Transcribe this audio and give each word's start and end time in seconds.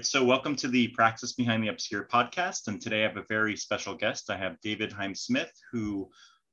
So 0.00 0.24
welcome 0.24 0.56
to 0.56 0.68
the 0.68 0.88
Praxis 0.88 1.34
Behind 1.34 1.62
the 1.62 1.68
Obscure 1.68 2.08
podcast. 2.10 2.66
And 2.66 2.80
today 2.80 3.04
I 3.04 3.08
have 3.08 3.18
a 3.18 3.26
very 3.28 3.58
special 3.58 3.94
guest. 3.94 4.30
I 4.30 4.38
have 4.38 4.58
David 4.62 4.90
Chaim 4.90 5.14
Smith, 5.14 5.52
who 5.70 6.08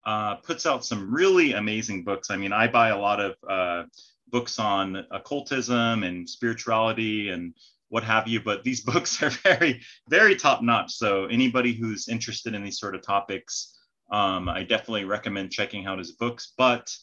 uh, 0.05 0.35
puts 0.35 0.65
out 0.65 0.84
some 0.84 1.12
really 1.12 1.53
amazing 1.53 2.03
books. 2.03 2.29
I 2.29 2.35
mean, 2.35 2.52
I 2.52 2.67
buy 2.67 2.89
a 2.89 2.99
lot 2.99 3.21
of 3.21 3.35
uh, 3.49 3.84
books 4.27 4.59
on 4.59 5.05
occultism 5.12 6.03
and 6.03 6.29
spirituality 6.29 7.29
and 7.29 7.55
what 7.88 8.03
have 8.03 8.27
you, 8.27 8.41
but 8.41 8.63
these 8.63 8.81
books 8.91 9.23
are 9.23 9.29
very, 9.29 9.81
very 10.09 10.35
top 10.35 10.62
notch. 10.62 10.91
So, 10.91 11.26
anybody 11.26 11.71
who's 11.71 12.09
interested 12.09 12.53
in 12.53 12.63
these 12.63 12.77
sort 12.77 12.93
of 12.93 13.01
topics, 13.01 13.79
um, 14.12 14.49
I 14.49 14.63
definitely 14.63 15.05
recommend 15.05 15.51
checking 15.51 15.85
out 15.85 15.98
his 15.98 16.12
books. 16.12 16.51
But 16.57 16.93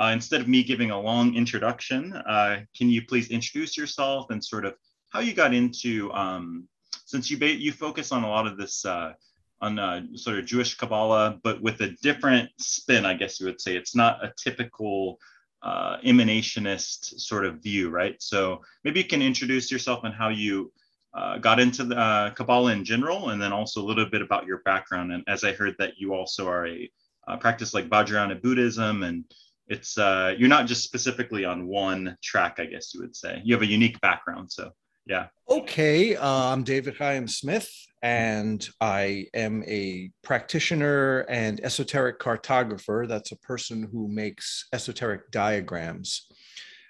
uh, 0.00 0.10
instead 0.12 0.40
of 0.40 0.48
me 0.48 0.64
giving 0.64 0.90
a 0.90 1.00
long 1.00 1.36
introduction, 1.36 2.14
uh, 2.14 2.62
can 2.76 2.90
you 2.90 3.06
please 3.06 3.30
introduce 3.30 3.76
yourself 3.76 4.30
and 4.30 4.44
sort 4.44 4.66
of 4.66 4.74
how 5.14 5.20
you 5.20 5.32
got 5.32 5.54
into 5.54 6.12
um, 6.12 6.68
since 7.06 7.30
you 7.30 7.38
you 7.38 7.72
focus 7.72 8.10
on 8.10 8.24
a 8.24 8.28
lot 8.28 8.48
of 8.48 8.58
this 8.58 8.84
uh, 8.84 9.12
on 9.60 9.78
uh, 9.78 10.02
sort 10.16 10.38
of 10.38 10.44
Jewish 10.44 10.74
Kabbalah, 10.74 11.38
but 11.42 11.62
with 11.62 11.80
a 11.80 11.90
different 12.02 12.50
spin, 12.58 13.06
I 13.06 13.14
guess 13.14 13.38
you 13.38 13.46
would 13.46 13.60
say. 13.60 13.76
It's 13.76 13.94
not 13.94 14.22
a 14.24 14.32
typical 14.36 15.18
uh, 15.62 15.98
emanationist 16.04 17.20
sort 17.20 17.46
of 17.46 17.62
view, 17.62 17.90
right? 17.90 18.16
So 18.20 18.62
maybe 18.82 19.00
you 19.00 19.06
can 19.06 19.22
introduce 19.22 19.70
yourself 19.70 20.02
and 20.02 20.12
how 20.12 20.30
you 20.30 20.72
uh, 21.14 21.38
got 21.38 21.60
into 21.60 21.84
the 21.84 21.96
uh, 21.96 22.30
Kabbalah 22.30 22.72
in 22.72 22.84
general, 22.84 23.30
and 23.30 23.40
then 23.40 23.52
also 23.52 23.80
a 23.80 23.86
little 23.86 24.06
bit 24.06 24.20
about 24.20 24.46
your 24.46 24.58
background. 24.64 25.12
And 25.12 25.22
as 25.28 25.44
I 25.44 25.52
heard 25.52 25.76
that 25.78 25.92
you 25.96 26.12
also 26.12 26.48
are 26.48 26.66
a 26.66 26.90
uh, 27.28 27.36
practice 27.36 27.72
like 27.72 27.88
Vajrayana 27.88 28.42
Buddhism, 28.42 29.04
and 29.04 29.24
it's 29.68 29.96
uh, 29.96 30.34
you're 30.36 30.48
not 30.48 30.66
just 30.66 30.82
specifically 30.82 31.44
on 31.44 31.68
one 31.68 32.16
track, 32.20 32.56
I 32.58 32.66
guess 32.66 32.92
you 32.92 33.00
would 33.00 33.14
say. 33.14 33.40
You 33.44 33.54
have 33.54 33.62
a 33.62 33.66
unique 33.66 34.00
background, 34.00 34.50
so 34.50 34.72
yeah. 35.06 35.26
Okay, 35.50 36.16
uh, 36.16 36.26
I'm 36.26 36.64
David 36.64 36.96
Chaim 36.96 37.28
Smith, 37.28 37.70
and 38.02 38.66
I 38.80 39.26
am 39.34 39.62
a 39.66 40.10
practitioner 40.22 41.20
and 41.28 41.62
esoteric 41.62 42.18
cartographer. 42.18 43.06
That's 43.06 43.32
a 43.32 43.38
person 43.38 43.88
who 43.92 44.08
makes 44.08 44.66
esoteric 44.72 45.30
diagrams. 45.30 46.26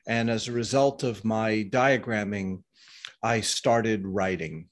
And 0.06 0.30
as 0.30 0.46
a 0.46 0.52
result 0.52 1.02
of 1.02 1.24
my 1.24 1.68
diagramming, 1.70 2.62
I 3.22 3.40
started 3.40 4.06
writing. 4.06 4.68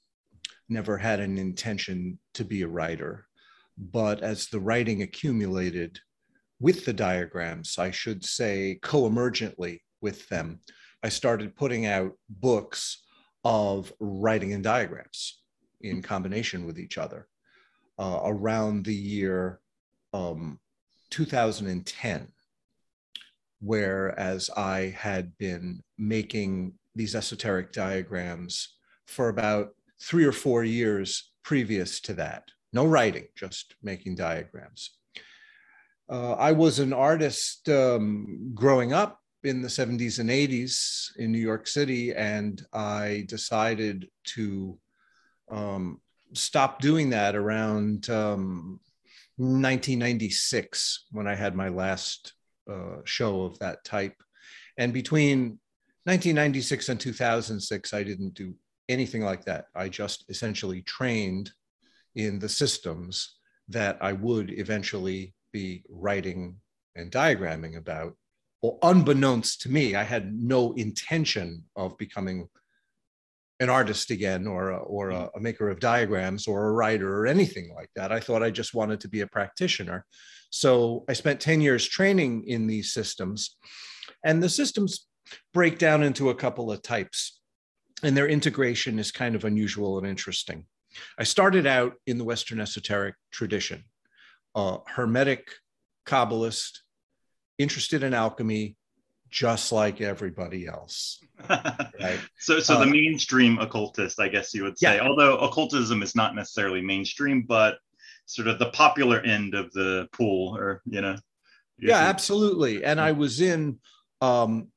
Never 0.69 0.97
had 0.97 1.19
an 1.19 1.37
intention 1.37 2.19
to 2.35 2.45
be 2.45 2.61
a 2.61 2.67
writer. 2.67 3.25
But 3.77 4.21
as 4.21 4.47
the 4.47 4.59
writing 4.59 5.01
accumulated 5.01 5.99
with 6.59 6.85
the 6.85 6.93
diagrams, 6.93 7.77
I 7.77 7.91
should 7.91 8.23
say 8.23 8.79
co 8.81 9.09
emergently 9.09 9.79
with 10.01 10.29
them, 10.29 10.59
I 11.03 11.09
started 11.09 11.55
putting 11.55 11.85
out 11.85 12.13
books 12.29 13.02
of 13.43 13.91
writing 13.99 14.53
and 14.53 14.63
diagrams 14.63 15.41
in 15.81 16.01
combination 16.01 16.65
with 16.65 16.79
each 16.79 16.97
other 16.97 17.27
uh, 17.99 18.21
around 18.23 18.85
the 18.85 18.95
year 18.95 19.59
um, 20.13 20.59
2010, 21.09 22.27
whereas 23.59 24.49
I 24.55 24.95
had 24.97 25.37
been 25.37 25.81
making 25.97 26.73
these 26.95 27.15
esoteric 27.15 27.71
diagrams 27.71 28.75
for 29.07 29.29
about 29.29 29.69
three 30.01 30.25
or 30.25 30.31
four 30.31 30.63
years 30.63 31.31
previous 31.43 31.99
to 32.01 32.13
that. 32.13 32.49
No 32.71 32.85
writing, 32.85 33.27
just 33.35 33.75
making 33.83 34.15
diagrams. 34.15 34.97
Uh, 36.09 36.33
I 36.33 36.51
was 36.51 36.79
an 36.79 36.93
artist 36.93 37.69
um, 37.69 38.51
growing 38.53 38.93
up 38.93 39.22
in 39.43 39.61
the 39.61 39.67
70s 39.67 40.19
and 40.19 40.29
80s 40.29 41.15
in 41.17 41.31
New 41.31 41.39
York 41.39 41.67
City, 41.67 42.13
and 42.13 42.65
I 42.73 43.25
decided 43.27 44.07
to 44.35 44.77
um, 45.51 45.99
stop 46.33 46.81
doing 46.81 47.09
that 47.11 47.35
around 47.35 48.09
um, 48.09 48.79
1996 49.37 51.05
when 51.11 51.27
I 51.27 51.35
had 51.35 51.55
my 51.55 51.69
last 51.69 52.33
uh, 52.71 52.97
show 53.03 53.43
of 53.43 53.59
that 53.59 53.83
type. 53.83 54.15
And 54.77 54.93
between 54.93 55.59
1996 56.05 56.89
and 56.89 56.99
2006, 56.99 57.93
I 57.93 58.03
didn't 58.03 58.33
do 58.33 58.53
anything 58.89 59.23
like 59.23 59.45
that. 59.45 59.65
I 59.75 59.89
just 59.89 60.25
essentially 60.29 60.81
trained 60.81 61.51
in 62.15 62.39
the 62.39 62.49
systems 62.49 63.37
that 63.69 63.97
I 64.01 64.13
would 64.13 64.51
eventually 64.51 65.33
be 65.51 65.83
writing 65.89 66.57
and 66.95 67.11
diagramming 67.11 67.77
about 67.77 68.15
well, 68.63 68.79
unbeknownst 68.81 69.61
to 69.61 69.69
me, 69.69 69.93
I 69.93 70.03
had 70.03 70.33
no 70.33 70.71
intention 70.71 71.65
of 71.75 71.97
becoming 71.97 72.47
an 73.59 73.69
artist 73.69 74.09
again 74.09 74.47
or 74.47 74.69
a, 74.69 74.77
or 74.77 75.09
a, 75.09 75.29
a, 75.35 75.39
maker 75.41 75.69
of 75.69 75.81
diagrams 75.81 76.47
or 76.47 76.67
a 76.67 76.71
writer 76.71 77.19
or 77.19 77.27
anything 77.27 77.73
like 77.75 77.89
that. 77.97 78.13
I 78.13 78.21
thought 78.21 78.41
I 78.41 78.51
just 78.51 78.73
wanted 78.73 79.01
to 79.01 79.09
be 79.09 79.19
a 79.19 79.27
practitioner. 79.27 80.05
So 80.49 81.03
I 81.09 81.13
spent 81.13 81.41
10 81.41 81.59
years 81.59 81.85
training 81.85 82.45
in 82.47 82.65
these 82.65 82.93
systems. 82.93 83.57
And 84.23 84.41
the 84.41 84.49
systems 84.49 85.07
break 85.53 85.77
down 85.77 86.01
into 86.01 86.29
a 86.29 86.35
couple 86.35 86.71
of 86.71 86.81
types, 86.81 87.41
and 88.01 88.15
their 88.15 88.29
integration 88.29 88.97
is 88.97 89.11
kind 89.11 89.35
of 89.35 89.43
unusual 89.43 89.97
and 89.97 90.07
interesting. 90.07 90.65
I 91.19 91.23
started 91.23 91.67
out 91.67 91.95
in 92.07 92.17
the 92.17 92.23
Western 92.23 92.61
esoteric 92.61 93.15
tradition, 93.31 93.83
Hermetic 94.55 95.51
Kabbalist 96.05 96.79
interested 97.57 98.03
in 98.03 98.13
alchemy 98.13 98.75
just 99.29 99.71
like 99.71 99.99
everybody 99.99 100.67
else. 100.67 101.19
Right? 101.49 102.19
so, 102.39 102.59
so 102.59 102.75
the 102.75 102.83
uh, 102.83 102.85
mainstream 102.85 103.57
occultist, 103.59 104.19
I 104.19 104.27
guess 104.27 104.53
you 104.53 104.63
would 104.63 104.77
say, 104.77 104.97
yeah. 104.97 105.07
although 105.07 105.37
occultism 105.37 106.03
is 106.03 106.15
not 106.15 106.35
necessarily 106.35 106.81
mainstream, 106.81 107.43
but 107.47 107.77
sort 108.25 108.47
of 108.47 108.59
the 108.59 108.69
popular 108.69 109.19
end 109.21 109.55
of 109.55 109.71
the 109.73 110.07
pool, 110.11 110.55
or 110.55 110.81
you 110.85 111.01
know. 111.01 111.15
Yeah, 111.79 111.97
absolutely. 111.97 112.83
And 112.85 112.99
I 112.99 113.11
was 113.11 113.41
in 113.41 113.79
um, 114.21 114.67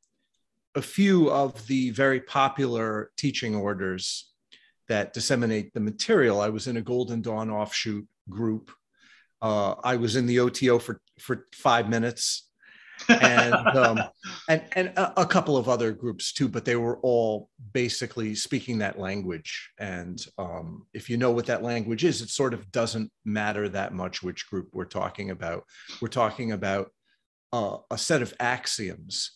a 0.74 0.82
few 0.82 1.30
of 1.30 1.66
the 1.66 1.90
very 1.90 2.20
popular 2.20 3.10
teaching 3.16 3.54
orders 3.54 4.30
that 4.88 5.12
disseminate 5.12 5.74
the 5.74 5.80
material. 5.80 6.40
I 6.40 6.48
was 6.48 6.66
in 6.66 6.76
a 6.76 6.82
Golden 6.82 7.22
Dawn 7.22 7.50
offshoot 7.50 8.06
group. 8.28 8.70
Uh, 9.42 9.74
I 9.84 9.96
was 9.96 10.16
in 10.16 10.26
the 10.26 10.40
OTO 10.40 10.78
for 10.78 11.00
for 11.18 11.46
five 11.54 11.88
minutes 11.88 12.46
and 13.08 13.54
um, 13.76 14.02
and 14.48 14.62
and 14.72 14.88
a, 14.96 15.22
a, 15.22 15.26
couple 15.26 15.56
of 15.56 15.68
other 15.68 15.92
groups 15.92 16.32
too, 16.32 16.48
but 16.48 16.64
they 16.64 16.76
were 16.76 16.98
all 16.98 17.50
basically 17.72 18.34
speaking 18.34 18.78
that 18.78 18.98
language. 18.98 19.70
And 19.78 20.24
um, 20.38 20.86
if 20.92 21.08
you 21.10 21.16
know 21.16 21.30
what 21.30 21.46
that 21.46 21.62
language 21.62 22.04
is, 22.04 22.22
it 22.22 22.30
sort 22.30 22.54
of 22.54 22.70
doesn't 22.72 23.10
matter 23.24 23.68
that 23.68 23.94
much 23.94 24.22
which 24.22 24.48
group 24.48 24.68
we're 24.72 24.84
talking 24.84 25.30
about. 25.30 25.64
We're 26.00 26.08
talking 26.08 26.52
about 26.52 26.90
uh, 27.52 27.78
a 27.90 27.98
set 27.98 28.22
of 28.22 28.34
axioms 28.40 29.32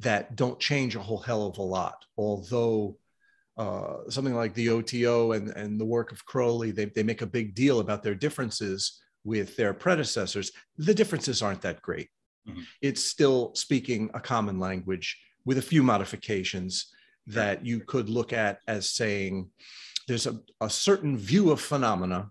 that 0.00 0.36
don't 0.36 0.60
change 0.60 0.96
a 0.96 1.00
whole 1.00 1.18
hell 1.18 1.46
of 1.46 1.58
a 1.58 1.62
lot, 1.62 2.04
although. 2.16 2.98
Uh, 3.56 3.98
something 4.08 4.34
like 4.34 4.52
the 4.54 4.68
OTO 4.68 5.30
and, 5.30 5.50
and 5.50 5.80
the 5.80 5.84
work 5.84 6.10
of 6.10 6.26
Crowley, 6.26 6.72
they, 6.72 6.86
they 6.86 7.04
make 7.04 7.22
a 7.22 7.26
big 7.26 7.54
deal 7.54 7.78
about 7.78 8.02
their 8.02 8.16
differences 8.16 9.00
with 9.22 9.56
their 9.56 9.72
predecessors. 9.72 10.50
The 10.76 10.92
differences 10.92 11.40
aren't 11.40 11.62
that 11.62 11.80
great 11.80 12.08
Mm-hmm. 12.48 12.60
It's 12.82 13.04
still 13.04 13.54
speaking 13.54 14.10
a 14.14 14.20
common 14.20 14.58
language 14.58 15.18
with 15.44 15.58
a 15.58 15.62
few 15.62 15.82
modifications 15.82 16.92
that 17.26 17.64
you 17.64 17.80
could 17.80 18.08
look 18.08 18.32
at 18.32 18.60
as 18.68 18.90
saying 18.90 19.50
there's 20.06 20.26
a, 20.26 20.38
a 20.60 20.68
certain 20.68 21.16
view 21.16 21.50
of 21.50 21.60
phenomena 21.60 22.30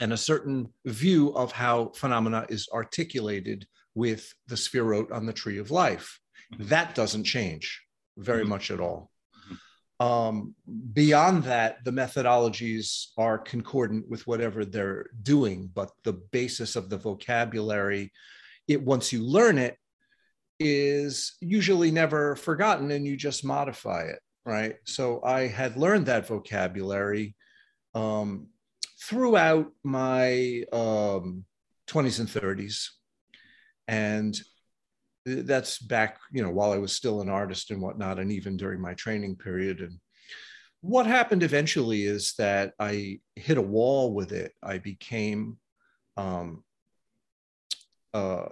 and 0.00 0.12
a 0.12 0.16
certain 0.16 0.68
view 0.84 1.34
of 1.34 1.52
how 1.52 1.92
phenomena 1.94 2.46
is 2.48 2.68
articulated 2.72 3.66
with 3.94 4.34
the 4.46 4.54
sphirot 4.54 5.10
on 5.10 5.24
the 5.24 5.32
tree 5.32 5.58
of 5.58 5.70
life. 5.70 6.20
Mm-hmm. 6.52 6.68
That 6.68 6.94
doesn't 6.94 7.24
change 7.24 7.82
very 8.18 8.42
mm-hmm. 8.42 8.50
much 8.50 8.70
at 8.70 8.80
all. 8.80 9.10
Mm-hmm. 9.34 10.06
Um, 10.06 10.54
beyond 10.92 11.44
that, 11.44 11.82
the 11.84 11.90
methodologies 11.90 13.06
are 13.16 13.38
concordant 13.38 14.08
with 14.08 14.26
whatever 14.26 14.66
they're 14.66 15.06
doing, 15.22 15.70
but 15.74 15.90
the 16.04 16.12
basis 16.12 16.76
of 16.76 16.90
the 16.90 16.98
vocabulary 16.98 18.12
it 18.68 18.82
once 18.82 19.12
you 19.12 19.22
learn 19.22 19.58
it 19.58 19.76
is 20.58 21.36
usually 21.40 21.90
never 21.90 22.34
forgotten 22.36 22.90
and 22.90 23.06
you 23.06 23.16
just 23.16 23.44
modify 23.44 24.02
it 24.02 24.20
right? 24.46 24.76
So 24.84 25.20
i 25.24 25.48
had 25.48 25.76
learned 25.76 26.06
that 26.06 26.28
vocabulary 26.28 27.34
um, 27.94 28.46
throughout 29.02 29.72
my 29.82 30.62
um, 30.72 31.44
20s 31.88 32.20
and 32.20 32.28
30s 32.28 32.88
and 33.88 34.38
that's 35.24 35.78
back 35.78 36.18
you 36.32 36.40
know 36.40 36.50
while 36.50 36.72
i 36.72 36.78
was 36.78 36.92
still 36.92 37.20
an 37.20 37.28
artist 37.28 37.72
and 37.72 37.82
whatnot 37.82 38.20
and 38.20 38.30
even 38.30 38.56
during 38.56 38.80
my 38.80 38.94
training 38.94 39.34
period. 39.36 39.80
And 39.80 39.98
what 40.80 41.06
happened 41.06 41.42
eventually 41.42 42.04
is 42.04 42.34
that 42.38 42.72
i 42.78 43.18
hit 43.34 43.58
a 43.58 43.62
wall 43.62 44.14
with 44.14 44.32
it. 44.32 44.52
I 44.62 44.78
became 44.78 45.58
um, 46.16 46.62
uh, 48.16 48.48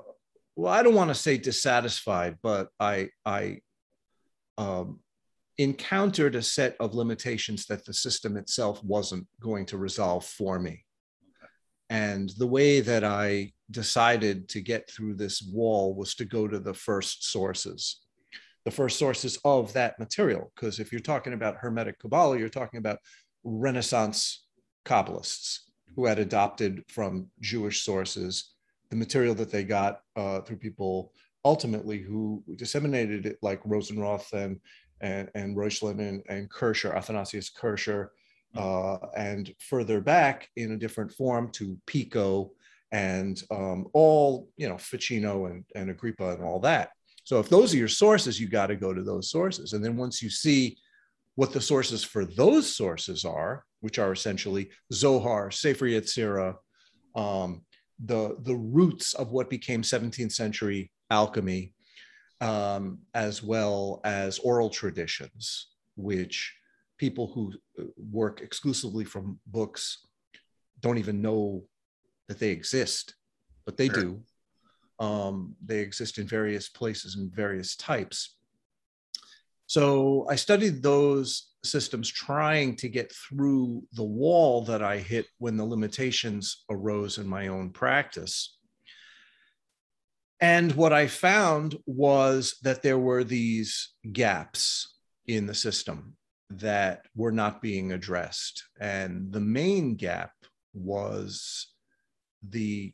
well, 0.56 0.72
I 0.72 0.82
don't 0.82 0.94
want 0.94 1.08
to 1.08 1.14
say 1.14 1.38
dissatisfied, 1.38 2.36
but 2.42 2.68
I 2.78 3.08
I 3.24 3.60
um, 4.58 5.00
encountered 5.56 6.34
a 6.34 6.42
set 6.42 6.76
of 6.80 6.94
limitations 6.94 7.66
that 7.66 7.84
the 7.86 7.94
system 7.94 8.36
itself 8.36 8.84
wasn't 8.84 9.26
going 9.40 9.64
to 9.66 9.78
resolve 9.78 10.26
for 10.26 10.58
me. 10.58 10.84
And 11.88 12.30
the 12.36 12.46
way 12.46 12.80
that 12.80 13.04
I 13.04 13.52
decided 13.70 14.48
to 14.50 14.60
get 14.60 14.90
through 14.90 15.14
this 15.14 15.42
wall 15.42 15.94
was 15.94 16.14
to 16.16 16.26
go 16.26 16.46
to 16.46 16.58
the 16.58 16.74
first 16.74 17.30
sources, 17.30 18.00
the 18.66 18.70
first 18.70 18.98
sources 18.98 19.38
of 19.44 19.72
that 19.72 19.98
material. 19.98 20.52
Because 20.54 20.78
if 20.78 20.92
you're 20.92 21.00
talking 21.00 21.32
about 21.32 21.56
Hermetic 21.56 21.98
Kabbalah, 21.98 22.38
you're 22.38 22.48
talking 22.60 22.78
about 22.78 22.98
Renaissance 23.44 24.44
Kabbalists 24.84 25.60
who 25.96 26.04
had 26.04 26.18
adopted 26.18 26.82
from 26.88 27.28
Jewish 27.40 27.82
sources 27.82 28.53
the 28.90 28.96
material 28.96 29.34
that 29.34 29.50
they 29.50 29.64
got 29.64 30.00
uh, 30.16 30.40
through 30.40 30.56
people 30.56 31.12
ultimately 31.44 31.98
who 31.98 32.42
disseminated 32.56 33.26
it 33.26 33.38
like 33.42 33.62
Rosenroth 33.64 34.32
and 34.32 34.60
and, 35.00 35.28
and 35.34 35.56
Reuchlin 35.56 36.00
and, 36.00 36.22
and 36.28 36.50
Kircher, 36.50 36.94
Athanasius 36.94 37.50
Kircher, 37.50 38.12
uh, 38.56 38.98
and 39.16 39.52
further 39.58 40.00
back 40.00 40.48
in 40.56 40.72
a 40.72 40.76
different 40.76 41.12
form 41.12 41.50
to 41.52 41.76
Pico 41.86 42.52
and 42.92 43.42
um, 43.50 43.86
all, 43.92 44.48
you 44.56 44.68
know, 44.68 44.78
Ficino 44.78 45.46
and, 45.46 45.64
and 45.74 45.90
Agrippa 45.90 46.30
and 46.30 46.44
all 46.44 46.60
that. 46.60 46.90
So 47.24 47.40
if 47.40 47.48
those 47.48 47.74
are 47.74 47.78
your 47.78 47.88
sources, 47.88 48.40
you 48.40 48.48
got 48.48 48.68
to 48.68 48.76
go 48.76 48.94
to 48.94 49.02
those 49.02 49.30
sources. 49.30 49.72
And 49.72 49.84
then 49.84 49.96
once 49.96 50.22
you 50.22 50.30
see 50.30 50.78
what 51.34 51.52
the 51.52 51.60
sources 51.60 52.04
for 52.04 52.24
those 52.24 52.74
sources 52.74 53.24
are, 53.24 53.64
which 53.80 53.98
are 53.98 54.12
essentially 54.12 54.70
Zohar, 54.92 55.50
Sefer 55.50 55.86
Yetzirah, 55.86 56.54
um, 57.16 57.62
the, 58.02 58.36
the 58.40 58.54
roots 58.54 59.14
of 59.14 59.30
what 59.30 59.50
became 59.50 59.82
17th 59.82 60.32
century 60.32 60.90
alchemy, 61.10 61.72
um, 62.40 62.98
as 63.14 63.42
well 63.42 64.00
as 64.04 64.38
oral 64.40 64.70
traditions, 64.70 65.68
which 65.96 66.54
people 66.98 67.30
who 67.32 67.52
uh, 67.78 67.84
work 67.96 68.40
exclusively 68.40 69.04
from 69.04 69.38
books 69.46 70.06
don't 70.80 70.98
even 70.98 71.22
know 71.22 71.64
that 72.28 72.38
they 72.38 72.50
exist, 72.50 73.14
but 73.64 73.76
they 73.76 73.88
sure. 73.88 74.02
do. 74.02 74.22
Um, 75.00 75.56
they 75.64 75.80
exist 75.80 76.18
in 76.18 76.26
various 76.26 76.68
places 76.68 77.16
and 77.16 77.34
various 77.34 77.76
types. 77.76 78.36
So 79.74 80.24
I 80.30 80.36
studied 80.36 80.84
those 80.84 81.48
systems 81.64 82.08
trying 82.08 82.76
to 82.76 82.88
get 82.88 83.10
through 83.10 83.82
the 83.94 84.04
wall 84.04 84.62
that 84.66 84.84
I 84.84 84.98
hit 84.98 85.26
when 85.38 85.56
the 85.56 85.64
limitations 85.64 86.62
arose 86.70 87.18
in 87.18 87.26
my 87.26 87.48
own 87.48 87.70
practice. 87.70 88.56
And 90.38 90.70
what 90.76 90.92
I 90.92 91.08
found 91.08 91.76
was 91.86 92.56
that 92.62 92.82
there 92.82 93.00
were 93.00 93.24
these 93.24 93.94
gaps 94.12 94.94
in 95.26 95.46
the 95.46 95.56
system 95.56 96.16
that 96.50 97.06
were 97.16 97.32
not 97.32 97.60
being 97.60 97.90
addressed. 97.90 98.62
And 98.78 99.32
the 99.32 99.40
main 99.40 99.96
gap 99.96 100.34
was 100.72 101.66
the 102.48 102.92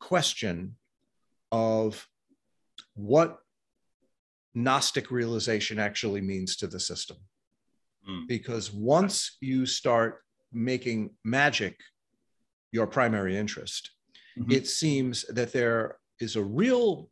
question 0.00 0.74
of 1.52 2.04
what 2.94 3.38
Gnostic 4.54 5.10
realization 5.10 5.78
actually 5.78 6.20
means 6.20 6.56
to 6.56 6.66
the 6.66 6.80
system. 6.80 7.16
Mm. 8.08 8.26
Because 8.26 8.72
once 8.72 9.36
you 9.40 9.66
start 9.66 10.22
making 10.52 11.10
magic 11.24 11.78
your 12.72 12.86
primary 12.86 13.36
interest, 13.36 13.90
mm-hmm. 14.38 14.50
it 14.50 14.66
seems 14.66 15.24
that 15.28 15.52
there 15.52 15.98
is 16.18 16.36
a 16.36 16.42
real 16.42 17.10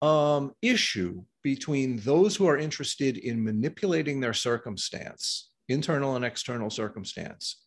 um, 0.00 0.52
issue 0.62 1.22
between 1.42 1.98
those 1.98 2.36
who 2.36 2.46
are 2.46 2.58
interested 2.58 3.18
in 3.18 3.42
manipulating 3.42 4.20
their 4.20 4.34
circumstance, 4.34 5.50
internal 5.68 6.16
and 6.16 6.24
external 6.24 6.70
circumstance, 6.70 7.64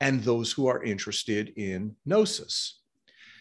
and 0.00 0.22
those 0.22 0.52
who 0.52 0.66
are 0.66 0.82
interested 0.82 1.52
in 1.56 1.94
gnosis. 2.04 2.80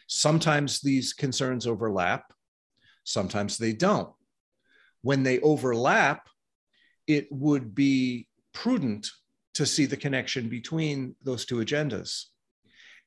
Sometimes 0.07 0.81
these 0.81 1.13
concerns 1.13 1.67
overlap, 1.67 2.31
sometimes 3.03 3.57
they 3.57 3.73
don't. 3.73 4.09
When 5.03 5.21
they 5.23 5.39
overlap, 5.39 6.27
it 7.05 7.27
would 7.31 7.75
be 7.75 8.27
prudent 8.53 9.09
to 9.53 9.65
see 9.65 9.85
the 9.85 9.97
connection 9.97 10.49
between 10.49 11.15
those 11.23 11.45
two 11.45 11.57
agendas. 11.57 12.25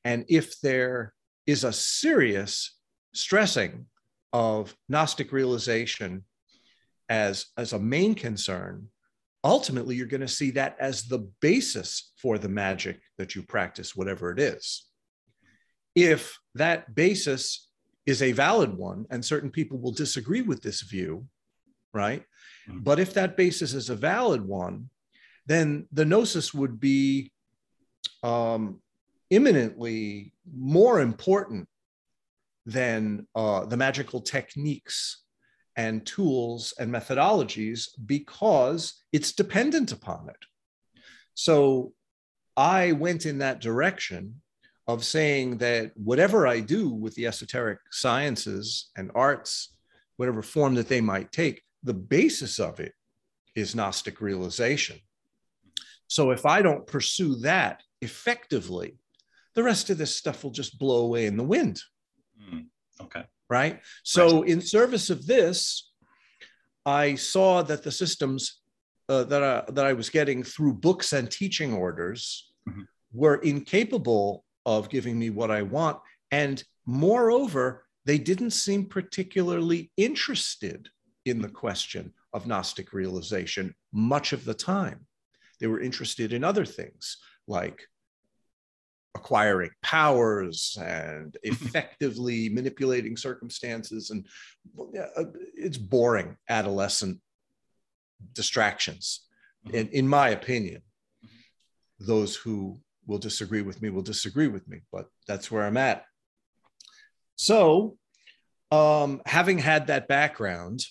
And 0.05 0.23
if 0.29 0.61
there 0.61 1.13
is 1.45 1.63
a 1.63 1.73
serious 1.73 2.77
stressing 3.13 3.87
of 4.31 4.75
Gnostic 4.87 5.31
realization 5.31 6.23
as, 7.09 7.47
as 7.57 7.73
a 7.73 7.79
main 7.79 8.15
concern, 8.15 8.87
ultimately 9.43 9.95
you're 9.95 10.05
going 10.07 10.21
to 10.21 10.27
see 10.27 10.51
that 10.51 10.77
as 10.79 11.03
the 11.03 11.29
basis 11.41 12.13
for 12.17 12.37
the 12.37 12.49
magic 12.49 12.99
that 13.17 13.35
you 13.35 13.41
practice, 13.43 13.95
whatever 13.95 14.31
it 14.31 14.39
is. 14.39 14.85
If 15.95 16.37
that 16.55 16.93
basis 16.93 17.69
is 18.05 18.21
a 18.21 18.31
valid 18.31 18.77
one, 18.77 19.05
and 19.09 19.23
certain 19.23 19.49
people 19.49 19.79
will 19.79 19.91
disagree 19.91 20.41
with 20.41 20.61
this 20.61 20.81
view, 20.81 21.25
right? 21.93 22.23
Mm-hmm. 22.69 22.79
But 22.79 22.99
if 22.99 23.13
that 23.13 23.37
basis 23.37 23.73
is 23.73 23.89
a 23.89 23.95
valid 23.95 24.45
one, 24.45 24.89
then 25.45 25.87
the 25.91 26.05
gnosis 26.05 26.53
would 26.53 26.79
be 26.79 27.31
um, 28.23 28.81
imminently 29.29 30.33
more 30.55 30.99
important 30.99 31.67
than 32.65 33.27
uh, 33.33 33.65
the 33.65 33.77
magical 33.77 34.21
techniques 34.21 35.23
and 35.77 36.05
tools 36.05 36.73
and 36.79 36.91
methodologies 36.91 37.89
because 38.05 39.03
it's 39.13 39.31
dependent 39.31 39.91
upon 39.91 40.27
it. 40.29 40.43
So 41.33 41.93
I 42.57 42.93
went 42.93 43.25
in 43.25 43.37
that 43.37 43.61
direction 43.61 44.41
of 44.87 45.03
saying 45.03 45.59
that 45.59 45.91
whatever 45.95 46.47
I 46.47 46.59
do 46.61 46.89
with 46.89 47.13
the 47.15 47.27
esoteric 47.27 47.79
sciences 47.91 48.89
and 48.97 49.11
arts, 49.13 49.75
whatever 50.15 50.41
form 50.41 50.75
that 50.75 50.87
they 50.87 51.01
might 51.01 51.31
take, 51.31 51.61
the 51.87 51.93
basis 51.93 52.59
of 52.59 52.79
it 52.79 52.93
is 53.55 53.75
Gnostic 53.75 54.21
realization. 54.21 54.99
So 56.07 56.31
if 56.31 56.45
I 56.45 56.61
don't 56.61 56.85
pursue 56.85 57.35
that 57.37 57.81
effectively, 58.01 58.97
the 59.55 59.63
rest 59.63 59.89
of 59.89 59.97
this 59.97 60.15
stuff 60.15 60.43
will 60.43 60.51
just 60.51 60.77
blow 60.77 60.99
away 61.05 61.25
in 61.25 61.37
the 61.37 61.43
wind. 61.43 61.81
Mm, 62.39 62.65
okay. 63.01 63.23
Right. 63.49 63.81
So, 64.03 64.41
right. 64.41 64.49
in 64.49 64.61
service 64.61 65.09
of 65.09 65.25
this, 65.25 65.91
I 66.85 67.15
saw 67.15 67.63
that 67.63 67.83
the 67.83 67.91
systems 67.91 68.61
uh, 69.09 69.23
that, 69.23 69.43
I, 69.43 69.71
that 69.71 69.85
I 69.85 69.93
was 69.93 70.09
getting 70.09 70.43
through 70.43 70.73
books 70.73 71.13
and 71.13 71.31
teaching 71.31 71.73
orders 71.73 72.51
mm-hmm. 72.69 72.81
were 73.13 73.35
incapable 73.37 74.43
of 74.65 74.89
giving 74.89 75.17
me 75.17 75.29
what 75.29 75.49
I 75.49 75.61
want. 75.61 75.97
And 76.31 76.61
moreover, 76.85 77.85
they 78.05 78.17
didn't 78.17 78.51
seem 78.51 78.85
particularly 78.85 79.91
interested 79.97 80.89
in 81.27 81.41
the 81.41 81.49
question 81.49 82.13
of 82.33 82.47
Gnostic 82.47 82.93
realization 82.93 83.73
much 83.91 84.33
of 84.33 84.45
the 84.45 84.53
time. 84.53 85.05
They 85.59 85.67
were 85.67 85.81
interested 85.81 86.33
in 86.33 86.43
other 86.43 86.65
things 86.65 87.17
like 87.47 87.81
acquiring 89.17 89.71
powers 89.81 90.77
and 90.79 91.35
effectively 91.43 92.49
manipulating 92.49 93.17
circumstances 93.17 94.11
and 94.11 94.25
uh, 95.17 95.23
it's 95.55 95.77
boring 95.77 96.37
adolescent 96.49 97.19
distractions 98.33 99.25
mm-hmm. 99.65 99.77
and 99.77 99.89
in 99.89 100.07
my 100.07 100.29
opinion 100.29 100.81
those 101.99 102.35
who 102.35 102.79
will 103.07 103.17
disagree 103.17 103.63
with 103.63 103.81
me 103.81 103.89
will 103.89 104.03
disagree 104.03 104.47
with 104.47 104.67
me 104.67 104.81
but 104.91 105.07
that's 105.27 105.49
where 105.49 105.63
i'm 105.63 105.77
at 105.77 106.05
so 107.35 107.97
um, 108.69 109.21
having 109.25 109.57
had 109.57 109.87
that 109.87 110.07
background 110.07 110.83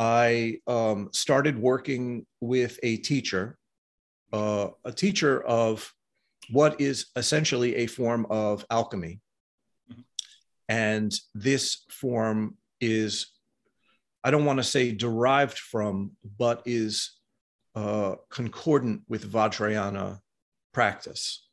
i 0.00 0.56
um, 0.66 1.08
started 1.12 1.58
working 1.58 2.26
with 2.40 2.80
a 2.82 2.96
teacher 2.96 3.58
uh, 4.32 4.68
a 4.84 4.92
teacher 4.92 5.42
of 5.42 5.92
what 6.50 6.80
is 6.80 7.06
essentially 7.16 7.76
a 7.76 7.86
form 7.86 8.26
of 8.30 8.64
alchemy. 8.70 9.20
Mm-hmm. 9.90 10.00
And 10.68 11.12
this 11.34 11.84
form 11.90 12.56
is, 12.80 13.28
I 14.24 14.30
don't 14.30 14.44
want 14.44 14.58
to 14.58 14.64
say 14.64 14.92
derived 14.92 15.58
from, 15.58 16.12
but 16.38 16.62
is 16.64 17.18
uh, 17.74 18.16
concordant 18.30 19.02
with 19.08 19.30
Vajrayana 19.30 20.18
practice. 20.72 21.46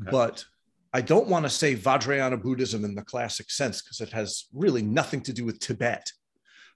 Okay. 0.00 0.10
But 0.10 0.44
I 0.92 1.00
don't 1.00 1.28
want 1.28 1.44
to 1.44 1.50
say 1.50 1.76
Vajrayana 1.76 2.42
Buddhism 2.42 2.84
in 2.84 2.94
the 2.94 3.02
classic 3.02 3.50
sense 3.50 3.82
because 3.82 4.00
it 4.00 4.10
has 4.10 4.46
really 4.52 4.82
nothing 4.82 5.20
to 5.22 5.32
do 5.32 5.44
with 5.44 5.60
Tibet. 5.60 6.10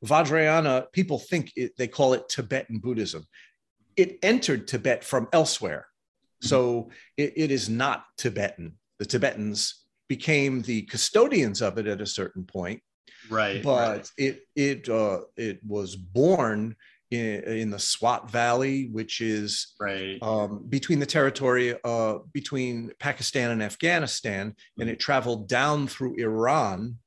Vajrayana, 0.04 0.92
people 0.92 1.18
think 1.18 1.52
it, 1.56 1.72
they 1.76 1.88
call 1.88 2.12
it 2.12 2.28
Tibetan 2.28 2.78
Buddhism. 2.78 3.24
It 3.96 4.18
entered 4.22 4.68
Tibet 4.68 5.04
from 5.04 5.28
elsewhere. 5.32 5.86
So 6.40 6.90
it, 7.16 7.32
it 7.36 7.50
is 7.50 7.68
not 7.68 8.04
Tibetan. 8.18 8.78
The 8.98 9.06
Tibetans 9.06 9.84
became 10.08 10.62
the 10.62 10.82
custodians 10.82 11.62
of 11.62 11.78
it 11.78 11.86
at 11.86 12.00
a 12.00 12.06
certain 12.06 12.44
point. 12.44 12.82
Right. 13.30 13.62
But 13.62 13.96
right. 13.96 14.10
it 14.18 14.40
it 14.54 14.88
uh, 14.88 15.20
it 15.36 15.60
was 15.66 15.96
born 15.96 16.76
in, 17.10 17.42
in 17.44 17.70
the 17.70 17.78
Swat 17.78 18.30
Valley, 18.30 18.88
which 18.92 19.20
is 19.20 19.74
right 19.80 20.18
um, 20.22 20.64
between 20.68 20.98
the 20.98 21.06
territory 21.06 21.76
uh, 21.84 22.18
between 22.32 22.92
Pakistan 22.98 23.50
and 23.50 23.62
Afghanistan, 23.62 24.54
and 24.78 24.90
it 24.90 25.00
traveled 25.00 25.48
down 25.48 25.86
through 25.86 26.16
Iran, 26.16 26.98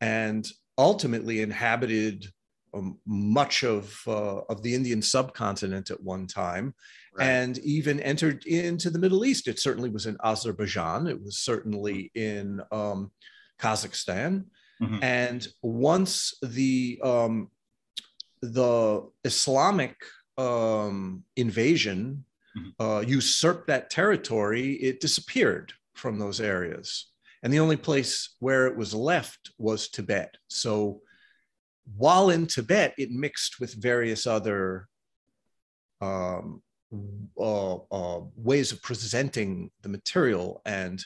and 0.00 0.48
ultimately 0.78 1.40
inhabited 1.40 2.26
um, 2.74 2.98
much 3.06 3.64
of 3.64 4.00
uh, 4.06 4.40
of 4.48 4.62
the 4.62 4.74
Indian 4.74 5.02
subcontinent 5.02 5.90
at 5.90 6.02
one 6.02 6.26
time, 6.26 6.74
right. 7.18 7.26
and 7.26 7.58
even 7.58 8.00
entered 8.00 8.46
into 8.46 8.90
the 8.90 8.98
Middle 8.98 9.24
East. 9.24 9.48
It 9.48 9.58
certainly 9.58 9.90
was 9.90 10.06
in 10.06 10.16
Azerbaijan. 10.24 11.06
It 11.06 11.22
was 11.22 11.38
certainly 11.38 12.10
in 12.14 12.62
um, 12.72 13.10
Kazakhstan. 13.58 14.44
Mm-hmm. 14.80 14.98
And 15.02 15.46
once 15.62 16.34
the 16.42 16.98
um, 17.04 17.50
the 18.40 19.08
Islamic 19.24 19.96
um, 20.38 21.24
invasion 21.36 22.24
mm-hmm. 22.56 22.82
uh, 22.84 23.00
usurped 23.00 23.68
that 23.68 23.90
territory, 23.90 24.72
it 24.74 25.00
disappeared 25.00 25.72
from 25.94 26.18
those 26.18 26.40
areas. 26.40 27.11
And 27.42 27.52
the 27.52 27.60
only 27.60 27.76
place 27.76 28.36
where 28.38 28.66
it 28.66 28.76
was 28.76 28.94
left 28.94 29.50
was 29.58 29.88
Tibet. 29.88 30.36
So 30.48 31.00
while 31.96 32.30
in 32.30 32.46
Tibet, 32.46 32.94
it 32.98 33.10
mixed 33.10 33.58
with 33.58 33.74
various 33.74 34.26
other 34.26 34.86
um, 36.00 36.62
uh, 37.38 37.74
uh, 37.74 38.20
ways 38.36 38.72
of 38.72 38.82
presenting 38.82 39.70
the 39.82 39.88
material 39.88 40.62
and 40.64 41.04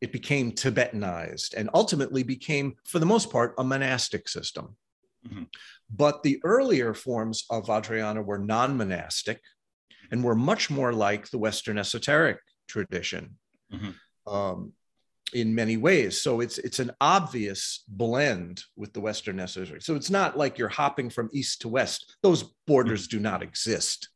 it 0.00 0.12
became 0.12 0.52
Tibetanized 0.52 1.54
and 1.54 1.68
ultimately 1.74 2.22
became, 2.22 2.76
for 2.86 2.98
the 2.98 3.06
most 3.06 3.30
part, 3.30 3.54
a 3.58 3.64
monastic 3.64 4.28
system. 4.28 4.76
Mm-hmm. 5.26 5.44
But 5.90 6.22
the 6.22 6.40
earlier 6.44 6.94
forms 6.94 7.44
of 7.50 7.66
Vajrayana 7.66 8.24
were 8.24 8.38
non 8.38 8.76
monastic 8.76 9.40
and 10.10 10.22
were 10.22 10.36
much 10.36 10.70
more 10.70 10.92
like 10.92 11.28
the 11.30 11.38
Western 11.38 11.78
esoteric 11.78 12.38
tradition 12.68 13.36
mm-hmm. 13.72 14.32
um, 14.32 14.72
in 15.34 15.54
many 15.54 15.76
ways. 15.76 16.20
So 16.20 16.40
it's, 16.40 16.58
it's 16.58 16.78
an 16.78 16.90
obvious 17.00 17.84
blend 17.88 18.62
with 18.76 18.92
the 18.92 19.00
Western 19.00 19.38
esoteric. 19.40 19.82
So 19.82 19.94
it's 19.94 20.10
not 20.10 20.38
like 20.38 20.58
you're 20.58 20.68
hopping 20.68 21.10
from 21.10 21.28
east 21.32 21.60
to 21.62 21.68
west, 21.68 22.16
those 22.22 22.44
borders 22.66 23.08
do 23.08 23.20
not 23.20 23.42
exist. 23.42 24.08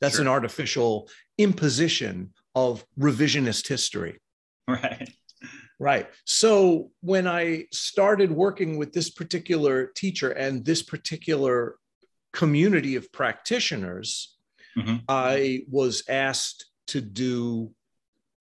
That's 0.00 0.14
sure. 0.14 0.22
an 0.22 0.28
artificial 0.28 1.08
imposition 1.38 2.32
of 2.54 2.84
revisionist 2.98 3.68
history. 3.68 4.20
Right. 4.66 5.10
Right. 5.80 6.08
So 6.24 6.90
when 7.02 7.28
I 7.28 7.66
started 7.72 8.32
working 8.32 8.78
with 8.78 8.92
this 8.92 9.10
particular 9.10 9.86
teacher 9.94 10.30
and 10.30 10.64
this 10.64 10.82
particular 10.82 11.76
community 12.32 12.96
of 12.96 13.12
practitioners, 13.12 14.36
mm-hmm. 14.76 14.96
I 15.08 15.62
was 15.70 16.02
asked 16.08 16.66
to 16.88 17.00
do, 17.00 17.70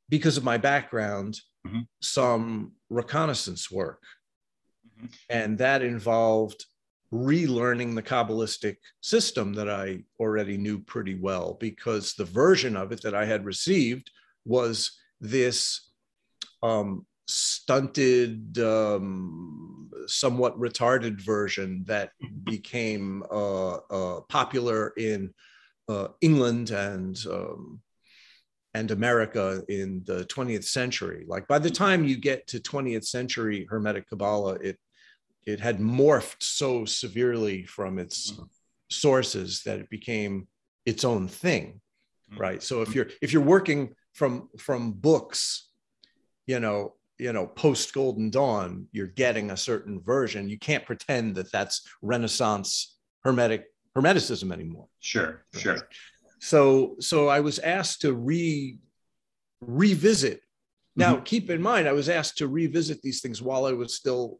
because 0.09 0.37
of 0.37 0.43
my 0.43 0.57
background, 0.57 1.39
mm-hmm. 1.67 1.79
some 2.01 2.73
reconnaissance 2.89 3.69
work. 3.71 4.01
Mm-hmm. 4.97 5.07
And 5.29 5.57
that 5.57 5.81
involved 5.81 6.65
relearning 7.13 7.95
the 7.95 8.03
Kabbalistic 8.03 8.77
system 9.01 9.53
that 9.53 9.69
I 9.69 10.03
already 10.19 10.57
knew 10.57 10.79
pretty 10.79 11.15
well, 11.15 11.57
because 11.59 12.13
the 12.13 12.25
version 12.25 12.75
of 12.75 12.91
it 12.91 13.01
that 13.03 13.15
I 13.15 13.25
had 13.25 13.45
received 13.45 14.11
was 14.45 14.97
this 15.21 15.91
um, 16.63 17.05
stunted, 17.27 18.57
um, 18.59 19.89
somewhat 20.07 20.59
retarded 20.59 21.21
version 21.21 21.83
that 21.87 22.11
became 22.43 23.23
uh, 23.31 23.75
uh, 23.75 24.21
popular 24.21 24.89
in 24.97 25.33
uh, 25.89 26.09
England 26.21 26.71
and 26.71 27.17
um, 27.31 27.81
and 28.77 28.91
America 28.91 29.63
in 29.69 30.03
the 30.05 30.25
20th 30.25 30.65
century. 30.65 31.25
Like 31.27 31.47
by 31.47 31.59
the 31.59 31.69
time 31.69 32.03
you 32.03 32.17
get 32.17 32.47
to 32.47 32.59
20th 32.59 33.05
century 33.05 33.67
Hermetic 33.69 34.07
Kabbalah, 34.09 34.55
it 34.55 34.77
it 35.45 35.59
had 35.59 35.79
morphed 35.79 36.43
so 36.43 36.85
severely 36.85 37.63
from 37.63 37.99
its 37.99 38.31
mm-hmm. 38.31 38.43
sources 38.89 39.63
that 39.63 39.79
it 39.79 39.89
became 39.89 40.47
its 40.85 41.03
own 41.05 41.27
thing, 41.27 41.79
mm-hmm. 42.29 42.41
right? 42.41 42.61
So 42.61 42.81
if 42.81 42.93
you're 42.93 43.07
if 43.21 43.33
you're 43.33 43.51
working 43.57 43.95
from 44.13 44.49
from 44.57 44.91
books 44.91 45.67
you 46.47 46.59
know 46.59 46.93
you 47.19 47.31
know 47.33 47.45
post 47.45 47.93
golden 47.93 48.29
dawn 48.31 48.87
you're 48.91 49.05
getting 49.05 49.51
a 49.51 49.57
certain 49.57 50.01
version 50.01 50.49
you 50.49 50.57
can't 50.57 50.85
pretend 50.85 51.35
that 51.35 51.51
that's 51.51 51.87
renaissance 52.01 52.97
hermetic 53.23 53.65
hermeticism 53.95 54.51
anymore 54.51 54.87
sure 54.99 55.43
right? 55.53 55.61
sure 55.61 55.77
so 56.47 56.95
so 56.99 57.27
i 57.27 57.39
was 57.39 57.59
asked 57.59 58.01
to 58.01 58.13
re 58.13 58.77
revisit 59.61 60.41
now 60.95 61.15
mm-hmm. 61.15 61.23
keep 61.23 61.49
in 61.49 61.61
mind 61.61 61.87
i 61.87 61.91
was 61.91 62.09
asked 62.09 62.37
to 62.37 62.47
revisit 62.47 63.01
these 63.01 63.21
things 63.21 63.41
while 63.41 63.65
i 63.65 63.73
was 63.73 63.95
still 63.95 64.39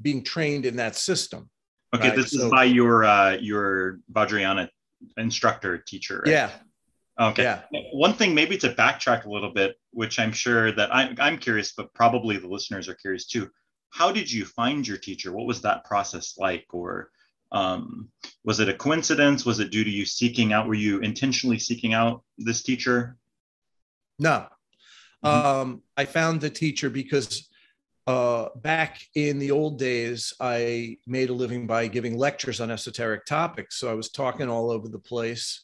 being 0.00 0.22
trained 0.22 0.64
in 0.64 0.76
that 0.76 0.96
system 0.96 1.50
okay 1.94 2.08
right? 2.08 2.16
this 2.16 2.30
so, 2.30 2.44
is 2.44 2.50
by 2.50 2.64
your 2.64 3.04
uh 3.04 3.32
your 3.32 3.98
vajrayana 4.12 4.68
instructor 5.16 5.78
teacher 5.78 6.22
right? 6.24 6.32
yeah 6.32 6.50
Okay. 7.20 7.42
Yeah. 7.42 7.60
One 7.92 8.14
thing, 8.14 8.34
maybe 8.34 8.56
to 8.58 8.70
backtrack 8.70 9.26
a 9.26 9.30
little 9.30 9.52
bit, 9.52 9.76
which 9.90 10.18
I'm 10.18 10.32
sure 10.32 10.72
that 10.72 10.94
I'm, 10.94 11.14
I'm 11.20 11.38
curious, 11.38 11.72
but 11.76 11.92
probably 11.94 12.38
the 12.38 12.48
listeners 12.48 12.88
are 12.88 12.94
curious 12.94 13.26
too. 13.26 13.50
How 13.90 14.10
did 14.10 14.32
you 14.32 14.46
find 14.46 14.88
your 14.88 14.96
teacher? 14.96 15.32
What 15.32 15.46
was 15.46 15.60
that 15.62 15.84
process 15.84 16.34
like? 16.38 16.64
Or 16.72 17.10
um, 17.52 18.08
was 18.44 18.60
it 18.60 18.68
a 18.68 18.74
coincidence? 18.74 19.46
Was 19.46 19.60
it 19.60 19.70
due 19.70 19.84
to 19.84 19.90
you 19.90 20.04
seeking 20.04 20.52
out? 20.52 20.66
Were 20.66 20.74
you 20.74 20.98
intentionally 21.00 21.58
seeking 21.58 21.94
out 21.94 22.22
this 22.38 22.62
teacher? 22.62 23.16
No. 24.18 24.46
Mm-hmm. 25.24 25.46
Um, 25.46 25.82
I 25.96 26.04
found 26.04 26.40
the 26.40 26.50
teacher 26.50 26.90
because 26.90 27.48
uh, 28.06 28.48
back 28.56 29.00
in 29.14 29.38
the 29.38 29.52
old 29.52 29.78
days, 29.78 30.32
I 30.40 30.98
made 31.06 31.30
a 31.30 31.34
living 31.34 31.66
by 31.66 31.86
giving 31.86 32.18
lectures 32.18 32.60
on 32.60 32.70
esoteric 32.70 33.26
topics. 33.26 33.76
So 33.78 33.90
I 33.90 33.94
was 33.94 34.10
talking 34.10 34.48
all 34.48 34.70
over 34.70 34.88
the 34.88 34.98
place 34.98 35.62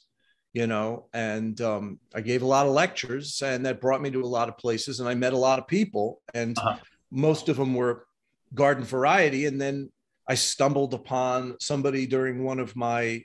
you 0.52 0.66
know, 0.66 1.07
and 1.12 1.61
um, 1.61 1.99
I 2.14 2.21
gave 2.21 2.42
a 2.42 2.47
lot 2.47 2.66
of 2.66 2.73
lectures, 2.73 3.42
and 3.42 3.66
that 3.66 3.80
brought 3.80 4.00
me 4.00 4.11
to 4.11 4.23
a 4.23 4.26
lot 4.26 4.49
of 4.49 4.57
places, 4.57 4.99
and 4.99 5.09
I 5.09 5.14
met 5.14 5.33
a 5.33 5.38
lot 5.38 5.59
of 5.59 5.68
people, 5.68 6.23
and 6.35 6.59
uh-huh. 6.59 6.78
most 7.11 7.49
of 7.49 7.57
them 7.57 7.75
were 7.75 8.07
garden 8.54 8.85
variety. 8.85 9.47
And 9.47 9.61
then 9.61 9.90
I 10.28 10.35
stumbled 10.35 10.94
upon 10.94 11.56
somebody 11.61 12.06
during 12.06 12.44
one 12.44 12.58
of 12.58 12.76
my 12.76 13.23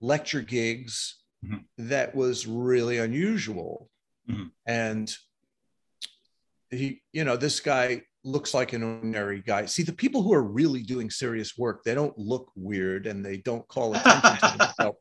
lecture 0.00 0.40
gigs 0.40 1.22
mm-hmm. 1.44 1.58
that 1.88 2.14
was 2.14 2.46
really 2.46 2.98
unusual, 2.98 3.90
mm-hmm. 4.28 4.46
and 4.66 5.14
he, 6.70 7.02
you 7.12 7.24
know, 7.24 7.36
this 7.36 7.60
guy 7.60 8.02
looks 8.24 8.54
like 8.54 8.72
an 8.72 8.82
ordinary 8.82 9.42
guy. 9.42 9.66
See, 9.66 9.82
the 9.82 9.92
people 9.92 10.22
who 10.22 10.32
are 10.32 10.42
really 10.42 10.82
doing 10.82 11.10
serious 11.10 11.58
work, 11.58 11.84
they 11.84 11.94
don't 11.94 12.16
look 12.18 12.50
weird 12.56 13.06
and 13.06 13.24
they 13.24 13.36
don't 13.36 13.68
call 13.68 13.94
attention 13.94 14.52
to 14.52 14.58
themselves 14.58 14.98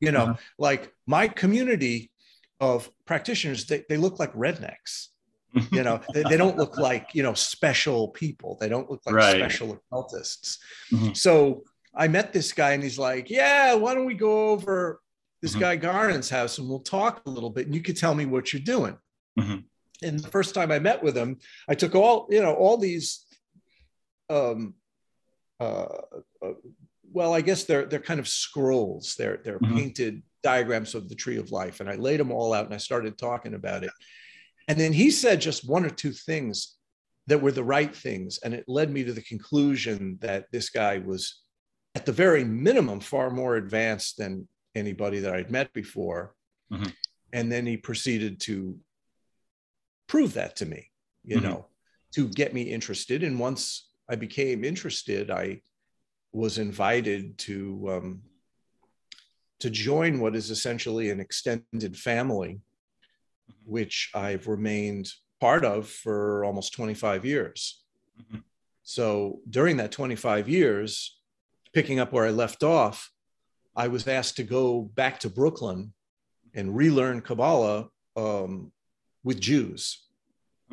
you 0.00 0.12
know 0.12 0.22
uh-huh. 0.22 0.34
like 0.58 0.92
my 1.06 1.28
community 1.28 2.10
of 2.58 2.90
practitioners 3.06 3.66
they, 3.66 3.84
they 3.88 3.96
look 3.96 4.18
like 4.18 4.32
rednecks 4.34 5.08
you 5.72 5.82
know 5.82 6.00
they, 6.14 6.22
they, 6.24 6.36
don't 6.36 6.56
look 6.56 6.78
like 6.78 7.08
you 7.14 7.22
know 7.22 7.34
special 7.34 8.08
people 8.08 8.56
they 8.60 8.68
don't 8.68 8.90
look 8.90 9.00
like 9.06 9.14
right. 9.14 9.36
special 9.36 9.72
occultists 9.72 10.58
mm-hmm. 10.92 11.12
so 11.12 11.62
i 11.94 12.06
met 12.06 12.32
this 12.32 12.52
guy 12.52 12.72
and 12.72 12.82
he's 12.82 12.98
like 12.98 13.28
yeah 13.30 13.74
why 13.74 13.94
don't 13.94 14.06
we 14.06 14.14
go 14.14 14.50
over 14.50 15.00
this 15.42 15.52
mm-hmm. 15.52 15.60
guy 15.60 15.76
garnon's 15.76 16.30
house 16.30 16.58
and 16.58 16.68
we'll 16.68 16.80
talk 16.80 17.22
a 17.26 17.30
little 17.30 17.50
bit 17.50 17.66
and 17.66 17.74
you 17.74 17.82
could 17.82 17.96
tell 17.96 18.14
me 18.14 18.26
what 18.26 18.52
you're 18.52 18.62
doing 18.62 18.96
mm-hmm. 19.38 19.58
and 20.02 20.20
the 20.20 20.28
first 20.28 20.54
time 20.54 20.70
i 20.70 20.78
met 20.78 21.02
with 21.02 21.16
him 21.16 21.36
i 21.68 21.74
took 21.74 21.94
all 21.94 22.26
you 22.30 22.40
know 22.40 22.54
all 22.54 22.76
these 22.76 23.26
um 24.28 24.74
uh, 25.58 25.86
uh 26.42 26.52
well, 27.12 27.34
I 27.34 27.40
guess 27.40 27.64
they're 27.64 27.86
they're 27.86 27.98
kind 27.98 28.20
of 28.20 28.28
scrolls. 28.28 29.14
They're 29.18 29.40
they're 29.44 29.58
mm-hmm. 29.58 29.76
painted 29.76 30.22
diagrams 30.42 30.94
of 30.94 31.08
the 31.08 31.14
tree 31.14 31.38
of 31.38 31.50
life, 31.50 31.80
and 31.80 31.88
I 31.88 31.96
laid 31.96 32.20
them 32.20 32.30
all 32.30 32.52
out 32.52 32.66
and 32.66 32.74
I 32.74 32.78
started 32.78 33.18
talking 33.18 33.54
about 33.54 33.84
it. 33.84 33.90
And 34.68 34.78
then 34.78 34.92
he 34.92 35.10
said 35.10 35.40
just 35.40 35.68
one 35.68 35.84
or 35.84 35.90
two 35.90 36.12
things 36.12 36.76
that 37.26 37.40
were 37.40 37.52
the 37.52 37.64
right 37.64 37.94
things, 37.94 38.38
and 38.42 38.54
it 38.54 38.64
led 38.66 38.90
me 38.90 39.04
to 39.04 39.12
the 39.12 39.22
conclusion 39.22 40.18
that 40.20 40.46
this 40.52 40.70
guy 40.70 40.98
was, 40.98 41.40
at 41.94 42.06
the 42.06 42.12
very 42.12 42.44
minimum, 42.44 43.00
far 43.00 43.30
more 43.30 43.56
advanced 43.56 44.16
than 44.16 44.48
anybody 44.74 45.20
that 45.20 45.34
I'd 45.34 45.50
met 45.50 45.72
before. 45.72 46.34
Mm-hmm. 46.72 46.90
And 47.32 47.50
then 47.50 47.66
he 47.66 47.76
proceeded 47.76 48.40
to 48.40 48.78
prove 50.06 50.34
that 50.34 50.56
to 50.56 50.66
me, 50.66 50.90
you 51.24 51.36
mm-hmm. 51.36 51.46
know, 51.46 51.66
to 52.14 52.28
get 52.28 52.54
me 52.54 52.62
interested. 52.62 53.22
And 53.22 53.38
once 53.38 53.88
I 54.08 54.16
became 54.16 54.64
interested, 54.64 55.30
I 55.30 55.62
was 56.32 56.58
invited 56.58 57.38
to 57.38 57.90
um, 57.90 58.22
to 59.60 59.70
join 59.70 60.20
what 60.20 60.34
is 60.34 60.50
essentially 60.50 61.10
an 61.10 61.20
extended 61.20 61.96
family, 61.96 62.60
which 63.64 64.10
I've 64.14 64.46
remained 64.46 65.08
part 65.40 65.64
of 65.64 65.88
for 65.88 66.44
almost 66.44 66.72
25 66.74 67.24
years. 67.24 67.82
Mm-hmm. 68.20 68.38
So 68.82 69.40
during 69.48 69.76
that 69.78 69.92
25 69.92 70.48
years, 70.48 71.18
picking 71.72 71.98
up 72.00 72.12
where 72.12 72.26
I 72.26 72.30
left 72.30 72.62
off, 72.62 73.10
I 73.76 73.88
was 73.88 74.06
asked 74.08 74.36
to 74.36 74.42
go 74.42 74.82
back 74.82 75.20
to 75.20 75.30
Brooklyn 75.30 75.92
and 76.54 76.76
relearn 76.76 77.20
Kabbalah 77.20 77.88
um, 78.16 78.72
with 79.22 79.40
Jews. 79.40 80.06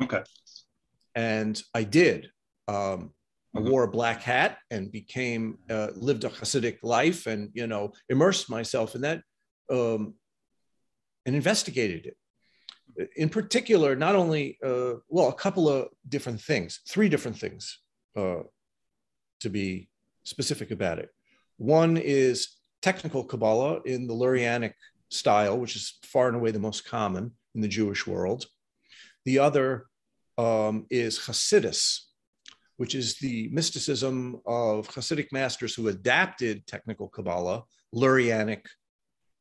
Okay. 0.02 0.22
And 1.14 1.60
I 1.74 1.84
did. 1.84 2.30
Um, 2.66 3.12
I 3.56 3.60
Mhm. 3.60 3.70
wore 3.70 3.84
a 3.84 3.90
black 3.90 4.22
hat 4.22 4.58
and 4.70 4.92
became 4.92 5.58
uh, 5.70 5.88
lived 5.94 6.24
a 6.24 6.28
Hasidic 6.28 6.78
life, 6.82 7.26
and 7.26 7.50
you 7.54 7.66
know 7.66 7.92
immersed 8.08 8.50
myself 8.50 8.94
in 8.94 9.00
that 9.00 9.22
um, 9.70 10.14
and 11.24 11.34
investigated 11.34 12.06
it. 12.06 12.16
In 13.16 13.28
particular, 13.28 13.94
not 13.94 14.16
only 14.16 14.58
uh, 14.64 14.94
well, 15.08 15.28
a 15.28 15.34
couple 15.34 15.68
of 15.68 15.88
different 16.08 16.40
things, 16.40 16.80
three 16.88 17.08
different 17.08 17.38
things, 17.38 17.78
uh, 18.16 18.42
to 19.40 19.48
be 19.48 19.88
specific 20.24 20.70
about 20.70 20.98
it. 20.98 21.10
One 21.56 21.96
is 21.96 22.56
technical 22.82 23.24
Kabbalah 23.24 23.80
in 23.84 24.06
the 24.06 24.14
Lurianic 24.14 24.74
style, 25.10 25.58
which 25.58 25.76
is 25.76 25.98
far 26.02 26.28
and 26.28 26.36
away 26.36 26.50
the 26.50 26.58
most 26.58 26.84
common 26.84 27.32
in 27.54 27.60
the 27.60 27.68
Jewish 27.68 28.06
world. 28.06 28.46
The 29.24 29.38
other 29.38 29.86
um, 30.36 30.86
is 30.90 31.18
Hasidus, 31.18 32.00
which 32.76 32.94
is 32.94 33.18
the 33.18 33.48
mysticism 33.52 34.40
of 34.46 34.88
Hasidic 34.88 35.32
masters 35.32 35.74
who 35.74 35.88
adapted 35.88 36.66
technical 36.66 37.08
Kabbalah, 37.08 37.64
Lurianic 37.94 38.66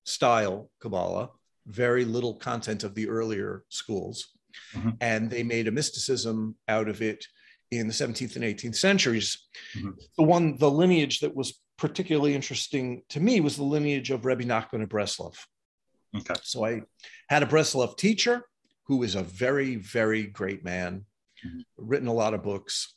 style 0.06 0.70
Kabbalah, 0.82 1.30
very 1.68 2.06
little 2.06 2.34
content 2.36 2.84
of 2.84 2.96
the 2.96 3.08
earlier 3.10 3.64
schools. 3.70 4.34
Mhm. 4.74 4.98
And 5.02 5.30
they 5.30 5.44
made 5.44 5.68
a 5.68 5.72
mysticism 5.72 6.56
out 6.68 6.88
of 6.88 7.02
it 7.02 7.26
in 7.72 7.88
the 7.88 7.94
17th 7.94 8.36
and 8.36 8.46
18th 8.46 8.76
centuries. 8.76 9.38
Mhm. 9.76 9.94
The 10.18 10.24
one, 10.24 10.58
the 10.58 10.72
lineage 10.72 11.20
that 11.20 11.36
was 11.36 11.62
particularly 11.78 12.34
interesting 12.34 13.04
to 13.10 13.20
me 13.20 13.40
was 13.42 13.56
the 13.58 13.64
lineage 13.64 14.10
of 14.10 14.26
Rebbe 14.26 14.46
Nachman 14.46 14.82
of 14.82 14.90
Breslov. 14.90 15.36
Okay. 16.16 16.34
So 16.42 16.66
I 16.66 16.82
had 17.30 17.44
a 17.44 17.46
Breslov 17.46 17.98
teacher 17.98 18.44
who 18.86 19.04
is 19.04 19.16
a 19.16 19.22
very, 19.24 19.76
very 19.76 20.24
great 20.24 20.64
man, 20.64 21.06
Mhm. 21.46 21.66
written 21.76 22.08
a 22.08 22.14
lot 22.14 22.34
of 22.34 22.42
books, 22.42 22.96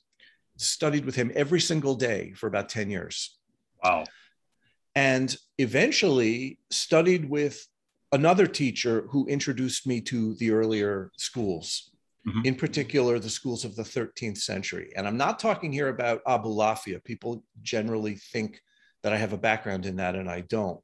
studied 0.56 1.04
with 1.04 1.16
him 1.16 1.32
every 1.34 1.60
single 1.60 1.96
day 1.96 2.32
for 2.32 2.46
about 2.46 2.68
10 2.68 2.88
years, 2.90 3.38
Wow. 3.82 4.04
and 4.94 5.36
eventually 5.58 6.58
studied 6.70 7.28
with 7.28 7.66
another 8.12 8.46
teacher 8.46 9.06
who 9.10 9.26
introduced 9.26 9.86
me 9.86 10.00
to 10.00 10.34
the 10.34 10.50
earlier 10.50 11.10
schools, 11.16 11.90
Mhm. 12.26 12.44
in 12.44 12.54
particular 12.54 13.18
the 13.18 13.30
schools 13.30 13.64
of 13.64 13.76
the 13.76 13.84
13th 13.84 14.38
century. 14.38 14.92
And 14.96 15.06
I'm 15.06 15.16
not 15.16 15.38
talking 15.38 15.72
here 15.72 15.88
about 15.88 16.24
Abulafia. 16.24 17.02
People 17.02 17.44
generally 17.62 18.16
think 18.16 18.60
that 19.02 19.12
I 19.12 19.16
have 19.16 19.32
a 19.32 19.38
background 19.38 19.86
in 19.86 19.96
that, 19.96 20.14
and 20.14 20.28
I 20.28 20.42
don't. 20.42 20.82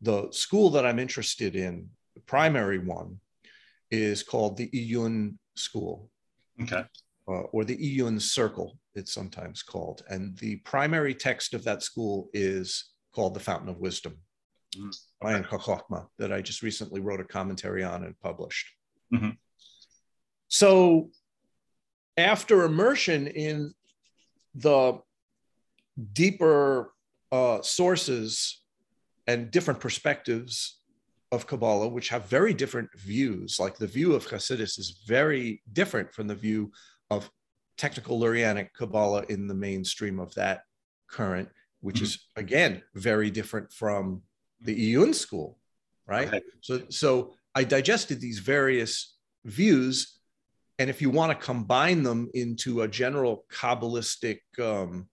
The 0.00 0.30
school 0.30 0.70
that 0.70 0.86
I'm 0.86 0.98
interested 1.00 1.56
in, 1.56 1.90
the 2.14 2.20
primary 2.20 2.78
one, 2.78 3.20
is 3.90 4.22
called 4.22 4.56
the 4.56 4.68
Iyun 4.70 5.38
School 5.56 6.10
Okay. 6.62 6.84
uh, 7.26 7.30
or 7.52 7.64
the 7.64 7.76
Iyun 7.76 8.20
Circle, 8.20 8.78
it's 8.94 9.12
sometimes 9.12 9.62
called. 9.62 10.04
And 10.08 10.36
the 10.38 10.56
primary 10.56 11.14
text 11.14 11.54
of 11.54 11.64
that 11.64 11.82
school 11.82 12.30
is 12.32 12.92
called 13.12 13.34
The 13.34 13.40
Fountain 13.40 13.68
of 13.70 13.78
Wisdom 13.78 14.22
Mm, 14.76 15.44
Chochma 15.44 16.08
that 16.18 16.32
I 16.32 16.40
just 16.42 16.62
recently 16.62 17.00
wrote 17.00 17.20
a 17.20 17.24
commentary 17.24 17.82
on 17.82 18.04
and 18.04 18.18
published. 18.20 18.68
Mhm. 19.12 19.38
So 20.48 21.10
after 22.16 22.64
immersion 22.64 23.26
in 23.26 23.74
the 24.54 25.00
deeper 26.12 26.92
uh, 27.32 27.60
sources 27.62 28.62
and 29.26 29.50
different 29.50 29.80
perspectives 29.80 30.80
of 31.30 31.46
Kabbalah, 31.46 31.88
which 31.88 32.08
have 32.08 32.26
very 32.26 32.54
different 32.54 32.88
views. 32.98 33.60
Like 33.60 33.76
the 33.76 33.86
view 33.86 34.14
of 34.14 34.26
Hasidus 34.26 34.78
is 34.78 35.02
very 35.06 35.62
different 35.72 36.12
from 36.14 36.26
the 36.26 36.34
view 36.34 36.72
of 37.10 37.30
technical 37.76 38.18
Lurianic 38.18 38.72
Kabbalah 38.72 39.24
in 39.28 39.46
the 39.46 39.54
mainstream 39.54 40.18
of 40.18 40.34
that 40.34 40.62
current, 41.06 41.48
which 41.80 42.00
is 42.00 42.26
again 42.36 42.82
very 42.94 43.30
different 43.30 43.72
from 43.72 44.22
the 44.60 44.94
Iyun 44.94 45.14
school, 45.14 45.58
right? 46.06 46.28
Okay. 46.28 46.40
So, 46.60 46.82
so 46.90 47.34
I 47.54 47.64
digested 47.64 48.20
these 48.20 48.38
various 48.38 49.16
views, 49.44 50.18
and 50.78 50.88
if 50.90 51.02
you 51.02 51.10
want 51.10 51.32
to 51.32 51.44
combine 51.44 52.02
them 52.02 52.30
into 52.34 52.82
a 52.82 52.88
general 52.88 53.44
Kabbalistic 53.52 54.40
um, 54.60 55.08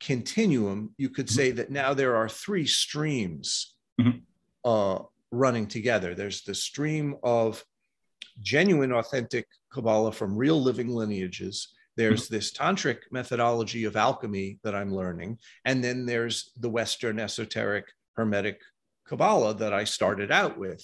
continuum, 0.00 0.94
you 0.98 1.08
could 1.08 1.30
say 1.30 1.50
that 1.52 1.70
now 1.70 1.94
there 1.94 2.16
are 2.16 2.28
three 2.28 2.66
streams 2.66 3.74
Mhm. 4.00 4.22
uh, 4.64 4.98
running 5.30 5.66
together. 5.66 6.14
There's 6.14 6.42
the 6.42 6.54
stream 6.54 7.16
of 7.22 7.64
genuine, 8.42 8.92
authentic 8.92 9.46
Kabbalah 9.72 10.12
from 10.12 10.36
real 10.36 10.60
living 10.60 10.88
lineages. 10.88 11.68
There's 11.96 12.28
this 12.28 12.52
tantric 12.52 12.98
methodology 13.12 13.84
of 13.84 13.94
alchemy 13.96 14.58
that 14.64 14.74
I'm 14.74 14.92
learning. 14.92 15.38
And 15.64 15.82
then 15.82 16.06
there's 16.06 16.50
the 16.58 16.68
Western 16.68 17.20
esoteric 17.20 17.86
Hermetic 18.16 18.60
Kabbalah 19.06 19.54
that 19.54 19.72
I 19.72 19.84
started 19.84 20.30
out 20.30 20.58
with. 20.58 20.82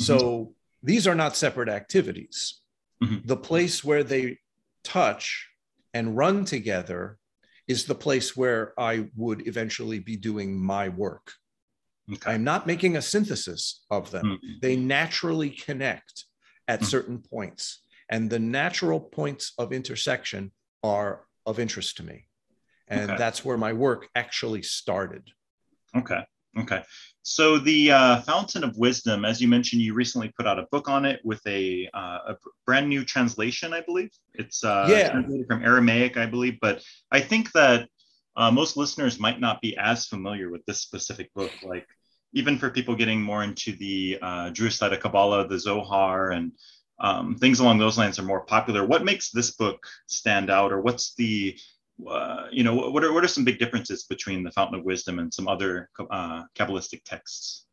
So 0.00 0.54
these 0.82 1.06
are 1.08 1.14
not 1.14 1.36
separate 1.36 1.68
activities. 1.68 2.60
Mhm. 3.02 3.26
The 3.26 3.36
place 3.36 3.82
where 3.82 4.04
they 4.04 4.38
touch 4.84 5.48
and 5.92 6.16
run 6.16 6.44
together 6.44 7.18
is 7.66 7.84
the 7.84 7.94
place 7.94 8.36
where 8.36 8.78
I 8.78 9.10
would 9.16 9.46
eventually 9.48 9.98
be 9.98 10.16
doing 10.16 10.56
my 10.58 10.88
work. 10.88 11.32
Okay. 12.12 12.32
I'm 12.32 12.44
not 12.44 12.66
making 12.66 12.96
a 12.96 13.02
synthesis 13.02 13.84
of 13.90 14.10
them. 14.10 14.26
Mm, 14.42 14.60
They 14.60 14.76
naturally 14.76 15.50
connect 15.50 16.24
at 16.68 16.80
Mm. 16.80 16.86
certain 16.86 17.18
points, 17.22 17.82
and 18.08 18.30
the 18.30 18.38
natural 18.38 19.00
points 19.00 19.52
of 19.58 19.72
intersection 19.72 20.52
are 20.82 21.26
of 21.44 21.58
interest 21.58 21.96
to 21.98 22.02
me. 22.04 22.28
And 22.86 23.10
Okay. 23.10 23.18
that's 23.18 23.44
where 23.44 23.58
my 23.58 23.72
work 23.72 24.08
actually 24.14 24.62
started. 24.62 25.30
Okay. 25.94 26.24
Okay. 26.56 26.82
So 27.22 27.58
the 27.58 27.90
uh, 27.90 28.20
Fountain 28.22 28.64
of 28.64 28.76
Wisdom, 28.78 29.24
as 29.24 29.40
you 29.40 29.48
mentioned, 29.48 29.82
you 29.82 29.92
recently 29.92 30.32
put 30.36 30.46
out 30.46 30.58
a 30.58 30.66
book 30.72 30.88
on 30.88 31.04
it 31.04 31.20
with 31.24 31.46
a, 31.46 31.88
uh, 31.92 32.18
a 32.28 32.36
brand 32.64 32.88
new 32.88 33.04
translation, 33.04 33.74
I 33.74 33.82
believe. 33.82 34.10
It's 34.34 34.64
uh, 34.64 34.86
Yeah. 34.88 35.10
translated 35.10 35.46
from 35.46 35.62
Aramaic, 35.62 36.16
I 36.16 36.26
believe. 36.26 36.58
But 36.60 36.82
I 37.10 37.20
think 37.20 37.52
that 37.52 37.88
uh, 38.36 38.50
most 38.50 38.76
listeners 38.76 39.20
might 39.20 39.40
not 39.40 39.60
be 39.60 39.76
as 39.76 40.06
familiar 40.06 40.50
with 40.50 40.64
this 40.64 40.80
specific 40.80 41.32
book. 41.34 41.58
Like 41.60 41.86
even 42.32 42.58
for 42.58 42.70
people 42.70 42.94
getting 42.94 43.20
more 43.20 43.42
into 43.42 43.72
the 43.72 44.18
uh, 44.22 44.50
Jewish 44.50 44.76
side 44.76 44.92
of 44.92 45.00
Kabbalah, 45.00 45.48
the 45.48 45.58
Zohar, 45.58 46.30
and 46.30 46.52
um, 47.00 47.36
things 47.36 47.60
along 47.60 47.78
those 47.78 47.98
lines 47.98 48.18
are 48.18 48.24
more 48.24 48.44
popular. 48.44 48.86
What 48.86 49.04
makes 49.04 49.30
this 49.30 49.50
book 49.52 49.86
stand 50.06 50.50
out, 50.50 50.72
or 50.72 50.80
what's 50.80 51.14
the 51.14 51.58
uh, 52.06 52.46
you 52.50 52.62
know, 52.62 52.74
what 52.74 53.04
are 53.04 53.12
what 53.12 53.24
are 53.24 53.28
some 53.28 53.44
big 53.44 53.58
differences 53.58 54.04
between 54.04 54.44
the 54.44 54.52
Fountain 54.52 54.78
of 54.78 54.84
Wisdom 54.84 55.18
and 55.18 55.32
some 55.32 55.48
other 55.48 55.90
uh, 56.10 56.44
Kabbalistic 56.54 57.02
texts? 57.04 57.64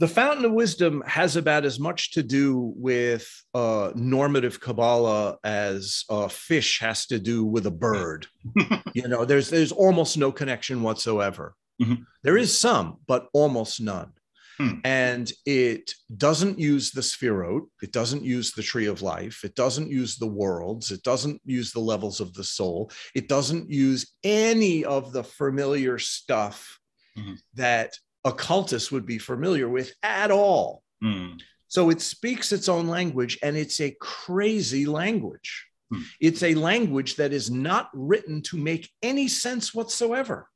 The 0.00 0.08
Fountain 0.08 0.44
of 0.44 0.52
Wisdom 0.52 1.02
has 1.06 1.34
about 1.34 1.64
as 1.64 1.80
much 1.80 2.12
to 2.12 2.22
do 2.22 2.72
with 2.76 3.28
uh, 3.52 3.90
normative 3.96 4.60
Kabbalah 4.60 5.38
as 5.42 6.04
a 6.08 6.28
fish 6.28 6.78
has 6.78 7.06
to 7.06 7.18
do 7.18 7.44
with 7.44 7.66
a 7.66 7.72
bird. 7.72 8.26
you 8.94 9.08
know, 9.08 9.24
there's 9.24 9.50
there's 9.50 9.72
almost 9.72 10.16
no 10.16 10.30
connection 10.30 10.82
whatsoever. 10.82 11.54
Mhm. 11.82 12.04
There 12.22 12.36
is 12.36 12.56
some, 12.56 12.98
but 13.06 13.28
almost 13.32 13.80
none. 13.80 14.12
Hmm. 14.58 14.80
And 14.84 15.32
it 15.46 15.92
doesn't 16.16 16.58
use 16.58 16.90
the 16.90 17.00
Sphirot. 17.00 17.62
It 17.80 17.92
doesn't 17.92 18.24
use 18.24 18.52
the 18.52 18.62
tree 18.62 18.86
of 18.86 19.02
life. 19.02 19.44
It 19.44 19.54
doesn't 19.54 19.88
use 19.88 20.16
the 20.16 20.26
worlds. 20.26 20.90
It 20.90 21.02
doesn't 21.04 21.40
use 21.44 21.70
the 21.72 21.80
levels 21.80 22.20
of 22.20 22.34
the 22.34 22.42
soul. 22.42 22.90
It 23.14 23.28
doesn't 23.28 23.70
use 23.70 24.12
any 24.24 24.84
of 24.84 25.12
the 25.12 25.22
familiar 25.22 25.98
stuff 25.98 26.80
Mhm. 27.16 27.38
that 27.54 27.94
occultists 28.24 28.90
would 28.90 29.06
be 29.06 29.18
familiar 29.18 29.68
with 29.68 29.92
at 30.02 30.30
all. 30.32 30.82
Hmm. 31.00 31.34
So 31.68 31.90
it 31.90 32.00
speaks 32.00 32.50
its 32.50 32.68
own 32.68 32.88
language 32.88 33.38
and 33.42 33.56
it's 33.56 33.80
a 33.80 33.94
crazy 34.00 34.86
language. 34.86 35.66
Hmm. 35.92 36.02
It's 36.20 36.42
a 36.42 36.54
language 36.54 37.16
that 37.16 37.32
is 37.32 37.50
not 37.50 37.90
written 37.94 38.42
to 38.42 38.56
make 38.56 38.90
any 39.02 39.28
sense 39.28 39.72
whatsoever. 39.72 40.48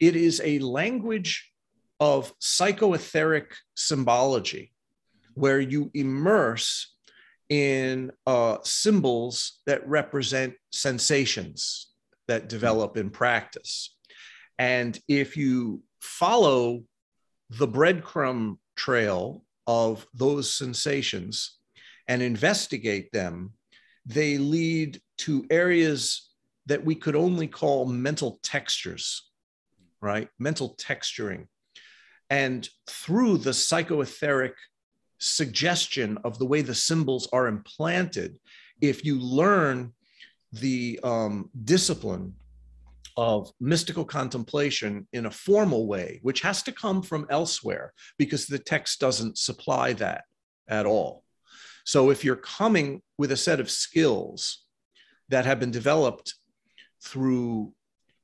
It 0.00 0.16
is 0.16 0.40
a 0.42 0.60
language 0.60 1.47
of 2.00 2.32
psychoetheric 2.38 3.46
symbology 3.74 4.72
where 5.34 5.60
you 5.60 5.90
immerse 5.94 6.94
in 7.48 8.10
uh, 8.26 8.58
symbols 8.62 9.60
that 9.66 9.86
represent 9.88 10.54
sensations 10.70 11.88
that 12.26 12.48
develop 12.48 12.96
in 12.96 13.10
practice. 13.10 13.96
And 14.58 14.98
if 15.08 15.36
you 15.36 15.82
follow 16.00 16.82
the 17.50 17.68
breadcrumb 17.68 18.58
trail 18.76 19.44
of 19.66 20.06
those 20.12 20.52
sensations 20.52 21.56
and 22.06 22.20
investigate 22.22 23.10
them, 23.12 23.52
they 24.04 24.38
lead 24.38 25.00
to 25.18 25.46
areas 25.50 26.30
that 26.66 26.84
we 26.84 26.94
could 26.94 27.16
only 27.16 27.46
call 27.46 27.86
mental 27.86 28.38
textures, 28.42 29.30
right? 30.00 30.28
Mental 30.38 30.74
texturing. 30.76 31.46
And 32.30 32.68
through 32.88 33.38
the 33.38 33.50
psychoetheric 33.50 34.52
suggestion 35.18 36.18
of 36.24 36.38
the 36.38 36.46
way 36.46 36.62
the 36.62 36.74
symbols 36.74 37.28
are 37.32 37.46
implanted, 37.46 38.38
if 38.80 39.04
you 39.04 39.18
learn 39.18 39.92
the 40.52 41.00
um, 41.02 41.50
discipline 41.64 42.34
of 43.16 43.50
mystical 43.60 44.04
contemplation 44.04 45.06
in 45.12 45.26
a 45.26 45.30
formal 45.30 45.88
way, 45.88 46.20
which 46.22 46.40
has 46.40 46.62
to 46.62 46.72
come 46.72 47.02
from 47.02 47.26
elsewhere 47.30 47.92
because 48.16 48.46
the 48.46 48.58
text 48.58 49.00
doesn't 49.00 49.36
supply 49.36 49.92
that 49.92 50.24
at 50.68 50.86
all. 50.86 51.24
So 51.84 52.10
if 52.10 52.24
you're 52.24 52.36
coming 52.36 53.02
with 53.16 53.32
a 53.32 53.36
set 53.36 53.58
of 53.58 53.70
skills 53.70 54.62
that 55.30 55.46
have 55.46 55.58
been 55.58 55.72
developed 55.72 56.34
through 57.02 57.72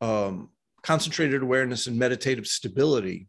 um, 0.01 0.51
concentrated 0.83 1.43
awareness 1.43 1.87
and 1.87 1.99
meditative 1.99 2.47
stability, 2.47 3.27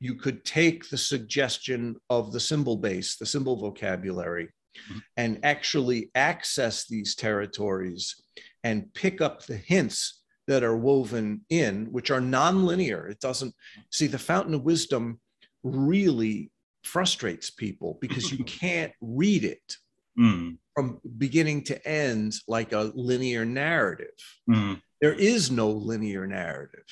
you 0.00 0.14
could 0.14 0.44
take 0.44 0.88
the 0.88 0.98
suggestion 0.98 1.96
of 2.08 2.32
the 2.32 2.40
symbol 2.40 2.76
base, 2.76 3.16
the 3.16 3.26
symbol 3.26 3.56
vocabulary, 3.56 4.46
mm-hmm. 4.46 4.98
and 5.16 5.40
actually 5.42 6.10
access 6.14 6.86
these 6.86 7.14
territories 7.14 8.16
and 8.64 8.92
pick 8.94 9.20
up 9.20 9.44
the 9.44 9.56
hints 9.56 10.22
that 10.46 10.64
are 10.64 10.76
woven 10.76 11.42
in, 11.50 11.86
which 11.92 12.10
are 12.10 12.20
nonlinear. 12.20 13.08
It 13.10 13.20
doesn't 13.20 13.54
see 13.90 14.06
the 14.06 14.18
fountain 14.18 14.54
of 14.54 14.62
wisdom 14.62 15.20
really 15.62 16.50
frustrates 16.82 17.50
people 17.50 17.98
because 18.00 18.32
you 18.32 18.42
can't 18.44 18.92
read 19.00 19.44
it 19.44 19.76
mm. 20.18 20.56
from 20.74 20.98
beginning 21.18 21.62
to 21.64 21.88
end 21.88 22.34
like 22.48 22.72
a 22.72 22.90
linear 22.94 23.44
narrative. 23.44 24.08
Mm. 24.48 24.80
There 25.00 25.12
is 25.12 25.50
no 25.50 25.70
linear 25.70 26.26
narrative 26.26 26.84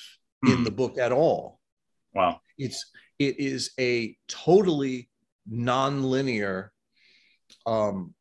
mm. 0.45 0.55
in 0.55 0.63
the 0.63 0.71
book 0.71 0.97
at 0.97 1.11
all. 1.11 1.58
Wow. 2.13 2.41
It's 2.57 2.91
it 3.17 3.39
is 3.39 3.71
a 3.79 4.17
totally 4.27 5.09
nonlinear 5.51 6.69
um, 7.65 8.13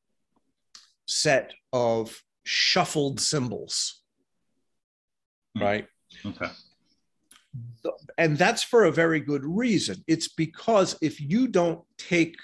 set 1.07 1.53
of 1.72 2.22
shuffled 2.44 3.20
symbols. 3.20 4.03
Hmm. 5.57 5.62
Right. 5.62 5.87
Okay 6.24 6.48
and 8.16 8.37
that's 8.37 8.62
for 8.62 8.85
a 8.85 8.92
very 8.92 9.20
good 9.20 9.44
reason. 9.44 10.03
It's 10.07 10.29
because 10.29 10.96
if 11.01 11.20
you 11.20 11.48
don't 11.48 11.83
take 11.96 12.37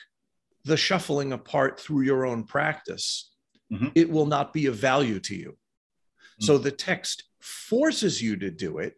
the 0.65 0.77
shuffling 0.77 1.33
apart 1.33 1.79
through 1.79 2.03
your 2.03 2.25
own 2.25 2.45
practice, 2.45 3.33
mm-hmm. 3.73 3.89
it 3.95 4.11
will 4.11 4.27
not 4.27 4.53
be 4.53 4.67
of 4.67 4.77
value 4.77 5.21
to 5.21 5.37
you. 5.37 5.51
Mm-hmm. 5.51 6.45
So 6.45 6.59
the 6.59 6.71
text 6.71 7.25
forces 7.41 8.23
you 8.23 8.37
to 8.37 8.51
do 8.51 8.79
it 8.79 8.95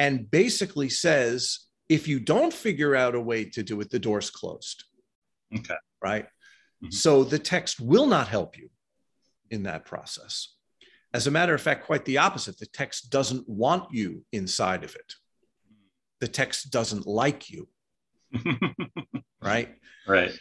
and 0.00 0.30
basically 0.30 0.88
says 0.88 1.66
if 1.90 2.08
you 2.08 2.18
don't 2.18 2.54
figure 2.54 2.96
out 2.96 3.14
a 3.14 3.20
way 3.20 3.44
to 3.44 3.62
do 3.62 3.78
it, 3.82 3.90
the 3.90 3.98
door's 3.98 4.30
closed. 4.30 4.84
Okay. 5.54 5.74
Right. 6.02 6.24
Mm-hmm. 6.24 6.90
So 6.90 7.22
the 7.22 7.38
text 7.38 7.80
will 7.80 8.06
not 8.06 8.26
help 8.26 8.56
you 8.56 8.70
in 9.50 9.64
that 9.64 9.84
process. 9.84 10.54
As 11.12 11.26
a 11.26 11.30
matter 11.30 11.52
of 11.52 11.60
fact, 11.60 11.84
quite 11.84 12.06
the 12.06 12.16
opposite. 12.16 12.58
The 12.58 12.66
text 12.66 13.10
doesn't 13.10 13.46
want 13.46 13.92
you 13.92 14.24
inside 14.32 14.84
of 14.84 14.94
it. 14.94 15.12
The 16.20 16.28
text 16.28 16.70
doesn't 16.70 17.06
like 17.06 17.50
you. 17.50 17.68
right? 19.42 19.74
Right. 20.06 20.32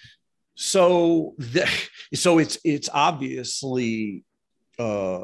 So, 0.56 1.36
the, 1.38 1.70
so 2.14 2.38
it's 2.38 2.60
it's 2.64 2.90
obviously 2.94 4.24
uh, 4.78 5.24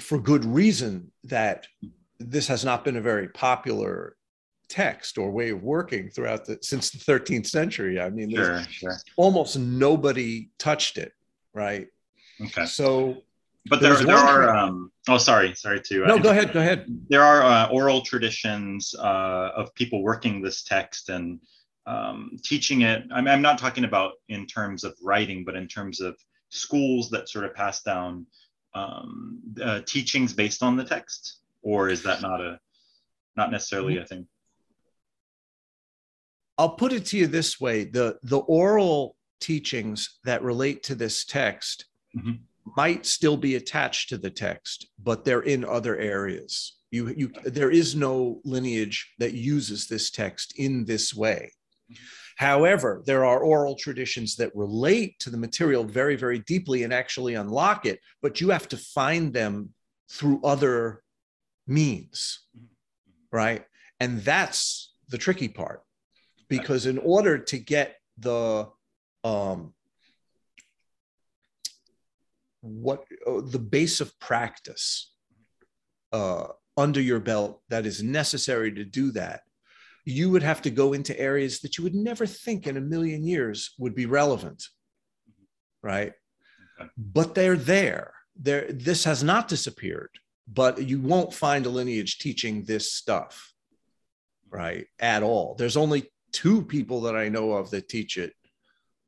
for 0.00 0.18
good 0.18 0.44
reason 0.44 1.12
that 1.24 1.66
this 2.18 2.48
has 2.48 2.64
not 2.64 2.84
been 2.84 2.96
a 2.96 3.00
very 3.00 3.28
popular 3.28 4.16
text 4.68 5.16
or 5.16 5.30
way 5.30 5.50
of 5.50 5.62
working 5.62 6.10
throughout 6.10 6.44
the 6.44 6.58
since 6.62 6.90
the 6.90 6.98
13th 6.98 7.46
century. 7.46 8.00
I 8.00 8.10
mean, 8.10 8.30
sure, 8.34 8.62
sure. 8.70 8.96
almost 9.16 9.58
nobody 9.58 10.50
touched 10.58 10.98
it, 10.98 11.12
right? 11.54 11.86
Okay. 12.40 12.66
So 12.66 13.22
but 13.68 13.80
there, 13.80 13.94
there 13.96 14.16
are 14.16 14.48
um, 14.50 14.90
oh 15.08 15.18
sorry 15.18 15.54
sorry 15.54 15.80
to 15.80 16.04
uh, 16.04 16.08
no 16.08 16.18
go 16.18 16.30
ahead 16.30 16.52
go 16.52 16.60
ahead 16.60 16.86
there 17.08 17.22
are 17.22 17.42
uh, 17.42 17.68
oral 17.68 18.00
traditions 18.00 18.94
uh, 18.98 19.50
of 19.54 19.74
people 19.74 20.02
working 20.02 20.40
this 20.42 20.62
text 20.62 21.08
and 21.08 21.40
um, 21.86 22.36
teaching 22.44 22.82
it 22.82 23.04
I 23.12 23.20
mean, 23.20 23.28
i'm 23.28 23.42
not 23.42 23.58
talking 23.58 23.84
about 23.84 24.12
in 24.28 24.46
terms 24.46 24.84
of 24.84 24.94
writing 25.02 25.44
but 25.44 25.54
in 25.56 25.66
terms 25.68 26.00
of 26.00 26.16
schools 26.50 27.10
that 27.10 27.28
sort 27.28 27.44
of 27.44 27.54
pass 27.54 27.82
down 27.82 28.26
um, 28.74 29.40
uh, 29.62 29.80
teachings 29.86 30.32
based 30.32 30.62
on 30.62 30.76
the 30.76 30.84
text 30.84 31.40
or 31.68 31.88
is 31.88 32.02
that 32.02 32.22
not 32.22 32.40
a 32.40 32.58
not 33.36 33.50
necessarily 33.50 33.98
a 33.98 34.04
thing 34.04 34.26
i'll 36.56 36.76
put 36.76 36.92
it 36.92 37.04
to 37.06 37.16
you 37.18 37.26
this 37.26 37.60
way 37.60 37.84
the 37.84 38.18
the 38.22 38.38
oral 38.38 39.16
teachings 39.40 40.18
that 40.24 40.42
relate 40.42 40.82
to 40.82 40.94
this 40.94 41.24
text 41.24 41.86
mm-hmm 42.16 42.32
might 42.76 43.06
still 43.06 43.36
be 43.36 43.56
attached 43.56 44.08
to 44.10 44.18
the 44.18 44.30
text, 44.30 44.88
but 45.02 45.24
they're 45.24 45.40
in 45.40 45.64
other 45.64 45.96
areas. 45.96 46.76
You, 46.90 47.14
you, 47.16 47.32
there 47.44 47.70
is 47.70 47.94
no 47.94 48.40
lineage 48.44 49.14
that 49.18 49.34
uses 49.34 49.86
this 49.86 50.10
text 50.10 50.58
in 50.58 50.84
this 50.84 51.14
way. 51.14 51.52
However, 52.36 53.02
there 53.04 53.24
are 53.24 53.40
oral 53.40 53.74
traditions 53.74 54.36
that 54.36 54.54
relate 54.54 55.18
to 55.20 55.30
the 55.30 55.36
material 55.36 55.84
very, 55.84 56.16
very 56.16 56.38
deeply 56.40 56.84
and 56.84 56.92
actually 56.92 57.34
unlock 57.34 57.84
it, 57.84 58.00
but 58.22 58.40
you 58.40 58.50
have 58.50 58.68
to 58.68 58.76
find 58.76 59.32
them 59.32 59.70
through 60.10 60.40
other 60.44 61.02
means, 61.68 62.40
right? 63.30 63.64
And 64.00 64.20
that's 64.22 64.92
the 65.08 65.18
tricky 65.18 65.48
part, 65.48 65.82
because 66.48 66.86
in 66.86 66.98
order 66.98 67.38
to 67.38 67.58
get 67.58 67.96
the 68.18 68.68
um, 69.24 69.74
what 72.60 73.04
uh, 73.26 73.40
the 73.40 73.58
base 73.58 74.00
of 74.00 74.18
practice 74.18 75.12
uh, 76.12 76.48
under 76.76 77.00
your 77.00 77.20
belt 77.20 77.62
that 77.68 77.86
is 77.86 78.02
necessary 78.02 78.72
to 78.72 78.84
do 78.84 79.12
that, 79.12 79.42
you 80.04 80.30
would 80.30 80.42
have 80.42 80.62
to 80.62 80.70
go 80.70 80.92
into 80.92 81.18
areas 81.18 81.60
that 81.60 81.76
you 81.76 81.84
would 81.84 81.94
never 81.94 82.26
think 82.26 82.66
in 82.66 82.76
a 82.76 82.80
million 82.80 83.24
years 83.24 83.74
would 83.78 83.94
be 83.94 84.06
relevant, 84.06 84.64
right? 85.82 86.12
Okay. 86.80 86.90
But 86.96 87.34
they're 87.34 87.56
there. 87.56 88.14
There, 88.40 88.66
this 88.70 89.04
has 89.04 89.24
not 89.24 89.48
disappeared, 89.48 90.10
but 90.50 90.82
you 90.82 91.00
won't 91.00 91.34
find 91.34 91.66
a 91.66 91.70
lineage 91.70 92.18
teaching 92.18 92.64
this 92.64 92.92
stuff, 92.92 93.52
right? 94.50 94.86
At 94.98 95.22
all. 95.22 95.54
There's 95.56 95.76
only 95.76 96.10
two 96.32 96.62
people 96.64 97.02
that 97.02 97.16
I 97.16 97.28
know 97.28 97.52
of 97.52 97.70
that 97.70 97.88
teach 97.88 98.16
it 98.16 98.32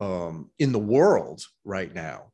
um, 0.00 0.50
in 0.59 0.72
the 0.72 0.79
world 0.79 1.42
right 1.64 1.92
now 1.94 2.31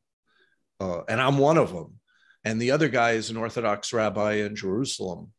uh, 0.79 1.01
and 1.07 1.21
I'm 1.21 1.37
one 1.37 1.57
of 1.57 1.73
them. 1.73 1.99
And 2.43 2.61
the 2.61 2.71
other 2.71 2.87
guy 2.87 3.11
is 3.11 3.29
an 3.29 3.37
Orthodox 3.37 3.91
rabbi 3.91 4.33
in 4.33 4.55
Jerusalem. 4.55 5.33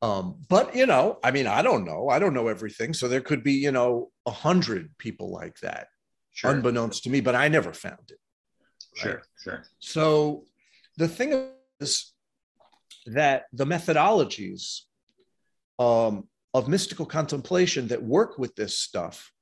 Um, 0.00 0.36
but 0.48 0.74
you 0.74 0.86
know, 0.86 1.18
I 1.22 1.30
mean, 1.30 1.46
I 1.46 1.62
don't 1.62 1.84
know. 1.84 2.08
I 2.08 2.18
don't 2.18 2.34
know 2.34 2.48
everything. 2.48 2.94
So 2.94 3.08
there 3.08 3.20
could 3.20 3.42
be, 3.42 3.54
you 3.54 3.72
know, 3.72 4.10
a 4.26 4.30
hundred 4.30 4.96
people 4.98 5.32
like 5.32 5.58
that, 5.60 5.88
sure. 6.32 6.52
unbeknownst 6.52 7.04
to 7.04 7.10
me. 7.10 7.20
But 7.20 7.34
I 7.34 7.48
never 7.48 7.72
found 7.72 8.10
it. 8.10 8.18
Sure, 8.94 9.14
right? 9.14 9.24
sure. 9.42 9.64
So 9.78 10.44
the 10.96 11.08
thing 11.08 11.48
is 11.80 12.12
that 13.14 13.44
the 13.52 13.66
methodologies 13.66 14.80
um, 15.78 16.28
of 16.54 16.68
mystical 16.68 17.06
contemplation 17.06 17.88
that 17.88 18.02
work 18.02 18.38
with 18.38 18.54
this 18.56 18.78
stuff 18.78 19.32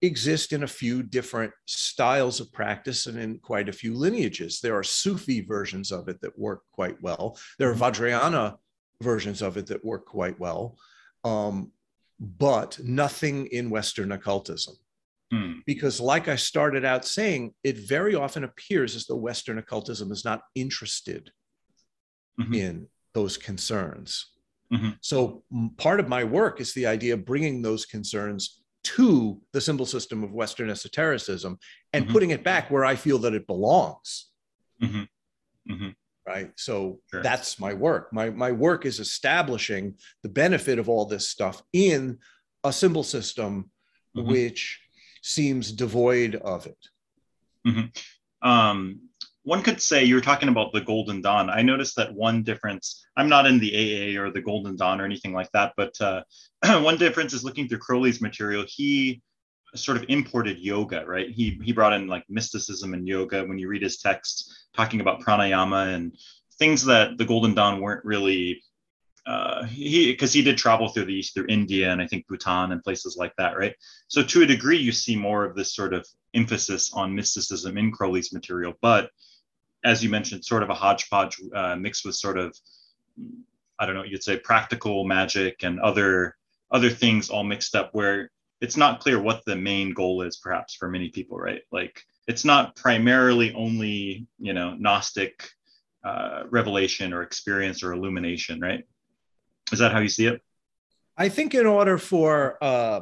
exist 0.00 0.52
in 0.52 0.62
a 0.62 0.68
few 0.68 1.02
different 1.02 1.52
styles 1.66 2.40
of 2.40 2.52
practice 2.52 3.06
and 3.06 3.18
in 3.18 3.38
quite 3.38 3.68
a 3.68 3.72
few 3.72 3.94
lineages. 3.94 4.60
There 4.60 4.76
are 4.76 4.84
Sufi 4.84 5.40
versions 5.40 5.90
of 5.90 6.08
it 6.08 6.20
that 6.20 6.38
work 6.38 6.62
quite 6.72 7.00
well. 7.02 7.38
There 7.58 7.70
are 7.70 7.74
mm-hmm. 7.74 7.82
Vajrayana 7.82 8.56
versions 9.02 9.42
of 9.42 9.56
it 9.56 9.66
that 9.66 9.84
work 9.84 10.06
quite 10.06 10.38
well, 10.38 10.78
um, 11.24 11.72
but 12.20 12.78
nothing 12.82 13.46
in 13.46 13.70
Western 13.70 14.12
occultism. 14.12 14.76
Hmm. 15.32 15.58
Because, 15.66 16.00
like 16.00 16.26
I 16.26 16.36
started 16.36 16.86
out 16.86 17.04
saying, 17.04 17.52
it 17.62 17.76
very 17.76 18.14
often 18.14 18.44
appears 18.44 18.96
as 18.96 19.06
though 19.06 19.16
Western 19.16 19.58
occultism 19.58 20.10
is 20.10 20.24
not 20.24 20.40
interested 20.54 21.30
mm-hmm. 22.38 22.54
in 22.54 22.86
those 23.14 23.36
concerns. 23.36 24.26
Mm-hmm. 24.72 24.90
So, 25.00 25.42
part 25.78 26.00
of 26.00 26.08
my 26.08 26.24
work 26.24 26.60
is 26.60 26.74
the 26.74 26.86
idea 26.86 27.14
of 27.14 27.24
bringing 27.24 27.62
those 27.62 27.86
concerns 27.86 28.60
to 28.84 29.40
the 29.52 29.60
symbol 29.60 29.86
system 29.86 30.22
of 30.22 30.32
Western 30.32 30.70
esotericism 30.70 31.58
and 31.92 32.04
mm-hmm. 32.04 32.12
putting 32.12 32.30
it 32.30 32.44
back 32.44 32.70
where 32.70 32.84
I 32.84 32.94
feel 32.94 33.18
that 33.20 33.34
it 33.34 33.46
belongs. 33.46 34.26
Mm-hmm. 34.82 35.72
Mm-hmm. 35.72 35.88
Right. 36.26 36.52
So 36.56 37.00
sure. 37.10 37.22
that's 37.22 37.58
my 37.58 37.72
work. 37.72 38.12
My, 38.12 38.28
my 38.28 38.52
work 38.52 38.84
is 38.84 39.00
establishing 39.00 39.94
the 40.22 40.28
benefit 40.28 40.78
of 40.78 40.88
all 40.88 41.06
this 41.06 41.28
stuff 41.28 41.62
in 41.72 42.18
a 42.64 42.72
symbol 42.72 43.02
system 43.02 43.70
mm-hmm. 44.16 44.30
which 44.30 44.80
seems 45.22 45.72
devoid 45.72 46.34
of 46.36 46.66
it. 46.66 46.78
Um, 48.42 49.00
one 49.48 49.62
could 49.62 49.80
say 49.80 50.04
you're 50.04 50.20
talking 50.20 50.50
about 50.50 50.74
the 50.74 50.82
Golden 50.82 51.22
Dawn. 51.22 51.48
I 51.48 51.62
noticed 51.62 51.96
that 51.96 52.12
one 52.12 52.42
difference. 52.42 53.06
I'm 53.16 53.30
not 53.30 53.46
in 53.46 53.58
the 53.58 53.72
AA 53.72 54.20
or 54.20 54.30
the 54.30 54.42
Golden 54.42 54.76
Dawn 54.76 55.00
or 55.00 55.06
anything 55.06 55.32
like 55.32 55.50
that, 55.52 55.72
but 55.74 55.98
uh, 56.02 56.22
one 56.82 56.98
difference 56.98 57.32
is 57.32 57.44
looking 57.44 57.66
through 57.66 57.78
Crowley's 57.78 58.20
material. 58.20 58.66
He 58.68 59.22
sort 59.74 59.96
of 59.96 60.04
imported 60.10 60.58
yoga, 60.58 61.02
right? 61.06 61.30
He 61.30 61.58
he 61.64 61.72
brought 61.72 61.94
in 61.94 62.08
like 62.08 62.24
mysticism 62.28 62.92
and 62.92 63.08
yoga. 63.08 63.42
When 63.42 63.58
you 63.58 63.68
read 63.68 63.80
his 63.80 63.96
text, 63.96 64.52
talking 64.76 65.00
about 65.00 65.22
pranayama 65.22 65.94
and 65.94 66.14
things 66.58 66.84
that 66.84 67.16
the 67.16 67.24
Golden 67.24 67.54
Dawn 67.54 67.80
weren't 67.80 68.04
really. 68.04 68.62
Uh, 69.26 69.64
he 69.64 70.12
because 70.12 70.32
he 70.34 70.42
did 70.42 70.58
travel 70.58 70.88
through 70.88 71.04
the 71.06 71.14
east 71.14 71.32
through 71.32 71.46
India 71.48 71.90
and 71.90 72.02
I 72.02 72.06
think 72.06 72.26
Bhutan 72.28 72.72
and 72.72 72.82
places 72.82 73.16
like 73.16 73.32
that, 73.38 73.56
right? 73.56 73.74
So 74.08 74.22
to 74.22 74.42
a 74.42 74.46
degree, 74.46 74.78
you 74.78 74.92
see 74.92 75.16
more 75.16 75.44
of 75.46 75.56
this 75.56 75.74
sort 75.74 75.94
of 75.94 76.06
emphasis 76.34 76.92
on 76.92 77.14
mysticism 77.14 77.78
in 77.78 77.92
Crowley's 77.92 78.32
material, 78.32 78.74
but 78.82 79.10
as 79.84 80.02
you 80.02 80.10
mentioned, 80.10 80.44
sort 80.44 80.62
of 80.62 80.70
a 80.70 80.74
hodgepodge 80.74 81.40
uh, 81.54 81.76
mixed 81.76 82.04
with 82.04 82.14
sort 82.14 82.38
of, 82.38 82.56
I 83.78 83.86
don't 83.86 83.94
know, 83.94 84.04
you'd 84.04 84.24
say 84.24 84.38
practical 84.38 85.04
magic 85.04 85.62
and 85.62 85.80
other 85.80 86.36
other 86.70 86.90
things 86.90 87.30
all 87.30 87.44
mixed 87.44 87.74
up 87.74 87.90
where 87.92 88.30
it's 88.60 88.76
not 88.76 89.00
clear 89.00 89.20
what 89.20 89.42
the 89.46 89.56
main 89.56 89.94
goal 89.94 90.20
is 90.20 90.36
perhaps 90.36 90.74
for 90.74 90.88
many 90.88 91.08
people 91.08 91.38
right? 91.38 91.62
Like 91.72 92.02
it's 92.26 92.44
not 92.44 92.76
primarily 92.76 93.54
only 93.54 94.26
you 94.38 94.52
know 94.52 94.74
gnostic 94.74 95.48
uh, 96.04 96.42
revelation 96.50 97.12
or 97.12 97.22
experience 97.22 97.82
or 97.82 97.92
illumination 97.92 98.60
right? 98.60 98.84
Is 99.72 99.78
that 99.78 99.92
how 99.92 100.00
you 100.00 100.08
see 100.08 100.26
it? 100.26 100.42
I 101.16 101.28
think 101.28 101.54
in 101.54 101.66
order 101.66 101.98
for 101.98 102.58
uh, 102.62 103.00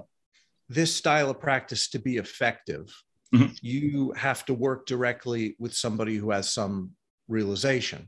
this 0.68 0.94
style 0.94 1.30
of 1.30 1.40
practice 1.40 1.88
to 1.90 1.98
be 1.98 2.16
effective 2.16 2.94
mm-hmm. 3.34 3.52
you 3.60 4.12
have 4.12 4.44
to 4.46 4.54
work 4.54 4.86
directly 4.86 5.56
with 5.58 5.74
somebody 5.74 6.16
who 6.16 6.30
has 6.30 6.52
some 6.52 6.92
realization. 7.28 8.06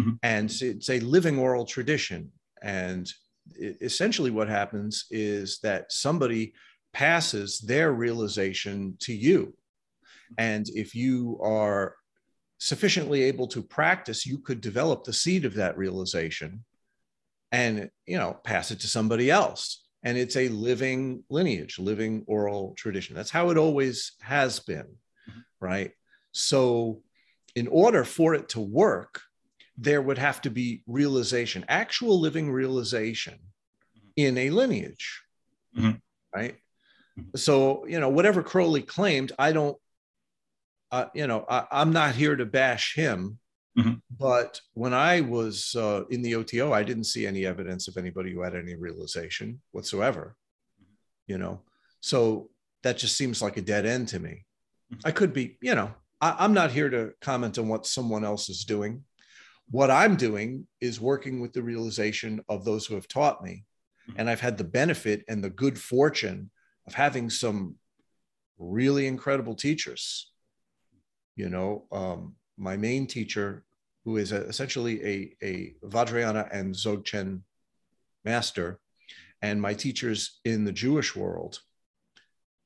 Mm-hmm. 0.00 0.12
And 0.22 0.50
it's 0.60 0.90
a 0.90 1.00
living 1.00 1.38
oral 1.38 1.64
tradition. 1.64 2.32
And 2.62 3.10
essentially, 3.60 4.30
what 4.30 4.48
happens 4.48 5.06
is 5.10 5.58
that 5.62 5.92
somebody 5.92 6.54
passes 6.92 7.60
their 7.60 7.92
realization 7.92 8.96
to 9.00 9.12
you. 9.12 9.54
And 10.38 10.66
if 10.70 10.94
you 10.94 11.38
are 11.42 11.94
sufficiently 12.58 13.24
able 13.24 13.46
to 13.48 13.62
practice, 13.62 14.24
you 14.24 14.38
could 14.38 14.60
develop 14.60 15.04
the 15.04 15.12
seed 15.12 15.44
of 15.44 15.54
that 15.54 15.76
realization 15.76 16.64
and 17.54 17.88
you 18.04 18.18
know 18.18 18.36
pass 18.42 18.72
it 18.72 18.80
to 18.80 18.88
somebody 18.88 19.30
else 19.30 19.83
and 20.04 20.18
it's 20.18 20.36
a 20.36 20.48
living 20.48 21.24
lineage, 21.30 21.78
living 21.78 22.24
oral 22.26 22.74
tradition. 22.76 23.16
That's 23.16 23.30
how 23.30 23.50
it 23.50 23.56
always 23.56 24.12
has 24.20 24.60
been, 24.60 24.86
mm-hmm. 25.28 25.40
right? 25.60 25.92
So, 26.32 27.00
in 27.56 27.68
order 27.68 28.04
for 28.04 28.34
it 28.34 28.50
to 28.50 28.60
work, 28.60 29.22
there 29.78 30.02
would 30.02 30.18
have 30.18 30.42
to 30.42 30.50
be 30.50 30.82
realization, 30.86 31.64
actual 31.68 32.20
living 32.20 32.52
realization 32.52 33.34
mm-hmm. 33.34 34.08
in 34.16 34.38
a 34.38 34.50
lineage, 34.50 35.22
mm-hmm. 35.76 35.92
right? 36.34 36.56
Mm-hmm. 37.18 37.36
So, 37.36 37.86
you 37.86 37.98
know, 37.98 38.10
whatever 38.10 38.42
Crowley 38.42 38.82
claimed, 38.82 39.32
I 39.38 39.52
don't, 39.52 39.76
uh, 40.92 41.06
you 41.14 41.26
know, 41.26 41.46
I, 41.48 41.66
I'm 41.72 41.92
not 41.92 42.14
here 42.14 42.36
to 42.36 42.44
bash 42.44 42.94
him 42.94 43.38
Mm-hmm. 43.78 43.94
But 44.18 44.60
when 44.74 44.94
I 44.94 45.20
was 45.20 45.74
uh, 45.74 46.04
in 46.10 46.22
the 46.22 46.36
OTO, 46.36 46.72
I 46.72 46.84
didn't 46.84 47.04
see 47.04 47.26
any 47.26 47.44
evidence 47.44 47.88
of 47.88 47.96
anybody 47.96 48.32
who 48.32 48.42
had 48.42 48.54
any 48.54 48.76
realization 48.76 49.60
whatsoever. 49.72 50.36
You 51.26 51.38
know, 51.38 51.62
so 52.00 52.50
that 52.82 52.98
just 52.98 53.16
seems 53.16 53.42
like 53.42 53.56
a 53.56 53.62
dead 53.62 53.86
end 53.86 54.08
to 54.08 54.20
me. 54.20 54.44
Mm-hmm. 54.92 55.08
I 55.08 55.10
could 55.10 55.32
be, 55.32 55.58
you 55.60 55.74
know, 55.74 55.92
I, 56.20 56.36
I'm 56.38 56.54
not 56.54 56.70
here 56.70 56.88
to 56.90 57.12
comment 57.20 57.58
on 57.58 57.68
what 57.68 57.86
someone 57.86 58.24
else 58.24 58.48
is 58.48 58.64
doing. 58.64 59.04
What 59.70 59.90
I'm 59.90 60.16
doing 60.16 60.66
is 60.80 61.00
working 61.00 61.40
with 61.40 61.52
the 61.52 61.62
realization 61.62 62.44
of 62.48 62.64
those 62.64 62.86
who 62.86 62.94
have 62.94 63.08
taught 63.08 63.42
me. 63.42 63.64
Mm-hmm. 64.08 64.20
And 64.20 64.30
I've 64.30 64.40
had 64.40 64.58
the 64.58 64.64
benefit 64.64 65.24
and 65.28 65.42
the 65.42 65.50
good 65.50 65.78
fortune 65.78 66.50
of 66.86 66.94
having 66.94 67.30
some 67.30 67.76
really 68.58 69.06
incredible 69.06 69.54
teachers. 69.54 70.30
You 71.34 71.48
know, 71.48 71.86
um, 71.90 72.36
my 72.56 72.76
main 72.76 73.06
teacher, 73.06 73.64
who 74.04 74.16
is 74.16 74.32
a, 74.32 74.42
essentially 74.46 75.02
a, 75.04 75.36
a 75.42 75.74
Vajrayana 75.86 76.48
and 76.52 76.74
Dzogchen 76.74 77.40
master, 78.24 78.80
and 79.42 79.60
my 79.60 79.74
teachers 79.74 80.40
in 80.44 80.64
the 80.64 80.72
Jewish 80.72 81.14
world 81.14 81.60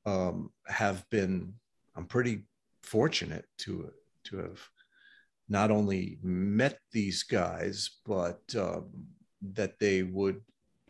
um, 0.05 0.51
have 0.67 1.09
been, 1.09 1.53
I'm 1.95 2.05
pretty 2.05 2.43
fortunate 2.83 3.45
to, 3.59 3.91
to 4.25 4.37
have 4.37 4.59
not 5.49 5.71
only 5.71 6.19
met 6.21 6.79
these 6.91 7.23
guys, 7.23 7.89
but 8.05 8.41
um, 8.55 8.89
that 9.53 9.79
they 9.79 10.03
would 10.03 10.41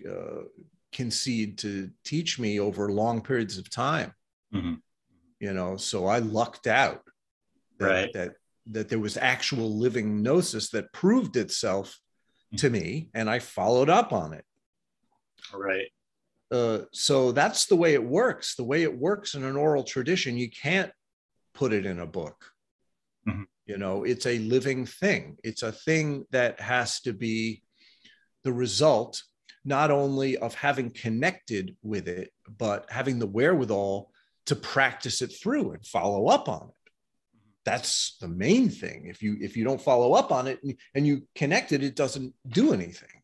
uh, 0.07 0.43
concede 0.91 1.57
to 1.59 1.89
teach 2.03 2.39
me 2.39 2.59
over 2.59 2.91
long 2.91 3.21
periods 3.21 3.57
of 3.57 3.69
time. 3.69 4.13
Mm-hmm. 4.53 4.75
You 5.39 5.53
know, 5.53 5.77
so 5.77 6.05
I 6.05 6.19
lucked 6.19 6.67
out 6.67 7.03
that, 7.79 7.85
right. 7.85 8.13
that 8.13 8.33
that 8.67 8.89
there 8.89 8.99
was 8.99 9.17
actual 9.17 9.77
living 9.77 10.21
gnosis 10.21 10.69
that 10.69 10.93
proved 10.93 11.35
itself 11.35 11.99
to 12.57 12.67
mm-hmm. 12.67 12.73
me 12.73 13.09
and 13.13 13.29
i 13.29 13.39
followed 13.39 13.89
up 13.89 14.13
on 14.13 14.33
it. 14.33 14.45
Right. 15.53 15.87
Uh, 16.51 16.79
so 16.91 17.31
that's 17.31 17.67
the 17.67 17.75
way 17.75 17.93
it 17.93 18.03
works. 18.03 18.55
The 18.55 18.63
way 18.63 18.83
it 18.83 18.97
works 18.97 19.35
in 19.35 19.43
an 19.43 19.55
oral 19.55 19.83
tradition 19.83 20.37
you 20.37 20.49
can't 20.49 20.91
put 21.53 21.73
it 21.73 21.85
in 21.85 21.99
a 21.99 22.05
book. 22.05 22.51
Mm-hmm. 23.27 23.43
you 23.65 23.77
know 23.77 24.03
it's 24.03 24.25
a 24.25 24.39
living 24.39 24.85
thing. 24.85 25.37
It's 25.43 25.63
a 25.63 25.71
thing 25.71 26.25
that 26.31 26.59
has 26.59 27.01
to 27.01 27.13
be 27.13 27.61
the 28.43 28.53
result 28.53 29.23
not 29.65 29.91
only 29.91 30.37
of 30.37 30.55
having 30.55 30.89
connected 30.89 31.75
with 31.83 32.07
it 32.07 32.31
but 32.57 32.89
having 32.89 33.19
the 33.19 33.27
wherewithal 33.27 34.09
to 34.45 34.55
practice 34.55 35.21
it 35.21 35.27
through 35.27 35.71
and 35.73 35.85
follow 35.85 36.27
up 36.27 36.47
on 36.49 36.69
it 36.69 36.78
that's 37.65 38.17
the 38.21 38.27
main 38.27 38.69
thing 38.69 39.07
if 39.07 39.21
you 39.21 39.37
if 39.41 39.55
you 39.57 39.63
don't 39.63 39.81
follow 39.81 40.13
up 40.13 40.31
on 40.31 40.47
it 40.47 40.59
and, 40.63 40.75
and 40.95 41.05
you 41.05 41.21
connect 41.35 41.71
it 41.71 41.83
it 41.83 41.95
doesn't 41.95 42.33
do 42.47 42.73
anything 42.73 43.21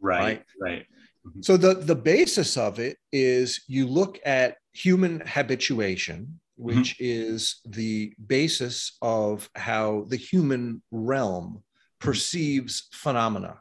right 0.00 0.22
right, 0.22 0.44
right. 0.60 0.86
Mm-hmm. 1.26 1.42
so 1.42 1.56
the 1.56 1.74
the 1.74 1.94
basis 1.94 2.56
of 2.56 2.78
it 2.78 2.96
is 3.12 3.62
you 3.66 3.86
look 3.86 4.18
at 4.24 4.56
human 4.72 5.22
habituation 5.26 6.40
which 6.56 6.96
mm-hmm. 6.96 7.04
is 7.04 7.60
the 7.64 8.14
basis 8.26 8.96
of 9.02 9.50
how 9.54 10.06
the 10.08 10.16
human 10.16 10.82
realm 10.90 11.62
perceives 11.98 12.88
phenomena 12.92 13.60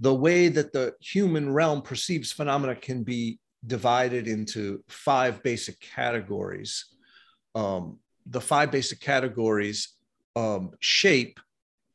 the 0.00 0.14
way 0.14 0.48
that 0.48 0.72
the 0.72 0.94
human 1.00 1.52
realm 1.52 1.82
perceives 1.82 2.32
phenomena 2.32 2.74
can 2.74 3.02
be 3.02 3.38
divided 3.66 4.28
into 4.28 4.82
five 4.88 5.42
basic 5.42 5.80
categories 5.80 6.86
um, 7.54 7.98
the 8.30 8.40
five 8.40 8.70
basic 8.70 9.00
categories 9.00 9.94
um, 10.36 10.70
shape 10.80 11.40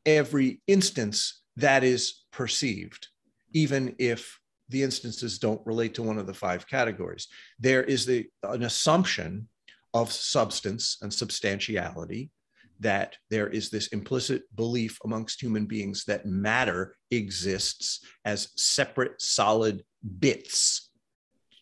every 0.05 0.61
instance 0.67 1.41
that 1.55 1.83
is 1.83 2.25
perceived, 2.31 3.07
even 3.53 3.95
if 3.99 4.39
the 4.69 4.83
instances 4.83 5.37
don't 5.37 5.65
relate 5.65 5.93
to 5.93 6.03
one 6.03 6.17
of 6.17 6.27
the 6.27 6.33
five 6.33 6.67
categories. 6.67 7.27
There 7.59 7.83
is 7.83 8.05
the, 8.05 8.27
an 8.43 8.63
assumption 8.63 9.47
of 9.93 10.11
substance 10.11 10.97
and 11.01 11.13
substantiality 11.13 12.31
that 12.79 13.15
there 13.29 13.47
is 13.47 13.69
this 13.69 13.87
implicit 13.87 14.43
belief 14.55 14.97
amongst 15.05 15.41
human 15.41 15.65
beings 15.65 16.03
that 16.05 16.25
matter 16.25 16.95
exists 17.11 18.03
as 18.25 18.49
separate 18.55 19.21
solid 19.21 19.83
bits, 20.19 20.89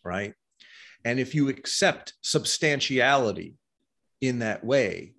right? 0.04 0.34
And 1.04 1.20
if 1.20 1.34
you 1.34 1.48
accept 1.48 2.14
substantiality 2.22 3.56
in 4.22 4.38
that 4.38 4.64
way, 4.64 5.12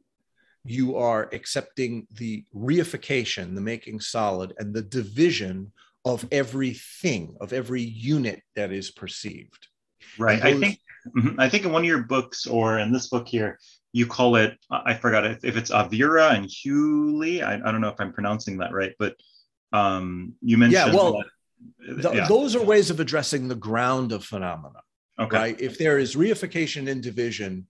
you 0.66 0.96
are 0.96 1.30
accepting 1.34 2.08
the 2.16 2.46
reification, 2.56 3.54
the 3.54 3.62
making 3.62 4.00
solid, 4.00 4.54
and 4.58 4.74
the 4.74 4.82
division 4.82 5.72
of 6.06 6.26
everything, 6.32 7.36
of 7.42 7.54
every 7.54 7.82
unit 7.82 8.42
that 8.56 8.72
is 8.72 8.90
perceived. 8.90 9.68
Right. 10.18 10.42
Those, 10.42 10.54
I 10.54 10.60
think 10.60 10.80
mm-hmm, 11.18 11.40
I 11.40 11.50
think 11.50 11.66
in 11.66 11.72
one 11.72 11.84
of 11.84 11.88
your 11.88 12.04
books 12.04 12.48
or 12.48 12.80
in 12.80 12.92
this 12.92 13.10
book 13.10 13.28
here, 13.28 13.60
you 13.92 14.08
call 14.08 14.38
it 14.38 14.58
I 14.72 14.94
forgot 14.96 15.26
if, 15.26 15.44
if 15.44 15.58
it's 15.58 15.70
Avira 15.70 16.34
and 16.34 16.46
Hewley. 16.46 17.44
I, 17.44 17.56
I 17.56 17.72
don't 17.72 17.82
know 17.82 17.90
if 17.90 18.00
I'm 18.00 18.14
pronouncing 18.14 18.58
that 18.58 18.74
right, 18.74 18.94
but 18.98 19.16
um, 19.74 20.34
you 20.42 20.58
mentioned. 20.58 20.94
Yeah. 20.94 20.96
Well, 20.96 21.24
that, 21.98 22.16
yeah. 22.16 22.28
those 22.28 22.56
are 22.56 22.64
ways 22.64 22.90
of 22.90 23.00
addressing 23.00 23.48
the 23.48 23.56
ground 23.56 24.14
of 24.14 24.24
phenomena. 24.24 24.80
Okay. 25.20 25.38
Right. 25.38 25.62
If 25.62 25.78
there 25.78 26.00
is 26.00 26.16
reification 26.16 26.90
and 26.90 27.04
division, 27.04 27.68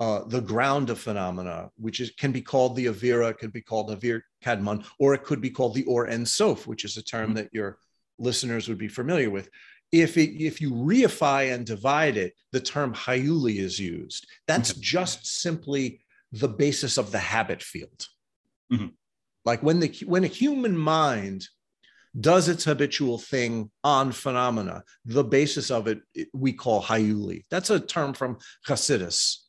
uh, 0.00 0.24
the 0.26 0.40
ground 0.40 0.90
of 0.90 0.98
phenomena, 0.98 1.70
which 1.76 2.00
is, 2.00 2.10
can 2.18 2.32
be 2.32 2.42
called 2.42 2.74
the 2.76 2.86
Avira, 2.86 3.36
could 3.36 3.52
be 3.52 3.60
called 3.60 3.90
Avir 3.90 4.22
Kadmon, 4.44 4.84
or 4.98 5.14
it 5.14 5.24
could 5.24 5.40
be 5.40 5.50
called 5.50 5.74
the 5.74 5.84
Or 5.84 6.08
En 6.08 6.26
Sof, 6.26 6.66
which 6.66 6.84
is 6.84 6.96
a 6.96 7.02
term 7.02 7.26
mm-hmm. 7.26 7.34
that 7.34 7.48
your 7.52 7.78
listeners 8.18 8.68
would 8.68 8.78
be 8.78 8.88
familiar 8.88 9.30
with. 9.30 9.48
If, 9.92 10.16
it, 10.16 10.42
if 10.42 10.60
you 10.60 10.72
reify 10.72 11.54
and 11.54 11.64
divide 11.64 12.16
it, 12.16 12.34
the 12.50 12.60
term 12.60 12.92
Hayuli 12.94 13.58
is 13.58 13.78
used. 13.78 14.26
That's 14.48 14.74
just 14.74 15.26
simply 15.26 16.00
the 16.32 16.48
basis 16.48 16.98
of 16.98 17.12
the 17.12 17.18
habit 17.18 17.62
field. 17.62 18.06
Mm-hmm. 18.72 18.88
Like 19.44 19.62
when 19.62 19.78
the 19.78 19.92
when 20.06 20.24
a 20.24 20.28
human 20.28 20.76
mind 20.76 21.46
does 22.18 22.48
its 22.48 22.64
habitual 22.64 23.18
thing 23.18 23.70
on 23.82 24.12
phenomena, 24.12 24.82
the 25.04 25.24
basis 25.24 25.70
of 25.70 25.86
it 25.86 26.00
we 26.32 26.52
call 26.52 26.82
hayuli. 26.82 27.42
That's 27.50 27.70
a 27.70 27.80
term 27.80 28.14
from 28.14 28.38
Hasidus. 28.66 29.43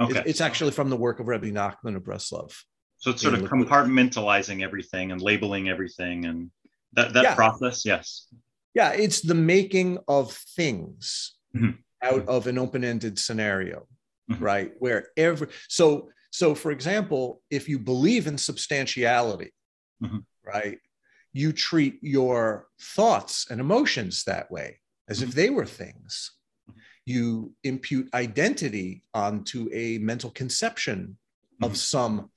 Okay. 0.00 0.22
It's 0.26 0.40
actually 0.40 0.70
from 0.70 0.88
the 0.88 0.96
work 0.96 1.20
of 1.20 1.28
Rabbi 1.28 1.50
Nachman 1.50 1.96
of 1.96 2.02
Breslov. 2.02 2.54
So 2.98 3.10
it's 3.10 3.22
sort 3.22 3.34
of 3.34 3.42
compartmentalizing 3.42 4.62
everything 4.62 5.12
and 5.12 5.20
labeling 5.20 5.68
everything 5.68 6.26
and 6.26 6.50
that, 6.92 7.12
that 7.14 7.22
yeah. 7.22 7.34
process, 7.34 7.84
yes. 7.84 8.26
Yeah, 8.74 8.90
it's 8.90 9.20
the 9.20 9.34
making 9.34 9.98
of 10.06 10.32
things 10.32 11.34
mm-hmm. 11.56 11.70
out 12.02 12.28
of 12.28 12.46
an 12.46 12.58
open-ended 12.58 13.18
scenario, 13.18 13.86
mm-hmm. 14.30 14.42
right? 14.42 14.72
Where 14.78 15.08
every 15.16 15.48
so 15.68 16.10
so 16.30 16.54
for 16.54 16.70
example, 16.70 17.42
if 17.50 17.68
you 17.68 17.78
believe 17.78 18.26
in 18.26 18.38
substantiality, 18.38 19.52
mm-hmm. 20.02 20.18
right, 20.44 20.78
you 21.32 21.52
treat 21.52 21.98
your 22.02 22.68
thoughts 22.80 23.50
and 23.50 23.60
emotions 23.60 24.24
that 24.24 24.50
way 24.50 24.80
as 25.08 25.22
if 25.22 25.30
mm-hmm. 25.30 25.36
they 25.36 25.50
were 25.50 25.66
things. 25.66 26.32
You 27.10 27.52
impute 27.64 28.06
identity 28.14 29.02
onto 29.14 29.68
a 29.72 29.98
mental 29.98 30.30
conception 30.30 31.16
of 31.62 31.72
mm-hmm. 31.72 31.76
some 31.76 32.30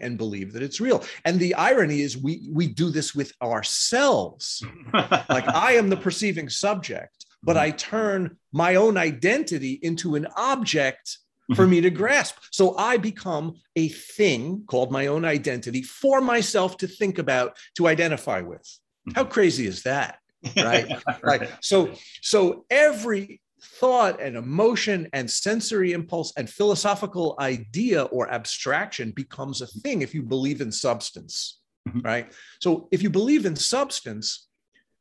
and 0.00 0.18
believe 0.18 0.52
that 0.52 0.62
it's 0.62 0.80
real. 0.80 1.04
And 1.24 1.38
the 1.38 1.54
irony 1.54 2.00
is 2.00 2.16
we 2.16 2.48
we 2.52 2.66
do 2.66 2.90
this 2.90 3.14
with 3.14 3.32
ourselves. 3.42 4.62
like 4.94 5.48
I 5.48 5.72
am 5.72 5.88
the 5.88 5.96
perceiving 5.96 6.48
subject, 6.48 7.26
but 7.42 7.56
I 7.56 7.70
turn 7.70 8.36
my 8.52 8.76
own 8.76 8.96
identity 8.96 9.78
into 9.82 10.16
an 10.16 10.26
object 10.36 11.18
for 11.54 11.62
mm-hmm. 11.62 11.70
me 11.70 11.80
to 11.82 11.90
grasp. 11.90 12.36
So 12.50 12.76
I 12.78 12.96
become 12.96 13.56
a 13.76 13.88
thing 13.88 14.64
called 14.66 14.90
my 14.90 15.08
own 15.08 15.24
identity 15.24 15.82
for 15.82 16.20
myself 16.20 16.78
to 16.78 16.86
think 16.86 17.18
about, 17.18 17.56
to 17.76 17.86
identify 17.86 18.40
with. 18.40 18.66
How 19.14 19.22
mm-hmm. 19.22 19.32
crazy 19.32 19.66
is 19.66 19.82
that? 19.82 20.18
Right. 20.56 20.90
right. 21.22 21.50
So, 21.60 21.92
so 22.22 22.64
every 22.70 23.40
thought 23.64 24.20
and 24.20 24.36
emotion 24.36 25.08
and 25.12 25.30
sensory 25.30 25.92
impulse 25.92 26.32
and 26.36 26.48
philosophical 26.48 27.36
idea 27.38 28.04
or 28.04 28.30
abstraction 28.30 29.10
becomes 29.10 29.60
a 29.60 29.66
thing 29.66 30.02
if 30.02 30.14
you 30.14 30.22
believe 30.22 30.60
in 30.60 30.72
substance. 30.72 31.60
Mm-hmm. 31.88 32.00
Right. 32.00 32.32
So 32.60 32.88
if 32.92 33.02
you 33.02 33.10
believe 33.10 33.44
in 33.44 33.56
substance, 33.56 34.48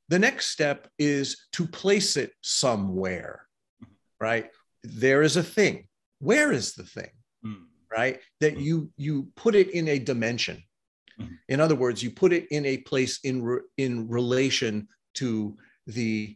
the 0.09 0.19
next 0.19 0.47
step 0.47 0.87
is 0.99 1.45
to 1.53 1.65
place 1.65 2.17
it 2.17 2.33
somewhere. 2.41 3.47
Right. 4.19 4.49
There 4.83 5.21
is 5.21 5.37
a 5.37 5.43
thing 5.43 5.87
where 6.23 6.51
is 6.51 6.73
the 6.73 6.83
thing 6.83 7.09
mm. 7.45 7.63
right 7.95 8.19
that 8.39 8.57
you 8.57 8.89
you 8.97 9.27
put 9.35 9.55
it 9.55 9.69
in 9.71 9.89
a 9.89 9.99
dimension 9.99 10.63
mm. 11.19 11.29
in 11.49 11.59
other 11.59 11.75
words 11.75 12.01
you 12.01 12.09
put 12.09 12.31
it 12.31 12.47
in 12.49 12.65
a 12.65 12.77
place 12.77 13.19
in 13.23 13.43
re, 13.43 13.59
in 13.77 14.07
relation 14.07 14.87
to 15.13 15.57
the 15.87 16.35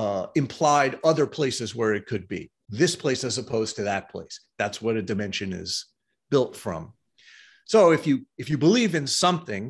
uh, 0.00 0.26
implied 0.34 0.98
other 1.02 1.26
places 1.26 1.74
where 1.74 1.94
it 1.94 2.06
could 2.06 2.26
be 2.28 2.50
this 2.68 2.94
place 2.94 3.24
as 3.24 3.38
opposed 3.38 3.76
to 3.76 3.82
that 3.82 4.10
place 4.10 4.40
that's 4.58 4.80
what 4.82 4.96
a 4.96 5.02
dimension 5.02 5.52
is 5.52 5.86
built 6.30 6.54
from 6.56 6.92
so 7.64 7.80
if 7.92 8.06
you 8.06 8.14
if 8.36 8.50
you 8.50 8.58
believe 8.58 8.94
in 8.94 9.06
something 9.06 9.64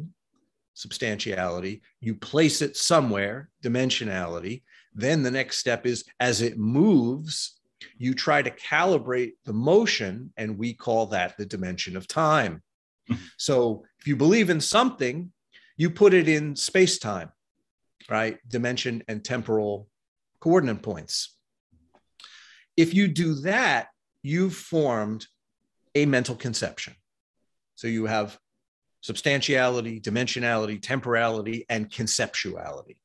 substantiality 0.74 1.82
you 2.00 2.14
place 2.14 2.62
it 2.62 2.76
somewhere 2.76 3.48
dimensionality 3.62 4.62
then 4.94 5.22
the 5.22 5.30
next 5.30 5.58
step 5.58 5.86
is 5.86 6.04
as 6.18 6.42
it 6.42 6.58
moves 6.58 7.58
you 7.96 8.14
try 8.14 8.42
to 8.42 8.50
calibrate 8.50 9.32
the 9.44 9.52
motion, 9.52 10.32
and 10.36 10.56
we 10.56 10.72
call 10.74 11.06
that 11.06 11.36
the 11.36 11.46
dimension 11.46 11.96
of 11.96 12.08
time. 12.08 12.62
So 13.38 13.84
if 14.00 14.06
you 14.06 14.16
believe 14.16 14.50
in 14.50 14.60
something, 14.60 15.32
you 15.78 15.88
put 15.88 16.12
it 16.12 16.28
in 16.28 16.54
space 16.56 16.98
time, 16.98 17.32
right? 18.10 18.36
Dimension 18.46 19.02
and 19.08 19.24
temporal 19.24 19.87
coordinate 20.40 20.82
points. 20.82 21.36
If 22.76 22.94
you 22.94 23.08
do 23.08 23.34
that, 23.42 23.88
you've 24.22 24.54
formed 24.54 25.26
a 25.94 26.06
mental 26.06 26.36
conception. 26.36 26.94
So 27.74 27.88
you 27.88 28.06
have 28.06 28.38
substantiality, 29.00 30.00
dimensionality, 30.00 30.80
temporality, 30.80 31.64
and 31.68 31.90
conceptuality. 31.90 32.96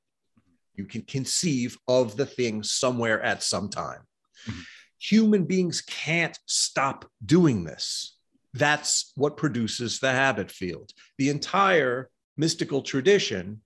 You 0.75 0.85
can 0.85 1.03
conceive 1.03 1.77
of 1.87 2.17
the 2.17 2.25
thing 2.25 2.63
somewhere 2.63 3.21
at 3.21 3.43
some 3.43 3.69
time. 3.69 4.01
Mm-hmm. 4.47 4.59
Human 4.99 5.45
beings 5.45 5.81
can't 5.81 6.37
stop 6.45 7.05
doing 7.23 7.63
this. 7.63 8.17
That's 8.53 9.11
what 9.15 9.37
produces 9.37 9.99
the 9.99 10.11
habit 10.11 10.49
field. 10.51 10.91
The 11.17 11.29
entire 11.29 12.09
mystical 12.37 12.81
tradition 12.81 13.61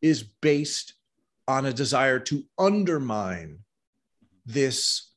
is 0.00 0.22
based 0.22 0.94
on 1.48 1.66
a 1.66 1.72
desire 1.72 2.18
to 2.18 2.44
undermine 2.58 3.58
this 4.44 5.12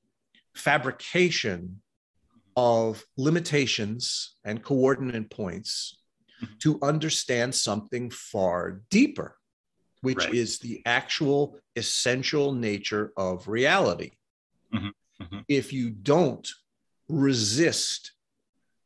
fabrication 0.55 1.81
of 2.55 3.05
limitations 3.17 4.35
and 4.43 4.63
coordinate 4.63 5.29
points 5.29 5.97
to 6.59 6.79
understand 6.81 7.53
something 7.53 8.09
far 8.09 8.81
deeper, 8.89 9.37
which 10.01 10.17
right. 10.25 10.33
is 10.33 10.59
the 10.59 10.81
actual 10.85 11.57
essential 11.75 12.53
nature 12.53 13.11
of 13.17 13.47
reality. 13.47 14.11
Mm-hmm. 14.73 15.23
Mm-hmm. 15.23 15.39
If 15.47 15.73
you 15.73 15.89
don't 15.89 16.47
resist 17.07 18.11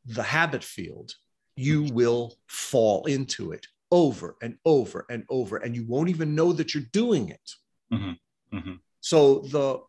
the 0.06 0.24
habit 0.24 0.64
field, 0.64 1.14
you 1.56 1.84
will 1.84 2.36
fall 2.48 3.06
into 3.06 3.52
it 3.52 3.68
over 3.94 4.36
and 4.42 4.58
over 4.66 5.06
and 5.10 5.24
over, 5.30 5.58
and 5.58 5.76
you 5.76 5.86
won't 5.88 6.10
even 6.10 6.34
know 6.36 6.52
that 6.52 6.74
you're 6.74 6.84
doing 6.92 7.30
it. 7.30 7.52
Mm-hmm. 7.94 8.58
Mm-hmm. 8.58 8.74
So, 9.00 9.40
the 9.40 9.80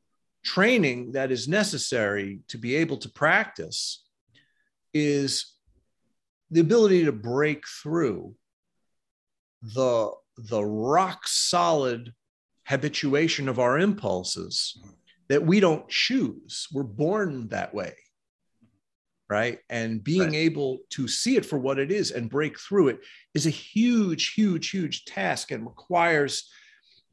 training 0.44 1.12
that 1.12 1.32
is 1.32 1.48
necessary 1.48 2.40
to 2.48 2.58
be 2.58 2.76
able 2.76 2.98
to 2.98 3.08
practice 3.08 4.04
is 4.92 5.54
the 6.50 6.60
ability 6.60 7.06
to 7.06 7.12
break 7.12 7.64
through 7.82 8.34
the 9.62 10.10
the 10.36 10.62
rock 10.62 11.26
solid 11.26 12.12
habituation 12.66 13.48
of 13.48 13.58
our 13.58 13.78
impulses 13.78 14.78
that 15.28 15.44
we 15.44 15.60
don't 15.60 15.88
choose. 15.88 16.68
We're 16.72 16.82
born 16.82 17.48
that 17.48 17.72
way. 17.72 17.94
Right. 19.28 19.58
And 19.70 20.04
being 20.04 20.20
right. 20.20 20.34
able 20.34 20.80
to 20.90 21.08
see 21.08 21.37
it 21.37 21.46
for 21.46 21.58
what 21.58 21.78
it 21.78 21.90
is 21.90 22.10
and 22.10 22.28
break 22.28 22.60
through 22.60 22.88
it 22.88 23.00
is 23.32 23.46
a 23.46 23.50
huge, 23.50 24.34
huge, 24.34 24.68
huge 24.70 25.06
task 25.06 25.50
and 25.50 25.64
requires 25.64 26.50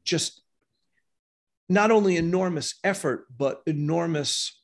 just 0.04 0.42
not 1.70 1.90
only 1.90 2.16
enormous 2.16 2.74
effort, 2.84 3.26
but 3.34 3.62
enormous 3.66 4.60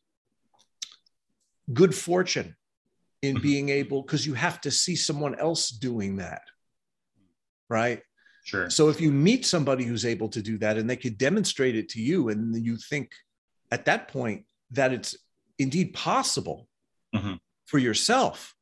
good 1.72 1.94
fortune 1.94 2.54
in 3.22 3.36
mm-hmm. 3.36 3.42
being 3.42 3.68
able, 3.70 4.02
because 4.02 4.26
you 4.26 4.34
have 4.34 4.60
to 4.60 4.70
see 4.70 4.94
someone 4.94 5.34
else 5.34 5.70
doing 5.70 6.16
that. 6.16 6.42
Right. 7.70 8.02
Sure. 8.44 8.68
So 8.68 8.90
if 8.90 9.00
you 9.00 9.10
meet 9.10 9.46
somebody 9.46 9.84
who's 9.84 10.04
able 10.04 10.28
to 10.30 10.42
do 10.42 10.58
that 10.58 10.76
and 10.76 10.88
they 10.88 10.96
could 10.96 11.16
demonstrate 11.16 11.76
it 11.76 11.88
to 11.90 12.00
you, 12.00 12.28
and 12.28 12.54
you 12.62 12.76
think, 12.76 13.10
at 13.70 13.86
that 13.86 14.08
point 14.08 14.44
that 14.70 14.92
it's 14.92 15.16
indeed 15.58 15.94
possible 15.94 16.67
mm-hmm. 17.14 17.34
for 17.66 17.78
yourself 17.78 18.54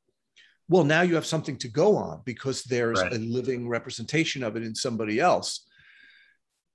well 0.68 0.84
now 0.84 1.02
you 1.02 1.14
have 1.14 1.26
something 1.26 1.56
to 1.58 1.68
go 1.68 1.96
on 1.96 2.22
because 2.24 2.62
there's 2.64 3.00
right. 3.00 3.12
a 3.12 3.18
living 3.18 3.68
representation 3.68 4.42
of 4.42 4.56
it 4.56 4.62
in 4.62 4.74
somebody 4.74 5.20
else 5.20 5.66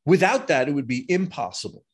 without 0.05 0.47
that 0.47 0.67
it 0.67 0.73
would 0.73 0.87
be 0.87 1.09
impossible 1.09 1.85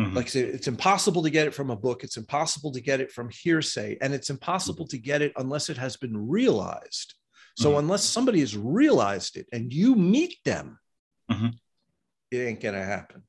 mm-hmm. 0.00 0.14
like 0.14 0.26
I 0.26 0.28
said, 0.28 0.44
it's 0.46 0.68
impossible 0.68 1.22
to 1.22 1.30
get 1.30 1.46
it 1.46 1.54
from 1.54 1.70
a 1.70 1.76
book 1.76 2.04
it's 2.04 2.16
impossible 2.16 2.72
to 2.72 2.80
get 2.80 3.00
it 3.00 3.12
from 3.12 3.30
hearsay 3.30 3.98
and 4.00 4.14
it's 4.14 4.30
impossible 4.30 4.84
mm-hmm. 4.84 4.96
to 4.96 4.98
get 4.98 5.22
it 5.22 5.32
unless 5.36 5.68
it 5.68 5.76
has 5.76 5.96
been 5.96 6.28
realized 6.28 7.14
so 7.56 7.70
mm-hmm. 7.70 7.80
unless 7.80 8.04
somebody 8.04 8.40
has 8.40 8.56
realized 8.56 9.36
it 9.36 9.46
and 9.52 9.72
you 9.72 9.94
meet 9.94 10.36
them 10.44 10.78
mm-hmm. 11.30 11.48
it 12.30 12.38
ain't 12.38 12.60
gonna 12.60 12.84
happen 12.84 13.22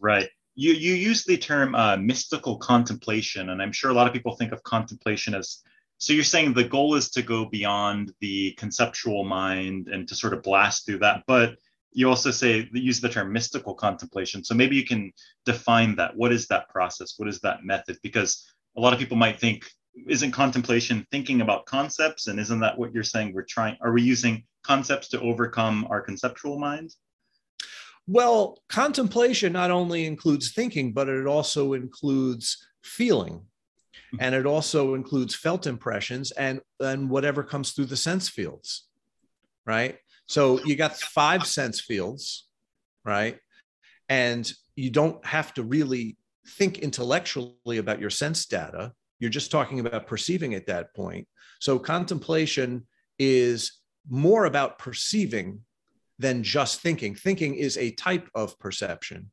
right 0.00 0.28
you 0.56 0.72
you 0.72 0.94
use 0.94 1.24
the 1.24 1.36
term 1.36 1.74
uh, 1.74 1.96
mystical 1.96 2.56
contemplation, 2.56 3.50
and 3.50 3.62
I'm 3.62 3.72
sure 3.72 3.90
a 3.90 3.94
lot 3.94 4.06
of 4.08 4.12
people 4.12 4.34
think 4.34 4.52
of 4.52 4.62
contemplation 4.62 5.34
as. 5.34 5.62
So 5.98 6.12
you're 6.12 6.24
saying 6.24 6.52
the 6.52 6.64
goal 6.64 6.94
is 6.94 7.08
to 7.12 7.22
go 7.22 7.46
beyond 7.46 8.12
the 8.20 8.52
conceptual 8.58 9.24
mind 9.24 9.88
and 9.88 10.06
to 10.08 10.14
sort 10.14 10.34
of 10.34 10.42
blast 10.42 10.84
through 10.84 10.98
that, 10.98 11.22
but 11.26 11.56
you 11.92 12.10
also 12.10 12.30
say 12.30 12.68
use 12.74 13.00
the 13.00 13.08
term 13.08 13.32
mystical 13.32 13.74
contemplation. 13.74 14.44
So 14.44 14.54
maybe 14.54 14.76
you 14.76 14.84
can 14.84 15.10
define 15.46 15.96
that. 15.96 16.14
What 16.14 16.32
is 16.32 16.46
that 16.48 16.68
process? 16.68 17.14
What 17.16 17.30
is 17.30 17.40
that 17.40 17.64
method? 17.64 17.96
Because 18.02 18.46
a 18.76 18.80
lot 18.82 18.92
of 18.92 18.98
people 18.98 19.16
might 19.16 19.40
think, 19.40 19.64
isn't 20.06 20.32
contemplation 20.32 21.06
thinking 21.10 21.40
about 21.40 21.64
concepts? 21.64 22.26
And 22.26 22.38
isn't 22.38 22.60
that 22.60 22.76
what 22.76 22.92
you're 22.92 23.02
saying? 23.02 23.32
We're 23.32 23.44
trying, 23.44 23.78
are 23.80 23.92
we 23.92 24.02
using 24.02 24.44
concepts 24.62 25.08
to 25.08 25.20
overcome 25.22 25.86
our 25.88 26.02
conceptual 26.02 26.58
mind? 26.58 26.94
Well, 28.06 28.58
contemplation 28.68 29.52
not 29.52 29.70
only 29.70 30.06
includes 30.06 30.52
thinking, 30.52 30.92
but 30.92 31.08
it 31.08 31.26
also 31.26 31.72
includes 31.72 32.56
feeling. 32.82 33.42
Hmm. 34.12 34.16
And 34.20 34.34
it 34.34 34.46
also 34.46 34.94
includes 34.94 35.34
felt 35.34 35.66
impressions 35.66 36.30
and, 36.32 36.60
and 36.80 37.10
whatever 37.10 37.42
comes 37.42 37.72
through 37.72 37.86
the 37.86 37.96
sense 37.96 38.28
fields. 38.28 38.86
right? 39.66 39.98
So 40.26 40.62
you 40.64 40.76
got 40.76 40.96
five 40.96 41.46
sense 41.46 41.80
fields, 41.80 42.48
right? 43.04 43.38
And 44.08 44.50
you 44.76 44.90
don't 44.90 45.24
have 45.26 45.52
to 45.54 45.62
really 45.62 46.16
think 46.46 46.78
intellectually 46.78 47.78
about 47.78 48.00
your 48.00 48.10
sense 48.10 48.46
data. 48.46 48.92
You're 49.18 49.30
just 49.30 49.50
talking 49.50 49.80
about 49.80 50.06
perceiving 50.06 50.54
at 50.54 50.66
that 50.66 50.94
point. 50.94 51.26
So 51.60 51.78
contemplation 51.78 52.86
is 53.18 53.80
more 54.08 54.44
about 54.44 54.78
perceiving 54.78 55.60
than 56.18 56.42
just 56.42 56.80
thinking. 56.80 57.14
Thinking 57.14 57.54
is 57.54 57.76
a 57.76 57.90
type 57.92 58.28
of 58.34 58.58
perception, 58.58 59.30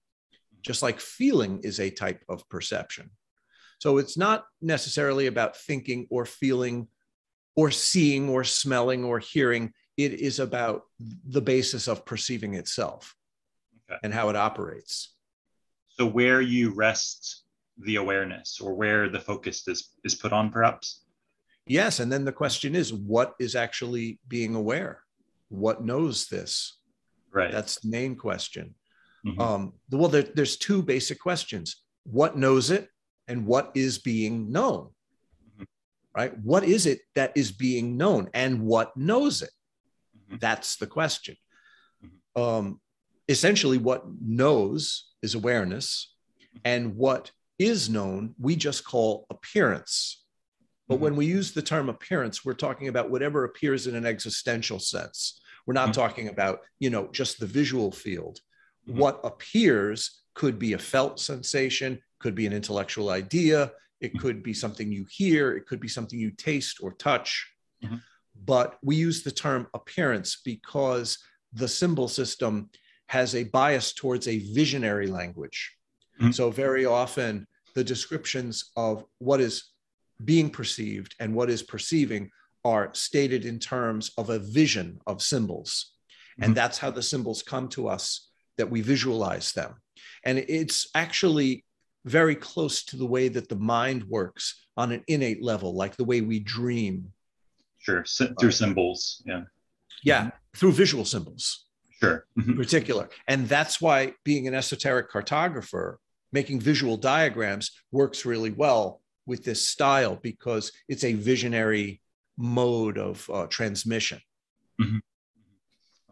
just 0.62 0.84
like 0.84 1.00
feeling 1.00 1.60
is 1.64 1.80
a 1.80 1.90
type 1.90 2.24
of 2.30 2.48
perception. 2.50 3.10
So 3.80 3.98
it's 3.98 4.18
not 4.18 4.46
necessarily 4.62 5.28
about 5.28 5.58
thinking 5.58 6.08
or 6.10 6.26
feeling 6.26 6.88
or 7.56 7.70
seeing 7.70 8.30
or 8.30 8.44
smelling 8.44 9.04
or 9.04 9.20
hearing. 9.20 9.74
It 9.98 10.14
is 10.14 10.40
about 10.40 10.84
the 11.28 11.42
basis 11.42 11.88
of 11.88 12.06
perceiving 12.06 12.56
itself 12.56 13.16
okay. 13.90 14.00
and 14.04 14.14
how 14.14 14.30
it 14.30 14.36
operates. 14.36 15.14
So 15.90 16.08
where 16.08 16.42
you 16.42 16.74
rest 16.74 17.44
the 17.78 17.98
awareness 17.98 18.60
or 18.60 18.74
where 18.74 19.10
the 19.10 19.20
focus 19.20 19.68
is, 19.68 19.90
is 20.04 20.16
put 20.16 20.34
on, 20.34 20.50
perhaps? 20.50 21.04
Yes. 21.68 22.00
And 22.00 22.12
then 22.12 22.26
the 22.26 22.32
question 22.32 22.76
is 22.76 22.94
what 22.94 23.36
is 23.40 23.56
actually 23.56 24.20
being 24.28 24.56
aware? 24.56 25.03
What 25.54 25.84
knows 25.84 26.28
this? 26.28 26.80
Right. 27.32 27.51
That's 27.51 27.80
the 27.80 27.89
main 27.89 28.16
question. 28.16 28.76
Mm-hmm. 29.26 29.39
Um, 29.39 29.74
well, 29.91 30.10
there, 30.10 30.24
there's 30.24 30.58
two 30.58 30.82
basic 30.82 31.20
questions 31.20 31.78
what 32.06 32.38
knows 32.38 32.70
it 32.70 32.89
and 33.30 33.45
what 33.45 33.72
is 33.76 33.97
being 33.99 34.51
known? 34.51 34.89
Mm-hmm. 35.54 35.64
Right? 36.16 36.38
What 36.39 36.66
is 36.66 36.86
it 36.86 36.99
that 37.16 37.32
is 37.36 37.51
being 37.51 37.95
known 37.95 38.30
and 38.34 38.62
what 38.64 38.97
knows 38.97 39.41
it? 39.41 39.51
Mm-hmm. 40.28 40.38
That's 40.41 40.76
the 40.76 40.88
question. 40.88 41.38
Mm-hmm. 42.04 42.41
Um, 42.41 42.82
essentially, 43.30 43.78
what 43.78 44.04
knows 44.22 45.12
is 45.22 45.36
awareness, 45.36 46.14
mm-hmm. 46.41 46.60
and 46.66 46.95
what 46.97 47.32
is 47.60 47.89
known, 47.89 48.36
we 48.39 48.56
just 48.56 48.84
call 48.84 49.26
appearance. 49.30 50.24
But 50.89 50.99
when 50.99 51.16
we 51.16 51.26
use 51.26 51.54
the 51.54 51.62
term 51.62 51.88
appearance, 51.88 52.43
we're 52.43 52.54
talking 52.54 52.89
about 52.89 53.10
whatever 53.10 53.45
appears 53.45 53.88
in 53.88 53.95
an 53.95 54.06
existential 54.06 54.80
sense. 54.80 55.41
We're 55.66 55.74
not 55.74 55.89
mm-hmm. 55.89 56.01
talking 56.01 56.28
about, 56.30 56.61
you 56.80 56.89
know, 56.89 57.07
just 57.11 57.39
the 57.39 57.45
visual 57.45 57.91
field. 57.91 58.39
Mm-hmm. 58.88 58.99
What 58.99 59.22
appears 59.24 60.24
could 60.34 60.59
be 60.59 60.74
a 60.74 60.80
felt 60.80 61.20
sensation, 61.20 61.99
could 62.20 62.36
be 62.36 62.45
an 62.45 62.53
intellectual 62.53 63.09
idea, 63.09 63.72
it 64.01 64.09
mm-hmm. 64.09 64.20
could 64.20 64.43
be 64.43 64.53
something 64.53 64.91
you 64.91 65.05
hear, 65.09 65.55
it 65.55 65.66
could 65.66 65.80
be 65.80 65.88
something 65.88 66.20
you 66.20 66.32
taste 66.32 66.80
or 66.82 66.93
touch. 66.93 67.49
Mm-hmm. 67.84 67.97
But 68.45 68.78
we 68.84 68.95
use 68.95 69.24
the 69.24 69.32
term 69.32 69.68
appearance 69.74 70.41
because 70.43 71.20
the 71.53 71.68
symbol 71.68 72.07
system 72.07 72.70
has 73.07 73.36
a 73.36 73.43
bias 73.43 73.93
towards 73.93 74.28
a 74.28 74.39
visionary 74.53 75.07
language. 75.07 75.76
Mm-hmm. 76.20 76.32
So, 76.32 76.49
very 76.49 76.86
often, 76.86 77.47
the 77.76 77.84
descriptions 77.84 78.72
of 78.76 79.05
what 79.20 79.39
is 79.39 79.72
being 80.24 80.49
perceived 80.49 81.16
and 81.20 81.34
what 81.34 81.49
is 81.49 81.64
perceiving 81.64 82.30
are 82.66 82.89
stated 82.93 83.45
in 83.45 83.59
terms 83.59 84.11
of 84.18 84.30
a 84.30 84.39
vision 84.39 84.99
of 85.07 85.22
symbols. 85.22 85.91
Mm-hmm. 86.34 86.43
And 86.43 86.55
that's 86.55 86.78
how 86.78 86.91
the 86.91 87.03
symbols 87.03 87.43
come 87.43 87.68
to 87.70 87.88
us, 87.88 88.30
that 88.57 88.70
we 88.70 88.82
visualize 88.82 89.51
them. 89.51 89.76
And 90.24 90.38
it's 90.38 90.89
actually 90.95 91.66
very 92.05 92.36
close 92.36 92.84
to 92.86 92.97
the 92.97 93.05
way 93.05 93.28
that 93.30 93.49
the 93.49 93.55
mind 93.55 94.03
works 94.05 94.66
on 94.76 94.91
an 94.91 95.03
innate 95.07 95.43
level, 95.43 95.76
like 95.76 95.95
the 95.95 96.03
way 96.03 96.22
we 96.22 96.39
dream. 96.39 97.11
Sure, 97.80 98.05
through 98.39 98.51
symbols. 98.51 99.22
Yeah. 99.26 99.43
Yeah, 100.03 100.32
through 100.55 100.74
visual 100.74 101.05
symbols. 101.05 101.66
Sure. 101.99 102.26
Mm-hmm. 102.38 102.51
In 102.51 102.57
particular. 102.57 103.09
And 103.28 103.47
that's 103.47 103.80
why 103.80 104.14
being 104.24 104.47
an 104.47 104.53
esoteric 104.53 105.11
cartographer, 105.11 105.95
making 106.32 106.59
visual 106.59 106.97
diagrams 106.97 107.72
works 107.91 108.26
really 108.26 108.51
well 108.51 109.01
with 109.26 109.43
this 109.45 109.66
style 109.66 110.20
because 110.22 110.72
it's 110.89 111.05
a 111.05 111.14
visionary 111.14 112.01
mode 112.38 112.98
of 112.98 113.30
uh, 113.32 113.48
transmission. 113.48 114.20
Mm-hmm. 114.82 114.98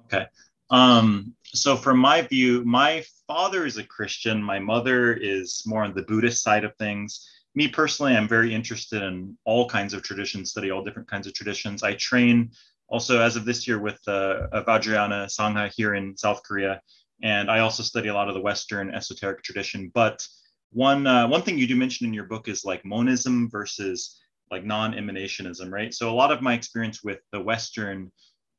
Okay. 0.06 0.26
Um, 0.70 1.36
so, 1.46 1.76
from 1.76 2.00
my 2.00 2.22
view, 2.22 2.64
my 2.64 3.04
father 3.28 3.66
is 3.66 3.78
a 3.78 3.84
Christian. 3.84 4.42
My 4.42 4.60
mother 4.60 5.14
is 5.14 5.64
more 5.66 5.84
on 5.84 5.94
the 5.94 6.04
Buddhist 6.04 6.44
side 6.44 6.64
of 6.64 6.76
things. 6.78 7.28
Me 7.56 7.68
personally, 7.68 8.16
I'm 8.16 8.28
very 8.28 8.54
interested 8.54 9.04
in 9.04 9.38
all 9.44 9.68
kinds 9.68 9.94
of 9.94 10.04
traditions, 10.04 10.52
study 10.52 10.72
all 10.72 10.84
different 10.84 11.10
kinds 11.10 11.28
of 11.28 11.34
traditions. 11.34 11.84
I 11.84 11.96
train 11.96 12.52
also 12.88 13.22
as 13.22 13.36
of 13.36 13.44
this 13.44 13.68
year 13.68 13.80
with 13.80 14.00
uh, 14.08 14.48
Vajrayana 14.54 15.28
Sangha 15.28 15.72
here 15.76 15.96
in 15.96 16.16
South 16.16 16.42
Korea. 16.44 16.82
And 17.24 17.52
I 17.52 17.60
also 17.60 17.84
study 17.84 18.08
a 18.08 18.14
lot 18.14 18.30
of 18.30 18.34
the 18.34 18.42
Western 18.42 18.94
esoteric 18.94 19.44
tradition. 19.44 19.92
But 19.94 20.26
one, 20.72 21.06
uh, 21.06 21.28
one 21.28 21.42
thing 21.42 21.58
you 21.58 21.68
do 21.68 21.76
mention 21.76 22.08
in 22.08 22.14
your 22.14 22.26
book 22.26 22.48
is 22.48 22.64
like 22.64 22.86
monism 22.86 23.50
versus 23.50 24.21
like 24.52 24.66
non-emanationism, 24.66 25.72
right? 25.72 25.94
So 25.94 26.10
a 26.10 26.14
lot 26.14 26.32
of 26.32 26.42
my 26.42 26.54
experience 26.54 27.04
with 27.04 27.20
the 27.32 27.40
Western, 27.40 28.12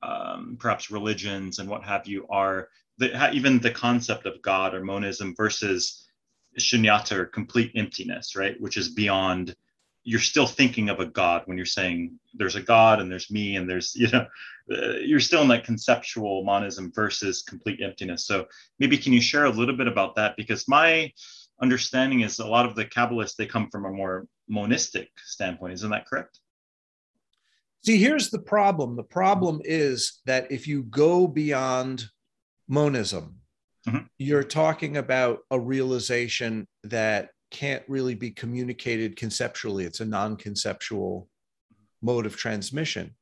um, 0.03 0.57
perhaps 0.59 0.91
religions 0.91 1.59
and 1.59 1.69
what 1.69 1.85
have 1.85 2.07
you, 2.07 2.27
are 2.31 2.69
the, 2.99 3.33
even 3.33 3.59
the 3.59 3.71
concept 3.71 4.27
of 4.27 4.43
God 4.43 4.75
or 4.75 4.83
monism 4.85 5.35
versus 5.37 6.09
shunyata 6.59 7.13
or 7.13 7.27
complete 7.27 7.73
emptiness, 7.75 8.37
right? 8.37 8.61
Which 8.61 8.77
is 8.77 8.89
beyond. 8.89 9.55
You're 10.05 10.19
still 10.19 10.49
thinking 10.49 10.89
of 10.89 10.99
a 10.99 11.07
God 11.07 11.43
when 11.45 11.57
you're 11.57 11.65
saying 11.65 12.19
there's 12.35 12.57
a 12.57 12.63
God 12.63 13.01
and 13.01 13.09
there's 13.11 13.31
me 13.31 13.55
and 13.55 13.71
there's 13.71 13.95
you 13.97 14.09
know 14.09 14.27
uh, 14.73 14.97
you're 14.99 15.21
still 15.21 15.43
in 15.43 15.49
that 15.49 15.65
conceptual 15.65 16.45
monism 16.45 16.93
versus 16.95 17.43
complete 17.43 17.81
emptiness. 17.81 18.27
So 18.27 18.47
maybe 18.79 18.99
can 18.99 19.13
you 19.13 19.21
share 19.21 19.45
a 19.45 19.51
little 19.51 19.77
bit 19.77 19.87
about 19.87 20.17
that 20.17 20.37
because 20.37 20.67
my 20.69 21.13
understanding 21.61 22.21
is 22.23 22.39
a 22.39 22.47
lot 22.47 22.67
of 22.67 22.75
the 22.75 22.85
Kabbalists, 22.85 23.37
they 23.37 23.47
come 23.47 23.69
from 23.71 23.85
a 23.85 23.91
more 23.91 24.27
monistic 24.49 25.09
standpoint. 25.25 25.75
Isn't 25.75 25.91
that 25.91 26.07
correct? 26.07 26.39
See, 27.85 27.99
here's 27.99 28.31
the 28.31 28.39
problem. 28.39 28.97
The 28.97 29.03
problem 29.03 29.61
is 29.65 30.21
that 30.27 30.51
if 30.53 30.69
you 30.69 30.85
go 30.85 31.27
beyond 31.27 32.05
monism, 32.69 33.41
mm-hmm. 33.89 34.05
you're 34.19 34.45
talking 34.45 34.97
about 34.97 35.41
a 35.51 35.59
realization 35.59 36.69
that 36.85 37.31
can't 37.51 37.83
really 37.89 38.15
be 38.15 38.31
communicated 38.31 39.17
conceptually. 39.17 39.85
It's 39.85 40.01
a 40.01 40.07
non 40.07 40.37
conceptual 40.37 41.29
mode 42.01 42.25
of 42.25 42.37
transmission. 42.37 43.15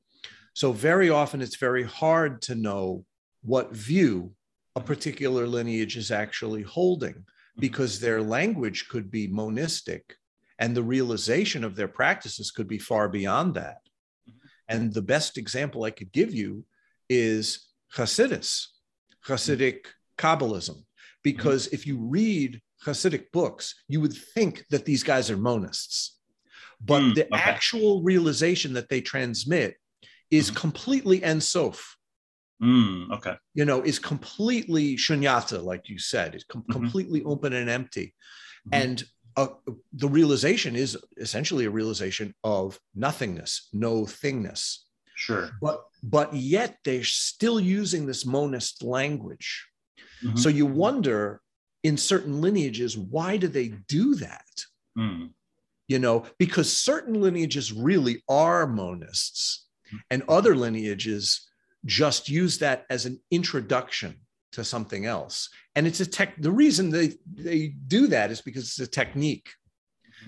So, 0.54 0.72
very 0.72 1.08
often, 1.08 1.40
it's 1.40 1.56
very 1.56 1.84
hard 1.84 2.42
to 2.42 2.54
know 2.54 3.04
what 3.42 3.74
view 3.74 4.32
a 4.76 4.80
particular 4.80 5.46
lineage 5.46 5.96
is 5.96 6.10
actually 6.10 6.62
holding 6.62 7.24
because 7.58 7.98
their 7.98 8.22
language 8.22 8.88
could 8.88 9.10
be 9.10 9.26
monistic 9.26 10.16
and 10.60 10.76
the 10.76 10.82
realization 10.82 11.64
of 11.64 11.74
their 11.74 11.88
practices 11.88 12.50
could 12.50 12.68
be 12.68 12.78
far 12.78 13.08
beyond 13.08 13.54
that. 13.54 13.78
And 14.68 14.92
the 14.92 15.02
best 15.02 15.38
example 15.38 15.82
I 15.82 15.90
could 15.90 16.12
give 16.12 16.32
you 16.32 16.64
is 17.08 17.66
Hasidus, 17.96 18.66
Hasidic 19.26 19.86
Kabbalism, 20.16 20.84
because 21.24 21.66
if 21.68 21.86
you 21.86 21.98
read 21.98 22.60
Hasidic 22.86 23.32
books, 23.32 23.74
you 23.88 24.00
would 24.00 24.12
think 24.12 24.64
that 24.70 24.84
these 24.84 25.02
guys 25.02 25.30
are 25.30 25.36
monists. 25.36 26.10
But 26.80 27.02
mm, 27.02 27.14
the 27.14 27.24
okay. 27.24 27.42
actual 27.42 28.02
realization 28.02 28.74
that 28.74 28.88
they 28.88 29.00
transmit 29.00 29.76
is 30.30 30.46
mm-hmm. 30.46 30.60
completely 30.60 31.24
Ein 31.24 31.40
Sof. 31.40 31.96
Mm, 32.62 33.10
okay. 33.12 33.34
You 33.54 33.64
know, 33.64 33.82
is 33.82 33.98
completely 33.98 34.96
shunyata, 34.96 35.62
like 35.62 35.88
you 35.88 35.98
said, 35.98 36.34
it's 36.34 36.44
com- 36.44 36.62
mm-hmm. 36.62 36.72
completely 36.72 37.22
open 37.24 37.54
and 37.54 37.68
empty. 37.68 38.14
Mm-hmm. 38.68 38.82
And 38.82 39.04
uh, 39.40 39.72
the 39.92 40.08
realization 40.08 40.76
is 40.76 40.96
essentially 41.16 41.64
a 41.64 41.70
realization 41.70 42.34
of 42.44 42.78
nothingness, 42.94 43.68
no 43.72 44.02
thingness. 44.02 44.78
Sure. 45.14 45.50
But 45.60 45.84
but 46.02 46.34
yet 46.34 46.78
they're 46.84 47.04
still 47.04 47.60
using 47.60 48.06
this 48.06 48.24
monist 48.24 48.82
language. 48.82 49.66
Mm-hmm. 50.24 50.36
So 50.36 50.48
you 50.48 50.66
wonder 50.66 51.40
in 51.82 51.96
certain 51.96 52.40
lineages, 52.40 52.96
why 52.96 53.36
do 53.36 53.48
they 53.48 53.68
do 53.88 54.14
that? 54.16 54.64
Mm. 54.98 55.30
You 55.88 55.98
know, 55.98 56.26
because 56.38 56.76
certain 56.76 57.20
lineages 57.20 57.72
really 57.72 58.22
are 58.28 58.66
monists, 58.66 59.64
and 60.10 60.22
other 60.28 60.54
lineages 60.54 61.48
just 61.84 62.28
use 62.28 62.58
that 62.58 62.84
as 62.90 63.06
an 63.06 63.20
introduction 63.30 64.14
to 64.52 64.64
something 64.64 65.06
else. 65.06 65.48
And 65.74 65.86
it's 65.86 66.00
a 66.00 66.06
tech, 66.06 66.40
the 66.40 66.50
reason 66.50 66.90
they, 66.90 67.14
they 67.32 67.68
do 67.68 68.08
that 68.08 68.30
is 68.30 68.40
because 68.40 68.64
it's 68.64 68.80
a 68.80 68.86
technique 68.86 69.48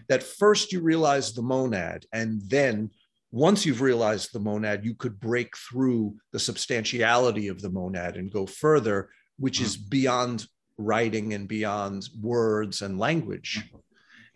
that 0.08 0.22
first 0.22 0.72
you 0.72 0.80
realize 0.80 1.32
the 1.32 1.42
monad, 1.42 2.06
and 2.12 2.40
then 2.48 2.90
once 3.30 3.64
you've 3.64 3.80
realized 3.80 4.32
the 4.32 4.40
monad, 4.40 4.84
you 4.84 4.94
could 4.94 5.18
break 5.18 5.56
through 5.56 6.14
the 6.32 6.38
substantiality 6.38 7.48
of 7.48 7.60
the 7.60 7.70
monad 7.70 8.16
and 8.16 8.30
go 8.30 8.46
further, 8.46 9.08
which 9.38 9.60
is 9.60 9.76
mm-hmm. 9.76 9.88
beyond 9.88 10.46
writing 10.78 11.32
and 11.34 11.48
beyond 11.48 12.08
words 12.20 12.82
and 12.82 12.98
language. 12.98 13.62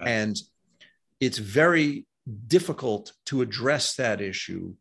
Mm-hmm. 0.00 0.08
And 0.08 0.36
it's 1.20 1.38
very 1.38 2.06
difficult 2.46 3.12
to 3.26 3.42
address 3.42 3.96
that 3.96 4.20
issue 4.20 4.74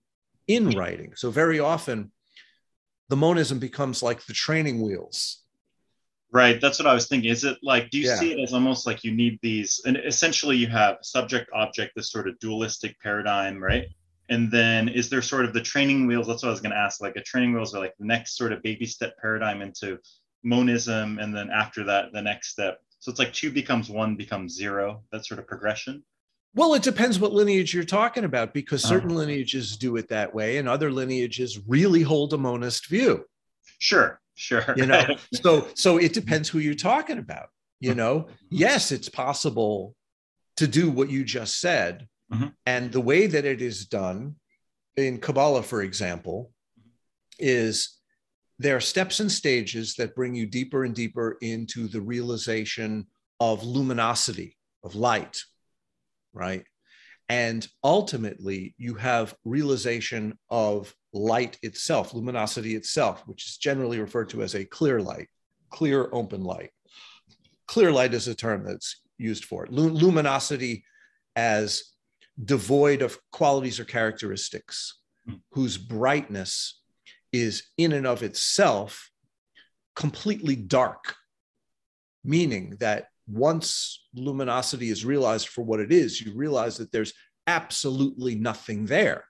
in 0.48 0.70
writing. 0.70 1.14
So, 1.16 1.30
very 1.30 1.60
often, 1.60 2.12
the 3.10 3.16
monism 3.16 3.60
becomes 3.60 4.02
like 4.02 4.26
the 4.26 4.34
training 4.34 4.82
wheels. 4.82 5.42
Right. 6.32 6.60
That's 6.60 6.80
what 6.80 6.88
I 6.88 6.94
was 6.94 7.08
thinking. 7.08 7.30
Is 7.30 7.44
it 7.44 7.58
like, 7.64 7.90
do 7.92 8.00
you 8.00 8.08
Yeah. 8.08 8.16
see 8.16 8.34
it 8.34 8.40
as 8.44 8.54
almost 8.54 8.86
like 8.86 9.04
you 9.04 9.12
need 9.12 9.40
these, 9.42 9.82
and 9.86 9.96
essentially 9.98 10.58
you 10.58 10.68
have 10.68 10.98
subject 11.02 11.50
object, 11.54 11.94
this 11.96 12.12
sort 12.12 12.28
of 12.28 12.38
dualistic 12.40 13.00
paradigm, 13.00 13.64
right? 13.64 13.88
And 14.30 14.52
then 14.52 14.90
is 14.90 15.08
there 15.10 15.22
sort 15.22 15.46
of 15.46 15.54
the 15.54 15.62
training 15.62 16.08
wheels? 16.08 16.28
That's 16.28 16.42
what 16.44 16.50
I 16.50 16.52
was 16.52 16.62
going 16.62 16.72
to 16.72 16.78
ask. 16.78 17.00
Like 17.00 17.16
a 17.16 17.22
training 17.22 17.54
wheels 17.54 17.76
are 17.76 17.80
like 17.80 17.96
the 18.00 18.06
next 18.06 18.36
sort 18.36 18.52
of 18.54 18.64
baby 18.64 18.86
step 18.86 19.14
paradigm 19.22 19.62
into 19.62 20.00
monism. 20.44 21.20
And 21.20 21.34
then 21.36 21.50
after 21.52 21.84
that, 21.86 22.12
the 22.12 22.22
next 22.24 22.50
step. 22.50 22.82
So 23.00 23.12
it's 23.12 23.20
like 23.20 23.34
two 23.34 23.52
becomes 23.52 23.88
one 23.88 24.16
becomes 24.16 24.56
zero, 24.56 25.04
that 25.12 25.26
sort 25.26 25.40
of 25.40 25.48
progression. 25.48 26.04
Well, 26.56 26.74
it 26.74 26.84
depends 26.84 27.20
what 27.20 27.34
lineage 27.34 27.74
you're 27.74 27.84
talking 27.84 28.24
about 28.24 28.54
because 28.54 28.84
Uh-huh. 28.86 28.96
certain 28.96 29.16
lineages 29.16 29.78
do 29.78 29.98
it 29.98 30.08
that 30.10 30.34
way 30.34 30.58
and 30.58 30.68
other 30.70 30.90
lineages 30.92 31.60
really 31.68 32.02
hold 32.02 32.34
a 32.34 32.38
monist 32.38 32.88
view. 32.88 33.26
Sure. 33.80 34.20
Sure. 34.36 34.74
You 34.76 34.86
know, 34.86 35.04
so 35.44 35.68
so 35.76 35.98
it 35.98 36.14
depends 36.14 36.50
who 36.50 36.60
you're 36.60 36.74
talking 36.74 37.20
about. 37.20 37.50
You 37.82 37.94
know, 37.94 38.28
yes, 38.50 38.92
it's 38.92 39.10
possible 39.10 39.96
to 40.58 40.66
do 40.66 40.90
what 40.90 41.10
you 41.10 41.24
just 41.26 41.60
said. 41.60 42.08
Mhm. 42.34 42.54
And 42.66 42.92
the 42.92 43.02
way 43.02 43.28
that 43.28 43.46
it 43.46 43.62
is 43.62 43.86
done 43.86 44.36
in 44.96 45.20
Kabbalah, 45.20 45.62
for 45.64 45.82
example, 45.84 46.52
is 47.38 48.00
there 48.58 48.78
are 48.78 48.82
steps 48.82 49.20
and 49.20 49.30
stages 49.32 49.96
that 49.96 50.16
bring 50.16 50.34
you 50.36 50.46
deeper 50.48 50.86
and 50.86 50.96
deeper 50.96 51.38
into 51.42 51.88
the 51.90 52.02
realization 52.02 53.08
of 53.42 53.64
luminosity, 53.66 54.58
of 54.84 54.96
light, 54.96 55.44
right? 56.36 56.64
And 57.28 57.68
ultimately, 57.84 58.76
you 58.78 58.94
have 58.96 59.34
realization 59.46 60.38
of 60.52 60.94
light 61.12 61.58
itself, 61.64 62.14
luminosity 62.14 62.76
itself, 62.76 63.24
which 63.26 63.48
is 63.48 63.58
generally 63.58 64.00
referred 64.00 64.30
to 64.30 64.44
as 64.44 64.54
a 64.54 64.66
clear 64.66 65.02
light, 65.02 65.28
clear 65.72 66.10
open 66.12 66.44
light. 66.44 66.70
Clear 67.68 67.92
light 67.92 68.14
is 68.14 68.28
a 68.28 68.36
term 68.36 68.64
that's 68.64 69.02
used 69.18 69.46
for 69.46 69.66
it. 69.66 69.72
Lu- 69.72 69.90
luminosity 69.90 70.84
as 71.36 71.94
devoid 72.44 73.02
of 73.02 73.18
qualities 73.32 73.80
or 73.80 73.86
characteristics, 73.86 75.00
Hmm. 75.26 75.36
whose 75.52 75.78
brightness 75.78 76.82
is 77.32 77.64
in 77.78 77.92
and 77.94 78.06
of 78.06 78.22
itself 78.22 79.10
completely 79.96 80.56
dark, 80.56 81.16
meaning 82.24 82.76
that 82.80 83.08
once 83.28 84.08
luminosity 84.14 84.90
is 84.90 85.06
realized 85.06 85.50
for 85.50 85.64
what 85.64 85.80
it 85.80 85.92
is, 85.92 86.22
you 86.22 86.34
realize 86.36 86.78
that 86.78 86.92
there's 86.92 87.14
absolutely 87.48 88.36
nothing 88.36 88.86
there. 88.86 89.26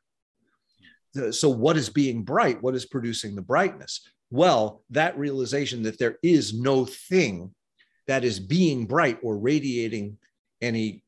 So, 1.31 1.49
what 1.49 1.77
is 1.77 1.89
being 1.89 2.23
bright? 2.23 2.61
What 2.61 2.75
is 2.75 2.85
producing 2.85 3.35
the 3.35 3.41
brightness? 3.41 4.01
Well, 4.31 4.83
that 4.89 5.17
realization 5.17 5.83
that 5.83 5.97
there 5.97 6.17
is 6.21 6.53
no 6.53 6.85
thing 6.85 7.53
that 8.07 8.23
is 8.23 8.39
being 8.39 8.85
bright 8.85 9.19
or 9.23 9.37
radiating 9.37 10.17
any 10.61 11.03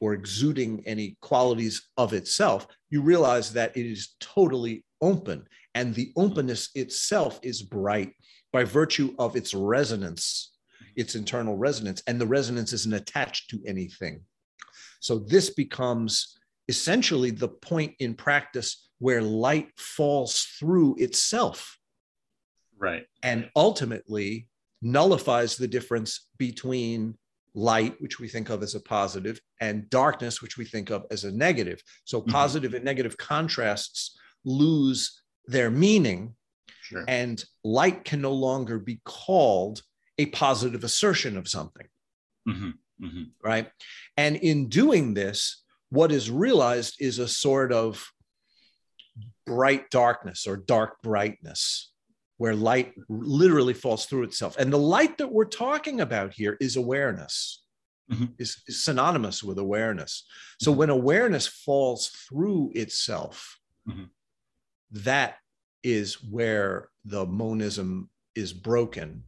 or 0.00 0.12
exuding 0.12 0.82
any 0.86 1.16
qualities 1.20 1.88
of 1.96 2.12
itself, 2.12 2.66
you 2.90 3.00
realize 3.02 3.52
that 3.52 3.76
it 3.76 3.86
is 3.86 4.14
totally 4.20 4.84
open. 5.00 5.46
And 5.74 5.94
the 5.94 6.12
openness 6.16 6.70
itself 6.74 7.38
is 7.42 7.62
bright 7.62 8.12
by 8.52 8.64
virtue 8.64 9.14
of 9.18 9.36
its 9.36 9.54
resonance, 9.54 10.55
its 10.96 11.14
internal 11.14 11.56
resonance, 11.56 12.02
and 12.06 12.20
the 12.20 12.26
resonance 12.26 12.72
isn't 12.72 12.94
attached 12.94 13.50
to 13.50 13.62
anything. 13.66 14.22
So 15.00 15.18
this 15.18 15.50
becomes 15.50 16.38
essentially 16.68 17.30
the 17.30 17.48
point 17.48 17.94
in 18.00 18.14
practice 18.14 18.88
where 18.98 19.22
light 19.22 19.68
falls 19.76 20.42
through 20.58 20.96
itself 20.98 21.78
right. 22.78 23.06
and 23.22 23.50
ultimately 23.54 24.48
nullifies 24.82 25.56
the 25.56 25.68
difference 25.68 26.28
between 26.38 27.16
light, 27.54 28.00
which 28.00 28.18
we 28.18 28.28
think 28.28 28.50
of 28.50 28.62
as 28.62 28.74
a 28.74 28.80
positive, 28.80 29.40
and 29.60 29.88
darkness, 29.90 30.42
which 30.42 30.58
we 30.58 30.64
think 30.64 30.90
of 30.90 31.04
as 31.10 31.24
a 31.24 31.32
negative. 31.32 31.82
So 32.04 32.20
Mhm. 32.20 32.30
positive 32.30 32.74
and 32.74 32.84
negative 32.84 33.16
contrasts 33.16 34.18
lose 34.44 35.22
their 35.46 35.70
meaning, 35.70 36.36
Sure. 36.82 37.04
and 37.08 37.42
light 37.64 38.04
can 38.04 38.20
no 38.20 38.32
longer 38.32 38.78
be 38.78 39.00
called 39.04 39.82
a 40.18 40.26
positive 40.26 40.84
assertion 40.84 41.36
of 41.36 41.48
something, 41.48 41.86
hmm 42.46 42.70
hmm 43.00 43.22
right? 43.42 43.70
And 44.16 44.36
in 44.36 44.68
doing 44.68 45.14
this, 45.14 45.62
what 45.90 46.10
is 46.10 46.30
realized 46.30 46.96
is 46.98 47.18
a 47.18 47.28
sort 47.28 47.72
of 47.72 48.10
bright 49.46 49.90
darkness 49.90 50.46
or 50.46 50.56
dark 50.56 51.02
brightness 51.02 51.92
where 52.38 52.54
light 52.54 52.92
literally 53.08 53.74
falls 53.74 54.06
through 54.06 54.24
itself. 54.24 54.56
And 54.58 54.72
the 54.72 54.78
light 54.78 55.18
that 55.18 55.32
we're 55.32 55.44
talking 55.44 56.00
about 56.00 56.32
here 56.34 56.56
is 56.60 56.76
awareness, 56.76 57.62
Mhm. 58.10 58.34
is, 58.38 58.62
is 58.66 58.82
synonymous 58.84 59.42
with 59.42 59.58
awareness. 59.58 60.26
So 60.60 60.72
Mhm. 60.72 60.76
when 60.76 60.90
awareness 60.90 61.46
falls 61.46 62.08
through 62.08 62.72
itself, 62.74 63.58
Mhm. 63.88 64.10
that 64.90 65.38
is 65.82 66.22
where 66.22 66.90
the 67.04 67.24
monism 67.26 68.10
is 68.34 68.52
broken, 68.52 69.24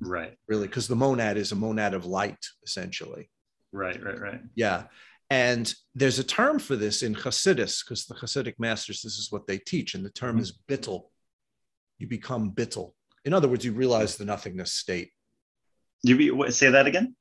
Right. 0.00 0.36
really, 0.48 0.66
because 0.66 0.88
the 0.88 0.96
monad 0.96 1.36
is 1.36 1.52
a 1.52 1.56
monad 1.56 1.94
of 1.94 2.04
light, 2.04 2.38
essentially. 2.64 3.30
Right. 3.72 4.02
Right. 4.02 4.20
Right. 4.20 4.40
Yeah. 4.54 4.84
And 5.30 5.72
there's 5.94 6.18
a 6.18 6.24
term 6.24 6.58
for 6.58 6.76
this 6.76 7.02
in 7.02 7.14
Hasidus, 7.14 7.84
because 7.84 8.04
the 8.06 8.14
Hasidic 8.14 8.54
masters, 8.58 9.02
this 9.02 9.18
is 9.18 9.32
what 9.32 9.46
they 9.46 9.58
teach. 9.58 9.94
And 9.94 10.04
the 10.04 10.10
term 10.10 10.36
Mhm. 10.38 10.42
is 10.42 10.58
bittel. 10.68 11.10
You 11.98 12.06
become 12.06 12.52
bittel. 12.52 12.92
In 13.24 13.32
other 13.32 13.48
words, 13.48 13.64
you 13.64 13.72
realize 13.72 14.16
the 14.16 14.24
nothingness 14.24 14.72
state. 14.72 15.10
You 16.02 16.16
be, 16.16 16.30
what, 16.30 16.54
say 16.54 16.70
that 16.70 16.86
again? 16.86 17.16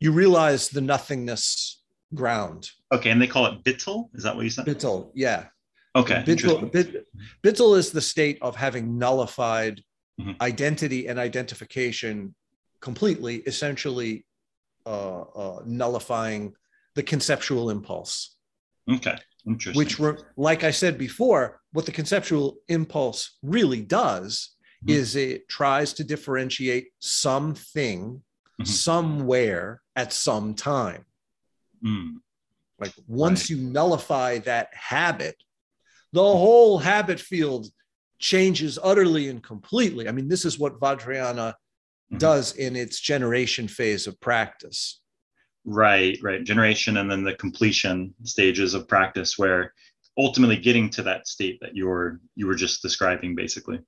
You 0.00 0.12
realize 0.12 0.68
the 0.70 0.80
nothingness 0.80 1.82
ground. 2.14 2.70
Okay, 2.92 3.10
and 3.10 3.20
they 3.20 3.26
call 3.26 3.46
it 3.46 3.62
bittel. 3.64 4.08
Is 4.14 4.22
that 4.22 4.34
what 4.36 4.44
you 4.44 4.50
said? 4.50 4.64
Bittel, 4.66 5.10
yeah. 5.14 5.48
Okay. 5.96 6.22
Bittel, 6.26 6.72
bit, 6.72 7.06
bittel 7.42 7.76
is 7.76 7.90
the 7.90 8.00
state 8.00 8.38
of 8.40 8.56
having 8.56 8.98
nullified 8.98 9.82
Mhm. 10.20 10.40
identity 10.40 11.08
and 11.08 11.18
identification 11.18 12.34
completely, 12.80 13.36
essentially 13.46 14.26
uh, 14.86 15.22
uh, 15.22 15.62
nullifying 15.64 16.54
the 16.94 17.02
conceptual 17.02 17.70
impulse. 17.70 18.36
Okay. 18.90 19.16
Interesting. 19.46 19.78
which 19.78 19.98
re- 19.98 20.16
like 20.38 20.64
i 20.64 20.70
said 20.70 20.96
before 20.96 21.60
what 21.72 21.84
the 21.84 21.92
conceptual 21.92 22.56
impulse 22.68 23.36
really 23.42 23.82
does 23.82 24.56
Mhm. 24.86 24.90
is 24.90 25.16
it 25.16 25.46
tries 25.50 25.92
to 25.92 26.02
differentiate 26.02 26.86
something 26.98 28.22
Mhm. 28.60 28.66
somewhere 28.66 29.82
at 29.96 30.12
some 30.14 30.54
time 30.54 31.04
Mm, 31.84 32.20
like 32.78 32.94
once 33.06 33.40
Right. 33.42 33.50
you 33.50 33.56
nullify 33.58 34.38
that 34.38 34.68
habit 34.74 35.36
the 36.12 36.22
whole 36.22 36.78
habit 36.78 37.20
field 37.20 37.66
changes 38.18 38.78
utterly 38.82 39.28
and 39.28 39.42
completely 39.42 40.08
i 40.08 40.12
mean 40.12 40.28
this 40.28 40.44
is 40.44 40.58
what 40.58 40.78
vajrayana 40.80 41.54
Mhm. 42.12 42.18
does 42.18 42.54
in 42.56 42.76
its 42.76 43.00
generation 43.00 43.66
phase 43.68 44.06
of 44.06 44.18
practice 44.20 45.00
right. 45.66 46.18
Right. 46.22 46.44
Generation 46.44 46.98
and 46.98 47.10
then 47.10 47.24
the 47.24 47.34
completion 47.36 48.14
stages 48.24 48.74
of 48.74 48.86
practice, 48.86 49.38
where 49.38 49.72
ultimately 50.18 50.58
getting 50.58 50.90
to 50.90 51.02
that 51.04 51.26
state 51.26 51.58
that 51.62 51.74
you're 51.74 52.20
you 52.36 52.46
were 52.46 52.54
just 52.54 52.82
describing, 52.82 53.34
basically. 53.34 53.78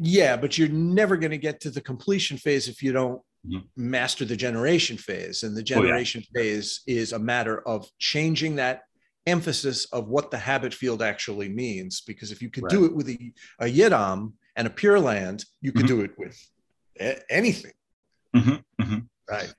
Yeah, 0.00 0.36
but 0.36 0.58
you're 0.58 0.68
never 0.68 1.16
going 1.16 1.30
to 1.30 1.38
get 1.38 1.60
to 1.60 1.70
the 1.70 1.80
completion 1.80 2.36
phase 2.38 2.66
if 2.66 2.82
you 2.82 2.90
don't 2.92 3.22
Mhm. 3.46 3.68
master 3.76 4.24
the 4.24 4.36
generation 4.36 4.96
phase. 4.96 5.44
And 5.44 5.56
the 5.56 5.60
Oh, 5.60 5.66
yeah. 5.68 5.74
generation 5.82 6.22
phase 6.34 6.80
is 6.88 7.12
a 7.12 7.18
matter 7.20 7.60
of 7.68 7.88
changing 8.00 8.56
that 8.56 8.82
emphasis 9.26 9.84
of 9.86 10.08
what 10.08 10.30
the 10.30 10.38
habit 10.38 10.74
field 10.74 11.02
actually 11.02 11.48
means. 11.48 12.00
Because 12.00 12.32
if 12.32 12.42
you 12.42 12.50
could 12.50 12.68
do 12.68 12.84
it 12.84 12.94
with 12.94 13.08
a, 13.08 13.32
a 13.60 13.66
yidam 13.66 14.32
and 14.56 14.66
a 14.66 14.70
pure 14.70 15.00
land, 15.00 15.44
you 15.60 15.72
could 15.72 15.84
Mhm. 15.84 15.88
do 15.88 16.00
it 16.02 16.10
with 16.18 16.38
a- 17.00 17.22
anything. 17.32 17.72
Mhm, 18.34 18.62
mhm. 18.80 19.08
Right. 19.28 19.54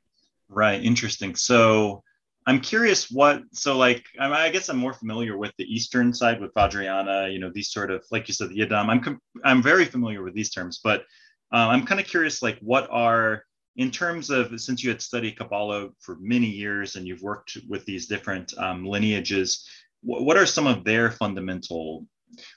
Right. 0.50 0.84
Interesting. 0.84 1.36
So 1.36 2.04
I'm 2.46 2.60
curious 2.60 3.10
what, 3.10 3.42
so 3.54 3.78
like, 3.78 4.04
I, 4.20 4.30
I 4.30 4.50
guess 4.50 4.68
I'm 4.70 4.78
more 4.78 4.94
familiar 4.94 5.38
with 5.38 5.54
the 5.58 5.64
Eastern 5.74 6.14
side 6.14 6.42
with 6.42 6.54
Vajrayana, 6.54 7.32
you 7.32 7.40
know, 7.40 7.50
these 7.54 7.72
sort 7.72 7.90
of, 7.90 8.04
like 8.12 8.28
you 8.28 8.34
said, 8.34 8.50
the 8.50 8.60
Yidam. 8.60 8.90
I'm, 8.90 9.00
com- 9.00 9.22
I'm 9.46 9.62
very 9.64 9.86
familiar 9.86 10.22
with 10.24 10.34
these 10.34 10.50
terms, 10.52 10.82
but 10.84 11.02
uh, 11.54 11.68
I'm 11.70 11.86
kind 11.86 12.02
of 12.02 12.06
curious, 12.08 12.42
like, 12.42 12.58
what 12.60 12.88
are, 12.92 13.46
in 13.76 13.92
terms 13.92 14.30
of, 14.30 14.60
since 14.60 14.84
you 14.84 14.90
had 14.90 15.02
studied 15.02 15.38
Kabbalah 15.38 15.90
for 16.00 16.18
many 16.20 16.48
years 16.48 16.96
and 16.96 17.08
you've 17.08 17.22
worked 17.22 17.58
with 17.68 17.86
these 17.86 18.08
different 18.08 18.54
um, 18.58 18.86
lineages, 18.86 19.68
wh- 20.02 20.22
what 20.22 20.38
are 20.38 20.46
some 20.46 20.68
of 20.68 20.84
their 20.84 21.12
fundamental, 21.12 22.06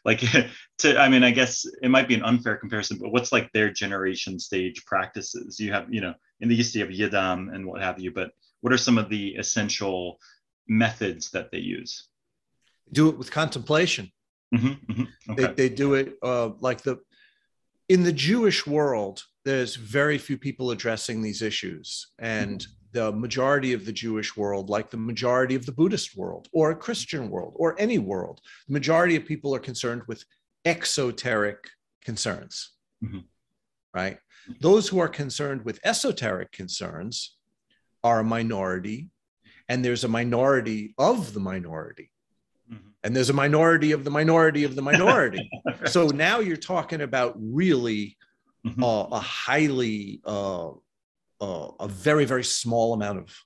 like, 0.05 0.23
to, 0.79 0.99
I 0.99 1.09
mean, 1.09 1.25
I 1.25 1.31
guess 1.31 1.64
it 1.83 1.89
might 1.89 2.09
be 2.09 2.14
an 2.14 2.23
unfair 2.23 2.57
comparison, 2.57 2.99
but 3.01 3.12
what's 3.12 3.33
like 3.33 3.51
their 3.53 3.71
generation 3.71 4.39
stage 4.39 4.85
practices? 4.85 5.59
You 5.59 5.73
have, 5.73 5.93
you 5.93 6.01
know, 6.01 6.14
in 6.41 6.49
the 6.49 6.57
East 6.57 6.75
you 6.75 6.85
have 6.85 6.95
Yidam 6.95 7.55
and 7.55 7.67
what 7.67 7.81
have 7.81 7.99
you, 7.99 8.11
but 8.11 8.33
what 8.61 8.73
are 8.73 8.79
some 8.79 8.99
of 8.99 9.09
the 9.09 9.35
essential 9.37 10.19
methods 10.69 11.31
that 11.31 11.51
they 11.51 11.59
use? 11.59 12.09
Do 12.93 13.09
it 13.09 13.19
with 13.19 13.31
contemplation. 13.31 14.12
Mhm, 14.55 14.79
mhm. 14.87 15.37
They, 15.37 15.47
they 15.47 15.69
do 15.69 15.95
it 15.95 16.19
uh, 16.23 16.51
like 16.61 16.83
the 16.83 16.99
in 17.89 18.03
the 18.03 18.12
Jewish 18.12 18.66
world, 18.66 19.22
there's 19.45 19.76
very 19.76 20.18
few 20.18 20.37
people 20.37 20.70
addressing 20.70 21.22
these 21.22 21.43
issues. 21.43 22.09
And 22.18 22.66
the 22.93 23.12
majority 23.12 23.72
of 23.72 23.84
the 23.84 23.93
Jewish 23.93 24.37
world, 24.37 24.70
like 24.70 24.91
the 24.91 24.97
majority 24.97 25.55
of 25.55 25.66
the 25.66 25.72
Buddhist 25.72 26.16
world 26.16 26.49
or 26.53 26.70
a 26.70 26.76
Christian 26.76 27.30
world 27.30 27.53
or 27.57 27.78
any 27.78 27.99
world, 27.99 28.41
the 28.66 28.72
majority 28.72 29.16
of 29.16 29.24
people 29.24 29.55
are 29.55 29.61
concerned 29.61 30.03
with 30.09 30.24
exoteric 30.64 31.68
concerns, 32.03 32.72
mm-hmm. 33.05 33.18
right? 33.95 34.18
Those 34.61 34.89
who 34.89 34.99
are 34.99 35.09
concerned 35.09 35.64
with 35.64 35.80
esoteric 35.84 36.53
concerns 36.53 37.37
are 38.03 38.20
a 38.20 38.24
minority, 38.24 39.11
and 39.68 39.84
there's 39.84 40.05
a 40.05 40.09
minority 40.09 40.95
of 40.99 41.34
the 41.34 41.41
minority. 41.41 42.11
Mm-hmm. 42.73 42.89
And 43.05 43.14
there's 43.14 43.31
a 43.31 43.35
minority 43.35 43.93
of 43.93 44.05
the 44.05 44.11
minority 44.11 44.64
of 44.64 44.75
the 44.75 44.83
minority. 44.83 45.51
so 45.87 46.09
now 46.09 46.41
you're 46.41 46.57
talking 46.57 47.03
about 47.03 47.35
really 47.39 48.17
mm-hmm. 48.67 48.83
uh, 48.83 49.05
a 49.05 49.21
highly, 49.21 50.21
uh, 50.25 50.71
uh, 51.41 51.69
a 51.81 51.89
very, 51.89 52.25
very 52.25 52.45
small 52.45 52.93
amount 52.93 53.19
of 53.19 53.37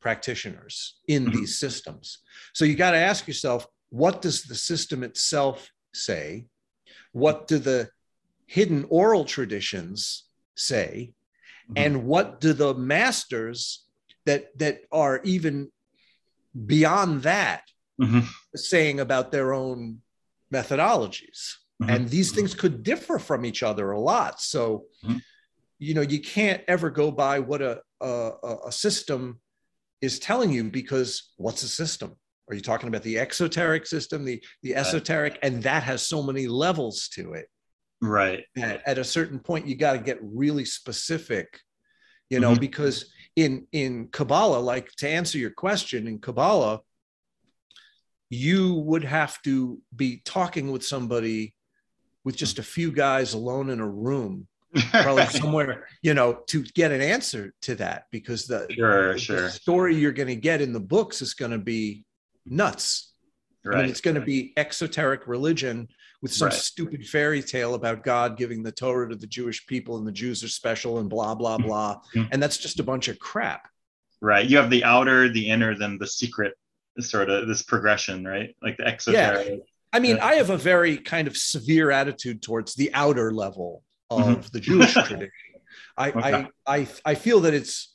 practitioners 0.00 1.00
in 1.08 1.26
mm-hmm. 1.26 1.38
these 1.38 1.58
systems. 1.58 2.18
So 2.52 2.64
you 2.64 2.74
got 2.74 2.92
to 2.92 2.98
ask 2.98 3.26
yourself, 3.26 3.66
what 3.90 4.22
does 4.22 4.44
the 4.44 4.54
system 4.54 5.02
itself 5.02 5.70
say? 5.92 6.46
What 7.12 7.46
do 7.46 7.58
the 7.58 7.90
hidden 8.46 8.86
oral 8.88 9.24
traditions 9.24 10.24
say? 10.56 11.12
Mm-hmm. 11.64 11.72
And 11.76 12.04
what 12.04 12.40
do 12.40 12.52
the 12.52 12.74
masters 12.74 13.84
that 14.24 14.56
that 14.58 14.82
are 14.92 15.20
even 15.24 15.70
beyond 16.66 17.22
that 17.22 17.62
mm-hmm. 18.00 18.20
saying 18.54 19.00
about 19.00 19.32
their 19.32 19.52
own 19.52 19.98
methodologies? 20.52 21.54
Mm-hmm. 21.82 21.90
And 21.90 22.08
these 22.08 22.32
things 22.32 22.54
could 22.54 22.82
differ 22.82 23.18
from 23.18 23.44
each 23.44 23.62
other 23.62 23.90
a 23.90 24.00
lot. 24.00 24.40
So, 24.40 24.84
mm-hmm. 25.04 25.18
you 25.78 25.94
know, 25.94 26.02
you 26.02 26.20
can't 26.20 26.62
ever 26.68 26.90
go 26.90 27.10
by 27.10 27.40
what 27.40 27.62
a, 27.62 27.80
a, 28.00 28.30
a 28.66 28.72
system 28.72 29.40
is 30.00 30.18
telling 30.18 30.52
you 30.52 30.64
because 30.64 31.32
what's 31.36 31.62
a 31.62 31.68
system? 31.68 32.16
Are 32.48 32.54
you 32.54 32.60
talking 32.60 32.88
about 32.88 33.02
the 33.02 33.18
exoteric 33.18 33.86
system, 33.86 34.24
the, 34.24 34.42
the 34.62 34.74
esoteric? 34.74 35.38
And 35.42 35.62
that 35.62 35.84
has 35.84 36.02
so 36.02 36.22
many 36.22 36.46
levels 36.46 37.08
to 37.14 37.32
it. 37.34 37.46
Right. 38.02 38.44
At, 38.56 38.82
at 38.86 38.98
a 38.98 39.04
certain 39.04 39.38
point, 39.38 39.66
you 39.66 39.76
got 39.76 39.92
to 39.92 39.98
get 39.98 40.18
really 40.20 40.64
specific, 40.64 41.60
you 42.30 42.40
know, 42.40 42.50
mm-hmm. 42.50 42.60
because 42.60 43.12
in 43.36 43.66
in 43.72 44.08
Kabbalah, 44.08 44.58
like 44.58 44.90
to 44.96 45.08
answer 45.08 45.38
your 45.38 45.52
question, 45.52 46.08
in 46.08 46.18
Kabbalah, 46.18 46.80
you 48.32 48.76
would 48.76 49.04
have 49.04 49.40
to 49.42 49.78
be 49.94 50.22
talking 50.24 50.72
with 50.72 50.82
somebody 50.82 51.54
with 52.24 52.34
just 52.34 52.58
a 52.58 52.62
few 52.62 52.90
guys 52.90 53.34
alone 53.34 53.68
in 53.68 53.78
a 53.78 53.86
room 53.86 54.48
probably 54.90 55.26
somewhere 55.40 55.86
you 56.00 56.14
know 56.14 56.40
to 56.46 56.62
get 56.74 56.90
an 56.90 57.02
answer 57.02 57.52
to 57.60 57.74
that 57.74 58.06
because 58.10 58.46
the, 58.46 58.66
sure, 58.70 59.12
the 59.12 59.18
sure. 59.18 59.48
story 59.50 59.94
you're 59.94 60.12
going 60.12 60.28
to 60.28 60.34
get 60.34 60.62
in 60.62 60.72
the 60.72 60.80
books 60.80 61.20
is 61.20 61.34
going 61.34 61.50
to 61.50 61.58
be 61.58 62.06
nuts 62.46 63.12
right 63.66 63.76
I 63.76 63.80
mean, 63.82 63.90
it's 63.90 64.00
going 64.00 64.14
to 64.14 64.22
be 64.22 64.54
exoteric 64.56 65.26
religion 65.26 65.86
with 66.22 66.32
some 66.32 66.48
right. 66.48 66.54
stupid 66.54 67.06
fairy 67.06 67.42
tale 67.42 67.74
about 67.74 68.02
god 68.02 68.38
giving 68.38 68.62
the 68.62 68.72
torah 68.72 69.10
to 69.10 69.14
the 69.14 69.26
jewish 69.26 69.66
people 69.66 69.98
and 69.98 70.06
the 70.06 70.12
jews 70.12 70.42
are 70.42 70.48
special 70.48 71.00
and 71.00 71.10
blah 71.10 71.34
blah 71.34 71.58
mm-hmm. 71.58 71.66
blah 71.66 72.00
and 72.30 72.42
that's 72.42 72.56
just 72.56 72.80
a 72.80 72.82
bunch 72.82 73.08
of 73.08 73.18
crap 73.18 73.68
right 74.22 74.48
you 74.48 74.56
have 74.56 74.70
the 74.70 74.84
outer 74.84 75.28
the 75.28 75.50
inner 75.50 75.76
then 75.76 75.98
the 75.98 76.06
secret 76.06 76.54
sort 77.00 77.30
of 77.30 77.48
this 77.48 77.62
progression 77.62 78.24
right 78.24 78.54
like 78.62 78.76
the 78.76 78.86
exoteric 78.86 79.46
yeah. 79.46 79.56
I 79.92 79.98
mean, 79.98 80.18
I 80.20 80.36
have 80.36 80.50
a 80.50 80.56
very 80.56 80.96
kind 80.96 81.28
of 81.28 81.36
severe 81.36 81.90
attitude 81.90 82.40
towards 82.40 82.74
the 82.74 82.90
outer 82.94 83.30
level 83.30 83.82
of 84.10 84.20
mm-hmm. 84.20 84.46
the 84.52 84.60
Jewish 84.60 84.92
tradition. 85.06 85.30
I, 85.96 86.10
okay. 86.10 86.20
I, 86.66 86.76
I, 86.78 86.88
I 87.04 87.14
feel 87.14 87.40
that 87.40 87.52
it's 87.52 87.94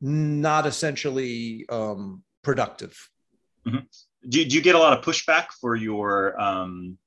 not 0.00 0.66
essentially 0.66 1.64
um, 1.68 2.22
productive. 2.42 2.98
Mm-hmm. 3.66 3.78
Do, 4.28 4.44
do 4.44 4.56
you 4.56 4.60
get 4.60 4.74
a 4.74 4.78
lot 4.78 4.98
of 4.98 5.04
pushback 5.04 5.46
for 5.60 5.76
your 5.76 6.40
um, 6.40 6.98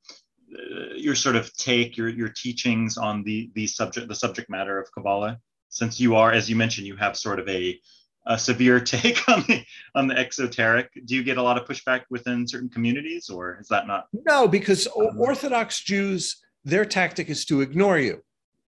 uh, 0.54 0.94
your 0.96 1.16
sort 1.16 1.36
of 1.36 1.54
take 1.58 1.98
your 1.98 2.10
your 2.10 2.30
teachings 2.30 2.98
on 2.98 3.24
the 3.24 3.52
the 3.56 3.68
subject 3.68 4.08
the 4.08 4.16
subject 4.16 4.50
matter 4.50 4.80
of 4.80 4.90
Kabbalah? 4.94 5.38
Since 5.68 6.00
you 6.00 6.16
are, 6.16 6.32
as 6.32 6.50
you 6.50 6.56
mentioned, 6.56 6.88
you 6.88 6.96
have 6.96 7.16
sort 7.18 7.40
of 7.40 7.48
a 7.50 7.80
a 8.26 8.38
severe 8.38 8.80
take 8.96 9.28
on 9.28 9.44
the 9.48 9.64
on 9.96 10.08
the 10.08 10.18
exoteric. 10.18 10.90
Do 11.06 11.16
you 11.16 11.24
get 11.24 11.38
a 11.38 11.44
lot 11.44 11.58
of 11.58 11.68
pushback 11.68 12.04
within 12.10 12.48
certain 12.48 12.70
communities, 12.70 13.30
or 13.30 13.58
is 13.60 13.68
that 13.68 13.88
not? 13.88 14.08
No, 14.26 14.48
because 14.48 14.88
um, 14.88 15.20
Orthodox 15.20 15.82
Jews, 15.82 16.38
their 16.64 16.86
tactic 16.86 17.30
is 17.30 17.46
to 17.46 17.62
ignore 17.62 18.00
you, 18.00 18.24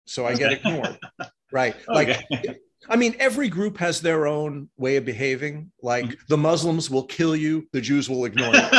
so 0.05 0.25
I 0.25 0.35
get 0.35 0.51
ignored. 0.53 0.97
right, 1.51 1.75
like. 1.87 2.25
I 2.87 2.95
mean, 2.95 3.15
every 3.19 3.49
group 3.49 3.77
has 3.77 4.01
their 4.01 4.25
own 4.25 4.69
way 4.77 4.95
of 4.95 5.05
behaving. 5.05 5.71
Like 5.83 6.05
mm-hmm. 6.05 6.23
the 6.27 6.37
Muslims 6.37 6.89
will 6.89 7.03
kill 7.03 7.35
you, 7.35 7.67
the 7.71 7.81
Jews 7.81 8.09
will 8.09 8.25
ignore 8.25 8.55
you. 8.55 8.61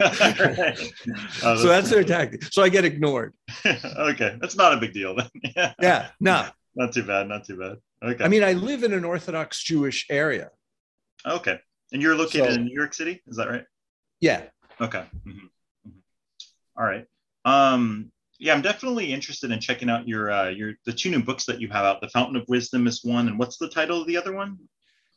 oh, 0.00 1.56
so 1.56 1.68
that's 1.68 1.90
their 1.90 2.02
tactic. 2.02 2.44
So 2.44 2.62
I 2.62 2.68
get 2.68 2.84
ignored. 2.84 3.34
okay, 3.64 4.36
that's 4.40 4.56
not 4.56 4.72
a 4.72 4.78
big 4.78 4.92
deal 4.92 5.14
then. 5.14 5.28
yeah. 5.54 5.74
yeah, 5.80 6.08
no, 6.20 6.48
not 6.76 6.92
too 6.92 7.02
bad. 7.02 7.28
Not 7.28 7.44
too 7.44 7.58
bad. 7.58 7.76
Okay. 8.02 8.24
I 8.24 8.28
mean, 8.28 8.44
I 8.44 8.52
live 8.52 8.84
in 8.84 8.92
an 8.92 9.04
Orthodox 9.04 9.62
Jewish 9.62 10.06
area. 10.10 10.50
Okay. 11.26 11.58
And 11.92 12.02
you're 12.02 12.14
located 12.14 12.52
so, 12.52 12.60
in 12.60 12.64
New 12.64 12.74
York 12.74 12.94
City, 12.94 13.22
is 13.26 13.36
that 13.36 13.48
right? 13.48 13.64
Yeah. 14.20 14.42
Okay. 14.80 15.04
Mm-hmm. 15.26 15.30
Mm-hmm. 15.30 15.90
All 16.76 16.84
right. 16.84 17.06
Um, 17.44 18.12
yeah, 18.38 18.52
I'm 18.52 18.62
definitely 18.62 19.12
interested 19.12 19.50
in 19.50 19.60
checking 19.60 19.88
out 19.88 20.06
your 20.06 20.30
uh, 20.30 20.48
your 20.50 20.74
the 20.84 20.92
two 20.92 21.10
new 21.10 21.22
books 21.22 21.46
that 21.46 21.60
you 21.60 21.68
have 21.68 21.84
out. 21.84 22.00
The 22.00 22.08
Fountain 22.08 22.36
of 22.36 22.44
Wisdom 22.48 22.86
is 22.86 23.02
one, 23.02 23.28
and 23.28 23.38
what's 23.38 23.56
the 23.56 23.68
title 23.68 24.00
of 24.00 24.06
the 24.06 24.16
other 24.16 24.34
one? 24.34 24.58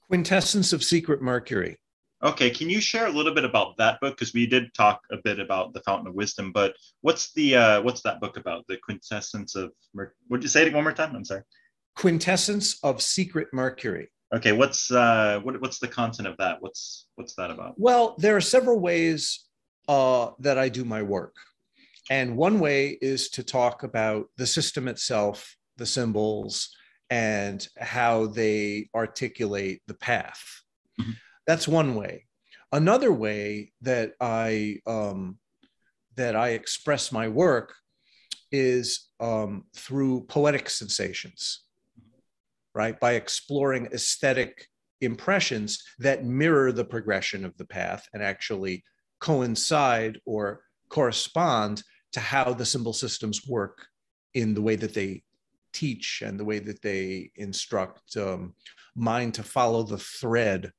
Quintessence 0.08 0.72
of 0.72 0.84
Secret 0.84 1.22
Mercury. 1.22 1.78
Okay, 2.22 2.50
can 2.50 2.70
you 2.70 2.82
share 2.82 3.08
a 3.08 3.12
little 3.12 3.34
bit 3.34 3.46
about 3.46 3.78
that 3.78 4.00
book? 4.02 4.18
Because 4.18 4.34
we 4.34 4.46
did 4.46 4.74
talk 4.74 5.02
a 5.10 5.18
bit 5.24 5.40
about 5.40 5.74
the 5.74 5.80
Fountain 5.82 6.08
of 6.08 6.16
Wisdom, 6.16 6.52
but 6.52 6.76
what's 7.00 7.32
the 7.34 7.56
uh, 7.56 7.82
what's 7.82 8.02
that 8.02 8.20
book 8.20 8.36
about? 8.36 8.66
The 8.68 8.78
quintessence 8.78 9.56
of 9.56 9.72
Mer- 9.94 10.14
would 10.30 10.44
you 10.44 10.50
say 10.50 10.66
it 10.66 10.74
one 10.74 10.84
more 10.84 10.92
time? 10.92 11.16
I'm 11.16 11.24
sorry. 11.24 11.44
Quintessence 11.96 12.78
of 12.84 13.02
Secret 13.02 13.48
Mercury. 13.54 14.10
Okay, 14.36 14.52
what's 14.52 14.92
uh, 14.92 15.40
what, 15.44 15.62
what's 15.62 15.80
the 15.80 15.88
content 15.88 16.28
of 16.28 16.36
that? 16.38 16.62
What's 16.62 17.08
what's 17.16 17.36
that 17.36 17.52
about? 17.52 17.76
Well, 17.78 18.16
there 18.18 18.36
are 18.36 18.42
several 18.42 18.82
ways 18.82 19.46
uh, 19.88 20.32
that 20.40 20.58
I 20.58 20.68
do 20.68 20.84
my 20.84 21.02
work, 21.02 21.36
and 22.10 22.36
one 22.36 22.60
way 22.60 22.98
is 23.02 23.30
to 23.30 23.44
talk 23.44 23.84
about 23.84 24.26
the 24.36 24.46
system 24.46 24.90
itself, 24.90 25.56
the 25.78 25.86
symbols, 25.86 26.76
and 27.10 27.66
how 27.80 28.28
they 28.28 28.90
articulate 28.94 29.82
the 29.88 29.94
path. 29.94 30.44
Mm-hmm 31.00 31.12
that's 31.50 31.68
one 31.68 31.96
way. 31.96 32.28
Another 32.72 33.12
way 33.12 33.72
that 33.82 34.12
I 34.22 34.82
um, 34.86 35.40
that 36.16 36.36
I 36.36 36.50
express 36.50 37.12
my 37.12 37.28
work 37.28 37.74
is 38.52 39.10
um, 39.20 39.64
through 39.76 40.26
poetic 40.26 40.70
sensations, 40.70 41.64
right? 42.76 43.00
By 43.00 43.14
exploring 43.14 43.88
aesthetic 43.88 44.68
impressions 45.02 45.84
that 45.98 46.24
mirror 46.24 46.72
the 46.72 46.86
progression 46.86 47.44
of 47.44 47.58
the 47.58 47.66
path 47.66 48.08
and 48.14 48.22
actually 48.22 48.84
coincide 49.20 50.20
or 50.26 50.62
correspond 50.90 51.82
to 52.12 52.20
how 52.20 52.54
the 52.54 52.66
symbol 52.66 52.94
systems 52.94 53.48
work 53.48 53.88
in 54.36 54.54
the 54.54 54.62
way 54.62 54.76
that 54.76 54.94
they 54.94 55.24
teach 55.74 56.22
and 56.24 56.40
the 56.40 56.46
way 56.46 56.60
that 56.60 56.84
they 56.84 57.32
instruct 57.38 58.18
um, 58.18 58.54
mind 58.96 59.34
to 59.34 59.42
follow 59.42 59.82
the 59.82 59.98
thread 59.98 60.72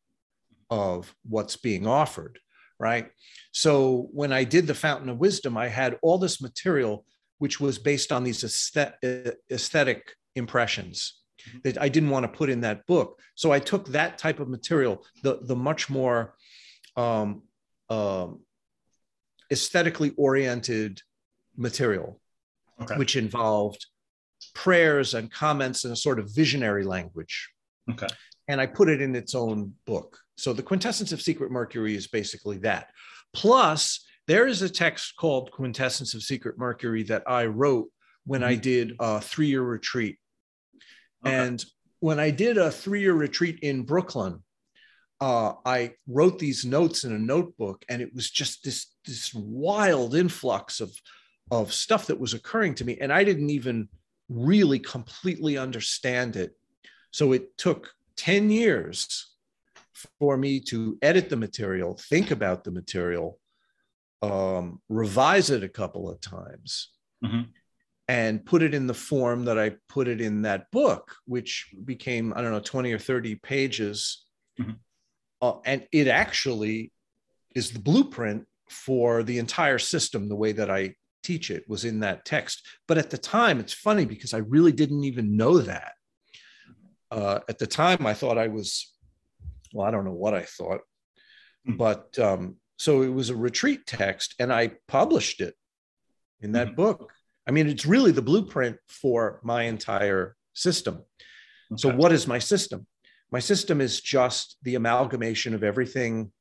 of 0.71 1.15
what's 1.29 1.57
being 1.57 1.87
offered, 1.87 2.39
right? 2.79 3.11
So 3.53 4.09
when 4.13 4.33
I 4.33 4.45
did 4.45 4.67
the 4.67 4.75
Fountain 4.75 5.09
of 5.09 5.19
Wisdom, 5.19 5.57
I 5.57 5.69
had 5.69 5.99
all 6.03 6.19
this 6.19 6.41
material 6.41 7.05
which 7.41 7.59
was 7.59 7.79
based 7.79 8.13
on 8.13 8.23
these 8.23 8.45
aesthetic 9.51 10.15
impressions 10.37 11.21
mm-hmm. 11.43 11.59
that 11.65 11.81
I 11.81 11.89
didn't 11.89 12.11
want 12.11 12.25
to 12.25 12.29
put 12.29 12.51
in 12.51 12.61
that 12.61 12.87
book. 12.87 13.19
So 13.35 13.51
I 13.51 13.59
took 13.59 13.89
that 13.89 14.19
type 14.19 14.41
of 14.41 14.49
material, 14.49 15.05
the, 15.23 15.41
the 15.43 15.57
much 15.57 15.89
more 15.89 16.35
um, 16.97 17.43
um, 17.89 18.41
aesthetically 19.51 20.13
oriented 20.19 21.01
material, 21.57 22.21
okay. 22.83 22.97
which 22.97 23.17
involved 23.17 23.87
prayers 24.55 25.15
and 25.15 25.33
comments 25.33 25.85
and 25.85 25.95
a 25.95 25.97
sort 25.97 26.19
of 26.19 26.31
visionary 26.35 26.85
language. 26.85 27.49
Okay. 27.91 28.09
And 28.49 28.61
I 28.61 28.67
put 28.67 28.91
it 28.91 29.01
in 29.01 29.17
its 29.17 29.35
own 29.35 29.73
book. 29.87 30.19
So 30.41 30.53
the 30.53 30.63
quintessence 30.63 31.13
of 31.13 31.23
Secret 31.23 31.51
Mercury 31.51 31.95
is 31.95 32.07
basically 32.07 32.59
that. 32.59 32.91
Plus, 33.33 34.07
there 34.27 34.47
is 34.47 34.63
a 34.63 34.71
text 34.71 35.17
called 35.17 35.51
Quintessence 35.51 36.15
of 36.15 36.23
Secret 36.23 36.59
Mercury 36.59 37.03
that 37.05 37.25
I 37.27 37.47
wrote 37.47 37.89
when 38.27 38.43
I 38.43 38.53
mm-hmm. 38.53 38.61
did 38.61 38.97
a 38.99 39.21
three 39.21 39.49
year 39.49 39.63
retreat. 39.63 40.19
Okay. 41.25 41.35
And 41.35 41.65
when 42.01 42.19
I 42.19 42.31
did 42.31 42.59
a 42.59 42.71
three 42.71 43.01
year 43.01 43.13
retreat 43.13 43.59
in 43.61 43.83
Brooklyn, 43.83 44.43
uh, 45.21 45.55
I 45.67 45.93
wrote 46.07 46.39
these 46.39 46.65
notes 46.65 47.05
in 47.05 47.13
a 47.13 47.19
notebook, 47.19 47.85
and 47.91 48.01
it 48.01 48.15
was 48.15 48.31
just 48.31 48.65
this 48.65 48.87
this 49.05 49.35
wild 49.35 50.15
influx 50.15 50.81
of 50.81 50.91
of 51.51 51.73
stuff 51.73 52.07
that 52.07 52.19
was 52.19 52.33
occurring 52.33 52.75
to 52.77 52.85
me. 52.85 52.97
And 53.01 53.13
I 53.13 53.25
didn't 53.25 53.51
even 53.51 53.89
really 54.29 54.79
completely 54.79 55.59
understand 55.59 56.37
it. 56.37 56.57
So 57.11 57.33
it 57.33 57.59
took 57.59 57.93
10 58.17 58.51
years 58.51 59.30
for 60.19 60.37
me 60.37 60.61
to 60.61 60.99
edit 61.03 61.29
the 61.29 61.37
material, 61.37 61.99
think 62.09 62.31
about 62.31 62.65
the 62.65 62.71
material, 62.71 63.39
um, 64.23 64.81
revise 64.89 65.51
it 65.51 65.65
a 65.65 65.69
couple 65.69 66.11
of 66.11 66.21
times, 66.21 66.91
mm-hmm. 67.25 67.43
and 68.09 68.45
put 68.45 68.63
it 68.63 68.75
in 68.75 68.87
the 68.87 68.95
form 68.95 69.45
that 69.47 69.59
I 69.59 69.77
put 69.89 70.09
it 70.09 70.21
in 70.21 70.43
that 70.43 70.71
book, 70.71 71.15
which 71.27 71.75
became, 71.85 72.33
I 72.35 72.43
don't 72.43 72.53
know, 72.53 72.61
20 72.61 72.93
or 72.93 72.99
30 72.99 73.37
pages. 73.37 74.25
Mm-hmm. 74.61 74.73
Uh, 75.43 75.55
and 75.65 75.87
it 75.93 76.07
actually 76.07 76.93
is 77.55 77.71
the 77.71 77.79
blueprint 77.79 78.47
for 78.69 79.23
the 79.23 79.39
entire 79.39 79.79
system, 79.79 80.29
the 80.29 80.37
way 80.37 80.53
that 80.53 80.71
I 80.71 80.95
teach 81.23 81.51
it 81.51 81.69
was 81.69 81.85
in 81.85 82.01
that 82.01 82.25
text. 82.25 82.67
But 82.87 82.99
at 82.99 83.11
the 83.11 83.19
time, 83.19 83.61
it's 83.61 83.73
funny 83.73 84.05
because 84.05 84.35
I 84.35 84.39
really 84.39 84.73
didn't 84.73 85.05
even 85.05 85.37
know 85.37 85.59
that. 85.59 85.93
Uh, 87.11 87.41
at 87.49 87.59
the 87.59 87.67
time, 87.67 88.07
I 88.07 88.15
thought 88.15 88.39
I 88.39 88.49
was, 88.49 88.93
well, 89.73 89.87
I 89.87 89.91
don't 89.91 90.05
know 90.05 90.13
what 90.13 90.35
I 90.35 90.43
thought, 90.43 90.81
hmm. 91.65 91.77
but 91.77 92.19
um, 92.19 92.57
so 92.77 93.03
it 93.03 93.09
was 93.13 93.31
a 93.31 93.37
retreat 93.37 93.87
text, 93.87 94.35
and 94.39 94.53
I 94.53 94.73
published 94.89 95.41
it 95.41 95.55
in 96.41 96.53
that 96.53 96.69
mm-hmm. 96.69 96.77
book. 96.77 97.13
I 97.47 97.51
mean, 97.51 97.69
it's 97.69 97.87
really 97.87 98.13
the 98.13 98.23
blueprint 98.23 98.77
for 98.89 99.41
my 99.43 99.65
entire 99.65 100.37
system. 100.55 101.05
Okay. 101.73 101.81
So, 101.81 101.95
what 101.95 102.13
is 102.13 102.27
my 102.27 102.39
system? 102.39 102.87
My 103.31 103.39
system 103.39 103.81
is 103.81 104.01
just 104.01 104.57
the 104.63 104.75
amalgamation 104.75 105.55
of 105.55 105.63
everything 105.63 106.33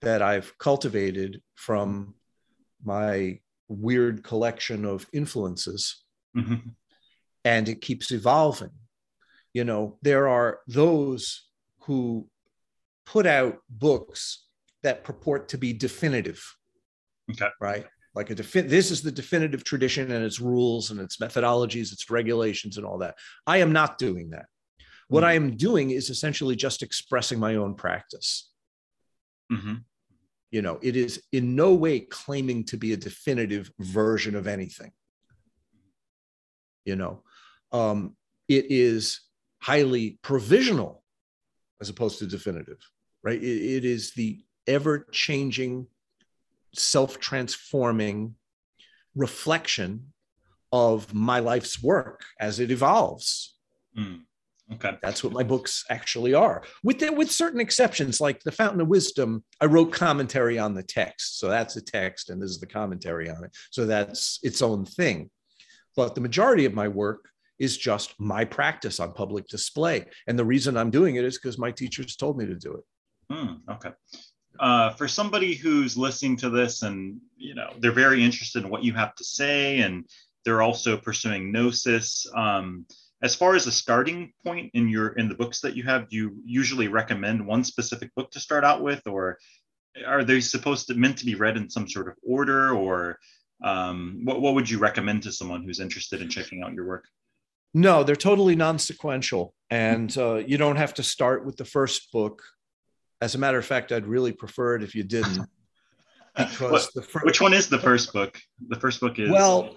that 0.00 0.22
I've 0.22 0.56
cultivated 0.58 1.42
from 1.54 2.14
my 2.84 3.40
weird 3.68 4.22
collection 4.22 4.84
of 4.84 5.06
influences. 5.12 6.04
Mm-hmm. 6.36 6.70
And 7.44 7.68
it 7.68 7.80
keeps 7.80 8.10
evolving. 8.10 8.70
You 9.52 9.64
know, 9.64 9.98
there 10.02 10.28
are 10.28 10.60
those 10.68 11.48
who 11.80 12.28
put 13.08 13.26
out 13.26 13.56
books 13.70 14.44
that 14.82 15.02
purport 15.02 15.48
to 15.48 15.58
be 15.58 15.72
definitive. 15.72 16.44
Okay. 17.30 17.48
Right. 17.58 17.86
Like 18.14 18.28
a 18.30 18.34
defi- 18.34 18.62
this 18.62 18.90
is 18.90 19.02
the 19.02 19.10
definitive 19.10 19.64
tradition 19.64 20.12
and 20.12 20.24
its 20.24 20.40
rules 20.40 20.90
and 20.90 21.00
its 21.00 21.16
methodologies, 21.16 21.90
its 21.92 22.10
regulations, 22.10 22.76
and 22.76 22.84
all 22.84 22.98
that. 22.98 23.14
I 23.46 23.58
am 23.58 23.72
not 23.72 23.96
doing 23.96 24.30
that. 24.30 24.46
What 25.08 25.20
mm-hmm. 25.20 25.28
I 25.28 25.32
am 25.34 25.56
doing 25.56 25.90
is 25.90 26.10
essentially 26.10 26.54
just 26.54 26.82
expressing 26.82 27.38
my 27.38 27.54
own 27.54 27.74
practice. 27.74 28.50
Mm-hmm. 29.50 29.76
You 30.50 30.62
know, 30.62 30.78
it 30.82 30.94
is 30.94 31.22
in 31.32 31.56
no 31.56 31.74
way 31.74 32.00
claiming 32.00 32.64
to 32.64 32.76
be 32.76 32.92
a 32.92 32.96
definitive 32.96 33.70
version 33.78 34.34
of 34.34 34.46
anything. 34.46 34.92
You 36.84 36.96
know, 36.96 37.22
um, 37.72 38.16
it 38.48 38.66
is 38.70 39.20
highly 39.60 40.18
provisional 40.22 41.02
as 41.80 41.88
opposed 41.88 42.18
to 42.18 42.26
definitive, 42.26 42.78
right? 43.28 43.42
it, 43.42 43.76
it 43.76 43.84
is 43.84 44.12
the 44.12 44.40
ever 44.66 45.06
changing, 45.12 45.86
self 46.74 47.18
transforming 47.18 48.34
reflection 49.14 50.12
of 50.70 51.12
my 51.14 51.38
life's 51.38 51.82
work 51.82 52.24
as 52.40 52.60
it 52.60 52.70
evolves. 52.70 53.56
Mm. 53.98 54.20
Okay. 54.74 54.98
That's 55.02 55.24
what 55.24 55.32
my 55.32 55.42
books 55.42 55.84
actually 55.88 56.34
are. 56.34 56.62
With 56.84 56.98
the, 56.98 57.10
with 57.10 57.30
certain 57.30 57.60
exceptions, 57.60 58.20
like 58.20 58.42
The 58.42 58.52
Fountain 58.52 58.82
of 58.82 58.88
Wisdom, 58.88 59.42
I 59.62 59.64
wrote 59.64 59.92
commentary 59.92 60.58
on 60.58 60.74
the 60.74 60.82
text. 60.82 61.38
So 61.38 61.48
that's 61.48 61.76
a 61.76 61.80
text, 61.80 62.28
and 62.28 62.40
this 62.40 62.50
is 62.50 62.60
the 62.60 62.66
commentary 62.66 63.30
on 63.30 63.44
it. 63.44 63.56
So 63.70 63.86
that's 63.86 64.38
its 64.42 64.60
own 64.60 64.84
thing. 64.84 65.30
But 65.96 66.14
the 66.14 66.20
majority 66.20 66.66
of 66.66 66.74
my 66.74 66.86
work 66.86 67.30
is 67.58 67.78
just 67.78 68.14
my 68.20 68.44
practice 68.44 69.00
on 69.00 69.12
public 69.12 69.48
display. 69.48 70.04
And 70.26 70.38
the 70.38 70.44
reason 70.44 70.76
I'm 70.76 70.90
doing 70.90 71.16
it 71.16 71.24
is 71.24 71.38
because 71.38 71.58
my 71.58 71.70
teachers 71.70 72.14
told 72.14 72.36
me 72.36 72.46
to 72.46 72.54
do 72.54 72.74
it. 72.74 72.84
Hmm, 73.30 73.54
okay. 73.70 73.90
Uh, 74.58 74.90
for 74.94 75.06
somebody 75.06 75.54
who's 75.54 75.96
listening 75.96 76.36
to 76.36 76.50
this 76.50 76.82
and 76.82 77.20
you 77.36 77.54
know 77.54 77.72
they're 77.78 77.92
very 77.92 78.24
interested 78.24 78.64
in 78.64 78.70
what 78.70 78.82
you 78.82 78.92
have 78.92 79.14
to 79.14 79.22
say 79.22 79.78
and 79.80 80.04
they're 80.44 80.62
also 80.62 80.96
pursuing 80.96 81.52
gnosis 81.52 82.26
um, 82.34 82.84
as 83.22 83.36
far 83.36 83.54
as 83.54 83.66
a 83.66 83.72
starting 83.72 84.32
point 84.44 84.70
in 84.74 84.88
your 84.88 85.10
in 85.10 85.28
the 85.28 85.34
books 85.34 85.60
that 85.60 85.76
you 85.76 85.84
have 85.84 86.08
do 86.08 86.16
you 86.16 86.36
usually 86.44 86.88
recommend 86.88 87.46
one 87.46 87.62
specific 87.62 88.12
book 88.16 88.32
to 88.32 88.40
start 88.40 88.64
out 88.64 88.82
with 88.82 89.06
or 89.06 89.38
are 90.06 90.24
they 90.24 90.40
supposed 90.40 90.88
to 90.88 90.94
meant 90.94 91.18
to 91.18 91.26
be 91.26 91.36
read 91.36 91.56
in 91.56 91.70
some 91.70 91.88
sort 91.88 92.08
of 92.08 92.14
order 92.26 92.74
or 92.74 93.18
um, 93.62 94.20
what, 94.24 94.40
what 94.40 94.54
would 94.54 94.68
you 94.68 94.78
recommend 94.78 95.22
to 95.22 95.30
someone 95.30 95.62
who's 95.62 95.80
interested 95.80 96.20
in 96.20 96.28
checking 96.28 96.62
out 96.62 96.74
your 96.74 96.86
work 96.86 97.04
no 97.74 98.02
they're 98.02 98.16
totally 98.16 98.56
non-sequential 98.56 99.54
and 99.70 100.18
uh, 100.18 100.36
you 100.36 100.58
don't 100.58 100.76
have 100.76 100.94
to 100.94 101.02
start 101.04 101.44
with 101.44 101.56
the 101.56 101.64
first 101.64 102.10
book 102.10 102.42
as 103.20 103.34
a 103.34 103.38
matter 103.38 103.58
of 103.58 103.64
fact 103.64 103.92
i'd 103.92 104.06
really 104.06 104.32
prefer 104.32 104.74
it 104.74 104.82
if 104.82 104.94
you 104.94 105.02
didn't 105.02 105.46
because 106.36 106.60
what, 106.60 106.88
the 106.94 107.02
first, 107.02 107.26
which 107.26 107.40
one 107.40 107.52
is 107.52 107.68
the 107.68 107.78
first 107.78 108.12
book 108.12 108.38
the 108.68 108.78
first 108.78 109.00
book 109.00 109.18
is 109.18 109.30
well 109.30 109.76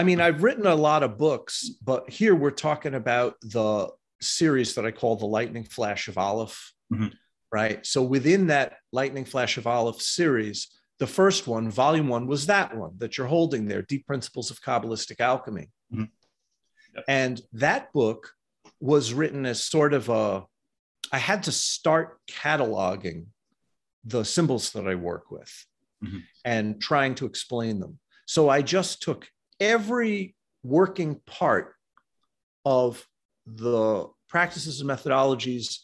I 0.00 0.02
mean, 0.02 0.18
I've 0.18 0.42
written 0.42 0.66
a 0.66 0.74
lot 0.74 1.02
of 1.02 1.18
books, 1.18 1.68
but 1.84 2.08
here 2.08 2.34
we're 2.34 2.52
talking 2.52 2.94
about 2.94 3.34
the 3.42 3.90
series 4.22 4.74
that 4.76 4.86
I 4.86 4.92
call 4.92 5.16
the 5.16 5.26
Lightning 5.26 5.64
Flash 5.64 6.08
of 6.08 6.16
Aleph, 6.16 6.72
mm-hmm. 6.90 7.08
right? 7.52 7.84
So 7.84 8.02
within 8.02 8.46
that 8.46 8.76
Lightning 8.92 9.26
Flash 9.26 9.58
of 9.58 9.66
Aleph 9.66 10.00
series, 10.00 10.68
the 11.00 11.06
first 11.06 11.46
one, 11.46 11.70
volume 11.70 12.08
one, 12.08 12.26
was 12.26 12.46
that 12.46 12.74
one 12.74 12.92
that 12.96 13.18
you're 13.18 13.26
holding 13.26 13.66
there, 13.66 13.82
Deep 13.82 14.06
Principles 14.06 14.50
of 14.50 14.62
Kabbalistic 14.62 15.20
Alchemy. 15.20 15.68
Mm-hmm. 15.92 16.04
Yep. 16.94 17.04
And 17.06 17.42
that 17.52 17.92
book 17.92 18.32
was 18.80 19.12
written 19.12 19.44
as 19.44 19.62
sort 19.62 19.92
of 19.92 20.08
a, 20.08 20.44
I 21.12 21.18
had 21.18 21.44
to 21.44 21.52
start 21.52 22.18
cataloging 22.28 23.26
the 24.04 24.24
symbols 24.24 24.72
that 24.72 24.86
I 24.86 24.94
work 24.94 25.30
with 25.30 25.52
mm-hmm. 26.02 26.18
and 26.44 26.80
trying 26.80 27.14
to 27.16 27.26
explain 27.26 27.80
them. 27.80 27.98
So 28.26 28.48
I 28.48 28.62
just 28.62 29.02
took 29.02 29.28
every 29.58 30.34
working 30.62 31.20
part 31.26 31.74
of 32.64 33.06
the 33.46 34.08
practices 34.28 34.80
and 34.80 34.88
methodologies 34.88 35.78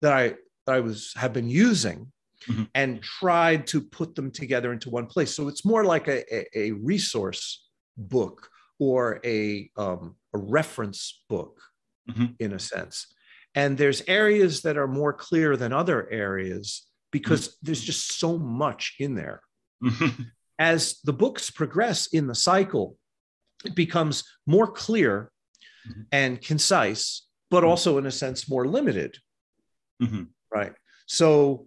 that 0.00 0.12
I 0.12 0.34
that 0.66 0.76
I 0.76 0.80
was 0.80 1.12
have 1.16 1.32
been 1.32 1.48
using 1.48 2.12
mm-hmm. 2.48 2.64
and 2.74 3.02
tried 3.02 3.66
to 3.68 3.80
put 3.80 4.14
them 4.14 4.30
together 4.30 4.72
into 4.72 4.90
one 4.90 5.06
place. 5.06 5.34
So 5.34 5.48
it's 5.48 5.64
more 5.64 5.84
like 5.84 6.08
a, 6.08 6.22
a, 6.34 6.58
a 6.58 6.70
resource 6.72 7.68
book 7.96 8.48
or 8.78 9.20
a, 9.24 9.70
um, 9.76 10.16
a 10.34 10.38
reference 10.38 11.22
book 11.28 11.60
mm-hmm. 12.08 12.26
in 12.38 12.52
a 12.52 12.58
sense. 12.58 13.06
And 13.54 13.76
there's 13.76 14.02
areas 14.08 14.62
that 14.62 14.76
are 14.76 14.88
more 14.88 15.12
clear 15.12 15.56
than 15.56 15.72
other 15.72 16.10
areas 16.10 16.86
because 17.10 17.48
mm-hmm. 17.48 17.66
there's 17.66 17.82
just 17.82 18.18
so 18.18 18.38
much 18.38 18.96
in 18.98 19.14
there. 19.14 19.42
Mm-hmm. 19.82 20.22
As 20.58 21.00
the 21.04 21.12
books 21.12 21.50
progress 21.50 22.06
in 22.06 22.26
the 22.26 22.34
cycle, 22.34 22.96
it 23.64 23.74
becomes 23.74 24.24
more 24.46 24.66
clear 24.66 25.30
mm-hmm. 25.88 26.02
and 26.12 26.40
concise, 26.40 27.26
but 27.50 27.60
mm-hmm. 27.60 27.68
also 27.68 27.98
in 27.98 28.06
a 28.06 28.10
sense 28.10 28.48
more 28.48 28.66
limited. 28.66 29.16
Mm-hmm. 30.02 30.24
Right. 30.52 30.72
So 31.06 31.66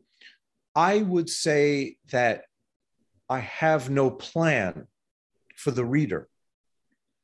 I 0.76 1.02
would 1.02 1.30
say 1.30 1.98
that 2.12 2.44
I 3.30 3.40
have 3.40 3.90
no 3.90 4.12
plan 4.12 4.88
for 5.56 5.72
the 5.72 5.86
reader. 5.86 6.28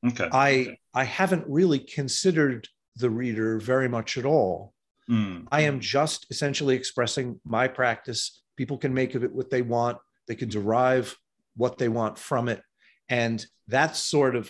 Okay. 0.07 0.27
I 0.31 0.77
I 0.93 1.03
haven't 1.03 1.45
really 1.47 1.79
considered 1.79 2.67
the 2.95 3.09
reader 3.09 3.59
very 3.59 3.87
much 3.87 4.17
at 4.17 4.25
all. 4.25 4.73
Mm. 5.09 5.47
I 5.51 5.61
am 5.61 5.79
just 5.79 6.27
essentially 6.29 6.75
expressing 6.75 7.39
my 7.45 7.67
practice. 7.67 8.41
People 8.57 8.77
can 8.77 8.93
make 8.93 9.15
of 9.15 9.23
it 9.23 9.33
what 9.33 9.49
they 9.49 9.61
want. 9.61 9.97
They 10.27 10.35
can 10.35 10.49
derive 10.49 11.17
what 11.55 11.77
they 11.77 11.89
want 11.89 12.17
from 12.17 12.47
it. 12.47 12.61
And 13.09 13.45
that's 13.67 13.99
sort 13.99 14.35
of 14.35 14.49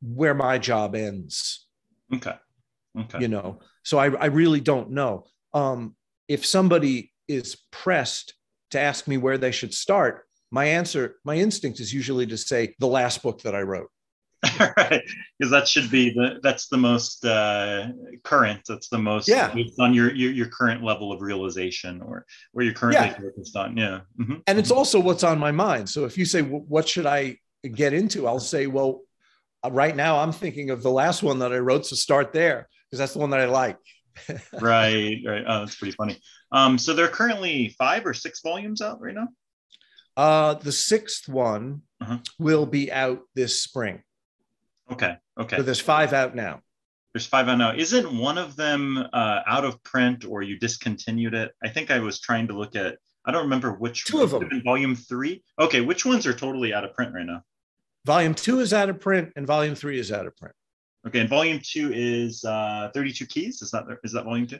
where 0.00 0.34
my 0.34 0.58
job 0.58 0.94
ends. 0.94 1.66
Okay. 2.14 2.34
Okay. 2.98 3.20
You 3.20 3.28
know, 3.28 3.60
so 3.82 3.98
I, 3.98 4.06
I 4.14 4.26
really 4.26 4.60
don't 4.60 4.90
know. 4.90 5.26
Um, 5.52 5.96
if 6.28 6.46
somebody 6.46 7.12
is 7.28 7.56
pressed 7.70 8.34
to 8.70 8.80
ask 8.80 9.08
me 9.08 9.16
where 9.16 9.38
they 9.38 9.50
should 9.50 9.74
start, 9.74 10.26
my 10.50 10.66
answer, 10.66 11.16
my 11.24 11.36
instinct 11.36 11.80
is 11.80 11.92
usually 11.92 12.26
to 12.26 12.36
say 12.36 12.74
the 12.78 12.86
last 12.86 13.22
book 13.22 13.42
that 13.42 13.54
I 13.54 13.62
wrote. 13.62 13.90
right, 14.76 15.02
because 15.38 15.50
that 15.50 15.68
should 15.68 15.90
be 15.90 16.10
the 16.10 16.40
that's 16.42 16.68
the 16.68 16.76
most 16.76 17.24
uh, 17.24 17.88
current. 18.22 18.60
That's 18.68 18.88
the 18.88 18.98
most 18.98 19.28
yeah. 19.28 19.54
on 19.78 19.94
your, 19.94 20.14
your, 20.14 20.32
your 20.32 20.48
current 20.48 20.82
level 20.82 21.12
of 21.12 21.20
realization 21.20 22.02
or 22.02 22.26
where 22.52 22.64
you're 22.64 22.74
currently 22.74 23.06
yeah. 23.06 23.18
focused 23.18 23.56
on. 23.56 23.76
Yeah, 23.76 24.00
mm-hmm. 24.20 24.36
and 24.46 24.58
it's 24.58 24.70
also 24.70 25.00
what's 25.00 25.24
on 25.24 25.38
my 25.38 25.52
mind. 25.52 25.88
So 25.88 26.04
if 26.04 26.18
you 26.18 26.24
say 26.24 26.42
what 26.42 26.88
should 26.88 27.06
I 27.06 27.38
get 27.74 27.92
into, 27.92 28.26
I'll 28.26 28.40
say, 28.40 28.66
well, 28.66 29.00
uh, 29.64 29.70
right 29.70 29.94
now 29.94 30.18
I'm 30.18 30.32
thinking 30.32 30.70
of 30.70 30.82
the 30.82 30.90
last 30.90 31.22
one 31.22 31.38
that 31.40 31.52
I 31.52 31.58
wrote. 31.58 31.86
So 31.86 31.96
start 31.96 32.32
there 32.32 32.68
because 32.90 32.98
that's 32.98 33.12
the 33.14 33.20
one 33.20 33.30
that 33.30 33.40
I 33.40 33.46
like. 33.46 33.78
right, 34.60 35.20
right. 35.26 35.44
Oh, 35.46 35.60
that's 35.60 35.76
pretty 35.76 35.96
funny. 35.96 36.20
Um, 36.52 36.78
so 36.78 36.94
there 36.94 37.06
are 37.06 37.08
currently 37.08 37.74
five 37.78 38.06
or 38.06 38.14
six 38.14 38.40
volumes 38.42 38.80
out 38.80 39.00
right 39.00 39.14
now. 39.14 39.28
Uh, 40.16 40.54
the 40.54 40.70
sixth 40.70 41.28
one 41.28 41.82
Uh-huh. 42.00 42.18
will 42.38 42.66
be 42.66 42.92
out 42.92 43.22
this 43.34 43.60
spring. 43.62 44.02
Okay. 44.90 45.16
Okay. 45.38 45.56
So 45.56 45.62
there's 45.62 45.80
five 45.80 46.12
out 46.12 46.34
now. 46.34 46.60
There's 47.12 47.26
five 47.26 47.48
out 47.48 47.58
now. 47.58 47.74
Isn't 47.74 48.18
one 48.18 48.38
of 48.38 48.56
them 48.56 48.98
uh, 49.12 49.40
out 49.46 49.64
of 49.64 49.82
print 49.82 50.24
or 50.24 50.42
you 50.42 50.58
discontinued 50.58 51.34
it? 51.34 51.52
I 51.62 51.68
think 51.68 51.90
I 51.90 52.00
was 52.00 52.20
trying 52.20 52.48
to 52.48 52.54
look 52.54 52.74
at. 52.76 52.98
I 53.24 53.32
don't 53.32 53.44
remember 53.44 53.72
which. 53.72 54.04
Two 54.04 54.22
of 54.22 54.30
them. 54.30 54.48
Volume 54.64 54.94
three. 54.94 55.42
Okay, 55.58 55.80
which 55.80 56.04
ones 56.04 56.26
are 56.26 56.34
totally 56.34 56.74
out 56.74 56.84
of 56.84 56.92
print 56.94 57.14
right 57.14 57.24
now? 57.24 57.42
Volume 58.04 58.34
two 58.34 58.60
is 58.60 58.74
out 58.74 58.90
of 58.90 59.00
print, 59.00 59.32
and 59.36 59.46
volume 59.46 59.74
three 59.74 59.98
is 59.98 60.12
out 60.12 60.26
of 60.26 60.36
print. 60.36 60.54
Okay, 61.06 61.20
and 61.20 61.28
volume 61.28 61.60
two 61.62 61.90
is 61.94 62.44
uh, 62.44 62.90
32 62.94 63.26
keys. 63.26 63.62
Is 63.62 63.70
that 63.70 63.84
is 64.02 64.12
that 64.12 64.24
volume 64.24 64.46
two? 64.46 64.58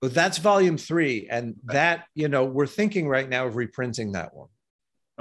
But 0.00 0.14
that's 0.14 0.38
volume 0.38 0.78
three, 0.78 1.28
and 1.30 1.54
that 1.64 2.06
you 2.14 2.28
know 2.28 2.44
we're 2.44 2.66
thinking 2.66 3.08
right 3.08 3.28
now 3.28 3.46
of 3.46 3.56
reprinting 3.56 4.12
that 4.12 4.34
one. 4.34 4.48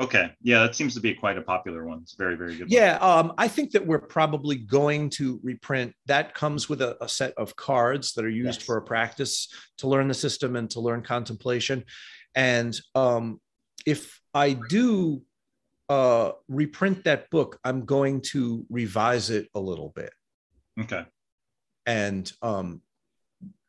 Okay, 0.01 0.31
yeah, 0.41 0.59
that 0.63 0.75
seems 0.75 0.95
to 0.95 0.99
be 0.99 1.13
quite 1.13 1.37
a 1.37 1.41
popular 1.43 1.85
one. 1.85 1.99
It's 2.01 2.15
very 2.15 2.35
very 2.35 2.55
good. 2.55 2.71
Yeah, 2.71 2.95
um, 2.97 3.33
I 3.37 3.47
think 3.47 3.71
that 3.71 3.85
we're 3.85 3.99
probably 3.99 4.57
going 4.57 5.11
to 5.11 5.39
reprint. 5.43 5.93
That 6.07 6.33
comes 6.33 6.67
with 6.67 6.81
a, 6.81 6.97
a 7.03 7.07
set 7.07 7.33
of 7.37 7.55
cards 7.55 8.13
that 8.13 8.25
are 8.25 8.29
used 8.29 8.61
Yes. 8.61 8.65
for 8.65 8.77
a 8.77 8.81
practice 8.81 9.47
to 9.77 9.87
learn 9.87 10.07
the 10.07 10.13
system 10.15 10.55
and 10.55 10.69
to 10.71 10.79
learn 10.79 11.03
contemplation. 11.03 11.83
And 12.35 12.73
um, 12.95 13.39
if 13.85 14.19
I 14.33 14.53
do 14.53 15.21
uh, 15.89 16.31
reprint 16.47 17.03
that 17.03 17.29
book, 17.29 17.59
I'm 17.63 17.85
going 17.85 18.21
to 18.31 18.65
revise 18.69 19.29
it 19.29 19.49
a 19.53 19.59
little 19.59 19.91
bit. 19.95 20.13
Okay. 20.79 21.05
And 21.85 22.31
um, 22.41 22.81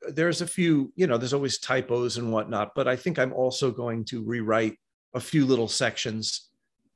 there's 0.03 0.41
a 0.41 0.47
few, 0.47 0.93
you 0.97 1.07
know, 1.07 1.19
there's 1.19 1.35
always 1.35 1.59
typos 1.59 2.17
and 2.17 2.33
whatnot, 2.33 2.73
but 2.75 2.87
I 2.89 2.97
think 2.97 3.19
I'm 3.19 3.33
also 3.33 3.71
going 3.71 4.05
to 4.07 4.23
rewrite 4.23 4.79
a 5.15 5.21
few 5.21 5.45
little 5.47 5.69
sections 5.69 6.51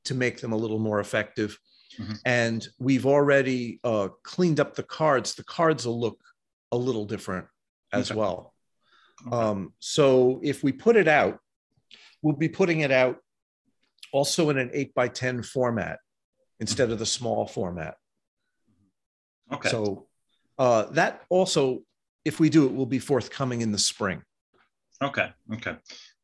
to 0.05 0.15
make 0.15 0.39
them 0.41 0.51
a 0.53 0.57
little 0.57 0.79
more 0.79 0.99
effective. 0.99 1.57
Mhm. 1.97 2.19
And 2.25 2.67
we've 2.79 3.05
already 3.05 3.79
uh, 3.83 4.09
cleaned 4.23 4.59
up 4.59 4.75
the 4.75 4.83
cards. 4.83 5.35
The 5.35 5.43
cards 5.43 5.85
will 5.85 5.99
look 5.99 6.19
a 6.71 6.77
little 6.77 7.05
different 7.05 7.47
as 7.91 8.11
Okay. 8.11 8.19
well. 8.19 8.53
Okay. 9.25 9.35
Um, 9.35 9.73
so 9.79 10.39
if 10.43 10.63
we 10.63 10.71
put 10.71 10.95
it 10.95 11.07
out, 11.07 11.39
we'll 12.21 12.35
be 12.35 12.49
putting 12.49 12.81
it 12.81 12.91
out 12.91 13.17
also 14.11 14.49
in 14.49 14.57
an 14.57 14.69
eight 14.73 14.93
by 14.93 15.07
10 15.07 15.43
format 15.43 15.99
instead 16.59 16.91
of 16.91 16.99
the 16.99 17.05
small 17.05 17.47
format. 17.47 17.97
okay. 19.51 19.69
So 19.69 20.07
uh, 20.57 20.83
that 20.91 21.23
also, 21.29 21.83
if 22.25 22.39
we 22.39 22.49
do 22.49 22.65
it, 22.65 22.73
will 22.73 22.85
be 22.85 22.99
forthcoming 22.99 23.61
in 23.61 23.71
the 23.71 23.77
spring. 23.77 24.23
Okay. 25.01 25.31
Okay. 25.53 25.77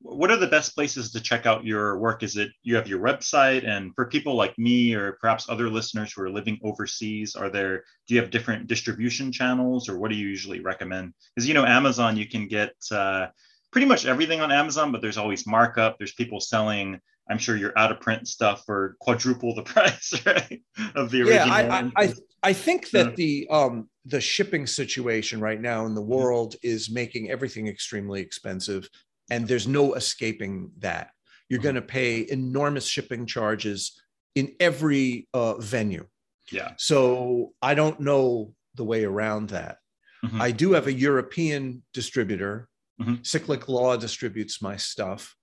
What 0.04 0.32
are 0.32 0.38
the 0.38 0.48
best 0.48 0.76
places 0.76 1.12
to 1.12 1.22
check 1.22 1.46
out 1.46 1.64
your 1.66 1.98
work? 1.98 2.24
Is 2.24 2.36
it 2.36 2.52
you 2.62 2.76
have 2.76 2.90
your 2.90 3.00
website, 3.00 3.66
and 3.66 3.96
for 3.96 4.06
people 4.06 4.36
like 4.36 4.58
me 4.60 4.94
or 4.94 5.14
perhaps 5.14 5.48
other 5.48 5.70
listeners 5.70 6.12
who 6.12 6.24
are 6.24 6.30
living 6.30 6.60
overseas, 6.62 7.36
are 7.36 7.50
there 7.50 7.84
do 8.08 8.16
you 8.16 8.22
have 8.22 8.30
different 8.30 8.68
distribution 8.68 9.32
channels, 9.32 9.88
or 9.88 9.98
what 9.98 10.12
do 10.12 10.18
you 10.18 10.28
usually 10.28 10.60
recommend? 10.60 11.14
Because 11.34 11.48
you 11.48 11.54
know 11.54 11.66
Amazon, 11.66 12.18
you 12.18 12.28
can 12.28 12.50
get 12.50 12.74
uh, 12.92 13.28
pretty 13.72 13.88
much 13.88 14.06
everything 14.06 14.42
on 14.42 14.52
Amazon, 14.52 14.92
but 14.92 15.02
there's 15.02 15.18
always 15.18 15.48
markup. 15.48 15.98
There's 15.98 16.14
people 16.14 16.42
selling. 16.42 17.00
I'm 17.30 17.38
sure 17.38 17.56
your 17.56 17.72
out 17.78 17.90
of 17.90 18.02
print 18.02 18.28
stuff 18.28 18.64
for 18.66 18.98
quadruple 19.00 19.56
the 19.56 19.64
price, 19.74 20.14
right, 20.26 20.62
of 20.96 21.12
the 21.12 21.20
Yeah. 21.20 21.46
I, 21.46 21.80
I, 21.80 21.92
I, 21.96 22.14
I 22.44 22.54
think 22.54 22.90
that 22.92 23.12
Yeah. 23.12 23.16
the 23.16 23.48
um, 23.50 23.90
the 24.06 24.20
shipping 24.20 24.68
situation 24.68 25.40
right 25.40 25.62
now 25.62 25.86
in 25.86 25.96
the 25.96 26.02
world 26.02 26.58
is 26.62 26.92
making 26.92 27.32
everything 27.32 27.68
extremely 27.68 28.20
expensive, 28.20 28.90
and 29.30 29.48
there's 29.48 29.68
no 29.68 29.94
escaping 29.96 30.72
that. 30.80 31.12
You're 31.50 31.62
going 31.62 31.76
to 31.76 31.82
pay 31.82 32.26
enormous 32.30 32.86
shipping 32.86 33.26
charges 33.26 34.00
in 34.36 34.54
every 34.60 35.28
uh, 35.34 35.56
venue. 35.60 36.08
yeah. 36.52 36.74
So 36.78 37.54
I 37.62 37.74
don't 37.76 38.00
know 38.00 38.54
the 38.76 38.84
way 38.84 39.06
around 39.06 39.50
that. 39.50 39.78
Mhm. 40.26 40.42
I 40.42 40.52
do 40.52 40.74
have 40.74 40.88
a 40.88 40.94
European 40.94 41.84
distributor. 41.94 42.68
Mhm. 43.00 43.26
Cyclic 43.26 43.68
Law 43.70 43.96
distributes 43.98 44.62
my 44.62 44.76
stuff, 44.78 45.36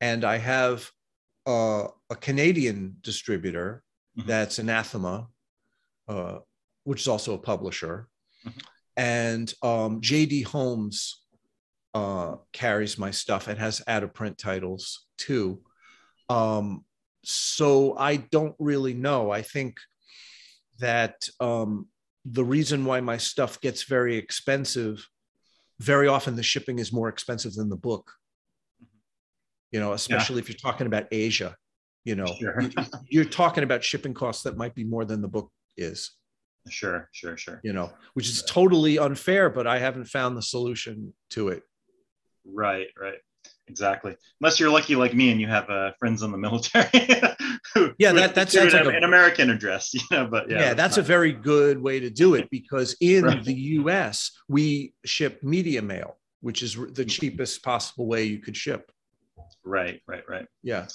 and 0.00 0.24
I 0.24 0.36
have 0.38 0.90
uh, 1.46 1.88
a 2.08 2.14
Canadian 2.14 2.96
distributor 3.00 3.82
Mhm. 4.16 4.26
that's 4.26 4.58
Anathema, 4.60 5.28
uh, 6.06 6.38
which 6.84 7.00
is 7.00 7.08
also 7.08 7.34
a 7.34 7.38
publisher, 7.38 8.08
Mhm. 8.46 8.62
and 8.96 9.54
um, 9.62 10.00
JD 10.00 10.42
Holmes 10.42 11.21
uh, 11.94 12.36
carries 12.52 12.98
my 12.98 13.10
stuff 13.10 13.48
and 13.48 13.58
has 13.58 13.82
out 13.86 14.02
of 14.02 14.14
print 14.14 14.38
titles 14.38 15.06
too. 15.18 15.60
Um, 16.28 16.84
so 17.24 17.96
I 17.98 18.16
don't 18.16 18.56
really 18.58 18.94
know. 18.94 19.30
I 19.30 19.42
think 19.42 19.76
that 20.80 21.28
um, 21.40 21.88
the 22.24 22.44
reason 22.44 22.84
why 22.84 23.00
my 23.00 23.16
stuff 23.16 23.60
gets 23.60 23.84
very 23.84 24.16
expensive, 24.16 25.06
very 25.78 26.08
often 26.08 26.34
the 26.36 26.42
shipping 26.42 26.78
is 26.78 26.92
more 26.92 27.08
expensive 27.08 27.54
than 27.54 27.68
the 27.68 27.76
book. 27.76 28.10
You 29.70 29.80
know, 29.80 29.92
especially 29.92 30.38
if 30.40 30.48
you're 30.48 30.58
talking 30.58 30.86
about 30.86 31.06
Asia. 31.12 31.56
You 32.04 32.16
know, 32.16 32.26
Sure. 32.40 32.62
you're 33.08 33.24
talking 33.24 33.62
about 33.62 33.84
shipping 33.84 34.12
costs 34.12 34.42
that 34.42 34.56
might 34.56 34.74
be 34.74 34.82
more 34.84 35.04
than 35.04 35.22
the 35.22 35.28
book 35.28 35.50
is. 35.76 36.10
Sure. 36.68 37.08
Sure. 37.12 37.36
Sure. 37.36 37.60
You 37.62 37.72
know, 37.72 37.92
which 38.14 38.28
is 38.28 38.42
totally 38.42 38.98
unfair, 38.98 39.50
but 39.50 39.66
I 39.66 39.78
haven't 39.78 40.06
found 40.06 40.36
the 40.36 40.42
solution 40.42 41.14
to 41.30 41.48
it. 41.48 41.62
Right, 42.44 42.88
right. 43.00 43.18
Exactly. 43.68 44.14
Unless 44.40 44.60
you're 44.60 44.70
lucky 44.70 44.96
like 44.96 45.14
me 45.14 45.30
and 45.30 45.40
you 45.40 45.46
have 45.46 45.68
uh, 45.70 45.92
friends 45.98 46.22
in 46.22 46.30
the 46.32 46.38
military. 46.38 46.88
who- 47.74 47.92
Yeah, 47.98 48.12
that- 48.12 48.34
that 48.34 48.42
consider 48.50 48.70
sounds 48.70 48.86
like 48.86 48.94
a- 48.94 48.98
an 48.98 49.04
American 49.04 49.50
address, 49.50 49.94
you 49.94 50.00
know, 50.10 50.26
but 50.26 50.50
yeah. 50.50 50.60
Yeah, 50.60 50.74
that's 50.74 50.98
a 50.98 51.02
very 51.02 51.32
good 51.32 51.80
way 51.80 52.00
to 52.00 52.10
do 52.10 52.34
it 52.34 52.50
because 52.50 52.96
in 53.00 53.24
Right. 53.24 53.44
the 53.44 53.54
US, 53.80 54.32
we 54.48 54.94
ship 55.04 55.42
media 55.42 55.80
mail, 55.82 56.18
which 56.40 56.62
is 56.62 56.74
the 56.92 57.04
cheapest 57.04 57.62
possible 57.62 58.06
way 58.06 58.24
you 58.24 58.38
could 58.38 58.56
ship. 58.56 58.90
right, 59.64 60.00
right, 60.06 60.24
right. 60.28 60.46
Yeah. 60.62 60.86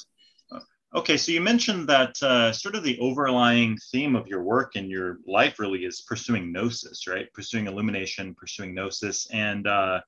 Okay, 0.95 1.17
so 1.17 1.33
you 1.33 1.41
mentioned 1.41 1.87
that 1.89 2.21
uh, 2.23 2.51
sort 2.53 2.73
of 2.75 2.81
the 2.83 2.97
overlying 2.99 3.77
theme 3.91 4.15
of 4.15 4.25
your 4.27 4.41
work 4.41 4.75
and 4.77 4.89
your 4.89 5.17
life 5.27 5.59
really 5.59 5.83
is 5.83 6.01
pursuing 6.01 6.49
gnosis, 6.51 7.05
right? 7.07 7.31
Pursuing 7.33 7.67
illumination, 7.67 8.33
pursuing 8.35 8.73
gnosis. 8.73 9.27
And 9.31 9.67
uh, 9.67 9.99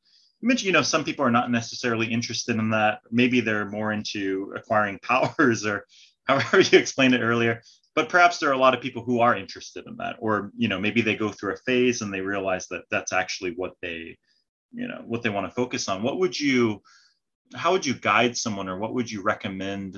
mentioned, 0.48 0.68
you 0.68 0.72
know, 0.72 0.82
some 0.82 1.04
people 1.04 1.26
are 1.26 1.32
not 1.32 1.52
necessarily 1.52 2.08
interested 2.08 2.56
in 2.56 2.70
that. 2.72 3.02
Maybe 3.12 3.42
they're 3.42 3.70
more 3.70 3.92
into 3.92 4.54
acquiring 4.56 5.00
powers 5.04 5.66
or 5.66 5.86
however 6.26 6.62
you 6.62 6.78
explained 6.78 7.14
it 7.14 7.22
earlier. 7.22 7.62
But 7.96 8.10
perhaps 8.10 8.38
there 8.38 8.50
are 8.50 8.54
a 8.54 8.58
lot 8.58 8.74
of 8.74 8.82
people 8.82 9.04
who 9.04 9.20
are 9.20 9.36
interested 9.36 9.86
in 9.88 9.98
that. 9.98 10.16
Or, 10.20 10.52
you 10.56 10.68
know, 10.68 10.80
maybe 10.80 11.02
they 11.02 11.16
go 11.16 11.30
through 11.30 11.54
a 11.54 11.58
phase 11.58 12.02
and 12.02 12.14
they 12.14 12.22
realize 12.22 12.68
that 12.68 12.84
that's 12.90 13.12
actually 13.12 13.54
what 13.56 13.74
they, 13.82 14.18
you 14.72 14.88
know, 14.88 15.02
what 15.06 15.24
they 15.24 15.30
want 15.30 15.48
to 15.48 15.54
focus 15.54 15.90
on. 15.90 16.04
What 16.04 16.20
would 16.20 16.40
you, 16.40 16.82
how 17.56 17.72
would 17.72 17.86
you 17.86 17.96
guide 17.96 18.38
someone 18.38 18.70
or 18.70 18.78
what 18.78 18.94
would 18.94 19.12
you 19.12 19.22
recommend 19.22 19.98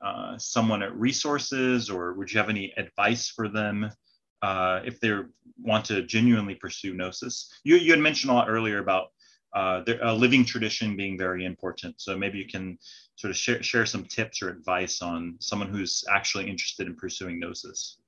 uh, 0.00 0.38
someone 0.38 0.82
at 0.82 0.96
resources 0.96 1.90
or 1.90 2.14
would 2.14 2.32
you 2.32 2.38
have 2.38 2.48
any 2.48 2.72
advice 2.76 3.28
for 3.28 3.48
them 3.48 3.90
uh, 4.42 4.80
if 4.84 5.00
they 5.00 5.12
want 5.60 5.84
to 5.86 6.02
genuinely 6.02 6.54
pursue 6.54 6.94
gnosis 6.94 7.50
you, 7.64 7.74
you 7.74 7.90
had 7.90 7.98
mentioned 7.98 8.30
a 8.30 8.34
lot 8.34 8.48
earlier 8.48 8.78
about 8.78 9.08
uh, 9.58 9.82
the, 9.86 9.94
a 10.08 10.12
living 10.24 10.44
tradition 10.44 10.96
being 10.96 11.18
very 11.18 11.44
important 11.44 11.94
so 12.00 12.16
maybe 12.16 12.38
you 12.38 12.46
can 12.46 12.78
sort 13.16 13.30
of 13.32 13.36
share, 13.36 13.60
share 13.62 13.86
some 13.86 14.04
tips 14.04 14.40
or 14.42 14.48
advice 14.50 15.02
on 15.02 15.34
someone 15.40 15.68
who's 15.68 16.04
actually 16.18 16.48
interested 16.48 16.86
in 16.86 16.94
pursuing 16.94 17.40
gnosis 17.40 17.98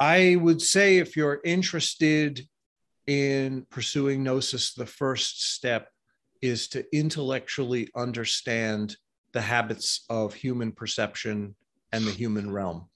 I 0.00 0.36
would 0.44 0.60
say 0.60 0.98
if 0.98 1.16
you're 1.16 1.40
interested 1.44 2.32
in 3.06 3.64
pursuing 3.70 4.24
gnosis, 4.24 4.74
the 4.74 4.86
first 4.86 5.54
step 5.54 5.88
is 6.42 6.66
to 6.68 6.84
intellectually 6.92 7.88
understand 7.94 8.96
the 9.32 9.40
habits 9.40 10.04
of 10.10 10.34
human 10.34 10.72
perception 10.72 11.54
and 11.92 12.04
the 12.04 12.10
human 12.10 12.50
realm 12.50 12.88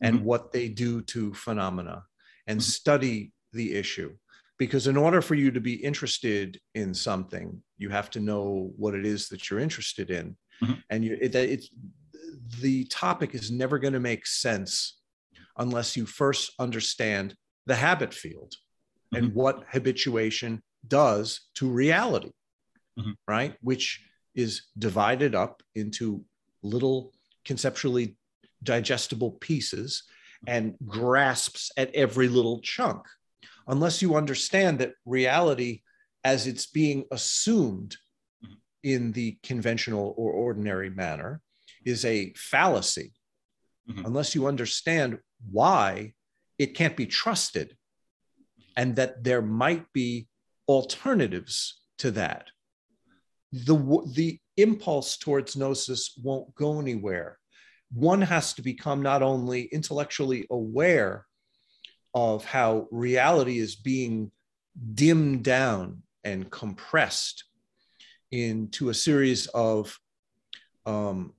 and 0.00 0.20
Mhm. 0.20 0.22
what 0.22 0.50
they 0.50 0.68
do 0.68 1.02
to 1.12 1.34
phenomena 1.34 2.04
and 2.46 2.60
Mhm. 2.60 2.70
study 2.78 3.32
the 3.52 3.74
issue. 3.74 4.16
Because 4.60 4.86
in 4.86 4.98
order 4.98 5.22
for 5.22 5.34
you 5.34 5.50
to 5.52 5.60
be 5.60 5.72
interested 5.72 6.60
in 6.74 6.92
something, 6.92 7.62
you 7.78 7.88
have 7.88 8.10
to 8.10 8.20
know 8.20 8.70
what 8.76 8.94
it 8.94 9.06
is 9.06 9.26
that 9.30 9.48
you're 9.48 9.58
interested 9.58 10.10
in. 10.10 10.36
Mhm. 10.62 10.82
And 10.90 11.02
you, 11.02 11.16
it, 11.18 11.34
it's, 11.34 11.70
the 12.60 12.84
topic 12.84 13.34
is 13.34 13.50
never 13.50 13.78
going 13.78 13.94
to 13.94 14.00
make 14.00 14.26
sense 14.26 14.98
unless 15.56 15.96
you 15.96 16.04
first 16.04 16.52
understand 16.58 17.34
the 17.64 17.74
habit 17.74 18.12
field 18.12 18.52
and 19.14 19.34
what 19.34 19.64
habituation 19.72 20.62
does 20.86 21.48
to 21.54 21.66
reality, 21.66 22.32
Mhm. 22.98 23.14
right? 23.26 23.56
Which 23.62 24.04
is 24.34 24.66
divided 24.78 25.34
up 25.34 25.62
into 25.74 26.22
little 26.62 27.14
conceptually 27.46 28.18
digestible 28.62 29.32
pieces 29.40 30.02
and 30.46 30.76
grasps 30.84 31.70
at 31.78 31.94
every 31.94 32.28
little 32.28 32.60
chunk. 32.60 33.06
Unless 33.70 34.02
you 34.02 34.16
understand 34.16 34.80
that 34.80 34.94
reality, 35.06 35.82
as 36.24 36.48
it's 36.48 36.66
being 36.66 37.04
assumed 37.12 37.96
Mhm. 38.42 38.56
in 38.82 39.12
the 39.12 39.38
conventional 39.44 40.12
or 40.16 40.32
ordinary 40.32 40.90
manner, 40.90 41.40
is 41.84 42.04
a 42.04 42.32
fallacy 42.34 43.14
Mhm. 43.88 44.04
unless 44.04 44.34
you 44.34 44.46
understand 44.46 45.20
why 45.50 46.14
it 46.58 46.74
can't 46.74 46.96
be 46.96 47.06
trusted 47.06 47.78
and 48.76 48.96
that 48.96 49.22
there 49.22 49.40
might 49.40 49.90
be 49.92 50.28
alternatives 50.68 51.80
to 51.98 52.10
that. 52.10 52.50
The, 53.52 53.76
the 54.14 54.40
impulse 54.56 55.16
towards 55.16 55.56
gnosis 55.56 56.16
won't 56.16 56.54
go 56.56 56.80
anywhere. 56.80 57.38
One 57.92 58.22
has 58.22 58.52
to 58.54 58.62
become 58.62 59.00
not 59.00 59.22
only 59.22 59.62
intellectually 59.66 60.46
aware 60.50 61.26
of 62.14 62.44
how 62.44 62.88
reality 62.90 63.58
is 63.58 63.76
being 63.76 64.30
dimmed 64.94 65.42
down 65.42 66.02
and 66.24 66.50
compressed 66.50 67.44
into 68.30 68.88
a 68.88 68.94
series 68.94 69.46
of 69.48 69.98
um, 70.86 71.34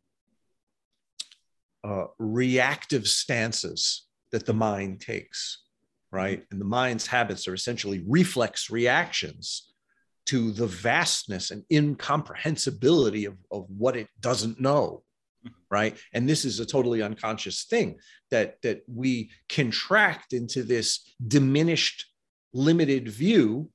uh, 1.83 2.05
reactive 2.19 3.07
stances 3.07 4.05
that 4.31 4.45
the 4.45 4.53
mind 4.53 5.01
takes, 5.01 5.63
right? 6.11 6.43
And 6.51 6.59
the 6.59 6.65
mind's 6.65 7.07
habits 7.07 7.47
are 7.47 7.53
essentially 7.53 8.03
reflex 8.07 8.69
reactions 8.69 9.71
to 10.27 10.51
the 10.51 10.67
vastness 10.67 11.51
and 11.51 11.63
incomprehensibility 11.71 13.25
of, 13.25 13.35
of 13.51 13.65
what 13.69 13.97
it 13.97 14.07
doesn't 14.19 14.59
know, 14.59 15.03
right? 15.69 15.97
And 16.13 16.27
this 16.27 16.45
is 16.45 16.59
a 16.59 16.65
totally 16.65 17.01
unconscious 17.01 17.63
thing 17.63 17.99
that, 18.29 18.61
that 18.61 18.83
we 18.87 19.31
contract 19.49 20.33
into 20.33 20.63
this 20.63 21.13
diminished, 21.27 22.05
limited 22.53 23.07
view 23.07 23.69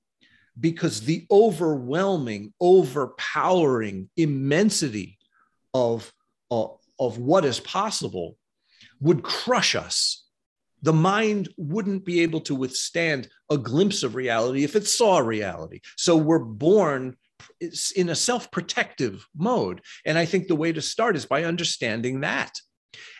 because 0.58 1.02
the 1.02 1.26
overwhelming, 1.30 2.52
overpowering 2.60 4.08
immensity 4.16 5.18
of, 5.74 6.12
uh, 6.50 6.68
of 6.98 7.18
what 7.18 7.44
is 7.44 7.60
possible 7.60 8.36
would 9.00 9.22
crush 9.22 9.74
us. 9.74 10.24
The 10.82 10.92
mind 10.92 11.48
wouldn't 11.56 12.04
be 12.04 12.20
able 12.20 12.40
to 12.42 12.54
withstand 12.54 13.28
a 13.50 13.58
glimpse 13.58 14.02
of 14.02 14.14
reality 14.14 14.64
if 14.64 14.76
it 14.76 14.86
saw 14.86 15.18
reality. 15.18 15.80
So 15.96 16.16
we're 16.16 16.38
born 16.38 17.16
in 17.96 18.08
a 18.08 18.14
self 18.14 18.50
protective 18.50 19.26
mode. 19.36 19.80
And 20.04 20.18
I 20.18 20.24
think 20.24 20.48
the 20.48 20.56
way 20.56 20.72
to 20.72 20.82
start 20.82 21.16
is 21.16 21.26
by 21.26 21.44
understanding 21.44 22.20
that 22.20 22.52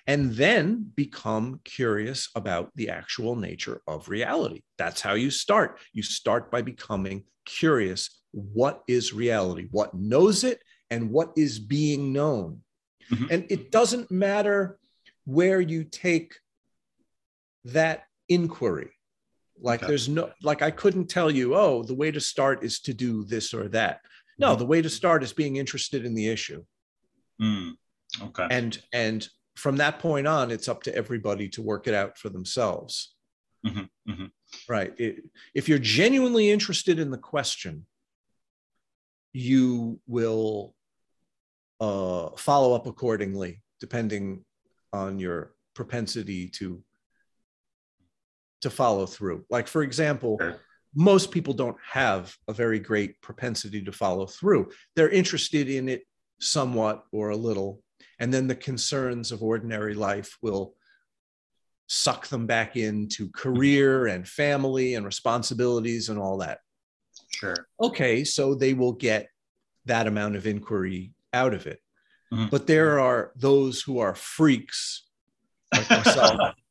and 0.07 0.33
then 0.33 0.91
become 0.95 1.61
curious 1.65 2.29
about 2.35 2.71
the 2.77 2.91
actual 2.91 3.37
nature 3.37 3.83
of 3.87 4.09
reality. 4.09 4.63
That's 4.79 5.01
how 5.01 5.15
you 5.15 5.31
start. 5.31 5.81
You 5.93 6.03
start 6.03 6.51
by 6.51 6.63
becoming 6.63 7.25
curious 7.45 8.23
what 8.33 8.83
is 8.87 9.13
reality, 9.13 9.69
what 9.71 9.95
knows 9.95 10.45
it, 10.45 10.63
and 10.91 11.11
what 11.11 11.33
is 11.37 11.59
being 11.59 12.13
known. 12.13 12.63
Mhm. 13.11 13.31
And 13.31 13.47
it 13.51 13.71
doesn't 13.71 14.11
matter 14.11 14.79
where 15.25 15.61
you 15.61 15.85
take 15.85 16.35
that 17.65 18.05
inquiry. 18.29 18.96
Like 19.61 19.81
Okay. 19.81 19.89
there's 19.89 20.09
no, 20.09 20.33
like 20.43 20.63
I 20.63 20.71
couldn't 20.71 21.07
tell 21.09 21.31
you, 21.31 21.55
oh, 21.55 21.83
the 21.83 21.95
way 21.95 22.11
to 22.11 22.21
start 22.21 22.63
is 22.63 22.81
to 22.81 22.95
do 22.95 23.25
this 23.25 23.55
or 23.55 23.69
that. 23.69 24.01
No, 24.39 24.55
Mhm. 24.55 24.59
the 24.59 24.67
way 24.67 24.83
to 24.83 24.91
start 24.91 25.23
is 25.23 25.33
being 25.33 25.57
interested 25.57 26.05
in 26.05 26.15
the 26.15 26.29
issue 26.29 26.65
Mm. 27.41 27.77
Okay. 28.21 28.47
and 28.51 28.83
and 28.93 29.29
from 29.55 29.77
that 29.79 29.99
point 29.99 30.27
on 30.27 30.51
it's 30.51 30.69
up 30.69 30.83
to 30.83 30.95
everybody 30.95 31.49
to 31.51 31.63
work 31.63 31.87
it 31.87 31.95
out 31.95 32.19
for 32.19 32.29
themselves 32.29 33.15
Mhm, 33.65 33.89
mhm. 34.09 34.31
right 34.69 34.95
It- 35.01 35.25
if 35.55 35.69
you're 35.69 35.79
genuinely 35.79 36.51
interested 36.51 36.99
in 36.99 37.11
the 37.11 37.19
question 37.19 37.87
you 39.33 40.01
will 40.07 40.75
uh, 41.81 42.31
follow 42.37 42.75
up 42.75 42.87
accordingly 42.87 43.63
depending 43.81 44.45
on 44.93 45.19
your 45.19 45.55
propensity 45.75 46.49
to 46.49 46.83
to 48.63 48.71
follow 48.71 49.07
through 49.07 49.45
like 49.51 49.69
for 49.69 49.83
example 49.83 50.39
Sure. 50.41 50.61
most 50.95 51.31
people 51.31 51.53
don't 51.55 51.77
have 51.85 52.35
a 52.49 52.53
very 52.53 52.79
great 52.79 53.21
propensity 53.21 53.83
to 53.83 53.93
follow 53.93 54.27
through 54.27 54.71
they're 54.95 55.11
interested 55.11 55.69
in 55.69 55.89
it 55.89 56.03
somewhat 56.41 57.05
or 57.13 57.31
a 57.31 57.37
little 57.37 57.83
and 58.19 58.33
then 58.33 58.47
the 58.47 58.55
concerns 58.57 59.31
of 59.33 59.43
ordinary 59.43 59.95
life 59.95 60.37
will 60.43 60.75
suck 61.89 62.27
them 62.29 62.47
back 62.47 62.77
into 62.77 63.31
career 63.31 64.07
and 64.07 64.27
family 64.27 64.95
and 64.95 65.07
responsibilities 65.07 66.09
and 66.09 66.19
all 66.19 66.39
that 66.39 66.59
Sure. 67.33 67.69
okay 67.81 68.25
so 68.25 68.55
they 68.55 68.75
will 68.75 68.93
get 68.93 69.29
that 69.85 70.07
amount 70.07 70.35
of 70.37 70.47
inquiry 70.47 71.13
out 71.33 71.55
of 71.55 71.67
it 71.67 71.81
Mhm. 72.33 72.51
but 72.51 72.67
there 72.67 72.99
are 72.99 73.33
those 73.37 73.81
who 73.83 73.99
are 74.01 74.15
freaks 74.17 75.07
like 75.73 75.89
myself 75.91 76.41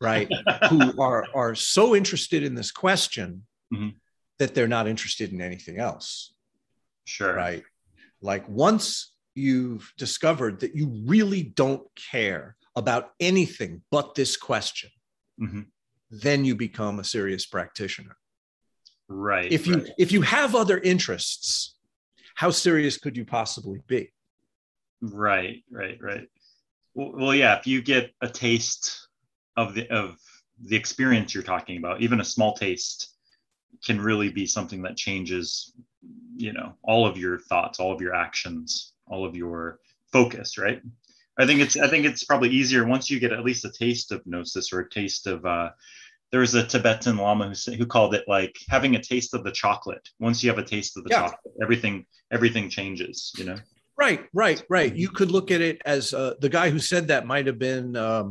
right 0.00 0.28
who 0.70 1.00
are 1.00 1.26
are 1.34 1.54
so 1.54 1.94
interested 1.94 2.42
in 2.42 2.54
this 2.54 2.70
question 2.72 3.46
Mhm. 3.72 3.94
that 4.38 4.54
they're 4.54 4.66
not 4.68 4.88
interested 4.88 5.32
in 5.32 5.40
anything 5.40 5.78
else 5.78 6.32
Sure. 7.04 7.34
right 7.34 7.62
like 8.20 8.48
once 8.48 9.14
you've 9.34 9.92
discovered 9.96 10.60
that 10.60 10.74
you 10.74 10.88
really 11.06 11.42
don't 11.42 11.86
care 11.94 12.56
about 12.74 13.12
anything 13.20 13.82
but 13.90 14.14
this 14.14 14.36
question 14.36 14.90
Mhm. 15.40 15.66
then 16.10 16.44
you 16.44 16.54
become 16.56 16.98
a 16.98 17.04
serious 17.04 17.46
practitioner 17.46 18.16
Right. 19.08 19.52
if 19.52 19.66
you 19.66 19.76
right. 19.76 19.90
if 19.98 20.10
you 20.12 20.22
have 20.22 20.54
other 20.54 20.78
interests 20.78 21.76
how 22.34 22.50
serious 22.50 22.96
could 22.96 23.16
you 23.16 23.24
possibly 23.24 23.80
be 23.86 24.12
Right, 25.02 25.64
right, 25.70 25.96
right. 26.02 26.28
Well, 26.92 27.12
well, 27.14 27.34
yeah. 27.34 27.58
If 27.58 27.66
you 27.66 27.80
get 27.80 28.12
a 28.20 28.28
taste 28.28 29.08
of 29.62 29.74
the 29.74 29.84
of 30.00 30.06
the 30.70 30.76
experience 30.82 31.28
you're 31.34 31.52
talking 31.54 31.76
about, 31.78 32.00
even 32.02 32.20
a 32.20 32.24
small 32.34 32.52
taste 32.54 32.98
can 33.86 33.98
really 34.00 34.30
be 34.40 34.46
something 34.46 34.82
that 34.82 34.96
changes, 35.06 35.72
you 36.36 36.52
know, 36.52 36.68
all 36.82 37.06
of 37.06 37.16
your 37.16 37.36
thoughts, 37.50 37.80
all 37.80 37.92
of 37.92 38.00
your 38.00 38.14
actions, 38.26 38.94
all 39.06 39.24
of 39.28 39.34
your 39.42 39.78
focus. 40.12 40.58
Right. 40.58 40.80
I 41.38 41.46
think 41.46 41.60
it's 41.64 41.76
I 41.76 41.88
think 41.88 42.04
it's 42.04 42.24
probably 42.24 42.50
easier 42.60 42.84
once 42.94 43.10
you 43.10 43.20
get 43.20 43.32
at 43.32 43.44
least 43.48 43.64
a 43.64 43.72
taste 43.84 44.12
of 44.12 44.26
gnosis 44.26 44.72
or 44.72 44.80
a 44.80 44.90
taste 44.90 45.26
of. 45.26 45.44
uh 45.44 45.70
there 46.32 46.46
was 46.46 46.54
a 46.54 46.64
Tibetan 46.64 47.16
Lama 47.16 47.48
who, 47.48 47.56
said, 47.56 47.74
who 47.74 47.84
called 47.94 48.14
it 48.14 48.24
like 48.28 48.54
having 48.68 48.94
a 48.94 49.02
taste 49.02 49.34
of 49.34 49.42
the 49.42 49.50
chocolate. 49.50 50.06
Once 50.20 50.36
you 50.44 50.48
have 50.52 50.60
a 50.64 50.64
taste 50.74 50.96
of 50.96 51.02
the 51.02 51.10
Yeah. 51.10 51.22
chocolate, 51.22 51.54
everything 51.64 52.06
everything 52.36 52.70
changes. 52.78 53.32
You 53.38 53.44
know. 53.48 53.58
right 54.04 54.20
right 54.32 54.62
right 54.76 54.94
you 55.02 55.08
could 55.16 55.30
look 55.36 55.50
at 55.50 55.60
it 55.60 55.76
as 55.84 56.14
uh, 56.14 56.34
the 56.44 56.48
guy 56.58 56.70
who 56.70 56.78
said 56.78 57.08
that 57.08 57.26
might 57.32 57.46
have 57.50 57.58
been 57.58 57.96
um, 57.96 58.26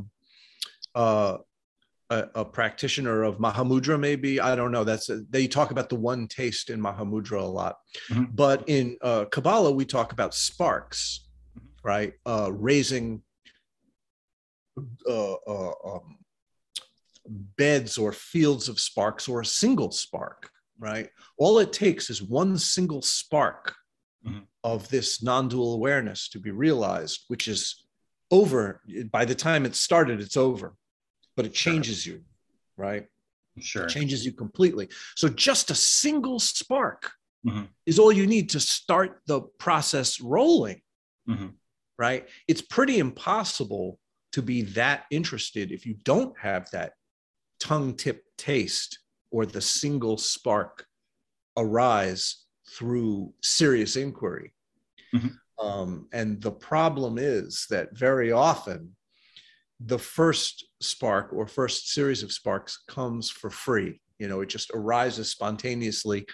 uh, 0.95 1.37
a, 2.11 2.27
a 2.35 2.45
practitioner 2.45 3.23
of 3.23 3.37
mahamudra 3.37 3.99
maybe? 3.99 4.39
I 4.39 4.55
don't 4.55 4.71
know. 4.71 4.83
That's 4.83 5.09
a, 5.09 5.21
they 5.29 5.47
talk 5.47 5.69
about 5.71 5.89
the 5.89 5.95
one 5.95 6.27
taste 6.27 6.69
in 6.71 6.81
mahamudra 6.81 7.41
a 7.41 7.45
lot. 7.45 7.77
Mhm. 8.09 8.35
but 8.35 8.67
in 8.67 8.97
uh, 9.01 9.25
kabbalah 9.25 9.71
we 9.71 9.85
talk 9.85 10.11
about 10.11 10.33
sparks 10.33 11.25
right? 11.83 12.13
Uh, 12.25 12.51
raising 12.51 13.21
uh, 15.07 15.33
uh, 15.33 15.71
um, 15.85 16.17
beds 17.57 17.97
or 17.97 18.11
fields 18.11 18.67
of 18.69 18.79
sparks 18.79 19.27
or 19.27 19.41
a 19.41 19.45
single 19.45 19.91
spark 19.91 20.49
right? 20.81 21.09
All 21.37 21.59
it 21.59 21.73
takes 21.73 22.09
is 22.09 22.21
one 22.23 22.57
single 22.57 23.01
spark 23.01 23.75
Mhm. 24.25 24.43
of 24.65 24.89
this 24.89 25.21
non-dual 25.23 25.73
awareness 25.75 26.27
to 26.29 26.39
be 26.39 26.51
realized 26.51 27.23
which 27.27 27.47
is 27.47 27.85
over. 28.31 28.81
By 29.11 29.23
the 29.25 29.35
time 29.35 29.65
it 29.65 29.75
started 29.75 30.19
it's 30.19 30.35
over 30.37 30.75
but 31.39 31.45
it 31.45 31.55
Sure. 31.55 31.71
changes 31.71 32.05
you 32.05 32.21
right 32.75 33.07
Sure. 33.61 33.87
changes 33.87 34.25
you 34.25 34.33
completely 34.33 34.89
so 35.15 35.29
just 35.29 35.71
a 35.71 35.75
single 35.75 36.37
spark 36.37 37.13
Mhm. 37.45 37.69
is 37.85 37.97
all 37.97 38.11
you 38.11 38.27
need 38.27 38.49
to 38.49 38.59
start 38.59 39.21
the 39.25 39.39
process 39.57 40.19
rolling 40.19 40.81
Mhm. 41.29 41.53
right 41.97 42.27
it's 42.49 42.61
pretty 42.61 42.99
impossible 42.99 44.01
to 44.33 44.41
be 44.41 44.63
that 44.63 45.05
interested 45.11 45.71
if 45.71 45.85
you 45.85 45.93
don't 46.03 46.37
have 46.37 46.69
that 46.71 46.91
tongue 47.61 47.95
tip 47.95 48.25
taste 48.37 48.99
or 49.31 49.45
the 49.45 49.61
single 49.61 50.17
spark 50.17 50.85
arise 51.55 52.47
through 52.67 53.33
serious 53.41 53.95
inquiry 53.95 54.53
Mhm. 55.15 55.39
um, 55.57 56.09
and 56.11 56.41
the 56.41 56.51
problem 56.51 57.17
is 57.17 57.65
that 57.69 57.97
very 57.97 58.29
often 58.33 58.93
the 59.79 59.97
first 59.99 60.65
spark 60.81 61.33
or 61.33 61.47
first 61.47 61.89
series 61.91 62.23
of 62.23 62.31
sparks 62.31 62.83
comes 62.87 63.29
for 63.29 63.49
free 63.49 63.99
you 64.17 64.27
know 64.27 64.41
it 64.41 64.49
just 64.49 64.71
arises 64.73 65.29
spontaneously 65.31 66.25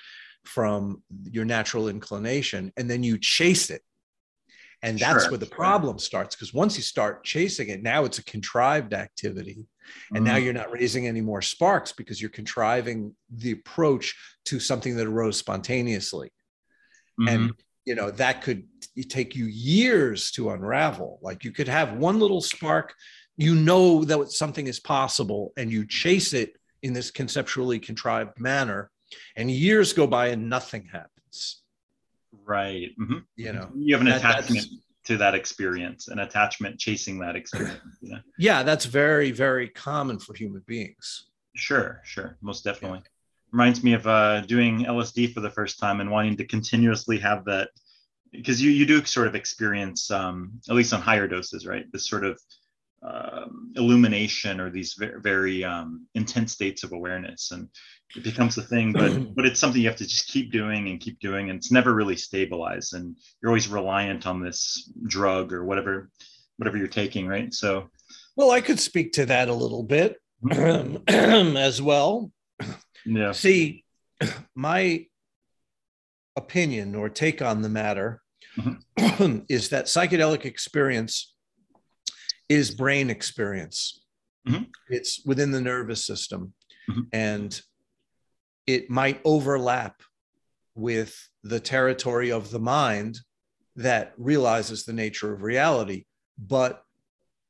from 0.44 1.02
your 1.24 1.46
natural 1.46 1.90
inclination 1.90 2.72
and 2.78 2.90
then 2.90 3.04
you 3.04 3.18
chase 3.18 3.70
it 3.70 3.82
and 4.84 5.00
that's 5.00 5.24
Sure, 5.24 5.32
where 5.32 5.38
the 5.40 5.46
sure. 5.48 5.56
problem 5.56 5.98
starts 5.98 6.36
because 6.36 6.54
once 6.54 6.78
you 6.78 6.84
start 6.84 7.24
chasing 7.24 7.70
it 7.70 7.82
now 7.82 8.06
it's 8.06 8.20
a 8.20 8.24
contrived 8.26 8.94
activity 8.94 9.66
and 10.14 10.24
now 10.24 10.36
Mhm. 10.36 10.44
you're 10.44 10.54
not 10.54 10.72
raising 10.72 11.08
any 11.08 11.22
more 11.22 11.42
sparks 11.42 11.92
because 11.92 12.22
you're 12.22 12.30
contriving 12.30 13.16
the 13.32 13.52
approach 13.52 14.16
to 14.46 14.60
something 14.60 14.96
that 14.96 15.08
arose 15.08 15.38
spontaneously 15.38 16.32
and 17.28 17.50
Mhm. 17.50 17.56
you 17.86 17.96
know 17.96 18.12
that 18.12 18.42
could 18.42 18.68
take 19.10 19.36
you 19.36 19.46
years 19.46 20.32
to 20.32 20.50
unravel 20.52 21.20
like 21.22 21.44
you 21.44 21.52
could 21.52 21.68
have 21.68 21.94
one 21.98 22.20
little 22.20 22.42
spark 22.42 22.94
you 23.38 23.56
know 23.56 24.04
that 24.06 24.32
something 24.32 24.68
is 24.68 24.80
possible 24.80 25.54
and 25.58 25.72
you 25.72 25.86
chase 25.86 26.34
it 26.34 26.58
in 26.84 26.94
this 26.94 27.12
conceptually 27.12 27.80
contrived 27.80 28.40
manner 28.40 28.92
and 29.36 29.50
years 29.52 29.94
go 29.94 30.08
by 30.08 30.28
and 30.28 30.50
nothing 30.50 30.86
happens. 30.92 31.62
Right. 32.46 32.92
Mm-hmm. 33.00 33.20
you 33.36 33.54
know 33.54 33.70
you 33.76 33.96
have 33.96 34.02
an 34.02 34.08
that, 34.08 34.18
attachment 34.18 34.68
to 35.06 35.18
that 35.18 35.36
experience 35.36 36.08
an 36.08 36.20
attachment 36.20 36.80
chasing 36.80 37.20
that 37.20 37.36
experience 37.36 37.80
you 38.02 38.10
know? 38.10 38.20
yeah 38.40 38.64
that's 38.64 38.86
very 38.86 39.30
very 39.32 39.70
common 39.70 40.20
for 40.20 40.34
human 40.36 40.64
beings. 40.68 41.28
Sure 41.56 42.02
sure. 42.04 42.38
Most 42.42 42.64
definitely. 42.64 43.00
Yeah. 43.00 43.10
Reminds 43.52 43.84
me 43.84 43.94
of 43.94 44.06
uh, 44.06 44.42
doing 44.42 44.86
LSD 44.86 45.34
for 45.34 45.40
the 45.40 45.50
first 45.50 45.80
time 45.80 46.02
and 46.02 46.12
wanting 46.12 46.36
to 46.38 46.46
continuously 46.46 47.18
have 47.20 47.46
that 47.46 47.70
because 48.32 48.62
you 48.62 48.70
you 48.70 48.86
do 48.86 49.04
sort 49.06 49.28
of 49.28 49.36
experience 49.36 50.12
um, 50.12 50.60
at 50.70 50.76
least 50.76 50.94
on 50.94 51.02
higher 51.02 51.28
doses, 51.28 51.66
right? 51.66 51.86
This 51.92 52.08
sort 52.08 52.26
of 52.26 52.40
um, 53.06 53.72
illumination 53.76 54.60
or 54.60 54.70
these 54.70 54.96
very, 54.98 55.22
very 55.22 55.64
um, 55.64 56.06
intense 56.16 56.54
states 56.54 56.84
of 56.84 56.92
awareness, 56.92 57.52
and 57.52 57.70
it 58.16 58.24
becomes 58.24 58.58
a 58.58 58.62
thing. 58.62 58.92
But 58.92 59.12
but 59.36 59.46
it's 59.46 59.60
something 59.60 59.82
you 59.82 59.88
have 59.88 59.98
to 59.98 60.08
just 60.08 60.28
keep 60.28 60.52
doing 60.52 60.90
and 60.90 61.00
keep 61.00 61.20
doing, 61.20 61.50
and 61.50 61.58
it's 61.58 61.72
never 61.72 61.94
really 61.94 62.16
stabilized, 62.16 62.94
and 62.94 63.16
you're 63.42 63.52
always 63.52 63.68
reliant 63.68 64.26
on 64.26 64.42
this 64.42 64.92
drug 65.08 65.54
or 65.54 65.66
whatever 65.66 66.10
whatever 66.58 66.78
you're 66.78 66.88
taking, 66.88 67.28
right? 67.28 67.54
So, 67.54 67.90
well, 68.36 68.52
I 68.52 68.62
could 68.62 68.80
speak 68.80 69.14
to 69.14 69.26
that 69.26 69.50
a 69.50 69.54
little 69.54 69.84
bit 69.84 70.18
as 70.52 71.82
well. 71.82 72.32
Yeah. 73.06 73.34
See, 73.34 73.84
my 74.56 75.06
opinion 76.36 76.96
or 76.96 77.10
take 77.10 77.42
on 77.42 77.62
the 77.62 77.70
matter 77.70 78.22
mm-hmm. 78.58 79.40
is 79.50 79.70
that 79.70 79.86
psychedelic 79.86 80.46
experience 80.46 81.35
is 82.50 82.72
brain 82.72 83.10
experience. 83.10 84.04
Mm-hmm. 84.48 84.64
It's 84.90 85.22
within 85.26 85.52
the 85.52 85.62
nervous 85.62 86.06
system. 86.06 86.54
Mm-hmm. 86.90 87.02
And 87.14 87.62
it 88.68 88.90
might 88.90 89.22
overlap 89.24 90.02
with 90.76 91.16
the 91.44 91.60
territory 91.60 92.32
of 92.32 92.52
the 92.52 92.60
mind 92.60 93.20
that 93.76 94.14
realizes 94.18 94.84
the 94.84 94.94
nature 94.94 95.34
of 95.34 95.44
reality. 95.44 96.06
But 96.38 96.84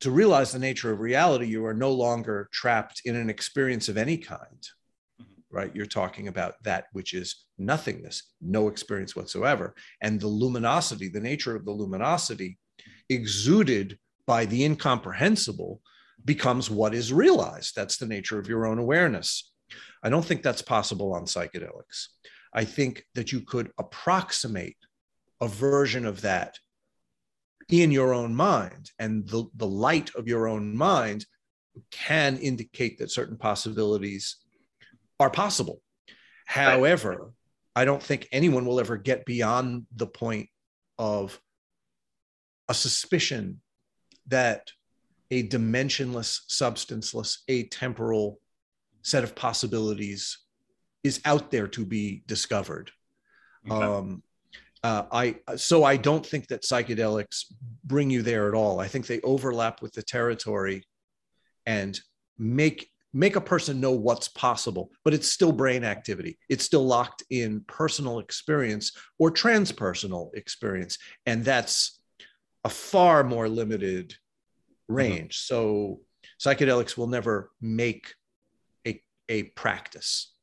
to 0.01 0.11
realize 0.11 0.51
the 0.51 0.59
nature 0.59 0.91
of 0.91 0.99
reality, 0.99 1.47
you 1.47 1.65
are 1.65 1.73
no 1.73 1.91
longer 1.91 2.49
trapped 2.51 3.01
in 3.05 3.15
an 3.15 3.29
experience 3.29 3.89
of 3.89 3.97
any 3.97 4.17
kind 4.17 4.67
right? 5.55 5.73
You're 5.73 5.85
talking 5.85 6.27
about 6.27 6.55
that 6.63 6.87
which 6.91 7.13
is 7.13 7.45
nothingness, 7.57 8.23
no 8.41 8.67
experience 8.67 9.15
whatsoever. 9.15 9.73
And 10.01 10.19
the 10.19 10.27
luminosity, 10.27 11.07
the 11.07 11.21
nature 11.21 11.55
of 11.55 11.63
the 11.63 11.71
luminosity 11.71 12.57
exuded 13.09 13.97
by 14.25 14.45
the 14.45 14.63
incomprehensible 14.63 15.81
becomes 16.23 16.69
what 16.69 16.95
is 16.95 17.13
realized. 17.13 17.75
That's 17.75 17.97
the 17.97 18.07
nature 18.07 18.39
of 18.39 18.47
your 18.47 18.65
own 18.65 18.79
awareness. 18.79 19.51
I 20.03 20.09
don't 20.09 20.25
think 20.25 20.43
that's 20.43 20.61
possible 20.61 21.13
on 21.13 21.25
psychedelics. 21.25 22.07
I 22.53 22.63
think 22.63 23.05
that 23.15 23.31
you 23.31 23.41
could 23.41 23.71
approximate 23.77 24.77
a 25.41 25.47
version 25.47 26.05
of 26.05 26.21
that 26.21 26.55
in 27.69 27.91
your 27.91 28.13
own 28.13 28.35
mind, 28.35 28.91
and 28.99 29.27
the, 29.27 29.45
the 29.55 29.67
light 29.67 30.13
of 30.15 30.27
your 30.27 30.47
own 30.47 30.77
mind 30.77 31.25
can 31.91 32.37
indicate 32.37 32.99
that 32.99 33.11
certain 33.11 33.37
possibilities 33.37 34.37
are 35.19 35.29
possible. 35.29 35.81
However, 36.45 37.31
I 37.75 37.85
don't 37.85 38.01
think 38.01 38.27
anyone 38.31 38.65
will 38.65 38.79
ever 38.79 38.97
get 38.97 39.25
beyond 39.25 39.87
the 39.95 40.07
point 40.07 40.49
of 40.97 41.39
a 42.69 42.73
suspicion 42.73 43.61
that 44.27 44.71
a 45.31 45.47
dimensionless, 45.47 46.41
substanceless, 46.47 47.43
atemporal 47.49 48.35
set 49.01 49.23
of 49.23 49.35
possibilities 49.35 50.39
is 51.03 51.21
out 51.25 51.51
there 51.51 51.67
to 51.67 51.85
be 51.85 52.23
discovered. 52.27 52.91
Okay. 53.69 53.85
Um, 53.85 54.23
uh, 54.83 55.05
I 55.11 55.37
so 55.55 55.83
I 55.83 55.97
don't 55.97 56.25
think 56.25 56.47
that 56.47 56.61
psychedelics 56.61 57.45
bring 57.83 58.11
you 58.11 58.21
there 58.21 58.47
at 58.47 58.53
all. 58.53 58.79
I 58.79 58.87
think 58.87 59.07
they 59.07 59.19
overlap 59.21 59.81
with 59.81 59.93
the 59.93 60.03
territory 60.03 60.83
and 61.65 61.99
make 62.37 62.89
make 63.13 63.35
a 63.37 63.41
person 63.41 63.79
know 63.79 63.93
what's 63.93 64.27
possible, 64.27 64.91
but 65.03 65.13
it's 65.13 65.31
still 65.31 65.51
brain 65.51 65.83
activity. 65.83 66.37
It's 66.49 66.65
still 66.65 66.85
locked 66.85 67.23
in 67.29 67.61
personal 67.65 68.19
experience 68.19 68.91
or 69.17 69.31
transpersonal 69.31 70.35
experience. 70.35 70.97
And 71.25 71.43
that's 71.43 72.01
a 72.65 72.69
far 72.69 73.23
more 73.23 73.47
limited 73.47 74.15
range. 74.89 75.37
Mm-hmm. 75.37 75.53
So 75.55 75.99
psychedelics 76.43 76.97
will 76.97 77.07
never 77.07 77.51
make 77.61 78.13
a, 78.85 79.01
a 79.29 79.43
practice. 79.43 80.33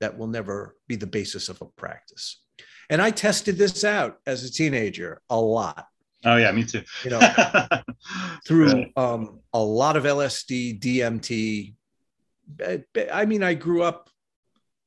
That 0.00 0.16
will 0.16 0.28
never 0.28 0.76
be 0.88 0.96
the 0.96 1.06
basis 1.06 1.48
of 1.48 1.60
a 1.60 1.66
practice. 1.66 2.40
And 2.88 3.02
I 3.02 3.10
tested 3.10 3.58
this 3.58 3.84
out 3.84 4.18
as 4.26 4.44
a 4.44 4.50
teenager 4.50 5.20
a 5.28 5.38
lot. 5.38 5.86
Oh 6.24 6.36
yeah, 6.36 6.50
me 6.52 6.64
too. 6.64 6.82
you 7.04 7.10
know, 7.10 7.20
through 8.46 8.86
um, 8.96 9.40
a 9.52 9.62
lot 9.62 9.96
of 9.96 10.04
LSD, 10.04 10.80
DMT, 10.80 11.74
I 13.12 13.24
mean, 13.26 13.42
I 13.42 13.54
grew 13.54 13.82
up 13.82 14.08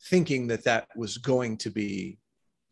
thinking 0.05 0.47
that 0.47 0.63
that 0.63 0.87
was 0.95 1.19
going 1.19 1.57
to 1.57 1.69
be 1.69 2.17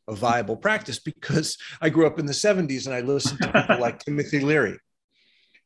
a 0.10 0.16
viable 0.16 0.58
practice 0.58 1.00
because 1.00 1.58
I 1.82 1.90
grew 1.90 2.08
up 2.08 2.20
in 2.20 2.26
the 2.26 2.34
70s 2.34 2.86
and 2.86 2.96
I 2.96 3.02
listened 3.02 3.42
to 3.42 3.52
people 3.52 3.78
like 3.80 4.00
Timothy 4.00 4.40
Leary, 4.40 4.78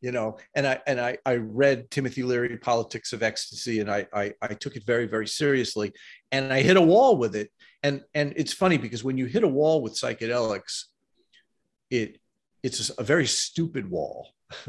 you 0.02 0.12
know, 0.12 0.38
and 0.54 0.68
I 0.68 0.82
and 0.86 1.00
I, 1.00 1.18
I 1.26 1.36
read 1.36 1.90
Timothy 1.90 2.24
Leary, 2.24 2.58
Politics 2.58 3.14
of 3.14 3.24
Ecstasy, 3.24 3.80
and 3.80 3.90
I, 3.90 4.08
I 4.14 4.34
I 4.42 4.48
took 4.50 4.76
it 4.76 4.86
very, 4.86 5.08
very 5.08 5.28
seriously. 5.28 5.94
And 6.32 6.52
I 6.52 6.62
hit 6.62 6.78
a 6.78 6.82
wall 6.82 7.18
with 7.18 7.36
it. 7.36 7.50
And 7.82 8.02
and 8.14 8.34
it's 8.36 8.54
funny 8.54 8.78
because 8.78 9.04
when 9.04 9.18
you 9.18 9.26
hit 9.26 9.44
a 9.44 9.48
wall 9.48 9.82
with 9.82 9.94
psychedelics, 9.94 10.84
it 11.90 12.20
it's 12.62 12.92
a 12.98 13.04
very 13.04 13.28
stupid 13.28 13.90
wall. 13.90 14.30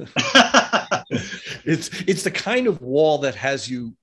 it's 1.65 1.91
it's 2.03 2.23
the 2.23 2.31
kind 2.31 2.67
of 2.67 2.81
wall 2.81 3.19
that 3.19 3.35
has 3.35 3.69
you 3.69 3.97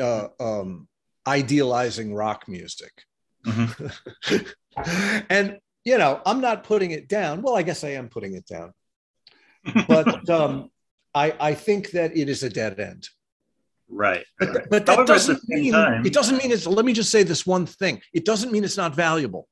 uh, 0.00 0.28
um, 0.38 0.88
idealizing 1.26 2.14
rock 2.14 2.48
music. 2.48 2.92
Mm-hmm. 3.46 4.36
and, 5.28 5.58
you 5.84 5.98
know, 5.98 6.20
I'm 6.24 6.40
not 6.40 6.64
putting 6.64 6.90
it 6.90 7.08
down. 7.08 7.42
Well, 7.42 7.56
I 7.56 7.62
guess 7.62 7.84
I 7.84 7.90
am 7.90 8.08
putting 8.08 8.34
it 8.34 8.46
down. 8.46 8.72
But 9.86 10.28
um, 10.30 10.70
I, 11.14 11.34
I 11.40 11.54
think 11.54 11.90
that 11.92 12.16
it 12.16 12.28
is 12.28 12.42
a 12.42 12.50
dead 12.50 12.78
end. 12.78 13.08
Right. 13.88 14.24
But, 14.38 14.70
but 14.70 14.86
that 14.86 14.96
However, 14.96 15.12
doesn't 15.12 15.48
mean 15.48 15.72
time, 15.72 16.06
it 16.06 16.12
doesn't 16.12 16.38
mean 16.38 16.52
it's 16.52 16.66
let 16.66 16.84
me 16.84 16.92
just 16.92 17.10
say 17.10 17.24
this 17.24 17.44
one 17.44 17.66
thing. 17.66 18.00
It 18.12 18.24
doesn't 18.24 18.52
mean 18.52 18.62
it's 18.62 18.76
not 18.76 18.94
valuable. 18.94 19.48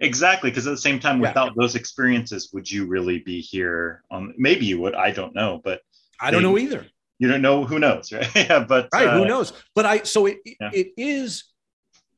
Exactly, 0.00 0.50
because 0.50 0.66
at 0.66 0.70
the 0.70 0.76
same 0.76 0.98
time, 0.98 1.20
without 1.20 1.54
those 1.56 1.74
experiences, 1.74 2.50
would 2.52 2.70
you 2.70 2.86
really 2.86 3.18
be 3.18 3.40
here? 3.40 4.02
On 4.10 4.34
maybe 4.36 4.66
you 4.66 4.80
would. 4.80 4.94
I 4.94 5.12
don't 5.12 5.34
know, 5.34 5.60
but 5.62 5.80
I 6.20 6.32
don't 6.32 6.42
know 6.42 6.58
either 6.58 6.86
you 7.18 7.28
don't 7.28 7.42
know 7.42 7.64
who 7.64 7.78
knows 7.78 8.12
right 8.12 8.30
yeah 8.34 8.60
but 8.60 8.88
right 8.92 9.08
uh, 9.08 9.18
who 9.18 9.26
knows 9.26 9.52
but 9.74 9.84
i 9.84 10.02
so 10.02 10.26
it 10.26 10.38
yeah. 10.44 10.70
it 10.72 10.92
is 10.96 11.44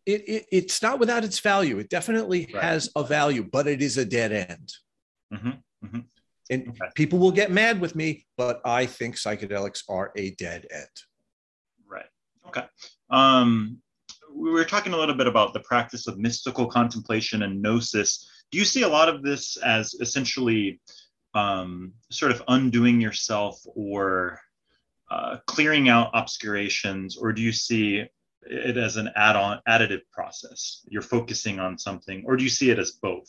it, 0.06 0.28
it, 0.28 0.46
it's 0.50 0.82
not 0.82 0.98
without 0.98 1.24
its 1.24 1.38
value 1.38 1.78
it 1.78 1.88
definitely 1.88 2.48
right. 2.52 2.62
has 2.62 2.90
a 2.96 3.04
value 3.04 3.42
but 3.42 3.66
it 3.66 3.82
is 3.82 3.96
a 3.98 4.04
dead 4.04 4.32
end 4.32 4.72
mm-hmm. 5.32 5.86
Mm-hmm. 5.86 6.00
and 6.50 6.68
okay. 6.68 6.90
people 6.94 7.18
will 7.18 7.30
get 7.30 7.50
mad 7.50 7.80
with 7.80 7.94
me 7.94 8.26
but 8.36 8.60
i 8.64 8.86
think 8.86 9.16
psychedelics 9.16 9.82
are 9.88 10.12
a 10.16 10.30
dead 10.32 10.66
end 10.72 10.86
right 11.88 12.08
okay 12.46 12.64
um 13.10 13.78
we 14.34 14.50
were 14.50 14.64
talking 14.64 14.92
a 14.92 14.96
little 14.96 15.16
bit 15.16 15.26
about 15.26 15.52
the 15.52 15.60
practice 15.60 16.06
of 16.06 16.18
mystical 16.18 16.66
contemplation 16.66 17.42
and 17.42 17.60
gnosis 17.60 18.28
do 18.50 18.58
you 18.58 18.64
see 18.64 18.82
a 18.82 18.88
lot 18.88 19.08
of 19.08 19.22
this 19.22 19.56
as 19.58 19.94
essentially 19.94 20.80
um, 21.34 21.92
sort 22.10 22.32
of 22.32 22.42
undoing 22.48 23.00
yourself 23.00 23.60
or 23.74 24.40
uh, 25.10 25.38
clearing 25.46 25.88
out 25.88 26.10
obscurations, 26.14 27.16
or 27.16 27.32
do 27.32 27.42
you 27.42 27.52
see 27.52 28.04
it 28.42 28.76
as 28.76 28.96
an 28.96 29.10
add-on 29.16 29.60
additive 29.68 30.02
process? 30.12 30.84
You're 30.88 31.02
focusing 31.02 31.58
on 31.58 31.78
something, 31.78 32.24
or 32.26 32.36
do 32.36 32.44
you 32.44 32.50
see 32.50 32.70
it 32.70 32.78
as 32.78 32.92
both? 32.92 33.28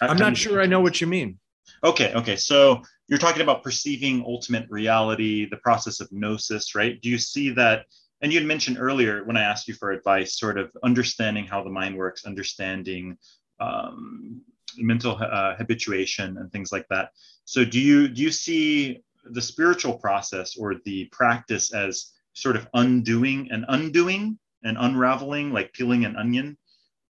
I'm 0.00 0.16
not 0.16 0.36
sure 0.36 0.60
I 0.60 0.66
know 0.66 0.80
what 0.80 1.00
you 1.00 1.06
mean. 1.06 1.38
Okay, 1.84 2.12
okay. 2.14 2.36
So 2.36 2.82
you're 3.08 3.18
talking 3.18 3.42
about 3.42 3.62
perceiving 3.62 4.24
ultimate 4.26 4.66
reality, 4.70 5.48
the 5.48 5.58
process 5.58 6.00
of 6.00 6.10
gnosis, 6.12 6.74
right? 6.74 7.00
Do 7.00 7.08
you 7.08 7.18
see 7.18 7.50
that? 7.50 7.86
And 8.20 8.32
you 8.32 8.38
had 8.38 8.46
mentioned 8.46 8.78
earlier 8.78 9.24
when 9.24 9.36
I 9.36 9.42
asked 9.42 9.66
you 9.68 9.74
for 9.74 9.90
advice, 9.90 10.38
sort 10.38 10.58
of 10.58 10.70
understanding 10.84 11.44
how 11.44 11.62
the 11.62 11.70
mind 11.70 11.96
works, 11.96 12.24
understanding 12.24 13.18
um, 13.58 14.42
mental 14.76 15.18
uh, 15.20 15.54
habituation 15.56 16.38
and 16.38 16.50
things 16.50 16.72
like 16.72 16.86
that. 16.88 17.10
So 17.44 17.64
do 17.64 17.80
you 17.80 18.08
do 18.08 18.22
you 18.22 18.30
see 18.30 19.02
the 19.24 19.42
spiritual 19.42 19.94
process 19.98 20.56
or 20.56 20.76
the 20.84 21.06
practice 21.12 21.72
as 21.72 22.12
sort 22.34 22.56
of 22.56 22.66
undoing 22.74 23.50
and 23.50 23.64
undoing 23.68 24.38
and 24.64 24.76
unraveling, 24.78 25.52
like 25.52 25.72
peeling 25.72 26.04
an 26.04 26.16
onion, 26.16 26.56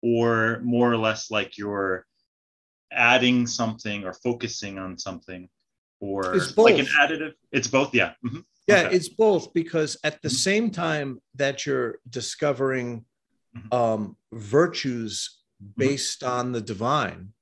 or 0.01 0.59
more 0.63 0.91
or 0.91 0.97
less 0.97 1.31
like 1.31 1.57
you're 1.57 2.05
adding 2.91 3.47
something 3.47 4.03
or 4.05 4.13
focusing 4.13 4.77
on 4.77 4.97
something 4.97 5.49
or 5.99 6.35
like 6.55 6.77
an 6.77 6.85
additive 7.01 7.33
it's 7.51 7.67
both 7.67 7.93
yeah 7.93 8.13
Mhm. 8.23 8.45
Yeah, 8.67 8.85
Okay. 8.87 8.95
it's 8.95 9.09
both 9.09 9.53
because 9.53 9.97
at 10.03 10.21
the 10.21 10.29
same 10.29 10.71
time 10.71 11.19
that 11.35 11.65
you're 11.65 11.99
discovering 12.09 13.05
Mhm. 13.55 13.73
um, 13.73 14.17
virtues 14.31 15.41
based 15.77 16.23
on 16.23 16.51
the 16.51 16.61
divine, 16.61 17.33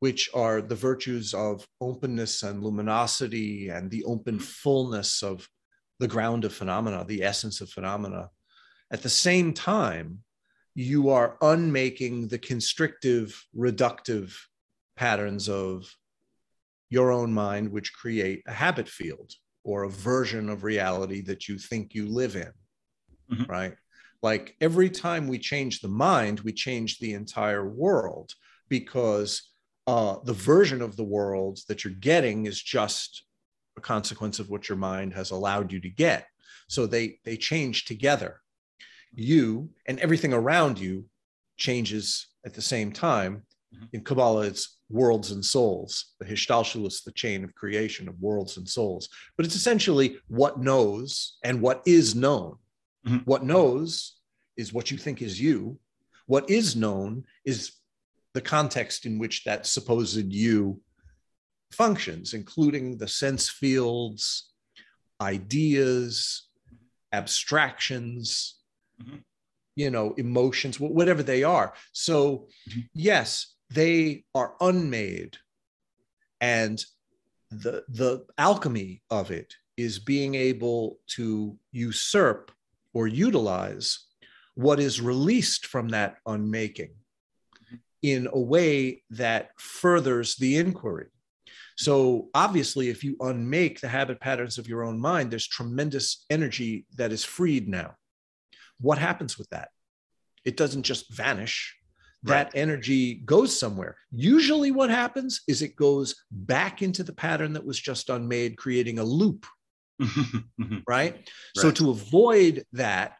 which 0.00 0.28
are 0.34 0.60
the 0.60 0.74
virtues 0.76 1.34
of 1.34 1.66
openness 1.80 2.42
and 2.42 2.62
luminosity 2.62 3.68
and 3.70 3.90
the 3.90 4.04
open 4.04 4.38
fullness 4.38 5.22
of 5.22 5.48
the 5.98 6.08
ground 6.08 6.44
of 6.44 6.52
phenomena, 6.52 7.04
the 7.04 7.22
essence 7.22 7.60
of 7.60 7.70
phenomena, 7.70 8.30
at 8.90 9.02
the 9.02 9.08
same 9.08 9.52
time, 9.52 10.20
you 10.74 11.10
are 11.10 11.36
unmaking 11.40 12.28
the 12.28 12.38
constrictive, 12.38 13.44
reductive 13.56 14.36
patterns 14.96 15.48
of 15.48 15.86
your 16.90 17.12
own 17.12 17.32
mind, 17.32 17.70
which 17.70 17.92
create 17.92 18.42
a 18.46 18.52
habit 18.52 18.88
field 18.88 19.32
or 19.62 19.84
a 19.84 19.90
version 19.90 20.48
of 20.48 20.64
reality 20.64 21.22
that 21.22 21.48
you 21.48 21.58
think 21.58 21.94
you 21.94 22.06
live 22.08 22.36
in, 22.36 22.52
Mhm. 23.30 23.48
right? 23.48 23.76
Like 24.22 24.56
every 24.60 24.90
time 24.90 25.28
we 25.28 25.38
change 25.38 25.80
the 25.80 25.88
mind, 25.88 26.40
we 26.40 26.52
change 26.52 26.98
the 26.98 27.12
entire 27.12 27.68
world 27.68 28.32
because 28.68 29.50
uh, 29.86 30.18
the 30.24 30.32
version 30.32 30.80
of 30.80 30.96
the 30.96 31.04
world 31.04 31.58
that 31.68 31.84
you're 31.84 31.92
getting 31.92 32.46
is 32.46 32.60
just 32.62 33.23
a 33.76 33.80
consequence 33.80 34.38
of 34.38 34.50
what 34.50 34.68
your 34.68 34.78
mind 34.78 35.14
has 35.14 35.30
allowed 35.30 35.72
you 35.72 35.80
to 35.80 35.90
get. 35.90 36.26
So 36.68 36.86
they 36.86 37.18
they 37.24 37.36
change 37.36 37.84
together. 37.84 38.40
You 39.14 39.70
and 39.86 39.98
everything 40.00 40.32
around 40.32 40.78
you 40.78 41.04
changes 41.56 42.26
at 42.44 42.54
the 42.54 42.62
same 42.62 42.92
time. 42.92 43.44
Mhm. 43.74 43.88
In 43.92 44.04
Kabbalah, 44.04 44.46
it's 44.46 44.78
worlds 44.88 45.30
and 45.30 45.44
souls. 45.44 46.14
The 46.18 46.26
Hishtalshelus, 46.26 47.04
the 47.04 47.12
chain 47.12 47.44
of 47.44 47.54
creation 47.54 48.08
of 48.08 48.20
worlds 48.20 48.56
and 48.56 48.68
souls. 48.68 49.08
But 49.36 49.46
it's 49.46 49.56
essentially 49.56 50.18
what 50.28 50.60
knows 50.60 51.36
and 51.42 51.60
what 51.60 51.82
is 51.86 52.14
known. 52.14 52.58
Mhm. 53.06 53.26
What 53.26 53.44
knows 53.44 54.16
is 54.56 54.72
what 54.72 54.90
you 54.90 54.98
think 54.98 55.22
is 55.22 55.40
you. 55.40 55.78
What 56.26 56.48
is 56.48 56.76
known 56.76 57.24
is 57.44 57.72
the 58.32 58.40
context 58.40 59.06
in 59.06 59.18
which 59.18 59.44
that 59.44 59.66
supposed 59.66 60.32
you 60.32 60.80
functions, 61.74 62.34
including 62.34 62.96
the 62.98 63.08
sense 63.08 63.48
fields, 63.50 64.50
ideas, 65.20 66.48
abstractions, 67.12 68.58
Mhm. 69.00 69.24
you 69.76 69.90
know, 69.90 70.14
emotions, 70.14 70.78
whatever 70.80 71.22
they 71.22 71.42
are. 71.42 71.74
So, 71.92 72.48
Mhm. 72.68 72.88
yes, 72.94 73.54
they 73.70 74.24
are 74.34 74.56
unmade. 74.60 75.36
And 76.40 76.84
the, 77.50 77.84
the 77.88 78.26
alchemy 78.38 79.02
of 79.10 79.30
it 79.30 79.54
is 79.76 79.98
being 79.98 80.34
able 80.34 81.00
to 81.16 81.58
usurp 81.72 82.52
or 82.92 83.06
utilize 83.08 84.06
what 84.54 84.78
is 84.78 85.00
released 85.00 85.66
from 85.66 85.88
that 85.88 86.18
unmaking 86.26 86.94
in 88.02 88.28
a 88.32 88.38
way 88.38 89.02
that 89.10 89.50
furthers 89.58 90.36
the 90.36 90.56
inquiry. 90.56 91.08
So, 91.76 92.28
obviously, 92.34 92.88
if 92.88 93.02
you 93.02 93.16
unmake 93.20 93.80
the 93.80 93.88
habit 93.88 94.20
patterns 94.20 94.58
of 94.58 94.68
your 94.68 94.84
own 94.84 95.00
mind, 95.00 95.30
there's 95.30 95.46
tremendous 95.46 96.24
energy 96.30 96.86
that 96.96 97.12
is 97.12 97.24
freed 97.24 97.68
now. 97.68 97.94
What 98.80 98.98
happens 98.98 99.36
with 99.38 99.48
that? 99.50 99.70
It 100.44 100.56
doesn't 100.56 100.84
just 100.84 101.12
vanish. 101.12 101.74
That 102.24 102.52
energy 102.54 103.16
goes 103.16 103.58
somewhere. 103.58 103.96
Usually, 104.10 104.70
what 104.70 104.88
happens 104.88 105.42
is 105.46 105.60
it 105.60 105.76
goes 105.76 106.14
back 106.30 106.80
into 106.80 107.02
the 107.02 107.12
pattern 107.12 107.52
that 107.52 107.66
was 107.66 107.78
just 107.78 108.08
unmade, 108.08 108.56
creating 108.56 108.98
a 108.98 109.04
loop, 109.04 109.44
Mhm. 110.00 110.82
right? 110.88 111.28
So, 111.54 111.70
to 111.72 111.90
avoid 111.90 112.64
that, 112.72 113.16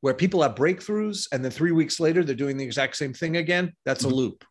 where 0.00 0.14
people 0.14 0.42
have 0.42 0.54
breakthroughs 0.54 1.26
and 1.32 1.44
then 1.44 1.50
three 1.50 1.72
weeks 1.72 1.98
later 2.00 2.22
they're 2.24 2.34
doing 2.36 2.56
the 2.56 2.64
exact 2.64 2.96
same 2.96 3.12
thing 3.12 3.36
again, 3.36 3.74
that's 3.84 4.04
a 4.04 4.08
Mhm. 4.08 4.14
loop, 4.14 4.44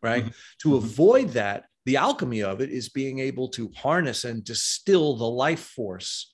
right? 0.00 0.24
Mhm. 0.26 0.34
To 0.62 0.68
Mhm. 0.70 0.76
avoid 0.76 1.28
that, 1.30 1.66
the 1.84 1.96
alchemy 1.96 2.42
of 2.42 2.60
it 2.60 2.70
is 2.70 2.88
being 2.88 3.18
able 3.18 3.48
to 3.48 3.70
harness 3.76 4.24
and 4.24 4.44
distill 4.44 5.16
the 5.16 5.28
life 5.28 5.64
force 5.74 6.32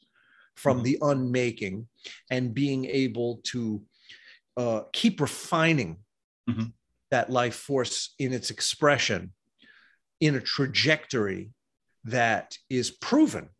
from 0.54 0.80
Mhm. 0.80 0.84
the 0.84 0.98
unmaking 1.02 1.88
and 2.30 2.54
being 2.54 2.84
able 2.84 3.40
to 3.44 3.84
uh, 4.56 4.82
keep 4.92 5.20
refining 5.20 6.04
Mhm. 6.48 6.72
that 7.10 7.30
life 7.30 7.54
force 7.54 8.14
in 8.18 8.32
its 8.32 8.50
expression 8.50 9.32
in 10.18 10.34
a 10.34 10.40
trajectory 10.40 11.52
that 12.02 12.58
is 12.68 12.90
proven 12.90 13.50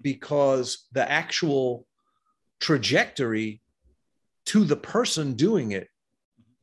because 0.00 0.88
the 0.92 1.08
actual 1.10 1.86
trajectory 2.60 3.60
to 4.46 4.64
the 4.64 4.76
person 4.76 5.34
doing 5.34 5.72
it 5.72 5.88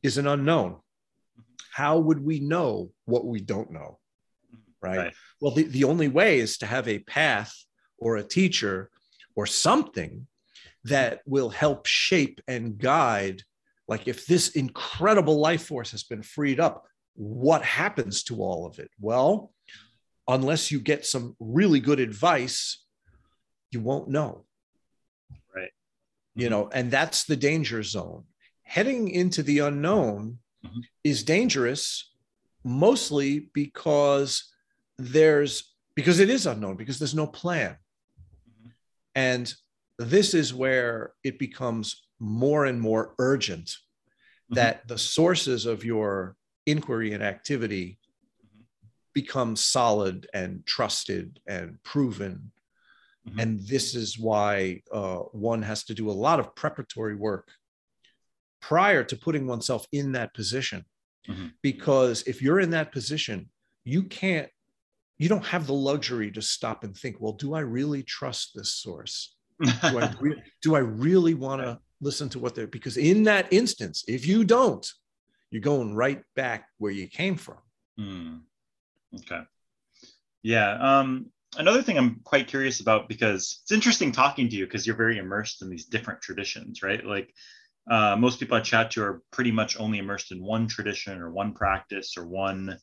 is 0.02 0.18
an 0.18 0.26
unknown. 0.26 0.80
How 1.70 2.00
would 2.00 2.24
we 2.24 2.40
know 2.40 2.92
what 3.04 3.24
we 3.24 3.40
don't 3.40 3.70
know? 3.70 4.00
Right. 4.82 4.96
Right. 4.98 5.14
Well, 5.40 5.52
the, 5.54 5.64
the 5.64 5.84
only 5.84 6.08
way 6.08 6.40
is 6.40 6.58
to 6.58 6.66
have 6.66 6.88
a 6.88 7.00
path 7.00 7.52
or 7.98 8.16
a 8.16 8.22
teacher 8.22 8.90
or 9.36 9.46
something 9.46 10.26
that 10.84 11.20
will 11.26 11.50
help 11.50 11.86
shape 11.86 12.40
and 12.48 12.78
guide. 12.78 13.42
Like, 13.88 14.08
if 14.08 14.26
this 14.26 14.50
incredible 14.50 15.38
life 15.38 15.66
force 15.66 15.90
has 15.90 16.04
been 16.04 16.22
freed 16.22 16.60
up, 16.60 16.86
what 17.14 17.62
happens 17.62 18.22
to 18.24 18.36
all 18.40 18.66
of 18.66 18.78
it? 18.78 18.90
Well, 19.00 19.52
unless 20.28 20.70
you 20.70 20.80
get 20.80 21.04
some 21.04 21.36
really 21.40 21.80
good 21.80 22.00
advice, 22.00 22.84
you 23.70 23.80
won't 23.80 24.08
know 24.08 24.46
Right. 25.54 25.70
you 26.34 26.48
know 26.50 26.68
and 26.72 26.90
that's 26.90 27.24
the 27.24 27.36
danger 27.36 27.82
zone 27.82 28.24
heading 28.62 29.08
into 29.08 29.42
the 29.44 29.60
unknown 29.60 30.38
Mhm. 30.64 30.82
is 31.04 31.22
dangerous 31.22 32.12
mostly 32.64 33.50
because 33.54 34.52
there's 35.00 35.74
because 35.94 36.20
it 36.20 36.30
is 36.30 36.46
unknown 36.46 36.76
because 36.76 36.98
there's 36.98 37.14
no 37.14 37.26
plan 37.26 37.76
Mhm. 38.48 38.70
and 39.14 39.54
this 39.98 40.34
is 40.34 40.54
where 40.54 41.12
it 41.24 41.38
becomes 41.38 42.06
more 42.18 42.66
and 42.66 42.80
more 42.80 43.14
urgent 43.18 43.68
Mhm. 44.50 44.54
that 44.56 44.86
the 44.88 44.98
sources 44.98 45.66
of 45.66 45.84
your 45.84 46.36
inquiry 46.66 47.12
and 47.12 47.22
activity 47.22 47.98
Mhm. 48.44 48.64
become 49.14 49.56
solid 49.56 50.28
and 50.34 50.64
trusted 50.66 51.40
and 51.46 51.82
proven 51.82 52.52
Mhm. 53.26 53.40
and 53.42 53.60
this 53.66 53.94
is 53.94 54.18
why 54.18 54.82
uh, 54.92 55.18
one 55.32 55.62
has 55.62 55.84
to 55.84 55.94
do 55.94 56.10
a 56.10 56.12
lot 56.26 56.40
of 56.40 56.54
preparatory 56.54 57.14
work 57.14 57.50
prior 58.60 59.02
to 59.02 59.16
putting 59.16 59.46
oneself 59.46 59.86
in 59.92 60.12
that 60.12 60.34
position. 60.34 60.84
Mhm. 61.26 61.54
Because 61.62 62.22
if 62.26 62.42
you're 62.42 62.60
in 62.60 62.70
that 62.70 62.92
position, 62.92 63.50
you 63.84 64.02
can't, 64.02 64.50
you 65.20 65.28
don't 65.28 65.44
have 65.44 65.66
the 65.66 65.74
luxury 65.74 66.30
to 66.30 66.40
stop 66.40 66.82
and 66.82 66.96
think, 66.96 67.16
well, 67.20 67.34
do 67.34 67.52
I 67.52 67.60
really 67.60 68.02
trust 68.02 68.52
this 68.54 68.72
source? 68.72 69.36
Do 69.62 69.98
I, 69.98 70.10
re- 70.18 70.42
do 70.62 70.74
I 70.74 70.78
really 70.78 71.34
want 71.34 71.60
to 71.60 71.78
listen 72.00 72.30
to 72.30 72.38
what 72.38 72.54
they're, 72.54 72.66
because 72.66 72.96
in 72.96 73.24
that 73.24 73.52
instance, 73.52 74.02
if 74.08 74.26
you 74.26 74.44
don't, 74.44 74.90
you're 75.50 75.60
going 75.60 75.94
right 75.94 76.22
back 76.36 76.68
where 76.78 76.90
you 76.90 77.06
came 77.06 77.36
from. 77.36 77.58
Hmm. 77.98 78.36
Okay. 79.14 79.42
Yeah. 80.42 80.78
Um, 80.80 81.26
another 81.58 81.82
thing 81.82 81.98
I'm 81.98 82.20
quite 82.24 82.48
curious 82.48 82.80
about 82.80 83.06
because 83.06 83.60
it's 83.62 83.72
interesting 83.72 84.12
talking 84.12 84.48
to 84.48 84.56
you 84.56 84.64
because 84.64 84.86
you're 84.86 84.96
very 84.96 85.18
immersed 85.18 85.60
in 85.60 85.68
these 85.68 85.84
different 85.84 86.22
traditions, 86.22 86.82
right? 86.82 87.04
Like 87.04 87.30
uh, 87.90 88.16
most 88.16 88.40
people 88.40 88.56
I 88.56 88.60
chat 88.60 88.92
to 88.92 89.02
are 89.02 89.22
pretty 89.32 89.52
much 89.52 89.78
only 89.78 89.98
immersed 89.98 90.32
in 90.32 90.42
one 90.42 90.66
tradition 90.66 91.20
or 91.20 91.30
one 91.30 91.52
practice 91.52 92.16
or 92.16 92.26
one 92.26 92.78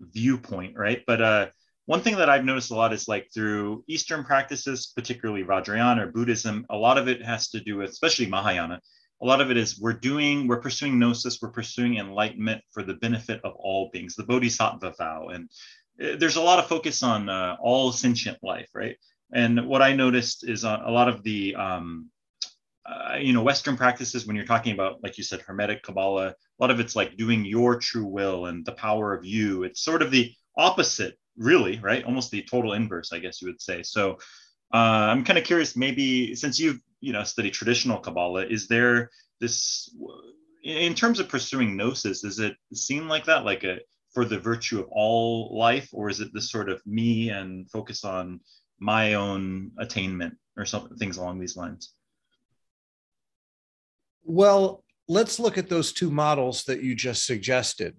viewpoint, 0.00 0.74
right? 0.78 1.02
But 1.06 1.20
uh, 1.20 1.46
one 1.86 2.00
thing 2.00 2.16
that 2.16 2.30
I've 2.30 2.44
noticed 2.44 2.70
a 2.70 2.76
lot 2.76 2.92
is 2.92 3.08
like 3.08 3.28
through 3.34 3.84
Eastern 3.88 4.24
practices, 4.24 4.92
particularly 4.94 5.44
Vajrayana 5.44 6.02
or 6.02 6.12
Buddhism, 6.12 6.64
a 6.70 6.76
lot 6.76 6.98
of 6.98 7.08
it 7.08 7.22
has 7.24 7.48
to 7.50 7.60
do 7.60 7.78
with, 7.78 7.90
especially 7.90 8.26
Mahayana, 8.26 8.80
a 9.20 9.26
lot 9.26 9.40
of 9.40 9.50
it 9.50 9.56
is 9.56 9.80
we're 9.80 9.92
doing, 9.92 10.48
we're 10.48 10.60
pursuing 10.60 10.98
gnosis, 10.98 11.40
we're 11.40 11.50
pursuing 11.50 11.98
enlightenment 11.98 12.62
for 12.72 12.82
the 12.82 12.94
benefit 12.94 13.40
of 13.44 13.52
all 13.54 13.90
beings, 13.92 14.16
the 14.16 14.24
Bodhisattva 14.24 14.94
vow. 14.98 15.28
And 15.28 15.48
uh, 16.02 16.16
there's 16.18 16.36
a 16.36 16.42
lot 16.42 16.58
of 16.58 16.66
focus 16.66 17.02
on 17.02 17.28
uh, 17.28 17.56
all 17.60 17.92
sentient 17.92 18.38
life, 18.42 18.68
right? 18.74 18.96
And 19.32 19.66
what 19.66 19.80
I 19.80 19.94
noticed 19.94 20.48
is 20.48 20.64
uh, 20.64 20.82
a 20.84 20.90
lot 20.90 21.08
of 21.08 21.22
the, 21.22 21.54
um, 21.54 22.10
uh, 22.84 23.16
you 23.16 23.32
know, 23.32 23.42
Western 23.42 23.76
practices, 23.76 24.26
when 24.26 24.34
you're 24.34 24.44
talking 24.44 24.74
about, 24.74 25.02
like 25.02 25.18
you 25.18 25.24
said, 25.24 25.40
Hermetic 25.40 25.82
Kabbalah, 25.84 26.28
a 26.28 26.34
lot 26.58 26.70
of 26.70 26.80
it's 26.80 26.96
like 26.96 27.16
doing 27.16 27.44
your 27.44 27.78
true 27.78 28.06
will 28.06 28.46
and 28.46 28.64
the 28.64 28.72
power 28.72 29.14
of 29.14 29.24
you. 29.24 29.62
It's 29.62 29.82
sort 29.82 30.02
of 30.02 30.10
the 30.10 30.32
opposite, 30.56 31.16
really, 31.36 31.78
right? 31.80 32.04
Almost 32.04 32.30
the 32.30 32.42
total 32.42 32.72
inverse, 32.74 33.12
I 33.12 33.18
guess 33.18 33.40
you 33.40 33.48
would 33.48 33.60
say. 33.60 33.82
So 33.82 34.18
uh, 34.72 34.76
I'm 35.10 35.24
kind 35.24 35.38
of 35.38 35.44
curious, 35.44 35.76
maybe 35.76 36.34
since 36.34 36.58
you've, 36.58 36.80
you 37.00 37.12
know, 37.12 37.24
studied 37.24 37.52
traditional 37.52 37.98
Kabbalah, 37.98 38.46
is 38.46 38.68
there 38.68 39.10
this, 39.40 39.94
in 40.62 40.94
terms 40.94 41.20
of 41.20 41.28
pursuing 41.28 41.76
gnosis, 41.76 42.22
does 42.22 42.38
it 42.38 42.54
seem 42.72 43.08
like 43.08 43.24
that, 43.26 43.44
like 43.44 43.64
a 43.64 43.80
for 44.12 44.24
the 44.24 44.38
virtue 44.38 44.78
of 44.78 44.86
all 44.90 45.56
life, 45.56 45.88
or 45.92 46.10
is 46.10 46.20
it 46.20 46.32
this 46.34 46.50
sort 46.50 46.68
of 46.68 46.84
me 46.86 47.30
and 47.30 47.70
focus 47.70 48.04
on 48.04 48.40
my 48.78 49.14
own 49.14 49.70
attainment 49.78 50.36
or 50.56 50.66
something 50.66 50.96
things 50.98 51.16
along 51.16 51.40
these 51.40 51.56
lines? 51.56 51.94
Well, 54.24 54.84
let's 55.08 55.40
look 55.40 55.56
at 55.56 55.68
those 55.68 55.92
two 55.92 56.10
models 56.10 56.64
that 56.64 56.82
you 56.82 56.94
just 56.94 57.26
suggested. 57.26 57.96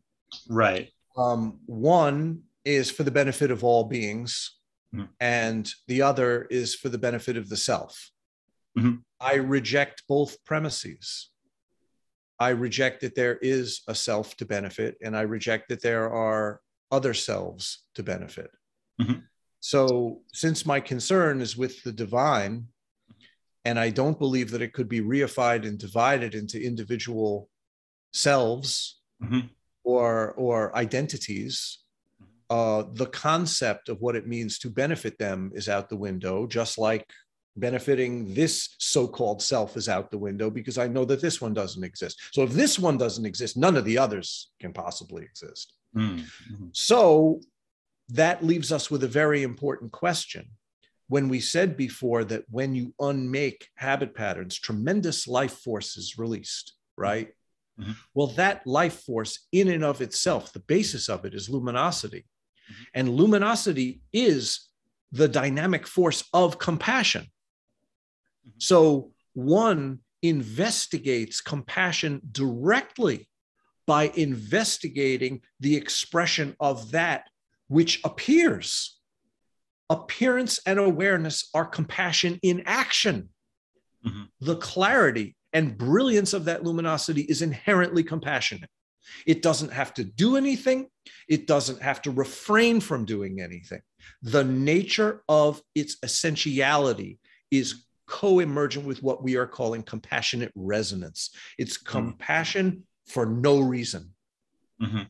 Right. 0.47 0.89
Um, 1.17 1.59
one 1.65 2.43
is 2.65 2.89
for 2.89 3.03
the 3.03 3.11
benefit 3.11 3.51
of 3.51 3.63
all 3.63 3.85
beings, 3.85 4.57
mm-hmm. 4.93 5.05
and 5.19 5.69
the 5.87 6.01
other 6.01 6.43
is 6.49 6.75
for 6.75 6.89
the 6.89 6.97
benefit 6.97 7.37
of 7.37 7.49
the 7.49 7.57
self. 7.57 8.11
Mm-hmm. 8.77 8.95
I 9.19 9.35
reject 9.35 10.03
both 10.07 10.43
premises. 10.45 11.29
I 12.39 12.49
reject 12.49 13.01
that 13.01 13.15
there 13.15 13.37
is 13.37 13.81
a 13.87 13.95
self 13.95 14.35
to 14.37 14.45
benefit, 14.45 14.97
and 15.01 15.15
I 15.15 15.21
reject 15.21 15.69
that 15.69 15.81
there 15.81 16.11
are 16.11 16.61
other 16.91 17.13
selves 17.13 17.83
to 17.95 18.03
benefit. 18.03 18.51
Mm-hmm. 19.01 19.19
So, 19.59 20.21
since 20.33 20.65
my 20.65 20.79
concern 20.79 21.41
is 21.41 21.55
with 21.55 21.83
the 21.83 21.91
divine, 21.91 22.67
and 23.65 23.79
I 23.79 23.91
don't 23.91 24.19
believe 24.19 24.51
that 24.51 24.61
it 24.61 24.73
could 24.73 24.89
be 24.89 25.01
reified 25.01 25.65
and 25.65 25.77
divided 25.77 26.35
into 26.35 26.61
individual 26.61 27.49
selves 28.11 28.99
mm-hmm. 29.23 29.47
or, 29.83 30.33
or 30.33 30.75
identities, 30.75 31.79
uh, 32.53 32.83
the 32.93 33.07
concept 33.07 33.89
of 33.89 33.99
what 33.99 34.15
it 34.15 34.27
means 34.27 34.59
to 34.59 34.69
benefit 34.69 35.17
them 35.17 35.51
is 35.55 35.67
out 35.67 35.89
the 35.89 36.03
window, 36.07 36.45
just 36.45 36.77
like 36.77 37.03
benefiting 37.55 38.31
this 38.35 38.75
so-called 38.77 39.41
self 39.41 39.75
is 39.75 39.89
out 39.89 40.11
the 40.11 40.19
window 40.19 40.51
because 40.51 40.77
I 40.77 40.87
know 40.87 41.03
that 41.05 41.19
this 41.19 41.41
one 41.41 41.55
doesn't 41.55 41.83
exist. 41.83 42.21
So 42.31 42.43
if 42.43 42.51
this 42.51 42.77
one 42.77 42.97
doesn't 42.99 43.25
exist, 43.25 43.57
none 43.57 43.75
of 43.75 43.85
the 43.85 43.97
others 43.97 44.51
can 44.61 44.71
possibly 44.71 45.23
exist. 45.23 45.73
Mm-hmm. 45.95 46.67
So 46.73 47.41
that 48.09 48.43
leaves 48.43 48.71
us 48.71 48.91
with 48.91 49.03
a 49.03 49.15
very 49.21 49.41
important 49.41 49.91
question. 49.91 50.45
When 51.07 51.29
we 51.29 51.39
said 51.39 51.75
before 51.75 52.23
that 52.25 52.43
when 52.51 52.75
you 52.75 52.93
unmake 52.99 53.67
habit 53.77 54.13
patterns, 54.13 54.59
tremendous 54.59 55.27
life 55.27 55.57
force 55.65 55.97
is 55.97 56.19
released, 56.19 56.73
right? 56.97 57.29
Mm-hmm. 57.79 57.93
Well, 58.13 58.27
that 58.27 58.67
life 58.67 59.01
force, 59.01 59.47
in 59.51 59.69
and 59.69 59.83
of 59.83 60.01
itself, 60.01 60.53
the 60.53 60.59
basis 60.59 61.09
of 61.09 61.25
it 61.25 61.33
is 61.33 61.49
luminosity. 61.49 62.25
Mm-hmm. 62.71 62.83
And 62.93 63.09
luminosity 63.09 64.01
is 64.11 64.67
the 65.11 65.27
dynamic 65.27 65.85
force 65.87 66.23
of 66.33 66.59
compassion. 66.59 67.23
Mm-hmm. 67.23 68.57
So 68.57 69.11
one 69.33 69.99
investigates 70.21 71.41
compassion 71.41 72.21
directly 72.31 73.29
by 73.85 74.11
investigating 74.15 75.41
the 75.59 75.75
expression 75.75 76.55
of 76.59 76.91
that 76.91 77.29
which 77.67 77.99
appears. 78.03 78.99
Appearance 79.89 80.59
and 80.65 80.79
awareness 80.79 81.49
are 81.53 81.65
compassion 81.65 82.39
in 82.41 82.63
action. 82.65 83.29
Mm-hmm. 84.05 84.23
The 84.41 84.55
clarity 84.57 85.35
and 85.51 85.77
brilliance 85.77 86.33
of 86.33 86.45
that 86.45 86.63
luminosity 86.63 87.21
is 87.21 87.41
inherently 87.41 88.03
compassionate. 88.03 88.69
It 89.25 89.41
doesn't 89.41 89.71
have 89.71 89.93
to 89.95 90.03
do 90.03 90.37
anything, 90.37 90.87
it 91.27 91.47
doesn't 91.47 91.81
have 91.81 92.01
to 92.03 92.11
refrain 92.11 92.79
from 92.79 93.05
doing 93.05 93.41
anything. 93.41 93.81
The 94.21 94.43
nature 94.43 95.23
of 95.27 95.61
its 95.75 95.97
essentiality 96.03 97.19
is 97.51 97.85
co-emergent 98.07 98.85
with 98.85 99.01
what 99.01 99.23
we 99.23 99.37
are 99.37 99.47
calling 99.47 99.83
compassionate 99.83 100.51
resonance. 100.55 101.29
It's 101.57 101.77
mm-hmm. 101.77 101.91
compassion 101.91 102.83
for 103.07 103.25
no 103.25 103.59
reason. 103.59 104.11
Mm-hmm. 104.81 105.03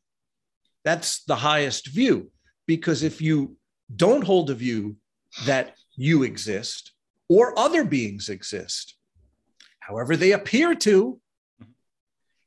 That's 0.84 1.24
the 1.24 1.36
highest 1.36 1.88
view, 1.88 2.32
because 2.68 3.04
if 3.04 3.22
you 3.22 3.58
don't 3.96 4.24
hold 4.24 4.50
a 4.50 4.56
view 4.56 4.98
that 5.46 5.76
you 5.96 6.24
exist 6.24 6.92
or 7.30 7.58
other 7.58 7.84
beings 7.84 8.30
exist, 8.30 8.96
however 9.80 10.16
they 10.16 10.34
appear 10.34 10.76
to, 10.76 11.20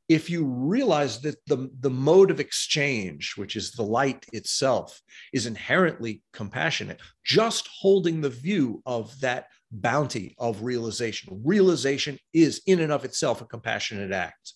if 0.08 0.30
you 0.30 0.44
realize 0.44 1.20
that 1.22 1.36
the, 1.46 1.68
the 1.80 1.90
mode 1.90 2.30
of 2.30 2.38
exchange, 2.38 3.34
which 3.36 3.56
is 3.56 3.72
the 3.72 3.82
light 3.82 4.24
itself, 4.32 5.00
is 5.32 5.46
inherently 5.46 6.22
compassionate, 6.32 7.00
just 7.24 7.68
holding 7.68 8.20
the 8.20 8.30
view 8.30 8.82
of 8.86 9.18
that 9.20 9.46
bounty 9.72 10.34
of 10.38 10.62
realization. 10.62 11.40
Realization 11.44 12.18
is 12.32 12.62
in 12.66 12.80
and 12.80 12.92
of 12.92 13.04
itself 13.04 13.40
a 13.40 13.46
compassionate 13.46 14.12
act. 14.12 14.54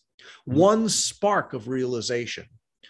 Mm-hmm. 0.48 0.58
One 0.58 0.88
spark 0.88 1.52
of 1.52 1.68
realization 1.68 2.46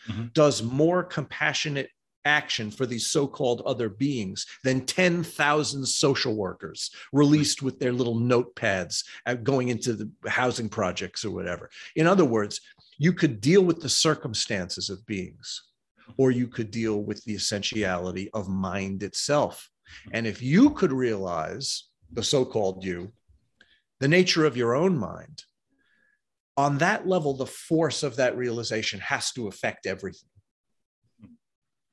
mm-hmm. 0.09 0.27
does 0.35 0.63
more 0.63 1.03
compassionate 1.03 1.89
action 2.25 2.71
for 2.71 2.87
these 2.87 3.07
so-called 3.07 3.63
other 3.67 3.89
beings 3.89 4.47
than 4.65 4.87
10,000 4.87 5.87
social 5.87 6.37
workers 6.37 6.91
released 7.13 7.63
with 7.63 7.79
their 7.79 7.93
little 7.93 8.17
notepads 8.17 9.05
going 9.43 9.69
into 9.69 9.95
the 9.95 10.11
housing 10.29 10.69
projects 10.69 11.25
or 11.25 11.31
whatever. 11.31 11.71
In 11.97 12.07
other 12.07 12.25
words, 12.25 12.61
you 12.99 13.13
could 13.13 13.41
deal 13.41 13.63
with 13.63 13.81
the 13.81 13.89
circumstances 13.89 14.91
of 14.91 15.07
beings 15.07 15.63
or 16.17 16.31
you 16.31 16.47
could 16.47 16.71
deal 16.71 17.03
with 17.03 17.25
the 17.25 17.35
essentiality 17.35 18.31
of 18.33 18.49
mind 18.49 19.03
itself. 19.03 19.71
And 20.13 20.27
if 20.27 20.43
you 20.43 20.71
could 20.71 20.93
realize 20.93 21.85
the 22.13 22.23
so-called 22.23 22.85
you, 22.85 23.13
the 24.01 24.09
nature 24.09 24.45
of 24.47 24.57
your 24.57 24.75
own 24.75 24.99
mind, 24.99 25.45
on 26.57 26.79
that 26.79 27.07
level, 27.07 27.35
the 27.35 27.47
force 27.47 28.03
of 28.03 28.17
that 28.17 28.37
realization 28.37 29.01
has 29.01 29.33
to 29.33 29.49
affect 29.49 29.87
everything. 29.87 30.30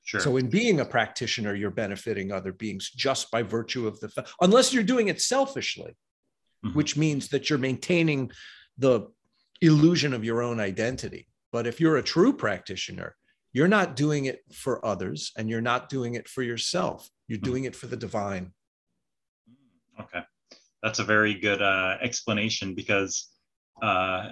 Sure. 0.07 0.21
So, 0.21 0.37
in 0.37 0.49
being 0.49 0.79
a 0.79 0.85
practitioner, 0.85 1.53
you're 1.53 1.69
benefiting 1.69 2.31
other 2.31 2.53
beings 2.53 2.89
just 2.95 3.29
by 3.29 3.43
virtue 3.43 3.87
of 3.87 3.99
the, 3.99 4.25
unless 4.39 4.73
you're 4.73 4.81
doing 4.81 5.09
it 5.09 5.21
selfishly, 5.21 5.97
mm-hmm. 6.65 6.77
which 6.77 6.95
means 6.95 7.27
that 7.27 7.49
you're 7.49 7.59
maintaining 7.59 8.31
the 8.77 9.01
illusion 9.61 10.13
of 10.13 10.23
your 10.23 10.41
own 10.41 10.61
identity. 10.61 11.27
But 11.51 11.67
if 11.67 11.81
you're 11.81 11.97
a 11.97 12.03
true 12.03 12.31
practitioner, 12.31 13.17
you're 13.51 13.67
not 13.67 13.97
doing 13.97 14.25
it 14.25 14.39
for 14.53 14.85
others 14.85 15.33
and 15.35 15.49
you're 15.49 15.59
not 15.59 15.89
doing 15.89 16.13
it 16.13 16.29
for 16.29 16.41
yourself. 16.41 17.09
You're 17.27 17.39
mm-hmm. 17.39 17.45
doing 17.45 17.63
it 17.65 17.75
for 17.75 17.87
the 17.87 17.97
divine. 17.97 18.53
Okay. 19.99 20.21
That's 20.81 20.99
a 20.99 21.03
very 21.03 21.33
good 21.33 21.61
uh, 21.61 21.97
explanation 21.99 22.75
because 22.75 23.27
uh, 23.81 24.29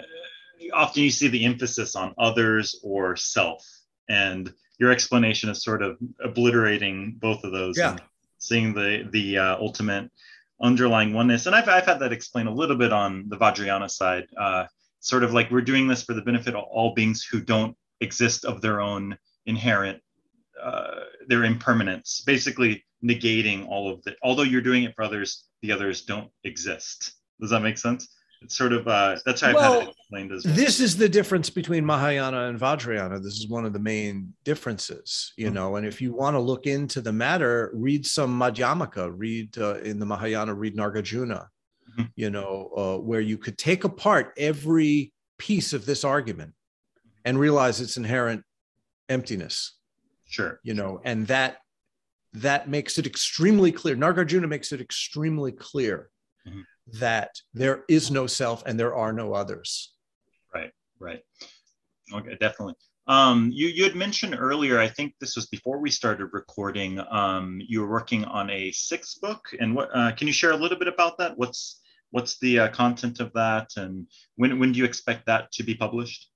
often 0.73 1.03
you 1.03 1.09
see 1.09 1.27
the 1.27 1.43
emphasis 1.43 1.97
on 1.97 2.13
others 2.17 2.79
or 2.81 3.17
self. 3.17 3.61
And 4.07 4.53
your 4.79 4.91
explanation 4.91 5.49
is 5.49 5.63
sort 5.63 5.81
of 5.81 5.97
obliterating 6.23 7.15
both 7.19 7.43
of 7.43 7.51
those 7.51 7.77
yeah. 7.77 7.97
seeing 8.37 8.73
the 8.73 9.07
the 9.11 9.37
uh, 9.37 9.57
ultimate 9.57 10.09
underlying 10.61 11.13
oneness. 11.13 11.45
And 11.45 11.55
I've, 11.55 11.67
I've 11.67 11.85
had 11.85 11.99
that 11.99 12.13
explained 12.13 12.47
a 12.47 12.51
little 12.53 12.77
bit 12.77 12.93
on 12.93 13.25
the 13.27 13.37
vajrayana 13.37 13.89
side 13.89 14.25
uh, 14.39 14.65
sort 14.99 15.23
of 15.23 15.33
like 15.33 15.51
we're 15.51 15.61
doing 15.61 15.87
this 15.87 16.03
for 16.03 16.13
the 16.13 16.21
benefit 16.21 16.55
of 16.55 16.63
all 16.63 16.93
beings 16.93 17.23
who 17.23 17.41
don't 17.41 17.75
exist 18.01 18.45
of 18.45 18.61
their 18.61 18.81
own 18.81 19.17
inherent 19.45 20.01
uh, 20.61 21.01
their 21.27 21.43
impermanence 21.43 22.23
basically 22.25 22.83
negating 23.03 23.67
all 23.67 23.91
of 23.91 24.01
the 24.03 24.15
although 24.23 24.43
you're 24.43 24.61
doing 24.61 24.83
it 24.83 24.95
for 24.95 25.03
others 25.03 25.45
the 25.61 25.71
others 25.71 26.03
don't 26.03 26.29
exist. 26.43 27.13
Does 27.39 27.49
that 27.49 27.61
make 27.61 27.77
sense 27.77 28.14
it's 28.45 28.55
sort 28.55 28.73
of 28.73 28.87
uh, 28.87 29.17
that's 29.25 29.41
how 29.41 29.53
well, 29.53 29.73
I've 29.73 29.79
had 29.79 29.89
it 29.89 29.95
explained 29.97 30.31
as 30.31 30.45
well. 30.45 30.53
This 30.53 30.79
is 30.79 30.95
the 30.95 31.09
difference 31.09 31.49
between 31.49 31.83
Mahayana 31.83 32.47
and 32.47 32.59
Vajrayana. 32.59 33.21
This 33.21 33.39
is 33.39 33.47
one 33.47 33.65
of 33.65 33.73
the 33.73 33.79
main 33.79 34.33
differences, 34.43 35.33
you 35.35 35.47
mm-hmm. 35.47 35.55
know. 35.55 35.75
And 35.77 35.85
if 35.85 35.99
you 35.99 36.13
want 36.13 36.35
to 36.35 36.39
look 36.39 36.67
into 36.67 37.01
the 37.01 37.11
matter, 37.11 37.71
read 37.73 38.05
some 38.05 38.39
Madhyamaka, 38.39 39.11
read 39.15 39.57
uh, 39.57 39.79
in 39.79 39.97
the 39.97 40.05
Mahayana, 40.05 40.53
read 40.53 40.77
Nagarjuna, 40.77 41.47
mm-hmm. 41.91 42.03
you 42.15 42.29
know, 42.29 42.69
uh, 42.77 42.97
where 43.01 43.19
you 43.19 43.39
could 43.39 43.57
take 43.57 43.83
apart 43.83 44.31
every 44.37 45.11
piece 45.39 45.73
of 45.73 45.87
this 45.87 46.03
argument 46.03 46.53
and 47.25 47.39
realize 47.39 47.81
its 47.81 47.97
inherent 47.97 48.43
emptiness. 49.09 49.73
Sure. 50.27 50.59
You 50.61 50.75
know, 50.75 51.01
and 51.03 51.25
that 51.27 51.57
that 52.33 52.69
makes 52.69 52.99
it 52.99 53.07
extremely 53.07 53.71
clear. 53.71 53.95
Nagarjuna 53.95 54.47
makes 54.47 54.71
it 54.71 54.81
extremely 54.81 55.51
clear. 55.51 56.11
Mm-hmm 56.47 56.61
that 56.93 57.31
there 57.53 57.83
is 57.89 58.11
no 58.11 58.27
self 58.27 58.63
and 58.65 58.79
there 58.79 58.95
are 58.95 59.13
no 59.13 59.33
others. 59.33 59.93
Right, 60.53 60.71
right. 60.99 61.21
Okay, 62.13 62.37
definitely. 62.39 62.75
Um, 63.07 63.51
you, 63.53 63.67
you 63.67 63.83
had 63.83 63.95
mentioned 63.95 64.35
earlier, 64.37 64.79
I 64.79 64.87
think 64.87 65.13
this 65.19 65.35
was 65.35 65.45
before 65.47 65.79
we 65.79 65.91
started 65.91 66.29
recording, 66.31 66.99
um, 67.11 67.61
you 67.67 67.81
were 67.81 67.89
working 67.89 68.25
on 68.25 68.49
a 68.49 68.71
sixth 68.71 69.21
book. 69.21 69.41
And 69.59 69.75
what 69.75 69.89
uh, 69.93 70.11
can 70.13 70.27
you 70.27 70.33
share 70.33 70.51
a 70.51 70.57
little 70.57 70.77
bit 70.77 70.87
about 70.87 71.17
that? 71.19 71.37
What's 71.37 71.81
what's 72.11 72.39
the 72.39 72.59
uh, 72.59 72.67
content 72.69 73.19
of 73.19 73.33
that 73.33 73.71
and 73.75 74.07
when, 74.37 74.57
when 74.59 74.71
do 74.71 74.79
you 74.79 74.85
expect 74.85 75.25
that 75.25 75.51
to 75.51 75.63
be 75.63 75.75
published? 75.75 76.29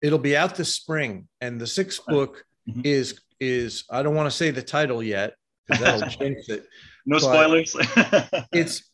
It'll 0.00 0.18
be 0.18 0.36
out 0.36 0.54
this 0.54 0.74
spring. 0.74 1.28
And 1.40 1.60
the 1.60 1.66
sixth 1.66 2.04
book 2.06 2.44
mm-hmm. 2.68 2.80
is 2.84 3.20
is 3.38 3.84
I 3.90 4.02
don't 4.02 4.14
want 4.14 4.30
to 4.30 4.36
say 4.36 4.50
the 4.50 4.62
title 4.62 5.02
yet 5.02 5.34
because 5.66 5.82
that'll 5.82 6.08
jinx 6.18 6.48
it. 6.48 6.66
No 7.06 7.18
spoilers. 7.18 7.76
it's 8.52 8.90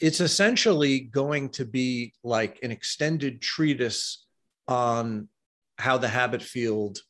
it's 0.00 0.20
essentially 0.20 1.00
going 1.00 1.48
to 1.50 1.64
be 1.64 2.12
like 2.22 2.60
an 2.62 2.70
extended 2.70 3.40
treatise 3.40 4.24
on 4.66 5.28
how 5.78 5.98
the 5.98 6.08
habit 6.08 6.42
field 6.42 7.00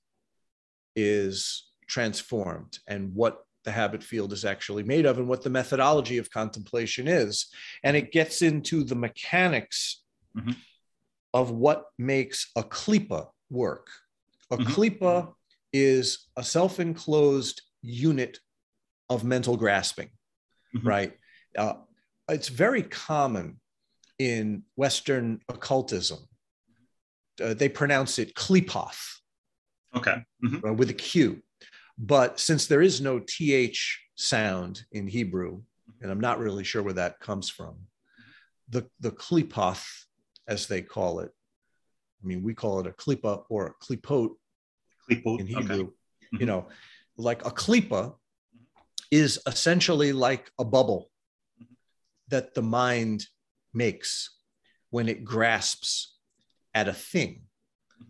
is 0.97 1.69
transformed 1.87 2.79
and 2.87 3.15
what 3.15 3.45
the 3.65 3.73
habit 3.73 4.03
field 4.03 4.33
is 4.33 4.45
actually 4.45 4.83
made 4.83 5.05
of 5.05 5.19
and 5.19 5.29
what 5.29 5.43
the 5.43 5.51
methodology 5.51 6.19
of 6.19 6.31
contemplation 6.31 7.07
is. 7.07 7.49
And 7.83 7.97
it 7.97 8.13
gets 8.13 8.41
into 8.43 8.85
the 8.85 8.95
mechanics 8.95 10.03
mm-hmm. 10.37 10.53
of 11.35 11.51
what 11.51 11.85
makes 11.99 12.51
a 12.57 12.63
klipa 12.63 13.29
work. 13.51 13.89
A 14.51 14.57
mm-hmm. 14.57 14.73
klipa 14.73 15.33
is 15.73 16.29
a 16.37 16.43
self 16.43 16.81
enclosed 16.81 17.61
unit 17.83 18.39
of 19.11 19.25
mental 19.25 19.57
grasping, 19.57 20.09
mm-hmm. 20.75 20.89
right? 20.89 21.13
Uh, 21.57 21.75
it's 22.29 22.49
very 22.49 22.83
common 22.83 23.61
in 24.19 24.63
Western 24.77 25.41
occultism. 25.49 26.19
Uh, 27.43 27.55
they 27.55 27.69
pronounce 27.69 28.19
it 28.19 28.35
klipoth. 28.35 28.99
Okay. 29.95 30.17
Mm-hmm. 30.45 30.67
Uh, 30.67 30.73
with 30.73 30.91
a 30.91 30.95
Q. 30.95 31.43
But 31.97 32.39
since 32.39 32.67
there 32.67 32.83
is 32.83 33.01
no 33.01 33.21
TH 33.21 34.01
sound 34.17 34.83
in 34.93 35.07
Hebrew, 35.07 35.63
and 36.01 36.11
I'm 36.11 36.21
not 36.21 36.39
really 36.39 36.65
sure 36.65 36.83
where 36.83 36.93
that 36.95 37.21
comes 37.21 37.49
from, 37.49 37.77
the, 38.69 38.87
the 39.01 39.11
klipoth, 39.11 39.85
as 40.47 40.67
they 40.67 40.83
call 40.83 41.21
it, 41.21 41.31
I 42.23 42.27
mean, 42.27 42.43
we 42.43 42.55
call 42.55 42.81
it 42.81 42.87
a 42.87 42.91
klipa 42.91 43.45
or 43.49 43.67
a 43.67 43.85
klipot 43.85 44.31
in 45.09 45.47
Hebrew. 45.47 45.75
Okay. 45.75 45.83
Mm-hmm. 45.83 46.37
You 46.41 46.47
know, 46.47 46.67
like 47.17 47.45
a 47.47 47.51
klipa 47.51 48.15
is 49.11 49.41
essentially 49.47 50.13
like 50.13 50.51
a 50.59 50.65
bubble 50.65 51.11
that 52.29 52.55
the 52.55 52.63
mind 52.63 53.27
makes 53.73 54.31
when 54.91 55.09
it 55.09 55.25
grasps 55.25 56.17
at 56.75 56.89
a 56.89 56.93
thing. 56.93 57.43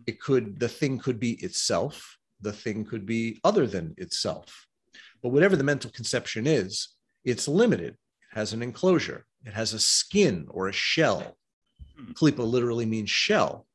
It 0.05 0.19
could, 0.21 0.59
the 0.59 0.69
thing 0.69 0.99
could 0.99 1.19
be 1.19 1.33
itself, 1.43 2.17
the 2.41 2.53
thing 2.53 2.85
could 2.85 3.05
be 3.05 3.39
other 3.43 3.67
than 3.67 3.95
itself. 3.97 4.67
But 5.21 5.29
whatever 5.29 5.55
the 5.55 5.63
mental 5.63 5.91
conception 5.91 6.47
is, 6.47 6.89
it's 7.25 7.47
limited. 7.47 7.93
It 7.93 8.35
has 8.35 8.53
an 8.53 8.61
enclosure, 8.61 9.25
it 9.45 9.53
has 9.53 9.73
a 9.73 9.79
skin 9.79 10.47
or 10.49 10.67
a 10.67 10.73
shell. 10.73 11.37
Hmm. 11.97 12.11
Klipa 12.13 12.39
literally 12.39 12.85
means 12.85 13.09
shell. 13.09 13.65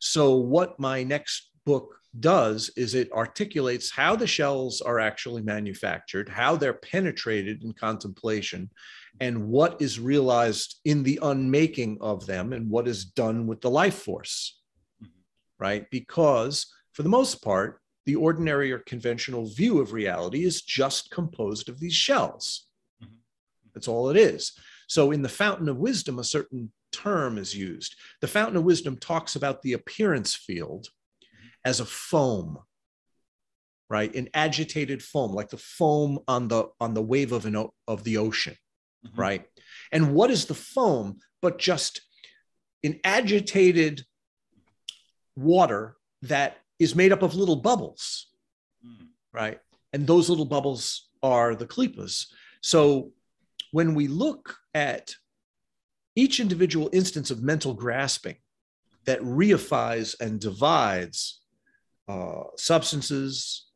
So, 0.00 0.34
what 0.34 0.78
my 0.78 1.02
next 1.02 1.50
book 1.64 1.96
does 2.20 2.70
is 2.76 2.94
it 2.94 3.10
articulates 3.12 3.90
how 3.90 4.14
the 4.16 4.26
shells 4.26 4.80
are 4.80 5.00
actually 5.00 5.42
manufactured, 5.42 6.28
how 6.28 6.56
they're 6.56 6.74
penetrated 6.74 7.64
in 7.64 7.72
contemplation, 7.72 8.70
and 9.20 9.48
what 9.48 9.80
is 9.80 10.00
realized 10.00 10.80
in 10.84 11.02
the 11.02 11.18
unmaking 11.22 11.98
of 12.00 12.26
them, 12.26 12.52
and 12.52 12.70
what 12.70 12.88
is 12.88 13.04
done 13.04 13.46
with 13.46 13.60
the 13.60 13.70
life 13.70 14.02
force, 14.02 14.60
mm-hmm. 15.02 15.12
right? 15.58 15.88
Because 15.90 16.66
for 16.92 17.02
the 17.02 17.08
most 17.08 17.42
part, 17.42 17.80
the 18.06 18.16
ordinary 18.16 18.72
or 18.72 18.80
conventional 18.80 19.46
view 19.46 19.80
of 19.80 19.92
reality 19.92 20.44
is 20.44 20.62
just 20.62 21.10
composed 21.10 21.68
of 21.68 21.80
these 21.80 21.94
shells. 21.94 22.66
Mm-hmm. 23.02 23.14
That's 23.72 23.88
all 23.88 24.10
it 24.10 24.16
is. 24.16 24.52
So, 24.88 25.12
in 25.12 25.22
the 25.22 25.28
Fountain 25.28 25.68
of 25.68 25.78
Wisdom, 25.78 26.18
a 26.18 26.24
certain 26.24 26.72
term 26.92 27.38
is 27.38 27.56
used. 27.56 27.96
The 28.20 28.28
Fountain 28.28 28.56
of 28.56 28.64
Wisdom 28.64 28.96
talks 28.96 29.36
about 29.36 29.62
the 29.62 29.72
appearance 29.72 30.34
field 30.34 30.88
as 31.64 31.80
a 31.80 31.84
foam 31.84 32.58
right 33.90 34.14
an 34.14 34.28
agitated 34.32 35.02
foam 35.02 35.32
like 35.32 35.50
the 35.50 35.58
foam 35.58 36.18
on 36.26 36.48
the 36.48 36.66
on 36.80 36.94
the 36.94 37.02
wave 37.02 37.32
of 37.32 37.44
an 37.44 37.66
of 37.86 38.02
the 38.04 38.16
ocean 38.16 38.56
mm-hmm. 39.06 39.20
right 39.20 39.46
and 39.92 40.14
what 40.14 40.30
is 40.30 40.46
the 40.46 40.54
foam 40.54 41.18
but 41.42 41.58
just 41.58 42.00
an 42.82 42.98
agitated 43.04 44.04
water 45.36 45.96
that 46.22 46.58
is 46.78 46.94
made 46.94 47.12
up 47.12 47.22
of 47.22 47.34
little 47.34 47.56
bubbles 47.56 48.28
mm. 48.84 49.06
right 49.32 49.60
and 49.92 50.06
those 50.06 50.28
little 50.28 50.44
bubbles 50.44 51.08
are 51.22 51.54
the 51.54 51.66
klipas 51.66 52.26
so 52.60 53.12
when 53.72 53.94
we 53.94 54.06
look 54.06 54.56
at 54.74 55.14
each 56.16 56.38
individual 56.38 56.88
instance 56.92 57.30
of 57.30 57.42
mental 57.42 57.74
grasping 57.74 58.36
that 59.04 59.20
reifies 59.20 60.18
and 60.20 60.40
divides 60.40 61.40
uh, 62.08 62.44
substances, 62.56 63.66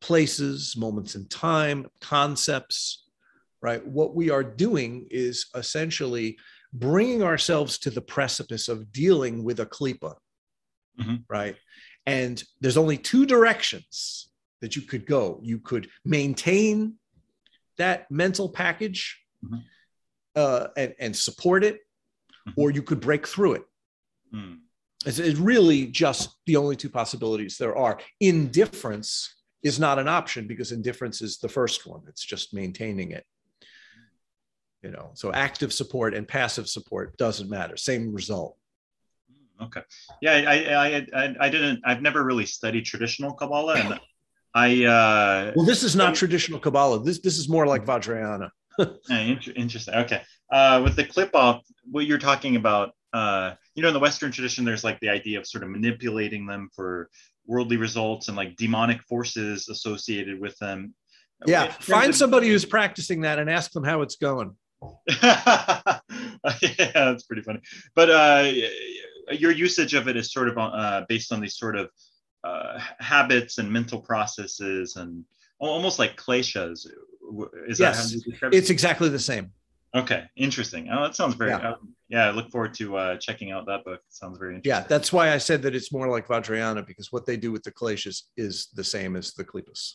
places, 0.00 0.76
moments 0.76 1.14
in 1.14 1.26
time, 1.26 1.86
concepts, 2.00 3.01
right? 3.62 3.86
What 3.86 4.14
we 4.14 4.30
are 4.30 4.42
doing 4.42 5.06
is 5.10 5.46
essentially 5.54 6.36
bringing 6.72 7.22
ourselves 7.22 7.78
to 7.78 7.90
the 7.90 8.00
precipice 8.00 8.68
of 8.68 8.92
dealing 8.92 9.44
with 9.44 9.60
a 9.60 9.66
klipa, 9.66 10.14
mm-hmm. 11.00 11.16
right? 11.28 11.56
And 12.06 12.42
there's 12.60 12.76
only 12.76 12.98
two 12.98 13.24
directions 13.26 14.28
that 14.60 14.74
you 14.74 14.82
could 14.82 15.06
go. 15.06 15.38
You 15.42 15.58
could 15.58 15.88
maintain 16.04 16.94
that 17.78 18.10
mental 18.10 18.48
package 18.48 19.20
mm-hmm. 19.44 19.58
uh, 20.34 20.68
and, 20.76 20.94
and 20.98 21.16
support 21.16 21.62
it, 21.62 21.76
mm-hmm. 22.48 22.60
or 22.60 22.70
you 22.70 22.82
could 22.82 23.00
break 23.00 23.26
through 23.26 23.54
it. 23.54 23.62
Mm. 24.34 24.58
It's, 25.04 25.18
it's 25.18 25.38
really 25.38 25.86
just 25.86 26.36
the 26.46 26.56
only 26.56 26.76
two 26.76 26.88
possibilities 26.88 27.58
there 27.58 27.76
are. 27.76 27.98
Indifference 28.20 29.36
is 29.62 29.78
not 29.78 29.98
an 29.98 30.08
option 30.08 30.46
because 30.46 30.72
indifference 30.72 31.22
is 31.22 31.38
the 31.38 31.48
first 31.48 31.86
one. 31.86 32.02
It's 32.08 32.24
just 32.24 32.54
maintaining 32.54 33.12
it. 33.12 33.24
You 34.82 34.90
know, 34.90 35.10
so 35.14 35.32
active 35.32 35.72
support 35.72 36.12
and 36.14 36.26
passive 36.26 36.68
support 36.68 37.16
doesn't 37.16 37.48
matter. 37.48 37.76
Same 37.76 38.12
result. 38.12 38.56
Okay. 39.60 39.82
Yeah, 40.20 40.32
I, 40.32 40.54
I, 40.74 41.06
I, 41.14 41.36
I 41.40 41.48
didn't. 41.48 41.80
I've 41.84 42.02
never 42.02 42.24
really 42.24 42.46
studied 42.46 42.84
traditional 42.84 43.32
Kabbalah, 43.32 43.74
and 43.74 44.00
I. 44.54 44.84
Uh, 44.84 45.52
well, 45.54 45.64
this 45.64 45.84
is 45.84 45.94
not 45.94 46.16
traditional 46.16 46.58
Kabbalah. 46.58 47.02
This 47.04 47.20
this 47.20 47.38
is 47.38 47.48
more 47.48 47.66
like 47.66 47.84
Vajrayana. 47.84 48.50
interesting. 49.54 49.94
Okay. 49.94 50.22
Uh, 50.50 50.80
with 50.82 50.96
the 50.96 51.04
klipoth 51.04 51.60
what 51.90 52.06
you're 52.06 52.18
talking 52.18 52.56
about 52.56 52.92
uh, 53.12 53.54
you 53.74 53.82
know, 53.82 53.88
in 53.88 53.94
the 53.94 54.00
Western 54.00 54.32
tradition, 54.32 54.64
there's 54.64 54.84
like 54.84 54.98
the 55.00 55.08
idea 55.08 55.38
of 55.38 55.46
sort 55.46 55.64
of 55.64 55.70
manipulating 55.70 56.46
them 56.46 56.70
for 56.74 57.10
worldly 57.46 57.76
results 57.76 58.28
and 58.28 58.36
like 58.36 58.56
demonic 58.56 59.02
forces 59.02 59.68
associated 59.68 60.40
with 60.40 60.56
them. 60.58 60.94
Yeah, 61.44 61.72
find 61.72 62.14
somebody 62.14 62.48
who's 62.48 62.64
practicing 62.64 63.22
that 63.22 63.38
and 63.38 63.50
ask 63.50 63.72
them 63.72 63.82
how 63.82 64.02
it's 64.02 64.16
going. 64.16 64.56
yeah, 65.22 66.00
that's 66.94 67.24
pretty 67.24 67.42
funny. 67.42 67.60
But 67.94 68.10
uh, 68.10 68.52
your 69.30 69.50
usage 69.50 69.94
of 69.94 70.08
it 70.08 70.16
is 70.16 70.32
sort 70.32 70.48
of 70.48 70.58
uh, 70.58 71.04
based 71.08 71.32
on 71.32 71.40
these 71.40 71.56
sort 71.56 71.76
of 71.76 71.90
uh, 72.44 72.78
habits 72.98 73.58
and 73.58 73.70
mental 73.70 74.00
processes 74.00 74.96
and 74.96 75.24
almost 75.58 75.98
like 75.98 76.16
kleshas. 76.16 76.86
Is 77.66 77.78
yes, 77.78 78.16
it's 78.52 78.70
exactly 78.70 79.08
the 79.08 79.18
same. 79.18 79.52
Okay, 79.94 80.24
interesting. 80.36 80.88
Oh, 80.90 81.02
that 81.02 81.14
sounds 81.14 81.34
very. 81.34 81.50
Yeah, 81.50 81.70
um, 81.72 81.94
yeah 82.08 82.28
I 82.28 82.30
look 82.30 82.50
forward 82.50 82.74
to 82.74 82.96
uh, 82.96 83.16
checking 83.18 83.50
out 83.50 83.66
that 83.66 83.84
book. 83.84 84.00
It 84.06 84.14
sounds 84.14 84.38
very 84.38 84.54
interesting. 84.54 84.82
Yeah, 84.82 84.88
that's 84.88 85.12
why 85.12 85.32
I 85.32 85.38
said 85.38 85.62
that 85.62 85.74
it's 85.74 85.92
more 85.92 86.08
like 86.08 86.26
Vajrayana 86.26 86.86
because 86.86 87.12
what 87.12 87.26
they 87.26 87.36
do 87.36 87.52
with 87.52 87.62
the 87.62 87.72
Kleshas 87.72 88.22
is 88.36 88.68
the 88.74 88.84
same 88.84 89.16
as 89.16 89.34
the 89.34 89.44
Klipas. 89.44 89.94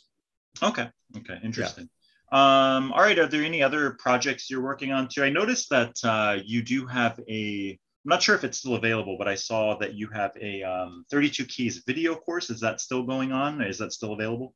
Okay. 0.61 0.89
Okay. 1.18 1.39
Interesting. 1.43 1.89
Um, 2.31 2.91
all 2.91 3.01
right. 3.01 3.17
Are 3.17 3.27
there 3.27 3.43
any 3.43 3.63
other 3.63 3.91
projects 3.99 4.49
you're 4.49 4.61
working 4.61 4.91
on 4.91 5.07
too? 5.07 5.23
I 5.23 5.29
noticed 5.29 5.69
that 5.69 5.95
uh, 6.03 6.37
you 6.43 6.61
do 6.61 6.85
have 6.85 7.19
a. 7.29 7.79
I'm 8.05 8.09
not 8.09 8.23
sure 8.23 8.35
if 8.35 8.43
it's 8.43 8.59
still 8.59 8.75
available, 8.75 9.17
but 9.17 9.27
I 9.27 9.35
saw 9.35 9.77
that 9.79 9.93
you 9.95 10.07
have 10.13 10.31
a 10.39 10.63
um, 10.63 11.05
32 11.11 11.45
keys 11.45 11.83
video 11.85 12.15
course. 12.15 12.49
Is 12.49 12.61
that 12.61 12.79
still 12.79 13.03
going 13.03 13.31
on? 13.31 13.61
Is 13.61 13.77
that 13.79 13.91
still 13.91 14.13
available? 14.13 14.53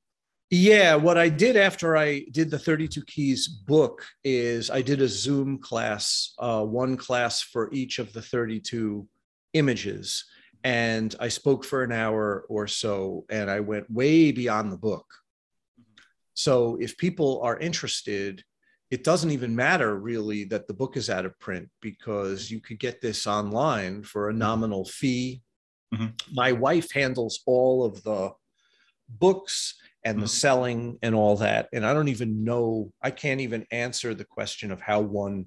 Yeah, 0.53 0.95
what 0.95 1.17
I 1.17 1.29
did 1.29 1.55
after 1.55 1.95
I 1.95 2.25
did 2.31 2.51
the 2.51 2.59
32 2.59 3.05
Keys 3.05 3.47
book 3.47 4.05
is 4.25 4.69
I 4.69 4.81
did 4.81 5.01
a 5.01 5.07
Zoom 5.07 5.57
class, 5.57 6.33
uh, 6.39 6.61
one 6.65 6.97
class 6.97 7.41
for 7.41 7.71
each 7.71 7.99
of 7.99 8.11
the 8.11 8.21
32 8.21 9.07
images. 9.53 10.25
And 10.65 11.15
I 11.21 11.29
spoke 11.29 11.63
for 11.63 11.83
an 11.83 11.93
hour 11.93 12.45
or 12.49 12.67
so, 12.67 13.25
and 13.29 13.49
I 13.49 13.61
went 13.61 13.89
way 13.89 14.33
beyond 14.33 14.73
the 14.73 14.77
book. 14.77 15.05
So 16.33 16.77
if 16.79 16.97
people 16.97 17.41
are 17.43 17.57
interested, 17.59 18.43
it 18.89 19.03
doesn't 19.03 19.31
even 19.31 19.55
matter 19.55 19.97
really 19.97 20.43
that 20.45 20.67
the 20.67 20.73
book 20.73 20.97
is 20.97 21.09
out 21.09 21.25
of 21.25 21.39
print 21.39 21.69
because 21.81 22.51
you 22.51 22.59
could 22.59 22.79
get 22.79 23.01
this 23.01 23.25
online 23.25 24.03
for 24.03 24.29
a 24.29 24.33
nominal 24.33 24.85
fee. 24.85 25.41
Mm-hmm. 25.93 26.07
My 26.33 26.51
wife 26.51 26.91
handles 26.91 27.41
all 27.45 27.85
of 27.85 28.03
the 28.03 28.31
books 29.09 29.75
and 30.03 30.17
the 30.17 30.25
mm-hmm. 30.25 30.27
selling 30.27 30.99
and 31.01 31.15
all 31.15 31.37
that. 31.37 31.69
And 31.73 31.85
I 31.85 31.93
don't 31.93 32.07
even 32.07 32.43
know, 32.43 32.91
I 33.01 33.11
can't 33.11 33.41
even 33.41 33.65
answer 33.71 34.13
the 34.13 34.25
question 34.25 34.71
of 34.71 34.81
how 34.81 35.01
one 35.01 35.45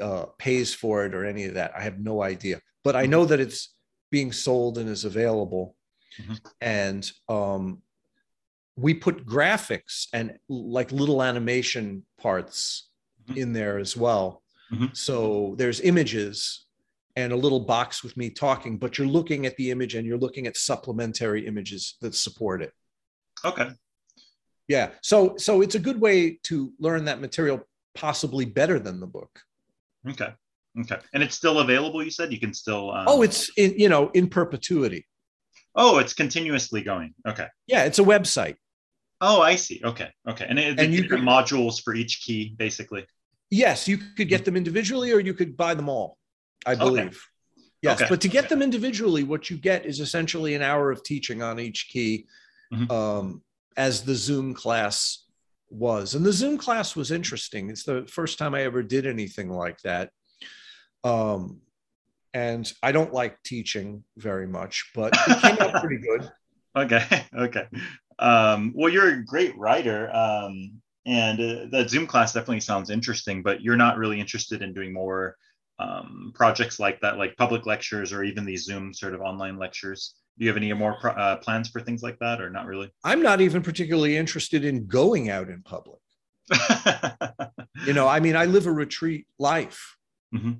uh, 0.00 0.26
pays 0.38 0.74
for 0.74 1.04
it 1.04 1.14
or 1.14 1.24
any 1.24 1.44
of 1.44 1.54
that. 1.54 1.72
I 1.76 1.82
have 1.82 1.98
no 1.98 2.22
idea. 2.22 2.60
But 2.84 2.96
I 2.96 3.06
know 3.06 3.24
that 3.24 3.40
it's 3.40 3.74
being 4.10 4.32
sold 4.32 4.78
and 4.78 4.88
is 4.88 5.04
available. 5.04 5.76
Mm-hmm. 6.20 6.34
And 6.60 7.10
um, 7.28 7.82
we 8.78 8.94
put 8.94 9.26
graphics 9.26 10.06
and 10.12 10.38
like 10.48 10.92
little 10.92 11.22
animation 11.22 12.04
parts 12.20 12.88
mm-hmm. 13.28 13.38
in 13.38 13.52
there 13.52 13.78
as 13.78 13.96
well. 13.96 14.42
Mm-hmm. 14.72 14.86
So 14.92 15.54
there's 15.58 15.80
images 15.80 16.66
and 17.16 17.32
a 17.32 17.36
little 17.36 17.60
box 17.60 18.04
with 18.04 18.16
me 18.16 18.30
talking, 18.30 18.78
but 18.78 18.96
you're 18.96 19.08
looking 19.08 19.46
at 19.46 19.56
the 19.56 19.72
image 19.72 19.96
and 19.96 20.06
you're 20.06 20.18
looking 20.18 20.46
at 20.46 20.56
supplementary 20.56 21.46
images 21.46 21.96
that 22.02 22.14
support 22.14 22.62
it. 22.62 22.72
Okay. 23.44 23.70
Yeah. 24.68 24.90
So 25.02 25.36
so 25.36 25.60
it's 25.60 25.74
a 25.74 25.80
good 25.80 26.00
way 26.00 26.38
to 26.44 26.72
learn 26.78 27.06
that 27.06 27.20
material 27.20 27.66
possibly 27.94 28.44
better 28.44 28.78
than 28.78 29.00
the 29.00 29.06
book. 29.06 29.40
Okay. 30.08 30.32
Okay. 30.80 30.98
And 31.12 31.22
it's 31.22 31.34
still 31.34 31.58
available. 31.58 32.04
You 32.04 32.10
said 32.10 32.32
you 32.32 32.38
can 32.38 32.54
still. 32.54 32.92
Um... 32.92 33.06
Oh, 33.08 33.22
it's 33.22 33.50
in 33.56 33.74
you 33.76 33.88
know 33.88 34.10
in 34.14 34.28
perpetuity. 34.28 35.06
Oh, 35.74 35.98
it's 35.98 36.14
continuously 36.14 36.82
going. 36.82 37.14
Okay. 37.26 37.46
Yeah, 37.66 37.84
it's 37.84 37.98
a 37.98 38.04
website. 38.04 38.56
Oh, 39.20 39.40
I 39.40 39.56
see. 39.56 39.80
Okay. 39.84 40.10
Okay. 40.28 40.46
And, 40.48 40.58
it, 40.58 40.78
and 40.78 40.94
you 40.94 41.08
could, 41.08 41.20
modules 41.20 41.82
for 41.82 41.94
each 41.94 42.22
key, 42.22 42.54
basically. 42.56 43.06
Yes, 43.50 43.88
you 43.88 43.98
could 43.98 44.28
get 44.28 44.44
them 44.44 44.56
individually, 44.56 45.12
or 45.12 45.20
you 45.20 45.34
could 45.34 45.56
buy 45.56 45.74
them 45.74 45.88
all. 45.88 46.18
I 46.66 46.74
believe. 46.74 47.06
Okay. 47.06 47.16
Yes, 47.82 48.00
okay. 48.00 48.08
but 48.08 48.20
to 48.22 48.28
get 48.28 48.44
okay. 48.44 48.48
them 48.48 48.62
individually, 48.62 49.22
what 49.22 49.50
you 49.50 49.56
get 49.56 49.86
is 49.86 50.00
essentially 50.00 50.54
an 50.54 50.62
hour 50.62 50.90
of 50.90 51.02
teaching 51.04 51.42
on 51.42 51.60
each 51.60 51.88
key, 51.88 52.26
mm-hmm. 52.72 52.90
um, 52.90 53.42
as 53.76 54.02
the 54.02 54.14
Zoom 54.14 54.52
class 54.54 55.24
was. 55.70 56.14
And 56.14 56.24
the 56.24 56.32
Zoom 56.32 56.58
class 56.58 56.96
was 56.96 57.10
interesting. 57.10 57.70
It's 57.70 57.84
the 57.84 58.04
first 58.08 58.38
time 58.38 58.54
I 58.54 58.62
ever 58.62 58.82
did 58.82 59.06
anything 59.06 59.50
like 59.50 59.80
that. 59.82 60.10
Um, 61.04 61.60
and 62.34 62.70
I 62.82 62.92
don't 62.92 63.12
like 63.12 63.42
teaching 63.42 64.04
very 64.16 64.46
much, 64.46 64.90
but 64.94 65.14
it 65.28 65.40
came 65.40 65.58
out 65.60 65.74
pretty 65.82 65.98
good. 65.98 66.30
Okay. 66.76 67.26
Okay. 67.36 67.66
Um, 68.18 68.72
well, 68.74 68.92
you're 68.92 69.14
a 69.14 69.24
great 69.24 69.56
writer. 69.56 70.14
Um, 70.14 70.80
and 71.06 71.40
uh, 71.40 71.66
that 71.70 71.88
Zoom 71.88 72.06
class 72.06 72.32
definitely 72.32 72.60
sounds 72.60 72.90
interesting, 72.90 73.42
but 73.42 73.62
you're 73.62 73.76
not 73.76 73.96
really 73.96 74.20
interested 74.20 74.60
in 74.60 74.74
doing 74.74 74.92
more 74.92 75.36
um, 75.78 76.32
projects 76.34 76.78
like 76.78 77.00
that, 77.00 77.18
like 77.18 77.36
public 77.36 77.64
lectures 77.66 78.12
or 78.12 78.24
even 78.24 78.44
these 78.44 78.64
Zoom 78.64 78.92
sort 78.92 79.14
of 79.14 79.20
online 79.20 79.58
lectures. 79.58 80.14
Do 80.38 80.44
you 80.44 80.50
have 80.50 80.56
any 80.56 80.72
more 80.72 80.96
uh, 81.18 81.36
plans 81.36 81.68
for 81.68 81.80
things 81.80 82.02
like 82.02 82.18
that, 82.20 82.40
or 82.40 82.50
not 82.50 82.66
really? 82.66 82.92
I'm 83.04 83.22
not 83.22 83.40
even 83.40 83.62
particularly 83.62 84.16
interested 84.16 84.64
in 84.64 84.86
going 84.86 85.30
out 85.30 85.48
in 85.48 85.62
public. 85.62 85.98
you 87.86 87.92
know, 87.92 88.06
I 88.06 88.20
mean, 88.20 88.36
I 88.36 88.44
live 88.44 88.66
a 88.66 88.72
retreat 88.72 89.26
life. 89.38 89.96
Mm-hmm. 90.34 90.52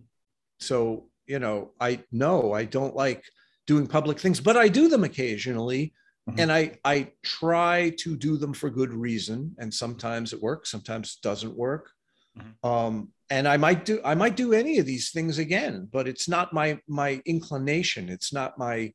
So, 0.60 1.06
you 1.26 1.38
know, 1.38 1.72
I 1.80 2.00
know 2.10 2.52
I 2.52 2.64
don't 2.64 2.96
like 2.96 3.22
doing 3.66 3.86
public 3.86 4.18
things, 4.18 4.40
but 4.40 4.56
I 4.56 4.68
do 4.68 4.88
them 4.88 5.04
occasionally. 5.04 5.92
Mm-hmm. 6.28 6.40
And 6.40 6.52
I, 6.52 6.78
I 6.84 7.12
try 7.22 7.90
to 7.98 8.16
do 8.16 8.36
them 8.36 8.52
for 8.52 8.68
good 8.70 8.92
reason. 8.92 9.54
And 9.58 9.72
sometimes 9.72 10.32
it 10.32 10.42
works, 10.42 10.70
sometimes 10.70 11.18
it 11.18 11.22
doesn't 11.26 11.56
work. 11.56 11.90
Mm-hmm. 12.38 12.68
Um, 12.68 13.08
and 13.30 13.46
I 13.46 13.56
might 13.56 13.84
do 13.84 14.00
I 14.04 14.14
might 14.14 14.36
do 14.36 14.52
any 14.52 14.78
of 14.78 14.86
these 14.86 15.10
things 15.10 15.38
again, 15.38 15.88
but 15.92 16.08
it's 16.08 16.28
not 16.28 16.52
my 16.52 16.78
my 16.88 17.20
inclination. 17.26 18.08
It's 18.08 18.32
not 18.32 18.58
my 18.58 18.92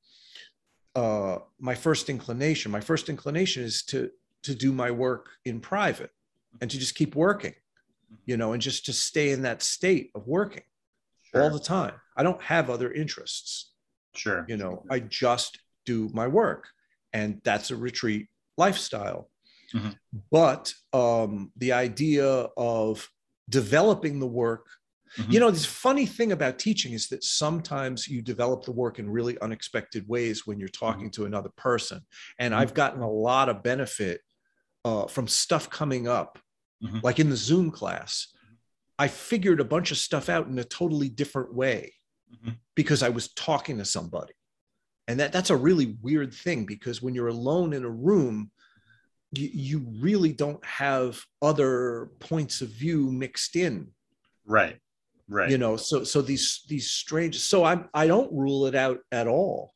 uh, 0.95 1.39
my 1.59 1.75
first 1.75 2.09
inclination. 2.09 2.71
My 2.71 2.79
first 2.79 3.09
inclination 3.09 3.63
is 3.63 3.83
to 3.85 4.09
to 4.43 4.55
do 4.55 4.71
my 4.73 4.91
work 4.91 5.29
in 5.45 5.59
private 5.59 6.11
and 6.61 6.69
to 6.69 6.79
just 6.79 6.95
keep 6.95 7.15
working, 7.15 7.53
you 8.25 8.37
know, 8.37 8.53
and 8.53 8.61
just 8.61 8.85
to 8.85 8.93
stay 8.93 9.31
in 9.31 9.43
that 9.43 9.61
state 9.61 10.11
of 10.15 10.27
working 10.27 10.63
sure. 11.31 11.43
all 11.43 11.49
the 11.49 11.59
time. 11.59 11.93
I 12.17 12.23
don't 12.23 12.41
have 12.41 12.69
other 12.69 12.91
interests. 12.91 13.71
Sure. 14.15 14.45
You 14.47 14.57
know, 14.57 14.83
I 14.89 14.99
just 14.99 15.59
do 15.85 16.09
my 16.13 16.27
work, 16.27 16.67
and 17.13 17.41
that's 17.43 17.71
a 17.71 17.75
retreat 17.75 18.27
lifestyle. 18.57 19.29
Mm-hmm. 19.73 19.89
But 20.31 20.73
um, 20.91 21.51
the 21.57 21.73
idea 21.73 22.25
of 22.57 23.07
developing 23.49 24.19
the 24.19 24.27
work 24.27 24.67
Mm-hmm. 25.17 25.31
You 25.31 25.39
know, 25.39 25.51
this 25.51 25.65
funny 25.65 26.05
thing 26.05 26.31
about 26.31 26.57
teaching 26.57 26.93
is 26.93 27.07
that 27.09 27.23
sometimes 27.23 28.07
you 28.07 28.21
develop 28.21 28.63
the 28.63 28.71
work 28.71 28.97
in 28.97 29.09
really 29.09 29.39
unexpected 29.41 30.07
ways 30.07 30.47
when 30.47 30.59
you're 30.59 30.69
talking 30.69 31.05
mm-hmm. 31.05 31.21
to 31.21 31.25
another 31.25 31.51
person. 31.55 32.01
And 32.39 32.53
mm-hmm. 32.53 32.61
I've 32.61 32.73
gotten 32.73 33.01
a 33.01 33.09
lot 33.09 33.49
of 33.49 33.61
benefit 33.61 34.21
uh, 34.83 35.05
from 35.05 35.27
stuff 35.27 35.69
coming 35.69 36.07
up, 36.07 36.39
mm-hmm. 36.83 36.99
like 37.03 37.19
in 37.19 37.29
the 37.29 37.35
Zoom 37.35 37.69
class. 37.69 38.27
I 38.97 39.07
figured 39.07 39.59
a 39.59 39.65
bunch 39.65 39.91
of 39.91 39.97
stuff 39.97 40.29
out 40.29 40.47
in 40.47 40.57
a 40.57 40.63
totally 40.63 41.09
different 41.09 41.53
way 41.53 41.93
mm-hmm. 42.33 42.51
because 42.75 43.03
I 43.03 43.09
was 43.09 43.31
talking 43.33 43.77
to 43.77 43.85
somebody. 43.85 44.33
And 45.07 45.19
that, 45.19 45.33
that's 45.33 45.49
a 45.49 45.57
really 45.57 45.97
weird 46.01 46.33
thing 46.33 46.65
because 46.65 47.01
when 47.01 47.13
you're 47.13 47.27
alone 47.27 47.73
in 47.73 47.83
a 47.83 47.89
room, 47.89 48.51
you, 49.31 49.49
you 49.51 49.85
really 49.99 50.31
don't 50.31 50.63
have 50.65 51.21
other 51.41 52.09
points 52.19 52.61
of 52.61 52.69
view 52.69 53.11
mixed 53.11 53.55
in. 53.55 53.87
Right 54.45 54.79
right 55.29 55.49
you 55.49 55.57
know 55.57 55.77
so 55.77 56.03
so 56.03 56.21
these 56.21 56.63
these 56.67 56.91
strange 56.91 57.39
so 57.39 57.63
i'm 57.63 57.89
i 57.93 58.07
don't 58.07 58.31
rule 58.31 58.65
it 58.65 58.75
out 58.75 58.99
at 59.11 59.27
all 59.27 59.73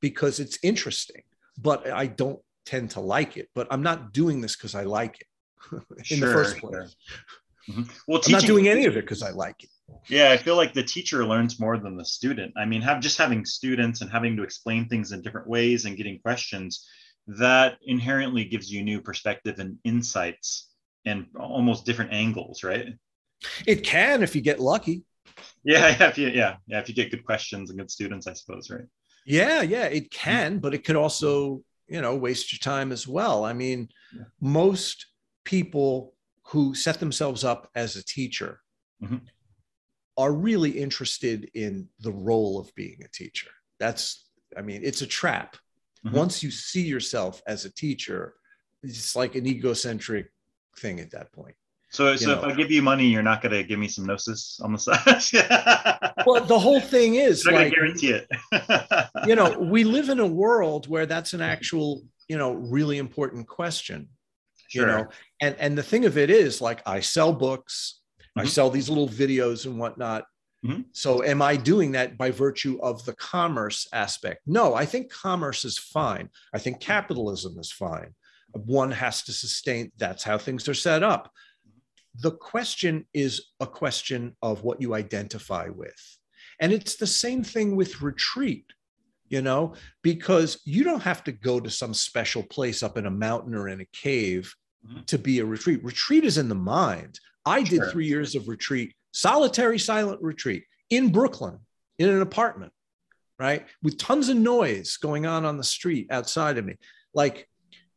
because 0.00 0.38
it's 0.38 0.58
interesting 0.62 1.22
but 1.58 1.90
i 1.90 2.06
don't 2.06 2.38
tend 2.64 2.90
to 2.90 3.00
like 3.00 3.36
it 3.36 3.48
but 3.54 3.66
i'm 3.70 3.82
not 3.82 4.12
doing 4.12 4.40
this 4.40 4.56
because 4.56 4.74
i 4.74 4.82
like 4.82 5.20
it 5.20 5.82
in 5.98 6.04
sure, 6.04 6.28
the 6.28 6.34
first 6.34 6.56
place 6.58 6.72
sure. 6.72 6.86
mm-hmm. 7.70 7.82
well 8.06 8.20
teaching, 8.20 8.34
i'm 8.34 8.40
not 8.40 8.46
doing 8.46 8.68
any 8.68 8.84
of 8.84 8.96
it 8.96 9.02
because 9.02 9.22
i 9.22 9.30
like 9.30 9.62
it 9.62 9.70
yeah 10.08 10.30
i 10.30 10.36
feel 10.36 10.56
like 10.56 10.72
the 10.72 10.82
teacher 10.82 11.24
learns 11.24 11.60
more 11.60 11.78
than 11.78 11.96
the 11.96 12.04
student 12.04 12.52
i 12.56 12.64
mean 12.64 12.82
have 12.82 13.00
just 13.00 13.18
having 13.18 13.44
students 13.44 14.00
and 14.00 14.10
having 14.10 14.36
to 14.36 14.42
explain 14.42 14.88
things 14.88 15.12
in 15.12 15.22
different 15.22 15.48
ways 15.48 15.84
and 15.84 15.96
getting 15.96 16.18
questions 16.20 16.86
that 17.26 17.76
inherently 17.86 18.44
gives 18.44 18.70
you 18.70 18.82
new 18.82 19.00
perspective 19.00 19.58
and 19.58 19.78
insights 19.84 20.70
and 21.04 21.26
almost 21.38 21.86
different 21.86 22.12
angles 22.12 22.62
right 22.62 22.94
it 23.66 23.84
can 23.84 24.22
if 24.22 24.34
you 24.34 24.42
get 24.42 24.60
lucky. 24.60 25.04
Yeah, 25.64 25.88
yeah, 26.00 26.08
if 26.08 26.18
you, 26.18 26.28
yeah, 26.28 26.56
yeah. 26.66 26.80
If 26.80 26.88
you 26.88 26.94
get 26.94 27.10
good 27.10 27.24
questions 27.24 27.70
and 27.70 27.78
good 27.78 27.90
students, 27.90 28.26
I 28.26 28.32
suppose, 28.34 28.70
right? 28.70 28.84
Yeah, 29.24 29.62
yeah, 29.62 29.86
it 29.86 30.10
can, 30.10 30.58
but 30.58 30.74
it 30.74 30.84
could 30.84 30.96
also, 30.96 31.62
you 31.88 32.00
know, 32.00 32.14
waste 32.14 32.52
your 32.52 32.60
time 32.60 32.92
as 32.92 33.08
well. 33.08 33.44
I 33.44 33.52
mean, 33.52 33.88
yeah. 34.14 34.24
most 34.40 35.06
people 35.44 36.14
who 36.44 36.74
set 36.74 37.00
themselves 37.00 37.42
up 37.42 37.68
as 37.74 37.96
a 37.96 38.04
teacher 38.04 38.60
mm-hmm. 39.02 39.16
Are 40.16 40.32
really 40.32 40.70
interested 40.70 41.50
in 41.54 41.88
the 42.00 42.12
role 42.12 42.58
of 42.58 42.74
being 42.74 43.02
a 43.04 43.08
teacher. 43.08 43.50
That's, 43.78 44.28
I 44.56 44.62
mean, 44.62 44.80
it's 44.84 45.02
a 45.02 45.06
trap. 45.06 45.56
Mm-hmm. 46.04 46.16
Once 46.16 46.42
you 46.42 46.50
see 46.50 46.82
yourself 46.82 47.42
as 47.46 47.64
a 47.64 47.70
teacher, 47.70 48.34
it's 48.82 49.16
like 49.16 49.34
an 49.34 49.46
egocentric 49.46 50.30
thing 50.78 51.00
at 51.00 51.10
that 51.10 51.32
point. 51.32 51.54
So, 51.90 52.16
so 52.16 52.26
know. 52.26 52.38
if 52.38 52.44
I 52.44 52.52
give 52.54 52.70
you 52.70 52.82
money, 52.82 53.06
you're 53.06 53.22
not 53.22 53.42
going 53.42 53.52
to 53.52 53.62
give 53.62 53.78
me 53.78 53.88
some 53.88 54.06
gnosis 54.06 54.60
on 54.62 54.72
the 54.72 54.78
side. 54.78 56.12
well, 56.26 56.44
the 56.44 56.58
whole 56.58 56.80
thing 56.80 57.14
is 57.14 57.46
I'm 57.46 57.54
like, 57.54 57.72
guarantee 57.72 58.10
it. 58.10 58.28
you 59.26 59.34
know, 59.34 59.58
we 59.70 59.84
live 59.84 60.08
in 60.08 60.20
a 60.20 60.26
world 60.26 60.88
where 60.88 61.06
that's 61.06 61.32
an 61.32 61.40
actual, 61.40 62.02
you 62.28 62.36
know, 62.36 62.52
really 62.52 62.98
important 62.98 63.46
question. 63.46 64.08
Sure. 64.68 64.82
You 64.82 64.86
know, 64.92 65.08
and 65.40 65.56
and 65.60 65.78
the 65.78 65.82
thing 65.82 66.06
of 66.06 66.18
it 66.18 66.28
is, 66.28 66.60
like, 66.60 66.82
I 66.86 67.00
sell 67.00 67.32
books. 67.32 68.00
I 68.36 68.44
sell 68.44 68.70
these 68.70 68.88
little 68.88 69.08
videos 69.08 69.66
and 69.66 69.78
whatnot. 69.78 70.24
Mm-hmm. 70.64 70.82
So, 70.92 71.22
am 71.22 71.42
I 71.42 71.56
doing 71.56 71.92
that 71.92 72.18
by 72.18 72.30
virtue 72.30 72.78
of 72.82 73.04
the 73.04 73.14
commerce 73.14 73.88
aspect? 73.92 74.42
No, 74.46 74.74
I 74.74 74.84
think 74.84 75.10
commerce 75.10 75.64
is 75.64 75.78
fine. 75.78 76.28
I 76.52 76.58
think 76.58 76.80
capitalism 76.80 77.58
is 77.58 77.70
fine. 77.70 78.14
One 78.52 78.90
has 78.90 79.22
to 79.24 79.32
sustain. 79.32 79.92
That's 79.96 80.24
how 80.24 80.38
things 80.38 80.68
are 80.68 80.74
set 80.74 81.02
up 81.02 81.30
the 82.20 82.32
question 82.32 83.06
is 83.12 83.50
a 83.60 83.66
question 83.66 84.36
of 84.42 84.62
what 84.62 84.80
you 84.80 84.94
identify 84.94 85.68
with. 85.68 86.18
And 86.60 86.72
it's 86.72 86.96
the 86.96 87.06
same 87.06 87.44
thing 87.44 87.76
with 87.76 88.00
retreat, 88.00 88.64
you 89.28 89.42
know, 89.42 89.74
because 90.02 90.60
you 90.64 90.84
don't 90.84 91.02
have 91.02 91.24
to 91.24 91.32
go 91.32 91.60
to 91.60 91.70
some 91.70 91.92
special 91.92 92.42
place 92.42 92.82
up 92.82 92.96
in 92.96 93.06
a 93.06 93.10
mountain 93.10 93.54
or 93.54 93.68
in 93.68 93.80
a 93.80 93.88
cave 93.92 94.54
mm-hmm. 94.86 95.02
to 95.06 95.18
be 95.18 95.40
a 95.40 95.44
retreat. 95.44 95.84
Retreat 95.84 96.24
is 96.24 96.38
in 96.38 96.48
the 96.48 96.54
mind. 96.54 97.20
I 97.46 97.62
did 97.62 97.76
sure. 97.76 97.90
three 97.90 98.06
years 98.06 98.34
of 98.34 98.48
retreat, 98.48 98.94
solitary 99.12 99.78
silent 99.78 100.20
retreat 100.22 100.64
in 100.90 101.10
Brooklyn 101.10 101.58
in 101.98 102.10
an 102.10 102.20
apartment, 102.20 102.72
right? 103.38 103.66
With 103.82 103.96
tons 103.98 104.28
of 104.28 104.36
noise 104.36 104.96
going 104.98 105.24
on 105.24 105.44
on 105.44 105.56
the 105.56 105.64
street 105.64 106.08
outside 106.10 106.58
of 106.58 106.64
me. 106.64 106.74
Like, 107.14 107.48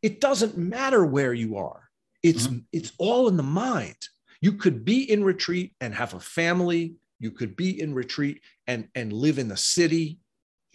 it 0.02 0.22
doesn't 0.22 0.58
matter 0.58 1.06
where 1.06 1.34
you 1.34 1.58
are 1.58 1.90
it's 2.24 2.48
mm-hmm. 2.48 2.60
it's 2.72 2.92
all 2.98 3.28
in 3.28 3.38
the 3.38 3.44
mind. 3.44 3.96
You 4.42 4.54
could 4.54 4.86
be 4.86 5.10
in 5.10 5.24
retreat 5.24 5.74
and 5.82 5.94
have 5.94 6.14
a 6.14 6.20
family. 6.20 6.96
You 7.20 7.32
could 7.32 7.56
be 7.56 7.80
in 7.80 7.94
retreat 7.94 8.42
and 8.68 8.88
and 8.96 9.14
live 9.14 9.40
in 9.40 9.48
the 9.48 9.58
city. 9.58 10.20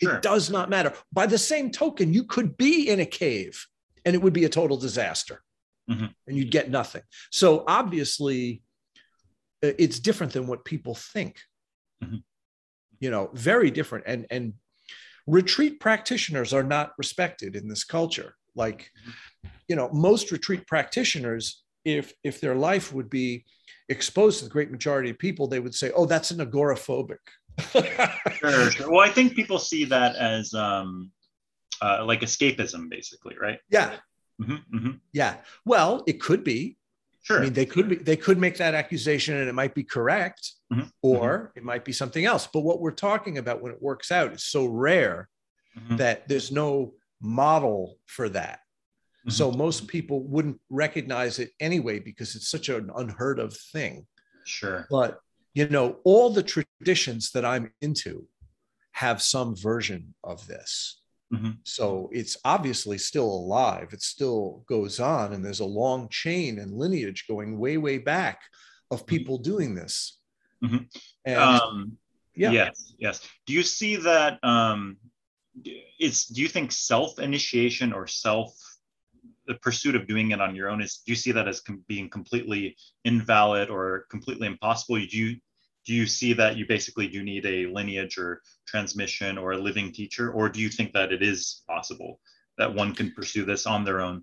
Sure. 0.02 0.16
It 0.16 0.22
does 0.22 0.50
not 0.50 0.70
matter. 0.70 0.92
By 1.12 1.26
the 1.26 1.38
same 1.38 1.70
token, 1.70 2.12
you 2.12 2.24
could 2.24 2.56
be 2.56 2.88
in 2.88 3.00
a 3.00 3.06
cave 3.06 3.66
and 4.04 4.14
it 4.14 4.22
would 4.22 4.32
be 4.32 4.44
a 4.44 4.48
total 4.48 4.76
disaster. 4.76 5.42
Mm-hmm. 5.90 6.06
And 6.26 6.36
you'd 6.36 6.50
get 6.50 6.70
nothing. 6.70 7.02
So 7.30 7.64
obviously, 7.66 8.62
it's 9.60 9.98
different 9.98 10.32
than 10.32 10.46
what 10.46 10.64
people 10.64 10.94
think. 10.94 11.40
Mm-hmm. 12.02 12.16
You 13.00 13.10
know, 13.10 13.30
very 13.34 13.70
different. 13.70 14.04
And 14.06 14.26
and 14.30 14.54
retreat 15.26 15.80
practitioners 15.80 16.52
are 16.52 16.62
not 16.62 16.92
respected 16.98 17.56
in 17.56 17.68
this 17.68 17.84
culture. 17.84 18.34
Like, 18.54 18.90
mm-hmm 19.00 19.10
you 19.68 19.76
know, 19.76 19.88
most 19.92 20.30
retreat 20.30 20.66
practitioners, 20.66 21.62
if 21.84 22.12
if 22.22 22.40
their 22.40 22.54
life 22.54 22.92
would 22.92 23.10
be 23.10 23.44
exposed 23.88 24.38
to 24.38 24.44
the 24.44 24.50
great 24.50 24.70
majority 24.70 25.10
of 25.10 25.18
people, 25.18 25.46
they 25.46 25.60
would 25.60 25.74
say, 25.74 25.90
"Oh, 25.94 26.06
that's 26.06 26.30
an 26.30 26.38
agoraphobic." 26.38 27.18
sure, 28.34 28.70
sure. 28.70 28.90
Well, 28.90 29.00
I 29.00 29.10
think 29.10 29.34
people 29.34 29.58
see 29.58 29.84
that 29.86 30.16
as 30.16 30.54
um, 30.54 31.12
uh, 31.80 32.04
like 32.04 32.20
escapism, 32.20 32.90
basically, 32.90 33.36
right? 33.40 33.58
Yeah, 33.70 33.96
Mm-hmm, 34.40 34.76
mm-hmm. 34.76 34.90
Yeah. 35.12 35.36
Well, 35.64 36.02
it 36.06 36.20
could 36.20 36.44
be. 36.44 36.76
Sure. 37.22 37.38
I 37.38 37.44
mean, 37.44 37.52
they 37.54 37.64
could 37.64 37.88
be, 37.88 37.96
they 37.96 38.16
could 38.16 38.38
make 38.38 38.58
that 38.58 38.74
accusation 38.74 39.36
and 39.36 39.48
it 39.48 39.54
might 39.54 39.74
be 39.74 39.82
correct, 39.84 40.52
Mhm, 40.72 40.90
or 41.00 41.52
it 41.56 41.64
might 41.64 41.84
be 41.84 41.92
something 41.92 42.24
else. 42.26 42.46
But 42.52 42.60
what 42.60 42.80
we're 42.80 42.90
talking 42.90 43.38
about 43.38 43.62
when 43.62 43.72
it 43.72 43.80
works 43.80 44.12
out 44.12 44.32
is 44.32 44.44
so 44.44 44.66
rare 44.66 45.28
Mhm, 45.78 45.96
that 45.96 46.28
there's 46.28 46.52
no 46.52 46.94
model 47.20 47.98
for 48.06 48.28
that. 48.28 48.60
So 49.26 49.50
most 49.50 49.88
people 49.88 50.22
wouldn't 50.22 50.60
recognize 50.68 51.38
it 51.38 51.52
anyway 51.58 51.98
because 51.98 52.36
it's 52.36 52.50
such 52.50 52.68
an 52.68 52.90
unheard 52.94 53.38
of 53.38 53.56
thing. 53.56 54.06
Sure. 54.44 54.86
But 54.90 55.18
you 55.54 55.66
know, 55.68 56.00
all 56.04 56.28
the 56.28 56.42
traditions 56.42 57.30
that 57.30 57.44
I'm 57.44 57.72
into 57.80 58.28
have 58.92 59.22
some 59.22 59.56
version 59.56 60.14
of 60.22 60.46
this. 60.46 61.00
Mhm. 61.34 61.58
So 61.64 62.08
it's 62.12 62.36
obviously 62.44 62.98
still 62.98 63.26
alive. 63.26 63.92
It 63.92 64.02
still 64.02 64.64
goes 64.66 65.00
on, 65.00 65.32
and 65.32 65.44
there's 65.44 65.60
a 65.60 65.64
long 65.64 66.08
chain 66.08 66.58
and 66.58 66.72
lineage 66.78 67.26
going 67.26 67.58
way, 67.58 67.76
way 67.76 67.98
back 67.98 68.40
of 68.90 69.06
people 69.06 69.38
doing 69.38 69.74
this. 69.74 70.18
Mhm. 70.62 70.88
And 71.24 71.38
Um, 71.38 71.98
yeah, 72.34 72.52
Yes. 72.52 72.94
Yes. 72.98 73.28
Do 73.46 73.52
you 73.52 73.62
see 73.62 73.96
that? 73.96 74.42
Um, 74.44 74.98
it's. 75.98 76.26
Do 76.26 76.40
you 76.40 76.48
think 76.48 76.72
self 76.72 77.18
initiation 77.18 77.92
or 77.92 78.06
self 78.06 78.54
the 79.46 79.54
pursuit 79.56 79.94
of 79.94 80.06
doing 80.06 80.30
it 80.30 80.40
on 80.40 80.54
your 80.56 80.68
own 80.70 80.80
is? 80.80 80.98
Do 81.04 81.12
you 81.12 81.16
see 81.16 81.32
that 81.32 81.46
as 81.48 81.60
com- 81.60 81.84
being 81.86 82.08
completely 82.08 82.76
invalid 83.04 83.68
or 83.70 84.06
completely 84.10 84.46
impossible? 84.46 84.96
Do 84.96 85.18
you 85.18 85.40
do 85.84 85.94
you 85.94 86.06
see 86.06 86.32
that 86.32 86.56
you 86.56 86.66
basically 86.66 87.08
do 87.08 87.22
need 87.22 87.44
a 87.46 87.66
lineage 87.66 88.18
or 88.18 88.42
transmission 88.66 89.38
or 89.38 89.52
a 89.52 89.58
living 89.58 89.92
teacher, 89.92 90.32
or 90.32 90.48
do 90.48 90.60
you 90.60 90.68
think 90.68 90.92
that 90.92 91.12
it 91.12 91.22
is 91.22 91.62
possible 91.68 92.20
that 92.58 92.72
one 92.72 92.94
can 92.94 93.10
pursue 93.12 93.44
this 93.44 93.66
on 93.66 93.84
their 93.84 94.00
own? 94.00 94.22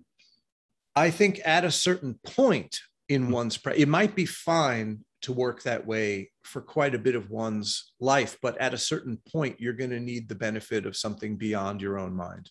I 0.94 1.10
think 1.10 1.40
at 1.44 1.64
a 1.64 1.70
certain 1.70 2.18
point 2.24 2.78
in 3.08 3.30
one's, 3.30 3.56
pra- 3.56 3.76
it 3.76 3.88
might 3.88 4.14
be 4.14 4.26
fine 4.26 5.04
to 5.22 5.32
work 5.32 5.62
that 5.62 5.86
way 5.86 6.30
for 6.42 6.60
quite 6.60 6.94
a 6.94 6.98
bit 6.98 7.14
of 7.14 7.30
one's 7.30 7.92
life, 8.00 8.36
but 8.42 8.58
at 8.58 8.74
a 8.74 8.78
certain 8.78 9.18
point, 9.30 9.60
you're 9.60 9.72
going 9.72 9.90
to 9.90 10.00
need 10.00 10.28
the 10.28 10.34
benefit 10.34 10.84
of 10.84 10.96
something 10.96 11.36
beyond 11.36 11.80
your 11.80 11.98
own 11.98 12.14
mind. 12.14 12.50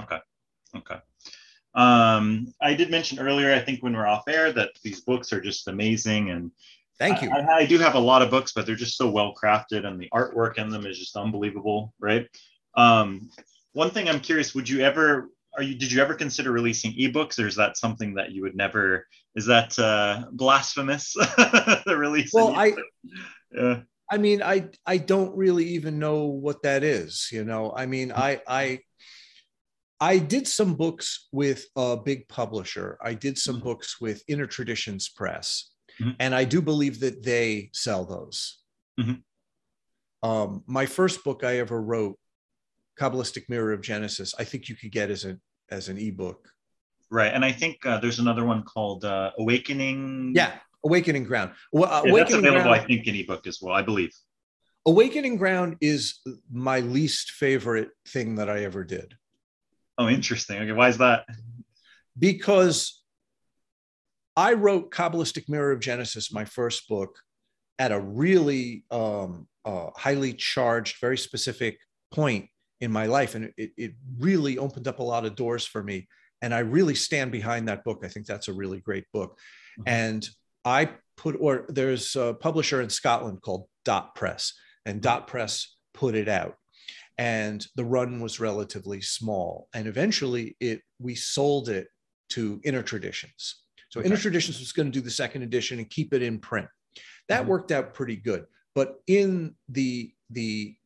Okay. 0.00 0.18
Okay. 0.76 0.98
Um, 1.74 2.52
I 2.60 2.74
did 2.74 2.90
mention 2.90 3.18
earlier, 3.18 3.52
I 3.52 3.60
think 3.60 3.82
when 3.82 3.94
we're 3.94 4.06
off 4.06 4.28
air, 4.28 4.52
that 4.52 4.70
these 4.82 5.00
books 5.00 5.32
are 5.32 5.40
just 5.40 5.68
amazing. 5.68 6.30
And 6.30 6.50
Thank 7.02 7.22
you. 7.22 7.30
I, 7.30 7.58
I, 7.58 7.66
do 7.66 7.78
have 7.78 7.94
a 7.94 7.98
lot 7.98 8.22
of 8.22 8.30
books, 8.30 8.52
but 8.52 8.64
they're 8.64 8.76
just 8.76 8.96
so 8.96 9.10
well 9.10 9.34
crafted 9.34 9.86
and 9.86 10.00
the 10.00 10.08
artwork 10.12 10.58
in 10.58 10.70
them 10.70 10.86
is 10.86 10.98
just 10.98 11.16
unbelievable, 11.16 11.92
right? 11.98 12.28
Um, 12.76 13.30
one 13.72 13.90
thing 13.90 14.08
I'm 14.08 14.20
curious, 14.20 14.54
would 14.54 14.68
you 14.68 14.80
ever 14.80 15.28
are 15.56 15.62
you 15.62 15.74
did 15.74 15.92
you 15.92 16.00
ever 16.00 16.14
consider 16.14 16.50
releasing 16.50 16.92
ebooks 16.92 17.38
or 17.42 17.46
is 17.46 17.56
that 17.56 17.76
something 17.76 18.14
that 18.14 18.32
you 18.32 18.40
would 18.40 18.56
never 18.56 19.06
is 19.34 19.44
that 19.44 19.78
uh 19.78 20.24
blasphemous 20.32 21.12
the 21.86 21.94
release 21.96 22.32
Well, 22.32 22.54
I- 22.54 22.72
yeah. 23.54 23.80
I 24.10 24.18
mean, 24.18 24.42
I 24.42 24.68
I 24.86 24.98
don't 24.98 25.34
really 25.34 25.64
even 25.68 25.98
know 25.98 26.24
what 26.26 26.62
that 26.62 26.84
is. 26.84 27.28
You 27.32 27.44
know, 27.44 27.72
I 27.74 27.86
mean, 27.86 28.12
I 28.12 28.42
I 28.46 28.80
I 30.00 30.18
did 30.18 30.46
some 30.46 30.74
books 30.74 31.28
with 31.32 31.64
a 31.76 31.96
big 31.96 32.28
publisher. 32.28 32.98
I 33.02 33.14
did 33.14 33.38
some 33.38 33.60
books 33.60 34.00
with 34.00 34.22
Inner 34.28 34.46
Traditions 34.46 35.08
Press, 35.08 35.71
Mhm. 36.02 36.16
and 36.18 36.34
I 36.34 36.44
do 36.44 36.60
believe 36.60 37.00
that 37.00 37.22
they 37.22 37.70
sell 37.72 38.04
those. 38.04 38.58
Mhm. 38.98 39.22
Um, 40.22 40.64
my 40.66 40.86
first 40.86 41.24
book 41.24 41.44
I 41.44 41.58
ever 41.58 41.80
wrote, 41.80 42.18
Kabbalistic 42.98 43.48
Mirror 43.48 43.72
of 43.72 43.80
Genesis, 43.82 44.34
I 44.38 44.44
think 44.44 44.68
you 44.68 44.76
could 44.76 44.92
get 44.92 45.10
as 45.10 45.24
an 45.24 45.40
as 45.70 45.88
an 45.88 45.96
ebook. 45.98 46.48
right 47.10 47.32
and 47.34 47.44
i 47.44 47.52
think 47.52 47.84
uh, 47.86 47.98
there's 47.98 48.18
another 48.18 48.44
one 48.44 48.62
called 48.62 49.04
uh, 49.04 49.30
awakening 49.38 50.32
Yeah, 50.34 50.58
Awakening 50.84 51.24
Ground. 51.24 51.52
Well, 51.72 51.90
uh, 51.92 52.02
Yeah, 52.06 52.12
that's 52.16 52.32
available 52.32 52.62
Ground. 52.62 52.80
i 52.80 52.84
think 52.86 53.06
in 53.06 53.14
ebook 53.16 53.46
as 53.46 53.58
well 53.62 53.74
i 53.74 53.82
believe 53.82 54.12
Awakening 54.86 55.36
Ground 55.36 55.76
is 55.80 56.20
my 56.50 56.80
least 56.80 57.30
favorite 57.32 57.90
thing 58.08 58.34
that 58.36 58.48
I 58.50 58.64
ever 58.64 58.82
did 58.84 59.14
oh 59.98 60.08
interesting 60.08 60.56
okay 60.58 60.72
why 60.72 60.88
is 60.88 60.98
that 60.98 61.26
because 62.18 63.01
I 64.36 64.54
wrote 64.54 64.90
Kabbalistic 64.90 65.48
Mirror 65.48 65.72
of 65.72 65.80
Genesis, 65.80 66.32
my 66.32 66.44
first 66.44 66.88
book, 66.88 67.18
at 67.78 67.92
a 67.92 68.00
really 68.00 68.84
um, 68.90 69.46
uh, 69.64 69.90
highly 69.96 70.32
charged, 70.32 71.00
very 71.00 71.18
specific 71.18 71.78
point 72.10 72.48
in 72.80 72.90
my 72.90 73.06
life. 73.06 73.34
And 73.34 73.52
it, 73.56 73.72
it 73.76 73.92
really 74.18 74.58
opened 74.58 74.88
up 74.88 74.98
a 74.98 75.04
lot 75.04 75.24
of 75.24 75.36
doors 75.36 75.66
for 75.66 75.82
me. 75.82 76.08
And 76.40 76.54
I 76.54 76.60
really 76.60 76.94
stand 76.94 77.30
behind 77.30 77.68
that 77.68 77.84
book. 77.84 78.02
I 78.04 78.08
think 78.08 78.26
that's 78.26 78.48
a 78.48 78.52
really 78.52 78.80
great 78.80 79.04
book. 79.12 79.38
Mhm. 79.78 79.84
And 79.86 80.28
I 80.64 80.90
put, 81.16 81.36
or 81.38 81.66
there's 81.68 82.16
a 82.16 82.34
publisher 82.34 82.80
in 82.80 82.90
Scotland 82.90 83.42
called 83.42 83.68
Dot 83.84 84.14
Press, 84.14 84.54
and 84.86 85.00
Dot 85.00 85.26
Press 85.26 85.76
put 85.94 86.14
it 86.14 86.28
out. 86.28 86.56
And 87.18 87.64
the 87.76 87.84
run 87.84 88.20
was 88.20 88.40
relatively 88.40 89.00
small. 89.00 89.68
And 89.74 89.86
eventually 89.86 90.56
it 90.60 90.82
we 90.98 91.14
sold 91.14 91.68
it 91.68 91.88
to 92.30 92.60
Inner 92.64 92.82
Traditions. 92.82 93.62
So 93.92 94.00
Okay. 94.00 94.08
Inner 94.08 94.16
Traditions 94.16 94.58
was 94.58 94.72
going 94.72 94.90
to 94.90 94.92
do 94.98 95.02
the 95.04 95.10
second 95.10 95.42
edition 95.42 95.78
and 95.78 95.88
keep 95.90 96.14
it 96.14 96.22
in 96.22 96.38
print. 96.38 96.66
That 97.28 97.44
Mhm. 97.44 97.48
worked 97.48 97.70
out 97.72 97.92
pretty 97.92 98.16
good. 98.16 98.46
But 98.74 99.02
in 99.06 99.54
the 99.68 100.14
the 100.30 100.78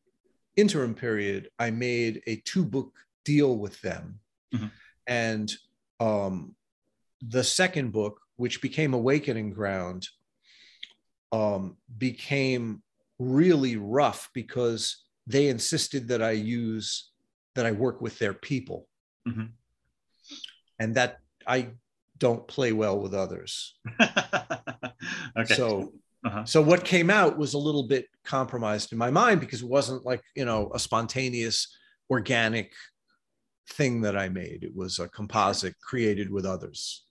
interim 0.57 0.93
period, 0.93 1.49
I 1.57 1.71
made 1.71 2.21
a 2.27 2.35
two 2.41 2.65
book 2.65 2.93
deal 3.23 3.57
with 3.57 3.79
them, 3.79 4.19
Mhm. 4.53 4.71
and 5.07 5.53
um, 6.01 6.53
the 7.21 7.45
second 7.45 7.91
book, 7.91 8.19
which 8.35 8.61
became 8.61 8.93
Awakening 8.93 9.51
Ground, 9.51 10.09
um, 11.31 11.77
became 11.97 12.83
really 13.19 13.77
rough 13.77 14.29
because 14.33 15.05
they 15.25 15.47
insisted 15.47 16.09
that 16.09 16.21
I 16.21 16.31
use 16.31 17.11
that 17.55 17.65
I 17.65 17.71
work 17.71 18.01
with 18.01 18.19
their 18.19 18.33
people, 18.33 18.89
Mhm. 19.25 19.53
and 20.77 20.93
that 20.95 21.21
I 21.47 21.71
don't 22.17 22.47
play 22.47 22.71
well 22.71 22.99
with 22.99 23.13
others. 23.13 23.75
okay 24.01 25.53
So, 25.55 25.93
Uh-huh. 26.25 26.45
so 26.45 26.61
what 26.61 26.83
came 26.83 27.09
out 27.09 27.37
was 27.37 27.53
a 27.53 27.57
little 27.57 27.83
bit 27.87 28.07
compromised 28.25 28.91
in 28.91 28.97
my 28.97 29.11
mind 29.11 29.39
because 29.39 29.61
it 29.61 29.69
wasn't 29.69 30.05
like 30.05 30.21
you 30.35 30.45
know 30.45 30.71
a 30.73 30.79
spontaneous, 30.79 31.67
organic 32.09 32.73
thing 33.71 34.01
that 34.01 34.17
I 34.17 34.29
made. 34.29 34.63
It 34.63 34.75
was 34.75 34.99
a 34.99 35.07
composite 35.09 35.75
created 35.81 36.29
with 36.31 36.45
others. 36.45 37.05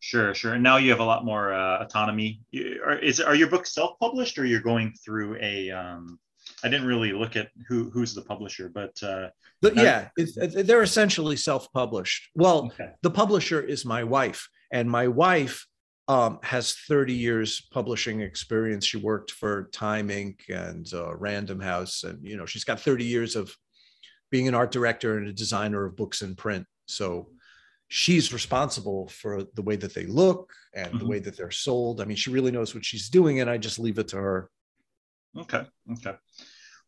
Sure, 0.00 0.34
sure. 0.34 0.54
And 0.54 0.62
now 0.62 0.78
you 0.78 0.90
have 0.90 1.00
a 1.00 1.04
lot 1.04 1.24
more 1.26 1.52
uh, 1.52 1.84
autonomy. 1.84 2.40
You, 2.50 2.82
are, 2.84 2.98
is 2.98 3.20
are 3.20 3.34
your 3.34 3.48
books 3.50 3.74
self-published, 3.74 4.38
or 4.38 4.46
you're 4.46 4.62
going 4.62 4.92
through 5.04 5.36
a? 5.40 5.70
Um, 5.70 6.18
I 6.62 6.68
didn't 6.68 6.86
really 6.86 7.12
look 7.12 7.36
at 7.36 7.48
who 7.68 7.90
who's 7.90 8.14
the 8.14 8.22
publisher, 8.22 8.68
but 8.68 9.00
uh, 9.02 9.28
But 9.62 9.76
yeah, 9.76 10.08
it's, 10.16 10.36
they're 10.66 10.82
essentially 10.82 11.36
self-published. 11.36 12.30
Well, 12.34 12.66
okay. 12.66 12.90
the 13.02 13.10
publisher 13.10 13.60
is 13.60 13.84
my 13.84 14.04
wife, 14.04 14.48
and 14.72 14.90
my 14.90 15.08
wife 15.08 15.66
um, 16.08 16.38
has 16.42 16.74
30 16.88 17.12
years 17.14 17.66
publishing 17.72 18.20
experience. 18.20 18.84
She 18.84 18.96
worked 18.96 19.30
for 19.30 19.68
Time 19.72 20.08
Inc. 20.08 20.40
and 20.48 20.86
uh, 20.92 21.14
Random 21.16 21.60
House, 21.60 22.04
and 22.04 22.18
you 22.26 22.36
know 22.36 22.46
she's 22.46 22.64
got 22.64 22.80
30 22.80 23.04
years 23.04 23.36
of 23.36 23.54
being 24.30 24.48
an 24.48 24.54
art 24.54 24.70
director 24.70 25.18
and 25.18 25.28
a 25.28 25.32
designer 25.32 25.84
of 25.84 25.96
books 25.96 26.22
in 26.22 26.34
print. 26.36 26.64
So 26.86 27.30
she's 27.88 28.32
responsible 28.32 29.08
for 29.08 29.44
the 29.54 29.62
way 29.62 29.76
that 29.76 29.94
they 29.94 30.06
look 30.06 30.52
and 30.74 30.92
the 31.00 31.04
Mhm. 31.04 31.08
way 31.08 31.18
that 31.20 31.36
they're 31.36 31.50
sold. 31.50 32.00
I 32.00 32.04
mean, 32.04 32.16
she 32.16 32.30
really 32.30 32.52
knows 32.52 32.72
what 32.74 32.84
she's 32.84 33.08
doing, 33.08 33.40
and 33.40 33.50
I 33.50 33.58
just 33.58 33.78
leave 33.80 33.98
it 33.98 34.08
to 34.08 34.16
her. 34.16 34.48
Okay. 35.38 35.64
Okay. 35.92 36.14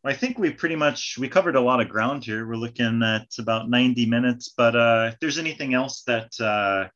Well, 0.03 0.13
I 0.13 0.15
think 0.15 0.37
we 0.37 0.51
pretty 0.51 0.75
much 0.75 1.17
we 1.17 1.29
covered 1.29 1.55
a 1.55 1.61
lot 1.61 1.79
of 1.79 1.87
ground 1.89 2.25
here. 2.25 2.45
We're 2.45 2.55
looking 2.55 3.01
at 3.03 3.27
about 3.39 3.69
90 3.69 4.05
minutes, 4.05 4.53
but 4.55 4.75
uh, 4.75 5.11
if 5.13 5.19
there's 5.19 5.37
anything 5.37 5.73
else 5.73 6.03
that 6.07 6.29
uh, 6.39 6.89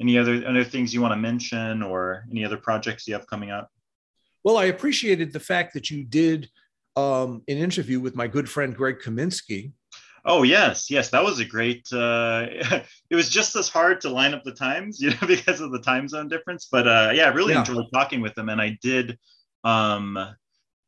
any 0.00 0.16
other 0.16 0.46
other 0.46 0.64
things 0.64 0.94
you 0.94 1.00
want 1.00 1.12
to 1.12 1.16
mention 1.16 1.82
or 1.82 2.24
any 2.30 2.44
other 2.44 2.56
projects 2.56 3.06
you 3.08 3.14
have 3.14 3.26
coming 3.26 3.50
up? 3.50 3.68
Well, 4.44 4.56
I 4.58 4.66
appreciated 4.66 5.32
the 5.32 5.40
fact 5.40 5.74
that 5.74 5.90
you 5.90 6.04
did 6.04 6.48
um, 6.96 7.42
an 7.48 7.58
interview 7.58 8.00
with 8.00 8.14
my 8.14 8.26
good 8.28 8.48
friend 8.48 8.74
Greg 8.76 8.98
Kaminsky. 9.00 9.72
Oh 10.24 10.44
yes, 10.44 10.88
yes, 10.88 11.10
that 11.10 11.24
was 11.24 11.40
a 11.40 11.44
great. 11.44 11.84
Uh, 11.92 12.46
it 13.10 13.16
was 13.16 13.28
just 13.28 13.56
as 13.56 13.68
hard 13.68 14.00
to 14.02 14.08
line 14.08 14.34
up 14.34 14.44
the 14.44 14.52
times, 14.52 15.00
you 15.02 15.10
know, 15.10 15.26
because 15.26 15.60
of 15.60 15.72
the 15.72 15.80
time 15.80 16.06
zone 16.06 16.28
difference. 16.28 16.68
But 16.70 16.86
uh, 16.86 17.10
yeah, 17.12 17.24
I 17.24 17.32
really 17.32 17.54
Yeah. 17.54 17.60
enjoyed 17.60 17.86
talking 17.92 18.20
with 18.20 18.38
him, 18.38 18.48
and 18.48 18.60
I 18.60 18.78
did. 18.82 19.18
Um, 19.64 20.16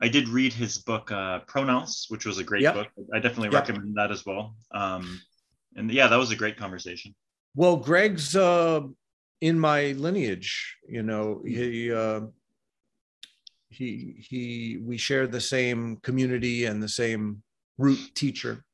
I 0.00 0.08
did 0.08 0.28
read 0.28 0.52
his 0.52 0.78
book 0.78 1.10
uh, 1.12 1.40
Pronounce, 1.40 2.06
which 2.08 2.26
was 2.26 2.38
a 2.38 2.44
great 2.44 2.62
Yep. 2.62 2.74
book. 2.74 2.88
I 3.12 3.20
definitely 3.20 3.48
Yep. 3.48 3.68
recommend 3.68 3.94
that 3.96 4.10
as 4.10 4.26
well. 4.26 4.56
Um, 4.72 5.20
and 5.76 5.90
yeah, 5.90 6.08
that 6.08 6.16
was 6.16 6.30
a 6.30 6.36
great 6.36 6.56
conversation. 6.56 7.14
Well, 7.54 7.76
Greg's 7.76 8.34
uh, 8.34 8.80
in 9.40 9.58
my 9.58 9.92
lineage. 9.92 10.76
You 10.88 11.02
know, 11.02 11.42
he 11.46 11.92
uh, 11.92 12.22
he 13.70 14.16
he. 14.28 14.78
We 14.82 14.98
share 14.98 15.26
the 15.26 15.40
same 15.40 15.96
community 15.98 16.64
and 16.66 16.82
the 16.82 16.88
same 16.88 17.42
root 17.78 18.00
teacher. 18.14 18.64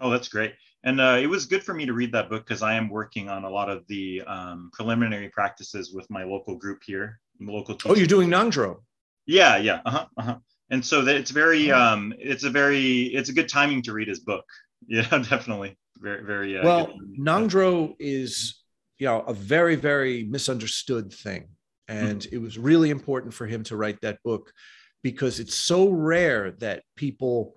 Oh, 0.00 0.10
that's 0.10 0.28
great. 0.28 0.54
And 0.82 1.00
uh, 1.00 1.18
it 1.20 1.28
was 1.28 1.46
good 1.46 1.62
for 1.62 1.72
me 1.72 1.86
to 1.86 1.94
read 1.94 2.12
that 2.12 2.28
book 2.28 2.44
because 2.46 2.62
I 2.62 2.74
am 2.74 2.90
working 2.90 3.28
on 3.28 3.44
a 3.44 3.50
lot 3.50 3.70
of 3.70 3.86
the 3.86 4.22
um, 4.22 4.70
preliminary 4.72 5.28
practices 5.30 5.92
with 5.94 6.08
my 6.10 6.24
local 6.24 6.56
group 6.56 6.82
here, 6.84 7.20
local. 7.40 7.78
Oh, 7.86 7.94
you're 7.94 8.06
doing 8.06 8.28
Ngondro. 8.28 8.80
Yeah, 9.26 9.56
yeah, 9.56 9.80
uh-huh, 9.84 10.06
uh-huh. 10.16 10.36
And 10.70 10.84
so 10.84 11.02
that 11.02 11.16
it's 11.16 11.30
very, 11.30 11.70
um, 11.70 12.14
it's 12.18 12.44
a 12.44 12.50
very, 12.50 13.02
it's 13.02 13.28
a 13.28 13.32
good 13.32 13.48
timing 13.48 13.82
to 13.82 13.92
read 13.92 14.08
his 14.08 14.20
book. 14.20 14.44
Yeah, 14.86 15.08
definitely, 15.08 15.78
very, 15.96 16.22
very. 16.24 16.58
Uh, 16.58 16.62
well, 16.62 16.92
Ngondro 17.18 17.94
is, 17.98 18.62
you 18.98 19.06
know, 19.06 19.20
a 19.20 19.32
very, 19.32 19.76
very 19.76 20.24
misunderstood 20.24 21.10
thing, 21.10 21.48
and 21.88 22.20
mm-hmm. 22.20 22.36
it 22.36 22.38
was 22.38 22.58
really 22.58 22.90
important 22.90 23.32
for 23.32 23.46
him 23.46 23.62
to 23.62 23.78
write 23.78 23.98
that 24.02 24.18
book 24.22 24.52
because 25.02 25.40
it's 25.40 25.54
so 25.54 25.88
rare 25.88 26.50
that 26.58 26.82
people 26.96 27.56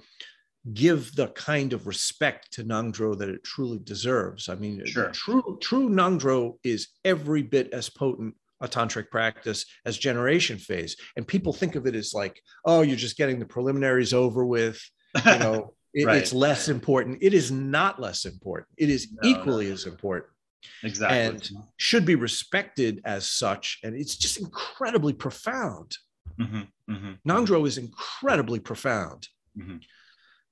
give 0.73 1.15
the 1.15 1.27
kind 1.27 1.73
of 1.73 1.87
respect 1.87 2.53
to 2.53 2.63
Ngondro 2.63 3.17
that 3.17 3.29
it 3.29 3.43
truly 3.43 3.79
deserves. 3.79 4.49
I 4.49 4.55
mean, 4.55 4.85
sure. 4.85 5.09
true 5.09 5.57
true 5.61 5.89
Ngondro 5.89 6.57
is 6.63 6.89
every 7.05 7.43
bit 7.43 7.73
as 7.73 7.89
potent 7.89 8.35
a 8.61 8.67
tantric 8.67 9.09
practice 9.09 9.65
as 9.85 9.97
generation 9.97 10.57
phase, 10.57 10.95
and 11.15 11.27
people 11.27 11.53
think 11.53 11.75
of 11.75 11.85
it 11.85 11.95
as 11.95 12.13
like, 12.13 12.41
oh, 12.65 12.81
you're 12.81 12.97
just 12.97 13.17
getting 13.17 13.39
the 13.39 13.45
preliminaries 13.45 14.13
over 14.13 14.45
with. 14.45 14.81
You 15.25 15.39
know, 15.39 15.73
it, 15.93 16.05
right. 16.05 16.17
it's 16.17 16.33
less 16.33 16.69
important. 16.69 17.19
It 17.21 17.33
is 17.33 17.51
not 17.51 17.99
less 17.99 18.25
important. 18.25 18.69
It 18.77 18.89
is 18.89 19.11
no, 19.11 19.29
equally 19.29 19.67
no. 19.67 19.73
as 19.73 19.85
important. 19.85 20.31
Exactly. 20.83 21.17
And 21.17 21.49
should 21.77 22.05
be 22.05 22.15
respected 22.15 23.01
as 23.05 23.27
such. 23.27 23.79
And 23.83 23.95
it's 23.95 24.17
just 24.17 24.39
incredibly 24.39 25.13
profound. 25.13 25.95
Mm-hmm, 26.39 26.93
mm-hmm. 26.93 27.29
Ngondro 27.29 27.67
is 27.67 27.77
incredibly 27.77 28.59
profound. 28.59 29.27
Mm-hmm. 29.57 29.77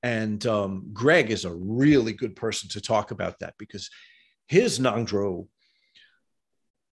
And 0.03 0.45
um, 0.45 0.90
Greg 0.94 1.32
is 1.32 1.45
a 1.45 1.53
really 1.53 2.14
good 2.14 2.36
person 2.36 2.69
to 2.69 2.82
talk 2.82 3.11
about 3.11 3.40
that 3.40 3.56
because 3.57 3.90
his 4.48 4.80
Ngondro, 4.80 5.48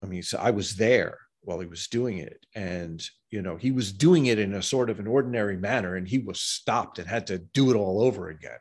I 0.04 0.08
mean, 0.08 0.24
so 0.24 0.38
I 0.38 0.52
was 0.52 0.76
there 0.76 1.18
while 1.42 1.60
he 1.60 1.68
was 1.68 1.88
doing 1.88 2.20
it. 2.20 2.46
And, 2.56 3.04
you 3.30 3.42
know, 3.42 3.56
he 3.56 3.72
was 3.72 3.92
doing 3.92 4.28
it 4.28 4.40
in 4.40 4.54
a 4.54 4.62
sort 4.62 4.90
of 4.90 5.00
an 5.00 5.08
ordinary 5.08 5.58
manner 5.58 5.96
and 5.96 6.08
he 6.08 6.20
was 6.20 6.40
stopped 6.40 7.00
and 7.00 7.08
had 7.08 7.28
to 7.28 7.40
do 7.40 7.72
it 7.72 7.76
all 7.76 8.02
over 8.02 8.30
again. 8.30 8.60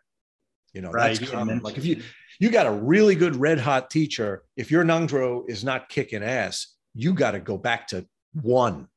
You 0.72 0.82
know, 0.82 0.90
right. 0.90 1.18
that's 1.18 1.30
common. 1.30 1.60
Like 1.60 1.78
if 1.78 1.84
you, 1.84 2.02
you 2.38 2.50
got 2.50 2.66
a 2.66 2.72
really 2.72 3.14
good 3.14 3.36
red 3.36 3.58
hot 3.58 3.90
teacher, 3.90 4.44
if 4.56 4.70
your 4.70 4.84
Ngondro 4.84 5.48
is 5.48 5.64
not 5.64 5.88
kicking 5.88 6.22
ass, 6.22 6.74
you 6.94 7.12
got 7.12 7.32
to 7.32 7.40
go 7.40 7.58
back 7.58 7.88
to 7.88 8.06
one 8.40 8.88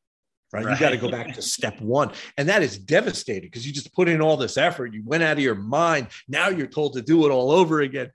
right? 0.53 0.65
right. 0.65 0.73
You 0.73 0.79
got 0.79 0.91
to 0.91 0.97
go 0.97 1.09
back 1.09 1.33
to 1.33 1.41
step 1.41 1.81
one. 1.81 2.11
And 2.37 2.47
that 2.47 2.63
is 2.63 2.77
devastating 2.77 3.49
because 3.49 3.67
you 3.67 3.73
just 3.73 3.93
put 3.93 4.07
in 4.07 4.21
all 4.21 4.37
this 4.37 4.57
effort. 4.57 4.93
You 4.93 5.03
went 5.03 5.23
out 5.23 5.37
of 5.37 5.43
your 5.43 5.55
mind. 5.55 6.07
Now 6.27 6.49
you're 6.49 6.67
told 6.67 6.93
to 6.93 7.01
do 7.01 7.25
it 7.25 7.31
all 7.31 7.51
over 7.51 7.81
again. 7.81 8.11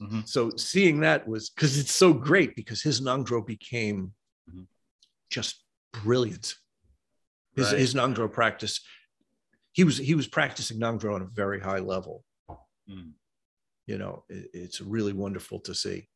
Mm-hmm. 0.00 0.20
So 0.24 0.50
seeing 0.56 1.00
that 1.00 1.26
was 1.26 1.50
because 1.50 1.78
it's 1.78 1.92
so 1.92 2.12
great 2.12 2.54
because 2.54 2.82
his 2.82 3.00
Ngondro 3.00 3.44
became 3.44 4.12
mm-hmm. 4.48 4.62
just 5.30 5.62
brilliant. 5.92 6.54
His, 7.56 7.72
right. 7.72 7.78
his 7.78 7.94
Ngondro 7.94 8.30
practice, 8.30 8.80
he 9.72 9.84
was 9.84 9.98
he 9.98 10.14
was 10.14 10.28
practicing 10.28 10.78
Ngondro 10.78 11.14
on 11.14 11.22
a 11.22 11.26
very 11.26 11.60
high 11.60 11.80
level. 11.80 12.24
Mm. 12.88 13.12
You 13.86 13.98
know, 13.98 14.24
it, 14.28 14.50
it's 14.52 14.80
really 14.80 15.12
wonderful 15.12 15.60
to 15.60 15.74
see 15.74 16.08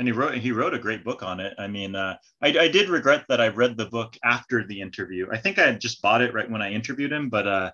and 0.00 0.08
he 0.08 0.12
wrote 0.12 0.34
he 0.34 0.50
wrote 0.50 0.72
a 0.72 0.78
great 0.78 1.04
book 1.04 1.22
on 1.22 1.40
it. 1.40 1.52
I 1.58 1.66
mean, 1.66 1.94
uh, 1.94 2.16
I, 2.42 2.48
I 2.58 2.68
did 2.68 2.88
regret 2.88 3.26
that 3.28 3.40
I 3.40 3.48
read 3.48 3.76
the 3.76 3.84
book 3.84 4.16
after 4.24 4.66
the 4.66 4.80
interview. 4.80 5.28
I 5.30 5.36
think 5.36 5.58
I 5.58 5.66
had 5.66 5.80
just 5.80 6.00
bought 6.00 6.22
it 6.22 6.32
right 6.32 6.50
when 6.50 6.62
I 6.62 6.72
interviewed 6.72 7.12
him, 7.12 7.28
but 7.28 7.46
uh, 7.46 7.70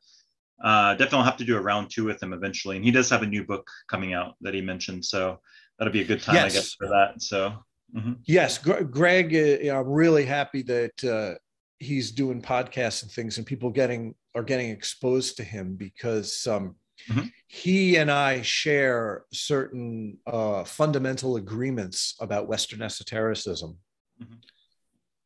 uh, 0.62 0.94
definitely 0.94 1.24
have 1.24 1.36
to 1.38 1.44
do 1.44 1.56
a 1.56 1.60
round 1.60 1.90
two 1.90 2.04
with 2.04 2.22
him 2.22 2.32
eventually. 2.32 2.76
And 2.76 2.84
he 2.84 2.90
does 2.90 3.10
have 3.10 3.22
a 3.22 3.26
new 3.26 3.44
book 3.44 3.68
coming 3.88 4.14
out 4.14 4.34
that 4.40 4.54
he 4.54 4.60
mentioned, 4.60 5.04
so 5.04 5.40
that'll 5.78 5.92
be 5.92 6.02
a 6.02 6.06
good 6.06 6.22
time, 6.22 6.36
yes. 6.36 6.52
I 6.52 6.54
guess, 6.54 6.74
for 6.74 6.88
that. 6.88 7.22
So. 7.22 7.52
Mm-hmm. 7.94 8.14
Yes, 8.24 8.58
Greg, 8.58 9.34
uh, 9.34 9.72
I'm 9.72 9.88
really 9.88 10.24
happy 10.24 10.62
that 10.62 11.04
uh, 11.04 11.38
he's 11.78 12.10
doing 12.10 12.42
podcasts 12.42 13.02
and 13.02 13.10
things, 13.12 13.38
and 13.38 13.46
people 13.46 13.70
getting 13.70 14.14
are 14.34 14.42
getting 14.42 14.70
exposed 14.70 15.36
to 15.36 15.44
him 15.44 15.76
because 15.76 16.46
um, 16.48 16.74
Mm-hmm. 17.10 17.26
He 17.46 17.96
and 17.96 18.10
I 18.10 18.42
share 18.42 19.24
certain 19.32 20.18
uh, 20.26 20.64
fundamental 20.64 21.36
agreements 21.36 22.16
about 22.20 22.48
Western 22.48 22.82
esotericism 22.82 23.78
mm-hmm. 24.22 24.34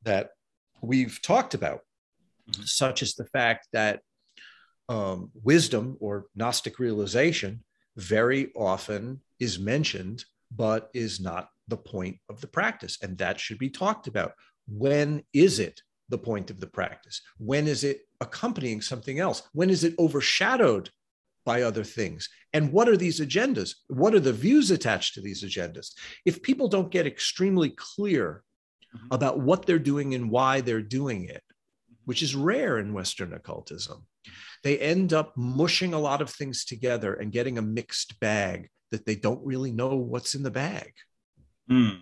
that 0.02 0.30
we've 0.82 1.20
talked 1.22 1.54
about, 1.54 1.80
mm-hmm. 2.50 2.62
such 2.64 3.02
as 3.02 3.14
the 3.14 3.26
fact 3.26 3.68
that 3.72 4.00
um, 4.90 5.30
wisdom 5.42 5.96
or 6.00 6.26
Gnostic 6.34 6.78
realization 6.78 7.64
very 7.96 8.52
often 8.54 9.20
is 9.38 9.58
mentioned, 9.58 10.24
but 10.54 10.90
is 10.92 11.20
not 11.20 11.48
the 11.68 11.76
point 11.76 12.18
of 12.28 12.40
the 12.40 12.46
practice. 12.46 12.98
And 13.00 13.16
that 13.18 13.40
should 13.40 13.58
be 13.58 13.70
talked 13.70 14.06
about. 14.06 14.34
When 14.68 15.22
is 15.32 15.58
it 15.60 15.80
the 16.08 16.18
point 16.18 16.50
of 16.50 16.60
the 16.60 16.66
practice? 16.66 17.22
When 17.38 17.66
is 17.66 17.84
it 17.84 18.00
accompanying 18.20 18.82
something 18.82 19.18
else? 19.18 19.42
When 19.52 19.70
is 19.70 19.84
it 19.84 19.94
overshadowed 19.98 20.90
by 21.44 21.62
other 21.62 21.84
things. 21.84 22.28
And 22.52 22.72
what 22.72 22.88
are 22.88 22.96
these 22.96 23.20
agendas? 23.20 23.74
What 23.88 24.14
are 24.14 24.20
the 24.20 24.32
views 24.32 24.70
attached 24.70 25.14
to 25.14 25.20
these 25.20 25.42
agendas? 25.42 25.92
If 26.24 26.42
people 26.42 26.68
don't 26.68 26.90
get 26.90 27.06
extremely 27.06 27.70
clear 27.70 28.44
mm-hmm. 28.94 29.06
about 29.10 29.40
what 29.40 29.66
they're 29.66 29.78
doing 29.78 30.14
and 30.14 30.30
why 30.30 30.60
they're 30.60 30.82
doing 30.82 31.24
it, 31.24 31.42
which 32.04 32.22
is 32.22 32.34
rare 32.34 32.78
in 32.78 32.92
Western 32.92 33.32
occultism, 33.32 34.06
they 34.62 34.78
end 34.78 35.12
up 35.12 35.36
mushing 35.36 35.94
a 35.94 35.98
lot 35.98 36.20
of 36.20 36.30
things 36.30 36.64
together 36.64 37.14
and 37.14 37.32
getting 37.32 37.58
a 37.58 37.62
mixed 37.62 38.18
bag 38.20 38.68
that 38.90 39.06
they 39.06 39.14
don't 39.14 39.44
really 39.44 39.72
know 39.72 39.96
what's 39.96 40.34
in 40.34 40.42
the 40.42 40.50
bag. 40.50 40.92
Mm. 41.70 42.00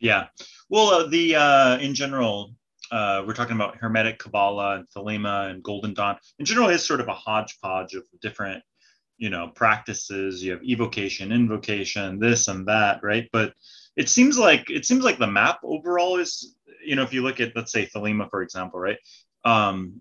Yeah. 0.00 0.26
Well, 0.68 0.88
uh, 0.88 1.06
the 1.08 1.36
uh, 1.36 1.78
in 1.78 1.94
general, 1.94 2.54
uh, 2.92 3.24
we're 3.26 3.34
talking 3.34 3.56
about 3.56 3.76
Hermetic 3.76 4.18
Kabbalah 4.18 4.76
and 4.76 4.86
Thelema 4.90 5.50
and 5.50 5.62
Golden 5.62 5.94
Dawn. 5.94 6.18
In 6.38 6.44
general, 6.44 6.68
it's 6.68 6.86
sort 6.86 7.00
of 7.00 7.08
a 7.08 7.14
hodgepodge 7.14 7.94
of 7.94 8.04
different, 8.20 8.62
you 9.16 9.30
know, 9.30 9.48
practices. 9.48 10.42
You 10.42 10.52
have 10.52 10.62
evocation, 10.62 11.32
invocation, 11.32 12.18
this 12.18 12.48
and 12.48 12.66
that, 12.68 13.00
right? 13.02 13.28
But 13.32 13.54
it 13.96 14.08
seems 14.08 14.38
like 14.38 14.70
it 14.70 14.86
seems 14.86 15.04
like 15.04 15.18
the 15.18 15.26
map 15.26 15.58
overall 15.64 16.18
is, 16.18 16.54
you 16.84 16.94
know, 16.94 17.02
if 17.02 17.12
you 17.12 17.22
look 17.22 17.40
at 17.40 17.56
let's 17.56 17.72
say 17.72 17.86
Thelema, 17.86 18.30
for 18.30 18.42
example, 18.42 18.78
right? 18.78 18.98
Um, 19.44 20.00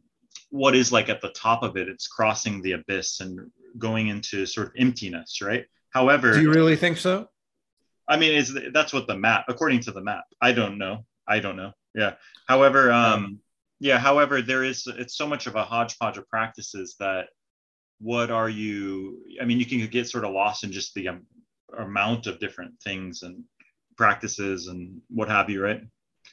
what 0.50 0.76
is 0.76 0.92
like 0.92 1.10
at 1.10 1.22
the 1.22 1.30
top 1.30 1.64
of 1.64 1.78
it? 1.78 1.88
It's 1.88 2.08
crossing 2.08 2.62
the 2.62 2.74
abyss 2.74 3.20
and 3.20 3.52
going 3.78 4.08
into 4.08 4.46
sort 4.46 4.68
of 4.68 4.74
emptiness, 4.78 5.42
right? 5.42 5.66
However, 5.92 6.34
do 6.34 6.42
you 6.42 6.52
really 6.52 6.76
think 6.76 6.98
so? 6.98 7.30
I 8.08 8.18
mean, 8.18 8.34
is 8.34 8.58
that's 8.74 8.94
what 8.94 9.08
the 9.08 9.18
map, 9.18 9.46
according 9.50 9.82
to 9.82 9.92
the 9.92 10.02
map. 10.02 10.24
I 10.42 10.52
don't 10.54 10.78
know. 10.78 11.06
I 11.28 11.40
don't 11.40 11.58
know 11.58 11.74
yeah 11.98 12.14
however 12.48 12.92
um 12.92 13.40
yeah 13.80 13.98
however 13.98 14.42
there 14.42 14.64
is 14.64 14.88
it's 14.88 15.18
so 15.18 15.28
much 15.28 15.48
of 15.48 15.56
a 15.56 15.64
hodgepodge 15.64 16.18
of 16.18 16.30
practices 16.30 16.96
that 17.00 17.28
what 18.00 18.32
are 18.32 18.50
you 18.50 19.20
i 19.42 19.46
mean 19.46 19.60
you 19.60 19.66
can 19.66 19.86
get 19.88 20.08
sort 20.08 20.24
of 20.24 20.32
lost 20.32 20.64
in 20.64 20.72
just 20.72 20.94
the 20.94 21.10
um, 21.10 21.26
amount 21.80 22.28
of 22.28 22.40
different 22.40 22.72
things 22.82 23.24
and 23.24 23.44
practices 23.98 24.68
and 24.68 25.02
what 25.10 25.28
have 25.28 25.50
you 25.50 25.62
right 25.62 25.82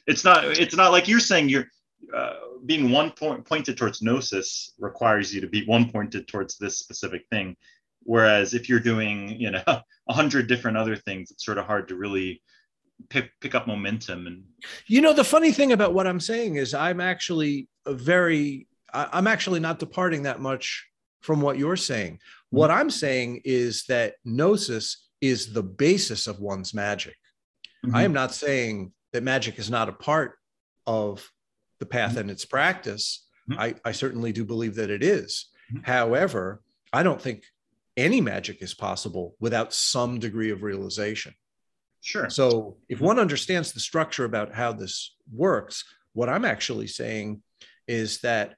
it's 0.07 0.23
not 0.23 0.45
it's 0.45 0.75
not 0.75 0.91
like 0.91 1.07
you're 1.07 1.19
saying 1.19 1.49
you're 1.49 1.65
uh, 2.13 2.33
being 2.65 2.91
one 2.91 3.11
point 3.11 3.45
pointed 3.45 3.77
towards 3.77 4.01
gnosis 4.01 4.73
requires 4.79 5.33
you 5.33 5.41
to 5.41 5.47
be 5.47 5.65
one 5.65 5.89
pointed 5.91 6.27
towards 6.27 6.57
this 6.57 6.79
specific 6.79 7.25
thing 7.31 7.55
whereas 8.03 8.53
if 8.53 8.69
you're 8.69 8.79
doing 8.79 9.29
you 9.39 9.51
know 9.51 9.63
a 9.67 10.13
hundred 10.13 10.47
different 10.47 10.77
other 10.77 10.95
things 10.95 11.31
it's 11.31 11.45
sort 11.45 11.57
of 11.57 11.65
hard 11.65 11.87
to 11.87 11.95
really 11.95 12.41
pick 13.09 13.31
pick 13.41 13.55
up 13.55 13.67
momentum 13.67 14.27
and 14.27 14.43
you 14.87 15.01
know 15.01 15.13
the 15.13 15.23
funny 15.23 15.51
thing 15.51 15.71
about 15.71 15.93
what 15.93 16.07
i'm 16.07 16.19
saying 16.19 16.55
is 16.55 16.73
i'm 16.73 17.01
actually 17.01 17.67
very 17.87 18.67
i'm 18.93 19.27
actually 19.27 19.59
not 19.59 19.79
departing 19.79 20.23
that 20.23 20.39
much 20.39 20.85
from 21.21 21.41
what 21.41 21.57
you're 21.57 21.75
saying 21.75 22.13
mm-hmm. 22.13 22.57
what 22.57 22.71
i'm 22.71 22.89
saying 22.89 23.41
is 23.43 23.83
that 23.85 24.15
gnosis 24.23 25.09
is 25.21 25.53
the 25.53 25.63
basis 25.63 26.27
of 26.27 26.39
one's 26.39 26.73
magic 26.73 27.15
mm-hmm. 27.85 27.95
i 27.95 28.03
am 28.03 28.13
not 28.13 28.33
saying 28.33 28.93
that 29.11 29.23
magic 29.23 29.59
is 29.59 29.69
not 29.69 29.89
a 29.89 29.93
part 29.93 30.37
of 30.87 31.29
the 31.85 31.89
path 31.97 32.11
mm-hmm. 32.11 32.21
and 32.21 32.31
its 32.31 32.45
practice 32.45 33.25
mm-hmm. 33.49 33.59
I, 33.59 33.75
I 33.83 33.91
certainly 33.91 34.31
do 34.31 34.45
believe 34.45 34.75
that 34.75 34.89
it 34.89 35.03
is. 35.03 35.49
Mm-hmm. 35.71 35.83
however 35.83 36.61
i 36.93 37.01
don't 37.01 37.21
think 37.21 37.43
any 37.97 38.21
magic 38.21 38.61
is 38.61 38.73
possible 38.75 39.35
without 39.39 39.73
some 39.73 40.19
degree 40.19 40.51
of 40.51 40.61
realization 40.61 41.33
Sure. 42.05 42.29
So 42.29 42.77
if 42.87 43.01
one 43.01 43.17
understands 43.17 43.71
the 43.71 43.79
structure 43.79 44.25
about 44.25 44.53
how 44.53 44.71
this 44.71 45.15
works, 45.33 45.83
what 46.13 46.29
I'm 46.29 46.45
actually 46.45 46.85
saying 46.85 47.41
is 47.87 48.19
that 48.19 48.57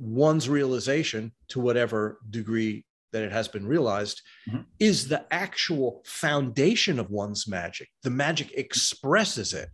one's 0.00 0.48
realization 0.48 1.30
to 1.50 1.60
whatever 1.60 2.18
degree 2.28 2.84
that 3.12 3.22
it 3.22 3.30
has 3.30 3.46
been 3.46 3.68
realized 3.68 4.22
mm-hmm. 4.50 4.62
is 4.80 5.06
the 5.06 5.24
actual 5.30 6.02
foundation 6.06 6.98
of 6.98 7.08
one's 7.08 7.46
magic. 7.46 7.88
The 8.02 8.10
magic 8.10 8.50
expresses 8.54 9.54
it. 9.54 9.70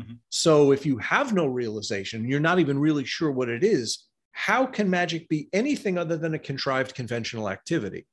Mm-hmm. 0.00 0.14
So 0.28 0.72
if 0.72 0.86
you 0.86 0.98
have 0.98 1.32
no 1.32 1.46
realization, 1.46 2.28
you're 2.28 2.40
not 2.40 2.58
even 2.58 2.78
really 2.78 3.04
sure 3.04 3.30
what 3.30 3.48
it 3.48 3.62
is, 3.62 4.06
how 4.32 4.66
can 4.66 4.88
magic 4.88 5.28
be 5.28 5.48
anything 5.52 5.98
other 5.98 6.16
than 6.16 6.34
a 6.34 6.38
contrived 6.38 6.94
conventional 6.94 7.48
activity 7.48 8.06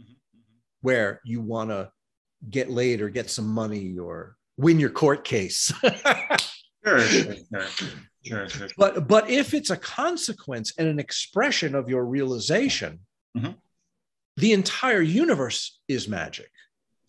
mm-hmm. 0.00 0.12
mm-hmm. 0.12 0.54
where 0.82 1.20
you 1.24 1.40
want 1.40 1.70
to 1.70 1.90
get 2.48 2.70
laid 2.70 3.00
or 3.00 3.10
get 3.10 3.30
some 3.30 3.46
money 3.46 3.98
or 3.98 4.36
win 4.56 4.80
your 4.80 4.90
court 4.90 5.24
case. 5.24 5.72
sure, 6.84 7.00
sure, 7.00 7.34
sure, 8.22 8.48
sure, 8.48 8.68
But 8.76 9.08
but 9.08 9.28
if 9.28 9.54
it's 9.54 9.70
a 9.70 9.76
consequence 9.76 10.72
and 10.78 10.88
an 10.88 10.98
expression 10.98 11.74
of 11.74 11.88
your 11.88 12.04
realization, 12.04 13.00
mm-hmm. 13.36 13.52
the 14.36 14.52
entire 14.52 15.02
universe 15.02 15.80
is 15.88 16.08
magic. 16.08 16.50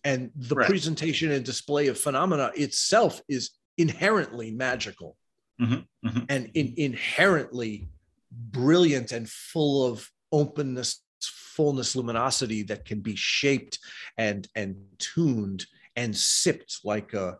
And 0.04 0.32
the 0.34 0.56
right. 0.56 0.68
presentation 0.68 1.30
and 1.30 1.44
display 1.44 1.86
of 1.86 1.96
phenomena 1.96 2.50
itself 2.56 3.20
is 3.28 3.50
inherently 3.82 4.50
magical 4.50 5.16
mm-hmm. 5.60 6.08
Mm-hmm. 6.08 6.24
and 6.28 6.50
in, 6.54 6.74
inherently 6.76 7.88
brilliant 8.30 9.12
and 9.12 9.28
full 9.28 9.86
of 9.86 10.08
openness 10.30 11.02
fullness 11.20 11.94
luminosity 11.94 12.62
that 12.62 12.84
can 12.84 13.00
be 13.00 13.14
shaped 13.14 13.78
and 14.16 14.48
and 14.56 14.76
tuned 14.98 15.66
and 15.96 16.16
sipped 16.16 16.78
like 16.84 17.12
a 17.12 17.36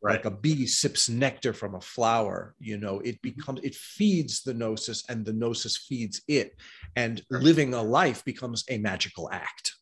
right. 0.00 0.12
like 0.12 0.24
a 0.24 0.30
bee 0.30 0.66
sips 0.66 1.08
nectar 1.08 1.52
from 1.52 1.74
a 1.74 1.80
flower 1.80 2.54
you 2.60 2.78
know 2.78 3.00
it 3.00 3.16
mm-hmm. 3.16 3.30
becomes 3.30 3.60
it 3.64 3.74
feeds 3.74 4.42
the 4.42 4.54
gnosis 4.54 5.04
and 5.08 5.24
the 5.24 5.32
gnosis 5.32 5.76
feeds 5.76 6.22
it 6.28 6.52
and 6.94 7.22
living 7.30 7.74
a 7.74 7.82
life 7.82 8.24
becomes 8.24 8.64
a 8.70 8.78
magical 8.78 9.28
act 9.32 9.72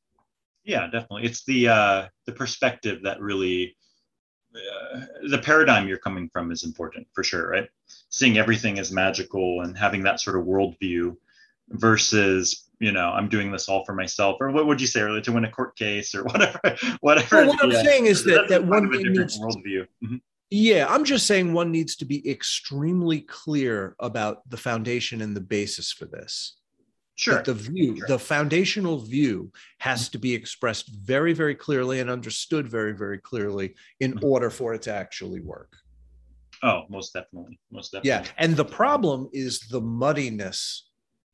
yeah 0.64 0.84
definitely 0.86 1.24
it's 1.24 1.44
the 1.44 1.68
uh 1.68 2.06
the 2.26 2.32
perspective 2.32 3.00
that 3.02 3.20
really 3.20 3.76
uh, 4.54 5.00
the 5.28 5.38
paradigm 5.38 5.86
you're 5.86 5.98
coming 5.98 6.28
from 6.32 6.50
is 6.50 6.64
important 6.64 7.06
for 7.12 7.22
sure 7.22 7.48
right? 7.48 7.68
Seeing 8.08 8.38
everything 8.38 8.78
as 8.78 8.90
magical 8.90 9.62
and 9.62 9.76
having 9.76 10.02
that 10.02 10.20
sort 10.20 10.36
of 10.36 10.44
worldview 10.44 11.16
versus 11.70 12.68
you 12.80 12.90
know 12.90 13.10
i'm 13.10 13.28
doing 13.28 13.52
this 13.52 13.68
all 13.68 13.84
for 13.84 13.94
myself 13.94 14.38
or 14.40 14.50
what 14.50 14.66
would 14.66 14.80
you 14.80 14.86
say 14.86 15.00
earlier 15.00 15.20
to 15.20 15.32
win 15.32 15.44
a 15.44 15.50
court 15.50 15.76
case 15.76 16.14
or 16.14 16.24
whatever 16.24 16.60
whatever 17.00 17.46
well, 17.46 17.46
what 17.48 17.64
i'm 17.64 17.72
saying 17.72 18.06
is 18.06 18.24
that 18.24 18.48
that 18.48 18.64
one 18.64 18.86
a 18.86 18.90
different 18.90 19.16
needs, 19.16 19.38
worldview. 19.38 19.86
Mm-hmm. 20.02 20.16
yeah 20.50 20.86
i'm 20.88 21.04
just 21.04 21.26
saying 21.26 21.52
one 21.52 21.70
needs 21.70 21.94
to 21.96 22.04
be 22.04 22.28
extremely 22.28 23.20
clear 23.20 23.94
about 24.00 24.48
the 24.50 24.56
foundation 24.56 25.20
and 25.20 25.36
the 25.36 25.40
basis 25.40 25.92
for 25.92 26.06
this 26.06 26.56
sure 27.20 27.34
that 27.34 27.44
the 27.44 27.54
view 27.54 27.96
sure. 27.96 28.06
the 28.06 28.18
foundational 28.18 28.98
view 28.98 29.50
has 29.78 30.04
mm-hmm. 30.04 30.12
to 30.12 30.18
be 30.18 30.34
expressed 30.34 30.88
very 30.88 31.32
very 31.32 31.54
clearly 31.54 32.00
and 32.00 32.10
understood 32.10 32.68
very 32.68 32.92
very 32.92 33.18
clearly 33.18 33.74
in 34.00 34.14
mm-hmm. 34.14 34.24
order 34.24 34.50
for 34.50 34.74
it 34.74 34.82
to 34.82 34.92
actually 34.92 35.40
work 35.40 35.76
oh 36.62 36.82
most 36.88 37.12
definitely 37.12 37.58
most 37.70 37.92
definitely 37.92 38.08
yeah 38.08 38.24
and 38.38 38.56
the 38.56 38.64
problem 38.64 39.28
is 39.32 39.60
the 39.68 39.80
muddiness 39.80 40.90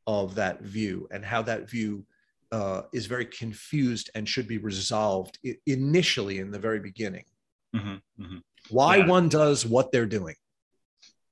of 0.07 0.35
that 0.35 0.63
view 0.63 1.09
and 1.11 1.25
how 1.25 1.43
that 1.43 1.69
view 1.69 2.05
uh, 2.53 2.83
is 2.93 3.07
very 3.07 3.27
confused 3.27 4.11
and 4.15 4.29
should 4.29 4.47
be 4.47 4.59
resolved 4.59 5.39
initially 5.67 6.39
in 6.39 6.51
the 6.51 6.59
very 6.59 6.79
beginning. 6.79 7.25
Mm-hmm, 7.75 8.23
mm-hmm. 8.23 8.37
Why 8.71 8.97
yeah. 8.97 9.07
one 9.07 9.29
does 9.29 9.67
what 9.67 9.93
they're 9.93 10.07
doing. 10.07 10.37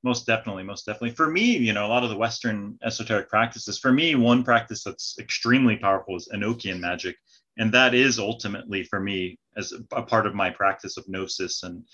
Most 0.05 0.27
definitely, 0.27 0.65
most 0.65 0.85
definitely. 0.85 1.13
For 1.13 1.31
me, 1.31 1.57
you 1.57 1.73
know, 1.73 1.87
a 1.87 1.89
lot 1.89 2.05
of 2.05 2.11
the 2.11 2.17
Western 2.17 2.79
esoteric 2.85 3.31
practices, 3.31 3.79
for 3.79 3.91
me, 3.91 4.15
one 4.15 4.45
practice 4.45 4.85
that's 4.85 5.17
extremely 5.19 5.77
powerful 5.77 6.15
is 6.15 6.29
Enochian 6.29 6.79
magic. 6.79 7.17
And 7.57 7.73
that 7.73 7.95
is 7.95 8.19
ultimately 8.19 8.85
for 8.85 9.01
me 9.01 9.39
as 9.57 9.73
a 9.93 10.03
part 10.03 10.27
of 10.27 10.35
my 10.35 10.51
practice 10.51 10.99
of 10.99 11.09
gnosis 11.09 11.63
and 11.63 11.85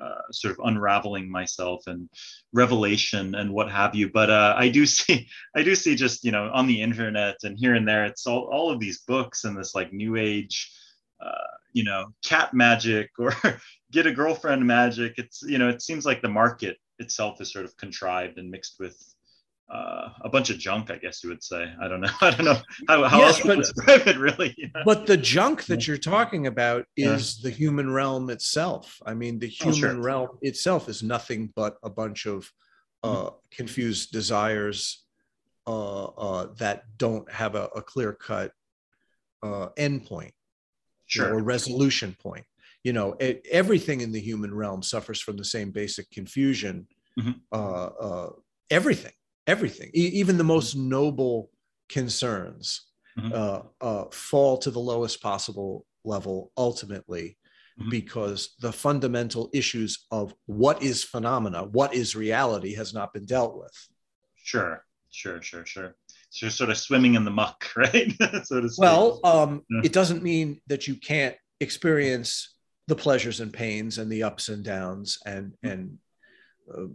uh, 0.00 0.22
sort 0.32 0.52
of 0.52 0.60
unraveling 0.64 1.30
myself 1.30 1.82
and 1.86 2.08
revelation 2.54 3.34
and 3.34 3.52
what 3.52 3.70
have 3.70 3.94
you. 3.94 4.08
But 4.08 4.30
uh, 4.30 4.54
I 4.56 4.70
do 4.70 4.86
see, 4.96 5.28
I 5.54 5.62
do 5.62 5.74
see 5.74 5.96
just 5.96 6.24
you 6.24 6.30
know 6.32 6.50
on 6.54 6.66
the 6.66 6.80
internet 6.80 7.36
and 7.42 7.58
here 7.58 7.74
and 7.74 7.86
there, 7.86 8.06
it's 8.06 8.26
all 8.26 8.48
all 8.50 8.70
of 8.70 8.80
these 8.80 9.00
books 9.02 9.44
and 9.44 9.54
this 9.54 9.74
like 9.74 9.92
new 9.92 10.16
age, 10.16 10.72
uh, 11.22 11.52
you 11.74 11.84
know, 11.84 12.06
cat 12.24 12.54
magic 12.54 13.10
or 13.18 13.34
get 13.92 14.06
a 14.06 14.14
girlfriend 14.14 14.66
magic. 14.66 15.14
It's 15.18 15.42
you 15.42 15.58
know, 15.58 15.68
it 15.68 15.82
seems 15.82 16.06
like 16.06 16.22
the 16.22 16.28
market 16.28 16.78
itself 17.00 17.40
is 17.40 17.52
sort 17.52 17.64
of 17.64 17.76
contrived 17.76 18.38
and 18.38 18.50
mixed 18.50 18.76
with 18.78 18.96
uh, 19.72 20.08
a 20.22 20.28
bunch 20.28 20.50
of 20.50 20.58
junk, 20.58 20.90
I 20.90 20.96
guess 20.96 21.22
you 21.22 21.30
would 21.30 21.42
say. 21.42 21.72
I 21.80 21.88
don't 21.88 22.00
know. 22.00 22.10
I 22.20 22.30
don't 22.30 22.44
know 22.44 22.60
how, 22.88 23.04
how 23.04 23.18
yes, 23.18 23.36
else 23.36 23.46
but, 23.46 23.54
to 23.54 23.60
describe 23.60 24.06
it 24.08 24.18
really. 24.18 24.72
But 24.84 25.06
the 25.06 25.16
junk 25.16 25.64
that 25.66 25.86
you're 25.86 25.96
talking 25.96 26.46
about 26.46 26.86
is 26.96 27.38
yeah. 27.38 27.48
the 27.48 27.54
human 27.54 27.90
realm 27.90 28.30
itself. 28.30 29.00
I 29.06 29.14
mean, 29.14 29.38
the 29.38 29.46
human 29.48 29.74
oh, 29.74 29.78
sure. 29.78 30.00
realm 30.00 30.28
itself 30.42 30.88
is 30.88 31.02
nothing 31.02 31.52
but 31.54 31.76
a 31.82 31.90
bunch 31.90 32.26
of 32.26 32.50
uh, 33.02 33.08
mm-hmm. 33.08 33.36
confused 33.50 34.12
desires 34.12 35.04
uh, 35.66 36.04
uh 36.04 36.46
that 36.58 36.84
don't 36.96 37.30
have 37.30 37.54
a, 37.54 37.68
a 37.76 37.82
clear 37.82 38.12
cut 38.12 38.50
uh, 39.42 39.68
endpoint 39.78 40.32
sure. 41.06 41.34
or 41.34 41.42
resolution 41.42 42.16
point. 42.20 42.44
You 42.84 42.92
know, 42.92 43.14
it, 43.20 43.46
everything 43.50 44.00
in 44.00 44.12
the 44.12 44.20
human 44.20 44.54
realm 44.54 44.82
suffers 44.82 45.20
from 45.20 45.36
the 45.36 45.44
same 45.44 45.70
basic 45.70 46.10
confusion. 46.10 46.86
Mm-hmm. 47.18 47.32
Uh, 47.52 48.28
everything 48.70 49.12
everything, 49.50 49.90
e- 49.94 50.12
even 50.14 50.38
the 50.38 50.44
most 50.44 50.76
noble 50.76 51.50
concerns, 51.88 52.86
mm-hmm. 53.18 53.32
uh, 53.34 53.62
uh, 53.80 54.04
fall 54.12 54.56
to 54.58 54.70
the 54.70 54.78
lowest 54.78 55.20
possible 55.20 55.84
level 56.04 56.52
ultimately 56.56 57.36
mm-hmm. 57.78 57.90
because 57.90 58.54
the 58.60 58.72
fundamental 58.72 59.50
issues 59.52 60.06
of 60.10 60.34
what 60.46 60.82
is 60.82 61.02
phenomena, 61.02 61.64
what 61.64 61.92
is 61.94 62.14
reality, 62.14 62.74
has 62.74 62.94
not 62.94 63.12
been 63.12 63.26
dealt 63.26 63.58
with. 63.58 63.88
Sure, 64.36 64.84
sure, 65.10 65.42
sure, 65.42 65.66
sure. 65.66 65.96
So 66.30 66.46
you're 66.46 66.50
sort 66.50 66.70
of 66.70 66.78
swimming 66.78 67.16
in 67.16 67.24
the 67.24 67.30
muck, 67.32 67.66
right? 67.76 68.12
so 68.44 68.68
well, 68.78 69.20
um, 69.24 69.64
yeah. 69.68 69.80
it 69.84 69.92
doesn't 69.92 70.22
mean 70.22 70.60
that 70.68 70.86
you 70.86 70.94
can't 70.94 71.36
experience 71.60 72.54
the 72.90 72.96
pleasures 72.96 73.38
and 73.38 73.52
pains 73.52 73.98
and 73.98 74.10
the 74.10 74.24
ups 74.24 74.48
and 74.48 74.64
downs 74.64 75.18
and 75.24 75.52
mm-hmm. 75.52 75.68
and 75.68 75.98
uh, 76.76 76.86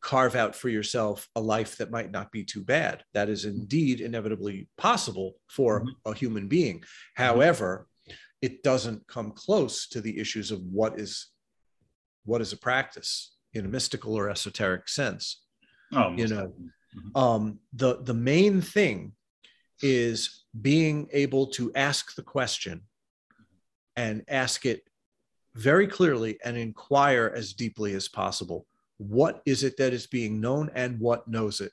carve 0.00 0.36
out 0.36 0.54
for 0.54 0.68
yourself 0.68 1.28
a 1.34 1.40
life 1.40 1.76
that 1.78 1.90
might 1.90 2.12
not 2.12 2.30
be 2.30 2.44
too 2.44 2.62
bad. 2.62 3.02
That 3.12 3.28
is 3.28 3.44
indeed 3.44 4.00
inevitably 4.00 4.68
possible 4.78 5.34
for 5.48 5.80
mm-hmm. 5.80 6.10
a 6.10 6.14
human 6.14 6.46
being. 6.46 6.76
Mm-hmm. 6.78 7.22
However, 7.24 7.88
it 8.40 8.62
doesn't 8.62 9.04
come 9.08 9.32
close 9.32 9.88
to 9.88 10.00
the 10.00 10.16
issues 10.16 10.52
of 10.52 10.60
what 10.62 11.00
is 11.00 11.32
what 12.24 12.40
is 12.40 12.52
a 12.52 12.56
practice 12.56 13.34
in 13.52 13.64
a 13.64 13.68
mystical 13.68 14.14
or 14.16 14.30
esoteric 14.30 14.88
sense. 14.88 15.42
Oh, 15.92 16.12
you 16.16 16.28
know, 16.28 16.52
mm-hmm. 16.96 17.18
um, 17.18 17.58
the 17.72 18.00
the 18.00 18.14
main 18.14 18.60
thing 18.60 19.14
is 19.82 20.44
being 20.60 21.08
able 21.12 21.48
to 21.48 21.72
ask 21.74 22.14
the 22.14 22.22
question 22.22 22.82
and 23.96 24.22
ask 24.28 24.64
it 24.64 24.84
very 25.54 25.86
clearly 25.86 26.38
and 26.44 26.56
inquire 26.56 27.32
as 27.34 27.52
deeply 27.52 27.94
as 27.94 28.08
possible 28.08 28.66
what 28.98 29.42
is 29.46 29.64
it 29.64 29.76
that 29.76 29.92
is 29.92 30.06
being 30.06 30.40
known 30.40 30.70
and 30.74 30.98
what 31.00 31.26
knows 31.28 31.60
it 31.60 31.72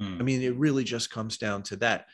mm. 0.00 0.18
i 0.18 0.22
mean 0.22 0.42
it 0.42 0.56
really 0.56 0.84
just 0.84 1.10
comes 1.10 1.36
down 1.36 1.62
to 1.62 1.76
that 1.76 2.06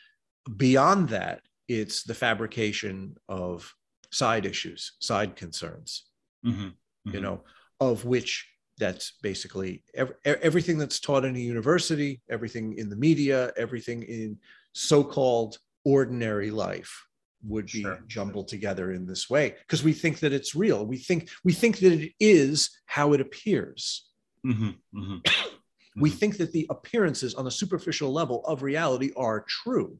beyond 0.57 1.09
that 1.09 1.41
it's 1.67 2.03
the 2.03 2.13
fabrication 2.13 3.15
of 3.27 3.73
side 4.11 4.45
issues 4.45 4.93
side 4.99 5.35
concerns 5.35 6.05
mm-hmm. 6.45 6.65
Mm-hmm. 6.65 7.11
you 7.11 7.21
know 7.21 7.41
of 7.79 8.05
which 8.05 8.47
that's 8.77 9.13
basically 9.21 9.83
every, 9.93 10.15
everything 10.25 10.77
that's 10.77 10.99
taught 10.99 11.25
in 11.25 11.35
a 11.35 11.39
university 11.39 12.21
everything 12.29 12.77
in 12.77 12.89
the 12.89 12.95
media 12.95 13.51
everything 13.57 14.03
in 14.03 14.37
so-called 14.73 15.57
ordinary 15.85 16.51
life 16.51 17.05
would 17.47 17.65
be 17.67 17.81
sure. 17.81 17.99
jumbled 18.07 18.47
together 18.47 18.91
in 18.91 19.05
this 19.05 19.29
way 19.29 19.55
because 19.61 19.83
we 19.83 19.93
think 19.93 20.19
that 20.19 20.33
it's 20.33 20.55
real 20.55 20.85
we 20.85 20.97
think 20.97 21.29
we 21.43 21.53
think 21.53 21.77
that 21.79 21.93
it 21.93 22.11
is 22.19 22.69
how 22.85 23.13
it 23.13 23.21
appears 23.21 24.05
Mm-hmm, 24.45 24.69
mm-hmm. 24.97 25.17
we 26.01 26.09
mm-hmm. 26.09 26.17
think 26.17 26.37
that 26.37 26.51
the 26.51 26.67
appearances 26.69 27.33
on 27.33 27.47
a 27.47 27.51
superficial 27.51 28.11
level 28.11 28.45
of 28.45 28.61
reality 28.61 29.11
are 29.17 29.45
true. 29.47 29.97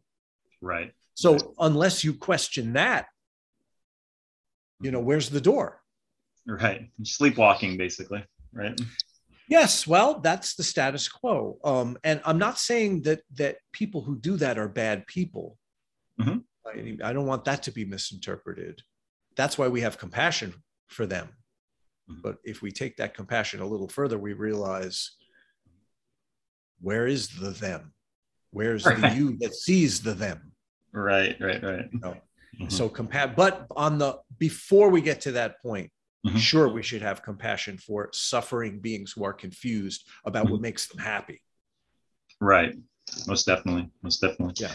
Right. 0.61 0.93
So 1.15 1.33
right. 1.33 1.43
unless 1.59 2.03
you 2.03 2.13
question 2.13 2.73
that, 2.73 3.07
you 4.81 4.91
know, 4.91 4.99
where's 4.99 5.29
the 5.29 5.41
door? 5.41 5.81
Right. 6.45 6.89
Sleepwalking, 7.03 7.77
basically. 7.77 8.23
Right. 8.53 8.79
Yes, 9.47 9.85
well, 9.85 10.19
that's 10.19 10.55
the 10.55 10.63
status 10.63 11.07
quo. 11.07 11.59
Um, 11.63 11.97
and 12.03 12.19
I'm 12.25 12.37
not 12.37 12.57
saying 12.57 13.03
that 13.03 13.21
that 13.35 13.57
people 13.71 14.01
who 14.01 14.17
do 14.17 14.37
that 14.37 14.57
are 14.57 14.67
bad 14.67 15.07
people. 15.07 15.57
Mm-hmm. 16.19 16.39
I, 16.65 16.97
I 17.03 17.13
don't 17.13 17.25
want 17.25 17.45
that 17.45 17.63
to 17.63 17.71
be 17.71 17.85
misinterpreted. 17.85 18.81
That's 19.35 19.57
why 19.57 19.67
we 19.67 19.81
have 19.81 19.97
compassion 19.97 20.53
for 20.87 21.05
them. 21.05 21.29
Mm-hmm. 22.09 22.21
But 22.21 22.37
if 22.43 22.61
we 22.61 22.71
take 22.71 22.97
that 22.97 23.13
compassion 23.13 23.61
a 23.61 23.67
little 23.67 23.87
further, 23.87 24.17
we 24.17 24.33
realize 24.33 25.11
where 26.81 27.07
is 27.07 27.29
the 27.29 27.49
them? 27.49 27.93
Where's 28.51 28.85
right. 28.85 28.99
the 28.99 29.09
you 29.15 29.37
that 29.39 29.55
sees 29.55 30.01
the 30.01 30.13
them? 30.13 30.51
Right, 30.93 31.35
right, 31.39 31.61
right. 31.63 31.89
You 31.91 31.99
know? 31.99 32.17
mm-hmm. 32.59 32.69
So 32.69 32.89
compa- 32.89 33.35
but 33.35 33.67
on 33.75 33.97
the 33.97 34.19
before 34.37 34.89
we 34.89 35.01
get 35.01 35.21
to 35.21 35.33
that 35.33 35.61
point, 35.61 35.91
mm-hmm. 36.25 36.37
sure 36.37 36.69
we 36.69 36.83
should 36.83 37.01
have 37.01 37.23
compassion 37.23 37.77
for 37.77 38.09
suffering 38.13 38.79
beings 38.79 39.11
who 39.11 39.23
are 39.23 39.33
confused 39.33 40.07
about 40.25 40.45
what 40.45 40.53
mm-hmm. 40.53 40.63
makes 40.63 40.87
them 40.87 40.99
happy. 40.99 41.41
Right. 42.39 42.75
Most 43.27 43.45
definitely, 43.45 43.89
most 44.01 44.21
definitely. 44.21 44.53
Yeah. 44.57 44.71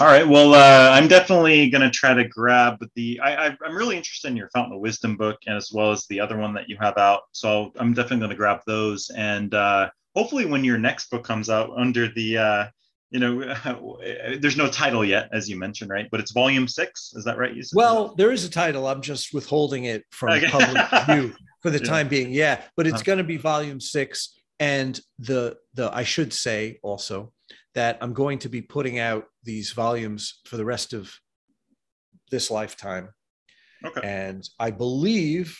All 0.00 0.06
right. 0.06 0.26
Well, 0.26 0.54
uh, 0.54 0.90
I'm 0.90 1.08
definitely 1.08 1.70
going 1.70 1.82
to 1.82 1.90
try 1.90 2.14
to 2.14 2.26
grab 2.26 2.78
the. 2.94 3.18
I, 3.20 3.48
I, 3.48 3.56
am 3.66 3.76
really 3.76 3.96
interested 3.96 4.28
in 4.28 4.36
your 4.36 4.48
Fountain 4.50 4.74
of 4.74 4.80
Wisdom 4.80 5.16
book, 5.16 5.38
and 5.46 5.56
as 5.56 5.70
well 5.72 5.90
as 5.90 6.06
the 6.06 6.20
other 6.20 6.36
one 6.36 6.54
that 6.54 6.68
you 6.68 6.76
have 6.80 6.96
out. 6.98 7.22
So 7.32 7.72
I'm 7.76 7.94
definitely 7.94 8.18
going 8.18 8.30
to 8.30 8.36
grab 8.36 8.60
those, 8.66 9.10
and 9.16 9.52
uh, 9.54 9.90
hopefully, 10.14 10.46
when 10.46 10.64
your 10.64 10.78
next 10.78 11.10
book 11.10 11.24
comes 11.24 11.50
out 11.50 11.70
under 11.76 12.08
the, 12.08 12.38
uh, 12.38 12.66
you 13.10 13.20
know, 13.20 13.54
there's 14.40 14.56
no 14.56 14.68
title 14.68 15.04
yet, 15.04 15.28
as 15.32 15.48
you 15.48 15.58
mentioned, 15.58 15.90
right? 15.90 16.08
But 16.10 16.20
it's 16.20 16.32
Volume 16.32 16.68
Six. 16.68 17.12
Is 17.14 17.24
that 17.24 17.38
right? 17.38 17.54
You 17.54 17.62
said 17.62 17.76
well, 17.76 18.14
there 18.16 18.32
is 18.32 18.44
a 18.44 18.50
title. 18.50 18.86
I'm 18.86 19.02
just 19.02 19.34
withholding 19.34 19.84
it 19.84 20.04
from 20.10 20.30
okay. 20.30 20.48
public 20.48 21.06
view 21.06 21.34
for 21.62 21.70
the 21.70 21.78
yeah. 21.78 21.90
time 21.90 22.08
being. 22.08 22.30
Yeah, 22.32 22.62
but 22.76 22.86
it's 22.86 22.96
uh-huh. 22.96 23.04
going 23.04 23.18
to 23.18 23.24
be 23.24 23.36
Volume 23.36 23.80
Six, 23.80 24.38
and 24.60 24.98
the 25.18 25.56
the 25.74 25.90
I 25.92 26.04
should 26.04 26.32
say 26.32 26.78
also 26.82 27.32
that 27.78 27.96
I'm 28.00 28.12
going 28.12 28.40
to 28.40 28.48
be 28.48 28.60
putting 28.60 28.98
out 28.98 29.26
these 29.44 29.70
volumes 29.70 30.40
for 30.46 30.56
the 30.56 30.64
rest 30.64 30.92
of 30.92 31.14
this 32.28 32.50
lifetime. 32.50 33.10
Okay. 33.84 34.00
And 34.02 34.42
I 34.58 34.72
believe 34.72 35.56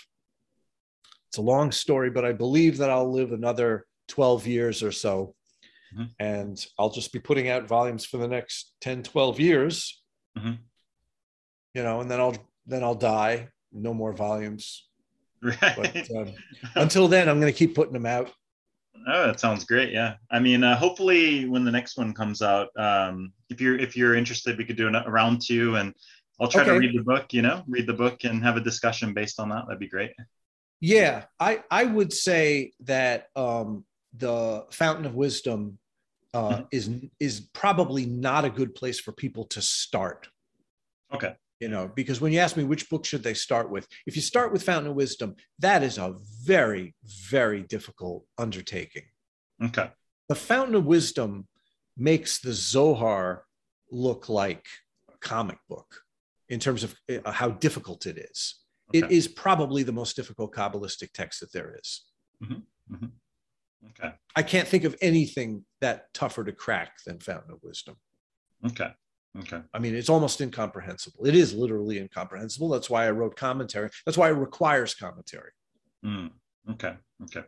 it's 1.29 1.39
a 1.39 1.43
long 1.43 1.71
story, 1.71 2.11
but 2.11 2.25
I 2.25 2.33
believe 2.33 2.79
that 2.79 2.91
I'll 2.91 3.13
live 3.13 3.31
another 3.31 3.87
12 4.09 4.49
years 4.49 4.83
or 4.83 4.91
so. 4.91 5.37
Mm-hmm. 5.95 6.07
And 6.19 6.67
I'll 6.77 6.91
just 6.91 7.13
be 7.13 7.21
putting 7.21 7.51
out 7.51 7.69
volumes 7.69 8.05
for 8.05 8.17
the 8.17 8.27
next 8.27 8.73
10, 8.81 9.05
12 9.05 9.39
years. 9.39 10.03
Mm-hmm. 10.37 10.55
You 11.75 11.83
know, 11.85 12.01
and 12.01 12.11
then 12.11 12.19
I'll 12.19 12.37
then 12.67 12.83
I'll 12.83 12.97
die. 12.97 13.51
No 13.71 13.95
more 13.95 14.13
volumes. 14.13 14.89
Right. 15.41 15.57
But, 15.61 16.11
um, 16.17 16.33
until 16.75 17.07
then, 17.07 17.29
I'm 17.29 17.39
going 17.39 17.53
to 17.53 17.57
keep 17.57 17.77
putting 17.77 17.93
them 17.93 18.07
out. 18.07 18.33
Oh, 19.07 19.27
that 19.27 19.41
sounds 19.41 19.65
great. 19.65 19.93
Yeah. 19.93 20.15
I 20.31 20.39
mean, 20.39 20.65
uh, 20.65 20.77
hopefully 20.77 21.49
when 21.49 21.65
the 21.65 21.71
next 21.71 21.97
one 21.97 22.13
comes 22.13 22.43
out, 22.43 22.69
um, 22.79 23.33
if 23.51 23.61
you're, 23.61 23.79
if 23.79 23.97
you're 23.97 24.15
interested, 24.15 24.59
we 24.59 24.65
could 24.65 24.77
do 24.77 24.89
a 24.89 25.11
round 25.11 25.43
two 25.45 25.77
and 25.77 25.95
I'll 26.41 26.49
try 26.49 26.63
okay. 26.63 26.73
to 26.73 26.79
read 26.79 26.99
the 26.99 27.03
book, 27.03 27.33
you 27.33 27.43
know, 27.43 27.63
read 27.67 27.87
the 27.87 27.95
book 27.95 28.25
and 28.25 28.43
have 28.43 28.57
a 28.57 28.61
discussion 28.61 29.15
based 29.15 29.41
on 29.41 29.49
that. 29.51 29.65
That'd 29.67 29.81
be 29.81 29.89
great. 29.89 30.13
Yeah. 30.81 31.25
I, 31.41 31.63
I 31.71 31.85
would 31.85 32.13
say 32.13 32.73
that, 32.81 33.29
um, 33.37 33.85
the 34.17 34.65
fountain 34.71 35.05
of 35.05 35.15
wisdom, 35.15 35.79
uh, 36.35 36.49
mm-hmm. 36.49 36.63
is, 36.73 36.91
is 37.21 37.41
probably 37.53 38.07
not 38.07 38.45
a 38.45 38.51
good 38.51 38.75
place 38.75 39.01
for 39.01 39.13
people 39.13 39.45
to 39.45 39.63
start. 39.63 40.29
Okay 41.13 41.35
you 41.61 41.69
know 41.69 41.91
because 41.95 42.21
when 42.21 42.33
you 42.33 42.39
ask 42.39 42.57
me 42.57 42.65
which 42.65 42.89
book 42.89 43.05
should 43.05 43.23
they 43.23 43.35
start 43.35 43.71
with 43.71 43.87
if 44.07 44.17
you 44.17 44.23
start 44.23 44.53
with 44.53 44.63
fountain 44.63 44.91
of 44.91 44.97
wisdom 44.97 45.35
that 45.59 45.83
is 45.83 45.99
a 45.99 46.15
very 46.45 46.95
very 47.31 47.63
difficult 47.63 48.25
undertaking 48.37 49.05
okay 49.63 49.91
the 50.29 50.35
fountain 50.35 50.75
of 50.75 50.85
wisdom 50.85 51.47
makes 51.97 52.39
the 52.39 52.53
zohar 52.53 53.45
look 53.91 54.29
like 54.29 54.67
a 55.13 55.19
comic 55.19 55.59
book 55.69 56.03
in 56.49 56.61
terms 56.61 56.85
of 56.85 56.95
uh, 57.25 57.31
how 57.31 57.51
difficult 57.51 58.07
it 58.07 58.19
is 58.19 58.61
okay. 58.91 58.99
it 58.99 59.11
is 59.11 59.27
probably 59.27 59.83
the 59.83 59.93
most 59.93 60.17
difficult 60.17 60.53
kabbalistic 60.55 61.13
text 61.13 61.41
that 61.41 61.53
there 61.53 61.77
is. 61.83 62.05
Mm-hmm. 62.43 62.95
Mm-hmm. 62.95 63.07
okay 63.89 64.15
i 64.37 64.43
can't 64.43 64.69
think 64.69 64.85
of 64.85 64.97
anything 65.03 65.65
that 65.81 66.13
tougher 66.15 66.45
to 66.45 66.53
crack 66.53 66.93
than 67.05 67.19
fountain 67.19 67.53
of 67.53 67.59
wisdom 67.63 67.97
okay 68.65 68.93
Okay. 69.41 69.61
I 69.73 69.79
mean, 69.79 69.95
it's 69.95 70.09
almost 70.09 70.41
incomprehensible. 70.41 71.27
It 71.27 71.35
is 71.35 71.55
literally 71.55 71.99
incomprehensible. 71.99 72.69
That's 72.69 72.91
why 72.91 73.07
I 73.07 73.11
wrote 73.11 73.37
commentary. 73.37 73.91
That's 74.05 74.19
why 74.19 74.29
it 74.29 74.35
requires 74.35 74.95
commentary. 74.95 75.51
Mm, 76.05 76.31
okay. 76.73 76.95
Okay. 77.25 77.43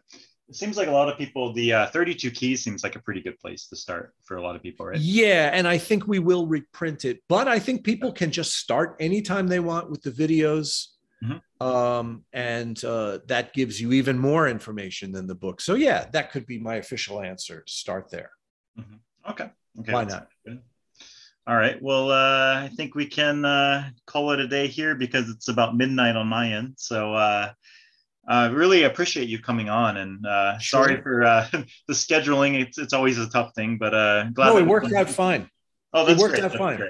It 0.48 0.57
seems 0.57 0.77
like 0.77 0.89
a 0.89 0.93
lot 0.93 1.09
of 1.09 1.16
people, 1.16 1.52
the 1.52 1.73
uh, 1.73 1.86
32 1.90 2.31
keys 2.32 2.62
seems 2.62 2.82
like 2.82 2.97
a 2.97 2.98
pretty 2.98 3.20
good 3.20 3.39
place 3.39 3.66
to 3.69 3.77
start 3.77 4.15
for 4.24 4.36
a 4.36 4.43
lot 4.43 4.57
of 4.57 4.62
people, 4.62 4.86
right? 4.86 4.98
Yeah. 4.98 5.51
And 5.52 5.66
I 5.66 5.78
think 5.78 6.09
we 6.09 6.19
will 6.19 6.47
reprint 6.47 7.05
it, 7.05 7.23
but 7.28 7.47
I 7.47 7.59
think 7.59 7.85
people 7.85 8.12
can 8.12 8.32
just 8.32 8.55
start 8.55 8.97
anytime 8.98 9.47
they 9.47 9.61
want 9.61 9.90
with 9.90 10.02
the 10.02 10.11
videos. 10.11 10.89
Mm-hmm. 11.24 11.66
Um, 11.66 12.24
and 12.32 12.82
uh, 12.85 13.19
that 13.27 13.52
gives 13.52 13.81
you 13.81 13.93
even 13.93 14.19
more 14.19 14.48
information 14.48 15.12
than 15.12 15.27
the 15.27 15.35
book. 15.35 15.61
So, 15.61 15.74
yeah, 15.74 16.07
that 16.12 16.32
could 16.32 16.47
be 16.47 16.59
my 16.59 16.77
official 16.77 17.20
answer. 17.20 17.62
Start 17.66 18.11
there. 18.11 18.31
Mm-hmm. 18.78 19.31
Okay. 19.31 19.51
Okay. 19.81 19.93
Why 19.93 20.05
not? 20.05 20.28
Good. 20.44 20.62
All 21.47 21.57
right. 21.57 21.81
Well, 21.83 22.11
uh, 22.11 22.61
I 22.61 22.71
think 22.77 22.95
we 22.95 23.07
can 23.07 23.45
uh, 23.45 23.91
call 24.07 24.33
it 24.33 24.41
a 24.41 24.47
day 24.47 24.67
here 24.67 24.95
because 24.95 25.29
it's 25.29 25.49
about 25.49 25.77
midnight 25.77 26.15
on 26.17 26.29
my 26.29 26.53
end. 26.53 26.75
So 26.77 27.15
uh, 27.15 27.53
I 28.29 28.47
really 28.47 28.85
appreciate 28.85 29.29
you 29.29 29.41
coming 29.41 29.69
on, 29.69 29.97
and 29.97 30.25
uh, 30.25 30.59
sure. 30.59 30.85
sorry 30.85 31.03
for 31.03 31.25
uh, 31.25 31.49
the 31.89 31.95
scheduling. 31.95 32.61
It's 32.61 32.79
it's 32.79 32.93
always 32.93 33.19
a 33.19 33.29
tough 33.29 33.53
thing, 33.55 33.79
but 33.79 33.95
uh, 33.95 34.25
glad. 34.31 34.51
No, 34.51 34.59
it 34.59 34.67
worked 34.67 34.93
out 34.93 35.09
fine. 35.09 35.49
Oh, 35.93 36.05
that's 36.05 36.19
it 36.19 36.23
worked 36.23 36.35
great. 36.35 36.45
out 36.45 36.53
that's 36.53 36.59
fine. 36.59 36.81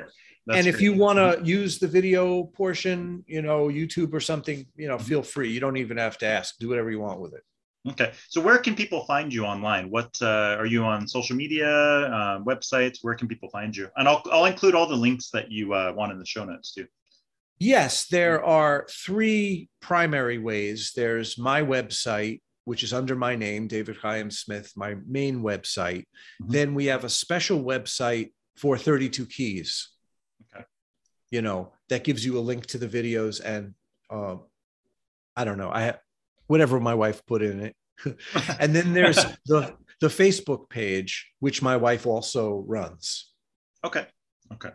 and 0.52 0.66
if 0.66 0.74
great. 0.74 0.84
you 0.84 0.94
want 0.94 1.18
to 1.18 1.40
use 1.44 1.78
the 1.78 1.88
video 1.88 2.44
portion, 2.44 3.24
you 3.26 3.40
know, 3.40 3.68
YouTube 3.68 4.12
or 4.12 4.20
something, 4.20 4.66
you 4.76 4.88
know, 4.88 4.96
mm-hmm. 4.96 5.06
feel 5.06 5.22
free. 5.22 5.50
You 5.50 5.60
don't 5.60 5.76
even 5.76 5.96
have 5.96 6.18
to 6.18 6.26
ask. 6.26 6.58
Do 6.58 6.68
whatever 6.68 6.90
you 6.90 7.00
want 7.00 7.20
with 7.20 7.34
it. 7.34 7.42
Okay. 7.88 8.12
So 8.28 8.40
where 8.40 8.58
can 8.58 8.74
people 8.74 9.04
find 9.06 9.32
you 9.32 9.46
online? 9.46 9.90
What 9.90 10.10
uh, 10.20 10.56
are 10.58 10.66
you 10.66 10.84
on 10.84 11.08
social 11.08 11.34
media, 11.34 11.68
uh, 11.68 12.40
websites? 12.40 12.98
Where 13.00 13.14
can 13.14 13.26
people 13.26 13.48
find 13.48 13.74
you? 13.74 13.88
And 13.96 14.06
I'll, 14.06 14.22
I'll 14.30 14.44
include 14.44 14.74
all 14.74 14.86
the 14.86 14.96
links 14.96 15.30
that 15.30 15.50
you 15.50 15.72
uh, 15.72 15.92
want 15.96 16.12
in 16.12 16.18
the 16.18 16.26
show 16.26 16.44
notes 16.44 16.74
too. 16.74 16.86
Yes, 17.58 18.06
there 18.06 18.44
are 18.44 18.86
three 18.90 19.68
primary 19.80 20.38
ways. 20.38 20.92
There's 20.94 21.38
my 21.38 21.62
website, 21.62 22.40
which 22.64 22.82
is 22.82 22.92
under 22.92 23.16
my 23.16 23.36
name, 23.36 23.66
David 23.66 23.96
Chaim 23.96 24.30
Smith, 24.30 24.72
my 24.76 24.96
main 25.06 25.42
website. 25.42 26.04
Mm-hmm. 26.42 26.52
Then 26.52 26.74
we 26.74 26.86
have 26.86 27.04
a 27.04 27.10
special 27.10 27.62
website 27.62 28.32
for 28.56 28.76
32 28.76 29.26
keys. 29.26 29.90
Okay. 30.54 30.64
You 31.30 31.42
know, 31.42 31.72
that 31.88 32.04
gives 32.04 32.24
you 32.24 32.38
a 32.38 32.40
link 32.40 32.66
to 32.66 32.78
the 32.78 32.88
videos 32.88 33.40
and 33.42 33.74
uh, 34.10 34.36
I 35.36 35.44
don't 35.44 35.58
know. 35.58 35.70
I 35.70 35.82
have 35.82 35.98
whatever 36.50 36.80
my 36.80 36.94
wife 36.94 37.24
put 37.26 37.42
in 37.42 37.60
it. 37.60 37.76
and 38.58 38.74
then 38.74 38.92
there's 38.92 39.16
the 39.46 39.72
the 40.00 40.08
Facebook 40.08 40.68
page, 40.68 41.30
which 41.38 41.62
my 41.62 41.76
wife 41.76 42.06
also 42.06 42.64
runs. 42.66 43.32
Okay. 43.84 44.06
Okay. 44.54 44.70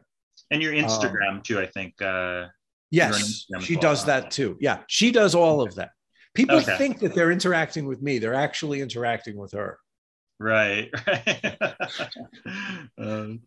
And 0.51 0.61
your 0.61 0.73
Instagram 0.73 1.29
um, 1.29 1.41
too, 1.41 1.59
I 1.59 1.65
think. 1.65 2.01
Uh, 2.01 2.45
yes, 2.91 3.45
she 3.59 3.75
does 3.75 4.05
that 4.05 4.31
too. 4.31 4.55
Yeah, 4.61 4.83
she 4.87 5.11
does 5.11 5.35
all 5.35 5.61
okay. 5.61 5.69
of 5.69 5.75
that. 5.75 5.89
People 6.33 6.57
okay. 6.57 6.77
think 6.77 6.99
that 6.99 7.13
they're 7.13 7.31
interacting 7.31 7.85
with 7.85 8.01
me. 8.01 8.19
They're 8.19 8.33
actually 8.33 8.81
interacting 8.81 9.35
with 9.35 9.51
her. 9.53 9.79
Right. 10.37 10.89
okay. 11.07 11.79
All 12.99 13.37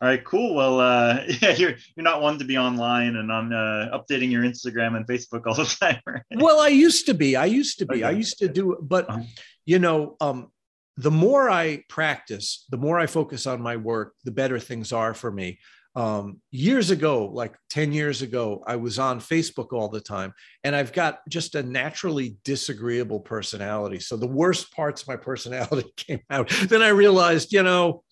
right. 0.00 0.24
Cool. 0.24 0.54
Well, 0.54 0.80
uh, 0.80 1.22
yeah, 1.42 1.50
you're 1.50 1.74
you're 1.94 2.04
not 2.04 2.22
one 2.22 2.38
to 2.38 2.46
be 2.46 2.56
online 2.56 3.16
and 3.16 3.30
on 3.30 3.52
uh, 3.52 3.90
updating 3.92 4.30
your 4.30 4.42
Instagram 4.42 4.96
and 4.96 5.06
Facebook 5.06 5.46
all 5.46 5.54
the 5.54 5.64
time. 5.80 6.00
Right? 6.06 6.22
Well, 6.36 6.60
I 6.60 6.68
used 6.68 7.06
to 7.06 7.14
be. 7.14 7.36
I 7.36 7.44
used 7.44 7.78
to 7.80 7.86
be. 7.86 7.96
Okay. 7.96 8.04
I 8.04 8.10
used 8.12 8.38
to 8.38 8.48
do, 8.48 8.78
but 8.80 9.10
uh-huh. 9.10 9.22
you 9.66 9.78
know, 9.78 10.16
um, 10.20 10.50
the 10.96 11.10
more 11.10 11.50
I 11.50 11.84
practice, 11.88 12.64
the 12.70 12.78
more 12.78 12.98
I 12.98 13.06
focus 13.06 13.46
on 13.46 13.60
my 13.60 13.76
work, 13.76 14.14
the 14.24 14.30
better 14.30 14.58
things 14.58 14.92
are 14.92 15.12
for 15.12 15.30
me 15.30 15.58
um, 15.96 16.40
years 16.50 16.90
ago, 16.90 17.26
like 17.26 17.56
10 17.70 17.92
years 17.92 18.22
ago, 18.22 18.62
I 18.66 18.76
was 18.76 18.98
on 18.98 19.20
Facebook 19.20 19.72
all 19.72 19.88
the 19.88 20.00
time, 20.00 20.32
and 20.62 20.76
I've 20.76 20.92
got 20.92 21.20
just 21.28 21.54
a 21.56 21.62
naturally 21.62 22.36
disagreeable 22.44 23.20
personality. 23.20 23.98
So 23.98 24.16
the 24.16 24.26
worst 24.26 24.72
parts 24.72 25.02
of 25.02 25.08
my 25.08 25.16
personality 25.16 25.90
came 25.96 26.20
out. 26.30 26.48
Then 26.68 26.82
I 26.82 26.88
realized, 26.88 27.52
you 27.52 27.62
know, 27.62 28.04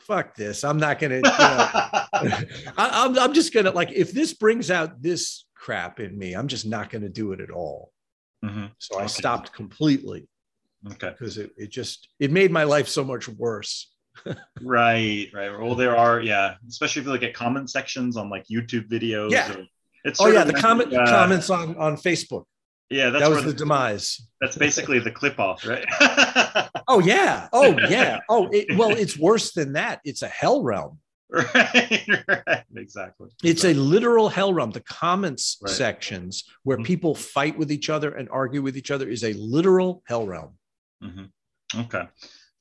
fuck 0.00 0.34
this. 0.34 0.64
I'm 0.64 0.78
not 0.78 0.98
gonna. 0.98 1.16
You 1.16 1.22
know, 1.22 1.30
I, 1.38 2.44
I'm, 2.78 3.18
I'm 3.18 3.34
just 3.34 3.52
gonna 3.52 3.70
like 3.70 3.92
if 3.92 4.12
this 4.12 4.32
brings 4.32 4.70
out 4.70 5.02
this 5.02 5.44
crap 5.54 6.00
in 6.00 6.16
me, 6.16 6.34
I'm 6.34 6.48
just 6.48 6.66
not 6.66 6.90
gonna 6.90 7.10
do 7.10 7.32
it 7.32 7.40
at 7.40 7.50
all. 7.50 7.92
Mm-hmm. 8.44 8.66
So 8.78 8.98
I 8.98 9.06
stopped 9.06 9.52
completely. 9.52 10.28
Okay. 10.92 11.10
Because 11.10 11.38
it, 11.38 11.52
it 11.56 11.70
just 11.70 12.08
it 12.18 12.32
made 12.32 12.50
my 12.50 12.64
life 12.64 12.88
so 12.88 13.04
much 13.04 13.28
worse 13.28 13.91
right, 14.60 15.28
right. 15.32 15.58
Well, 15.58 15.74
there 15.74 15.96
are, 15.96 16.20
yeah, 16.20 16.54
especially 16.68 17.00
if 17.00 17.06
you 17.06 17.12
look 17.12 17.22
at 17.22 17.34
comment 17.34 17.70
sections 17.70 18.16
on 18.16 18.30
like 18.30 18.46
YouTube 18.46 18.88
videos. 18.88 19.30
Yeah. 19.30 19.52
Or, 19.52 19.64
it's 20.04 20.20
oh 20.20 20.26
yeah, 20.26 20.44
the 20.44 20.52
comment 20.52 20.92
uh, 20.92 21.06
comments 21.06 21.50
on 21.50 21.76
on 21.76 21.96
Facebook. 21.96 22.44
Yeah, 22.90 23.10
that 23.10 23.30
was 23.30 23.44
the, 23.44 23.52
the, 23.52 23.54
demise. 23.54 24.20
That's 24.40 24.56
basically 24.56 24.98
the 24.98 25.10
klipoth, 25.10 25.66
right? 25.66 25.86
oh 26.88 27.00
yeah, 27.00 27.48
oh 27.52 27.78
yeah, 27.88 28.18
oh 28.28 28.48
it, 28.52 28.76
well, 28.76 28.90
it's 28.90 29.16
worse 29.16 29.52
than 29.52 29.74
that. 29.74 30.00
It's 30.04 30.22
a 30.22 30.28
hell 30.28 30.62
realm. 30.62 30.98
Right, 31.32 32.06
right, 32.28 32.64
exactly. 32.76 33.30
It's 33.42 33.64
a 33.64 33.72
literal 33.72 34.28
hell 34.28 34.52
realm. 34.52 34.70
The 34.70 34.82
comments 34.82 35.56
right. 35.62 35.72
sections 35.72 36.44
where 36.62 36.76
mm-hmm. 36.76 36.84
people 36.84 37.14
fight 37.14 37.56
with 37.56 37.72
each 37.72 37.88
other 37.88 38.10
and 38.10 38.28
argue 38.28 38.60
with 38.60 38.76
each 38.76 38.90
other 38.90 39.08
is 39.08 39.24
a 39.24 39.32
literal 39.32 40.02
hell 40.06 40.26
realm. 40.26 40.58
Mm-hmm. 41.02 41.80
Okay. 41.80 42.06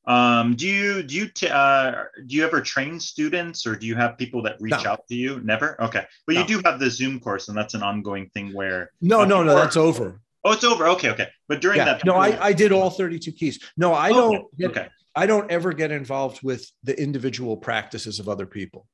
Um, 0.05 0.55
do 0.55 0.67
you 0.67 1.03
do 1.03 1.15
you 1.15 1.27
t- 1.27 1.47
uh, 1.47 2.03
do 2.25 2.35
you 2.35 2.43
ever 2.43 2.59
train 2.61 2.99
students 2.99 3.67
or 3.67 3.75
do 3.75 3.85
you 3.85 3.95
have 3.95 4.17
people 4.17 4.41
that 4.43 4.59
reach 4.59 4.83
no. 4.83 4.91
out 4.91 5.07
to 5.07 5.15
you? 5.15 5.39
Never. 5.43 5.79
Okay, 5.81 6.05
but 6.25 6.35
no. 6.35 6.41
you 6.41 6.47
do 6.47 6.61
have 6.65 6.79
the 6.79 6.89
Zoom 6.89 7.19
course, 7.19 7.49
and 7.49 7.57
that's 7.57 7.75
an 7.75 7.83
ongoing 7.83 8.29
thing 8.29 8.51
where. 8.53 8.91
No, 9.01 9.21
uh, 9.21 9.25
no, 9.25 9.43
no, 9.43 9.55
that's 9.55 9.77
over. 9.77 10.19
Oh, 10.43 10.53
it's 10.53 10.63
over. 10.63 10.87
Okay, 10.87 11.11
okay. 11.11 11.27
But 11.47 11.61
during 11.61 11.77
yeah. 11.77 11.85
that, 11.85 12.05
no, 12.05 12.15
I, 12.15 12.47
I 12.47 12.53
did 12.53 12.71
all 12.71 12.89
32 12.89 13.31
keys. 13.31 13.59
No, 13.77 13.93
I 13.93 14.09
don't. 14.09 14.45
Get, 14.57 14.71
okay. 14.71 14.87
I 15.15 15.25
don't 15.27 15.51
ever 15.51 15.73
get 15.73 15.91
involved 15.91 16.41
with 16.41 16.69
the 16.83 16.99
individual 16.99 17.57
practices 17.57 18.19
of 18.19 18.27
other 18.27 18.45
people. 18.45 18.87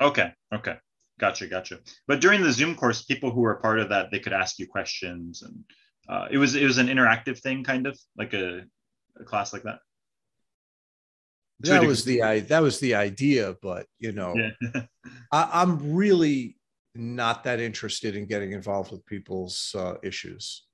Okay. 0.00 0.32
Okay. 0.54 0.76
Gotcha. 1.18 1.46
Gotcha. 1.46 1.80
But 2.06 2.20
during 2.20 2.42
the 2.42 2.52
Zoom 2.52 2.74
course, 2.74 3.02
people 3.02 3.30
who 3.30 3.40
were 3.40 3.56
part 3.56 3.80
of 3.80 3.88
that, 3.88 4.10
they 4.10 4.20
could 4.20 4.32
ask 4.32 4.58
you 4.58 4.66
questions 4.66 5.42
and 5.42 5.64
uh, 6.08 6.28
it 6.30 6.38
was, 6.38 6.54
it 6.54 6.64
was 6.64 6.78
an 6.78 6.86
interactive 6.86 7.38
thing, 7.38 7.64
kind 7.64 7.86
of 7.86 7.98
like 8.16 8.32
a, 8.32 8.62
a 9.20 9.24
class 9.24 9.52
like 9.52 9.64
that. 9.64 9.80
That 11.60 11.84
was 11.84 12.04
the, 12.04 12.22
I, 12.22 12.40
that 12.40 12.62
was 12.62 12.78
the 12.78 12.94
idea, 12.94 13.56
but 13.62 13.86
you 13.98 14.12
know, 14.12 14.34
yeah. 14.36 14.82
I, 15.32 15.48
I'm 15.52 15.94
really 15.94 16.56
not 16.94 17.44
that 17.44 17.60
interested 17.60 18.16
in 18.16 18.26
getting 18.26 18.52
involved 18.52 18.92
with 18.92 19.04
people's 19.06 19.74
uh, 19.76 19.94
issues. 20.02 20.64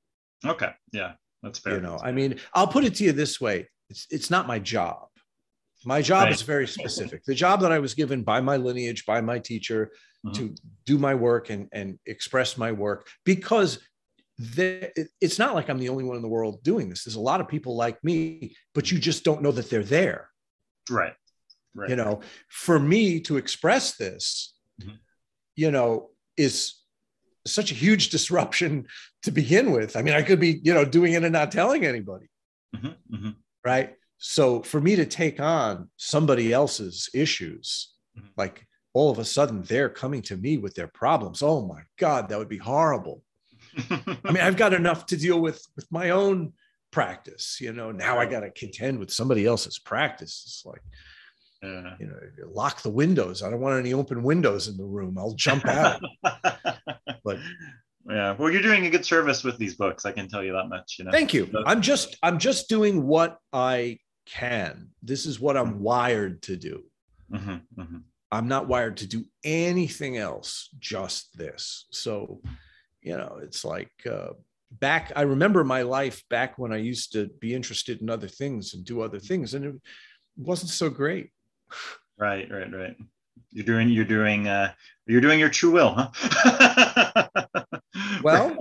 Okay. 0.45 0.71
Yeah. 0.93 1.13
That's 1.45 1.59
fair. 1.59 1.75
You 1.75 1.81
know, 1.83 2.01
I 2.03 2.11
mean, 2.11 2.41
I'll 2.55 2.67
put 2.67 2.85
it 2.85 2.95
to 2.97 3.05
you 3.05 3.13
this 3.13 3.41
way: 3.41 3.69
it's 3.91 4.07
it's 4.11 4.31
not 4.31 4.47
my 4.47 4.59
job. 4.59 5.07
My 5.85 6.01
job 6.01 6.25
right. 6.25 6.33
is 6.33 6.41
very 6.41 6.67
specific. 6.67 7.23
The 7.25 7.35
job 7.35 7.61
that 7.61 7.71
I 7.71 7.79
was 7.79 7.93
given 7.93 8.23
by 8.23 8.41
my 8.41 8.57
lineage, 8.57 9.05
by 9.05 9.21
my 9.21 9.39
teacher, 9.39 9.93
mm-hmm. 10.27 10.33
to 10.33 10.55
do 10.87 10.97
my 10.97 11.15
work 11.15 11.51
and 11.51 11.69
and 11.73 11.99
express 12.07 12.57
my 12.57 12.73
work, 12.73 13.07
because 13.27 13.79
it's 14.39 15.39
not 15.39 15.55
like 15.55 15.69
I'm 15.69 15.79
the 15.79 15.91
only 15.91 16.03
one 16.03 16.17
in 16.17 16.23
the 16.23 16.29
world 16.29 16.63
doing 16.65 16.89
this. 16.89 17.05
There's 17.05 17.15
a 17.15 17.21
lot 17.21 17.43
of 17.43 17.47
people 17.47 17.77
like 17.77 18.03
me, 18.03 18.57
but 18.75 18.91
you 18.91 18.99
just 18.99 19.23
don't 19.23 19.43
know 19.43 19.53
that 19.53 19.69
they're 19.69 19.85
there. 19.85 20.31
Right. 20.91 21.15
Right. 21.75 21.91
You 21.91 21.97
know, 21.97 22.21
for 22.49 22.79
me 22.79 23.21
to 23.21 23.37
express 23.37 23.97
this, 23.97 24.55
mm-hmm. 24.81 24.95
you 25.57 25.71
know, 25.71 26.11
is 26.37 26.75
such 27.47 27.73
a 27.73 27.75
huge 27.75 28.11
disruption 28.17 28.87
to 29.23 29.31
begin 29.31 29.73
with. 29.73 29.97
I 29.97 30.03
mean, 30.03 30.15
I 30.15 30.23
could 30.23 30.41
be, 30.41 30.61
you 30.63 30.73
know, 30.73 30.85
doing 30.85 31.15
it 31.15 31.25
and 31.25 31.33
not 31.33 31.51
telling 31.51 31.85
anybody. 31.85 32.27
Mm-hmm, 32.77 33.15
mm-hmm. 33.15 33.31
Right. 33.65 33.95
So 34.19 34.63
for 34.63 34.81
me 34.81 34.97
to 34.97 35.07
take 35.07 35.41
on 35.41 35.91
somebody 35.97 36.53
else's 36.53 37.11
issues, 37.13 37.93
mm-hmm. 38.17 38.29
like 38.37 38.67
all 38.93 39.11
of 39.11 39.19
a 39.19 39.25
sudden 39.25 39.63
they're 39.63 39.89
coming 39.89 40.23
to 40.23 40.37
me 40.37 40.57
with 40.57 40.75
their 40.75 40.89
problems. 40.89 41.43
Oh 41.43 41.67
my 41.67 41.83
God, 41.99 42.29
that 42.29 42.39
would 42.39 42.49
be 42.49 42.59
horrible. 42.59 43.23
I 43.91 44.17
mean, 44.27 44.43
I've 44.43 44.57
got 44.57 44.73
enough 44.73 45.07
to 45.07 45.17
deal 45.17 45.41
with 45.41 45.67
with 45.75 45.91
my 45.91 46.11
own 46.11 46.53
practice. 46.95 47.59
You 47.61 47.73
know, 47.73 47.91
now 47.91 48.19
I 48.19 48.25
got 48.25 48.41
to 48.41 48.51
contend 48.51 49.01
with 49.01 49.13
somebody 49.13 49.45
else's 49.45 49.81
practice. 49.81 50.45
It's 50.47 50.63
like, 50.65 50.81
yeah. 51.61 51.97
you 51.99 52.07
know, 52.07 52.19
lock 52.53 52.83
the 52.83 52.91
windows. 52.91 53.43
I 53.43 53.51
don't 53.51 53.61
want 53.61 53.79
any 53.79 53.93
open 53.93 54.23
windows 54.23 54.69
in 54.69 54.77
the 54.77 54.85
room. 54.85 55.19
I'll 55.19 55.35
jump 55.35 55.67
out. 55.67 56.01
but 56.23 57.39
yeah, 58.09 58.37
well, 58.39 58.51
you're 58.51 58.63
doing 58.63 58.87
a 58.87 58.91
good 58.91 59.05
service 59.05 59.43
with 59.43 59.59
these 59.59 59.75
books. 59.75 60.07
I 60.07 60.13
can 60.13 60.29
tell 60.29 60.45
you 60.45 60.53
that 60.53 60.69
much. 60.69 60.97
You 60.99 61.05
know. 61.05 61.11
Thank 61.11 61.35
you. 61.35 61.51
I'm 61.67 61.83
just 61.83 62.17
I'm 62.23 62.39
just 62.39 62.69
doing 62.69 63.05
what 63.05 63.39
I 63.53 63.99
can. 64.25 64.91
This 65.03 65.27
is 65.27 65.41
what 65.41 65.57
I'm 65.57 65.75
mm-hmm. 65.75 65.83
wired 65.83 66.43
to 66.43 66.57
do. 66.57 66.85
Mm-hmm, 67.33 67.81
mm-hmm. 67.81 67.97
I'm 68.31 68.47
not 68.49 68.69
wired 68.69 68.99
to 68.99 69.09
do 69.09 69.25
anything 69.43 70.17
else. 70.17 70.69
Just 70.79 71.37
this. 71.37 71.87
So, 71.91 72.41
you 73.03 73.17
know, 73.17 73.41
it's 73.43 73.65
like. 73.65 73.91
Uh, 74.09 74.35
back 74.81 75.13
i 75.17 75.23
remember 75.23 75.65
my 75.65 75.83
life 75.83 76.23
back 76.31 76.59
when 76.59 76.73
i 76.73 76.77
used 76.77 77.13
to 77.13 77.27
be 77.41 77.55
interested 77.55 78.01
in 78.01 78.11
other 78.11 78.29
things 78.29 78.75
and 78.75 78.85
do 78.85 79.01
other 79.01 79.19
things 79.19 79.55
and 79.55 79.65
it 79.65 79.75
wasn't 80.37 80.71
so 80.71 80.89
great 80.91 81.31
Right, 82.17 82.51
right, 82.51 82.73
right. 82.73 82.97
You're 83.51 83.65
doing 83.65 83.89
you're 83.89 84.05
doing 84.05 84.49
uh 84.49 84.73
you're 85.07 85.21
doing 85.21 85.41
your 85.41 85.51
true 85.51 85.73
will, 85.73 85.95
huh? 85.95 87.29
well, 88.23 88.57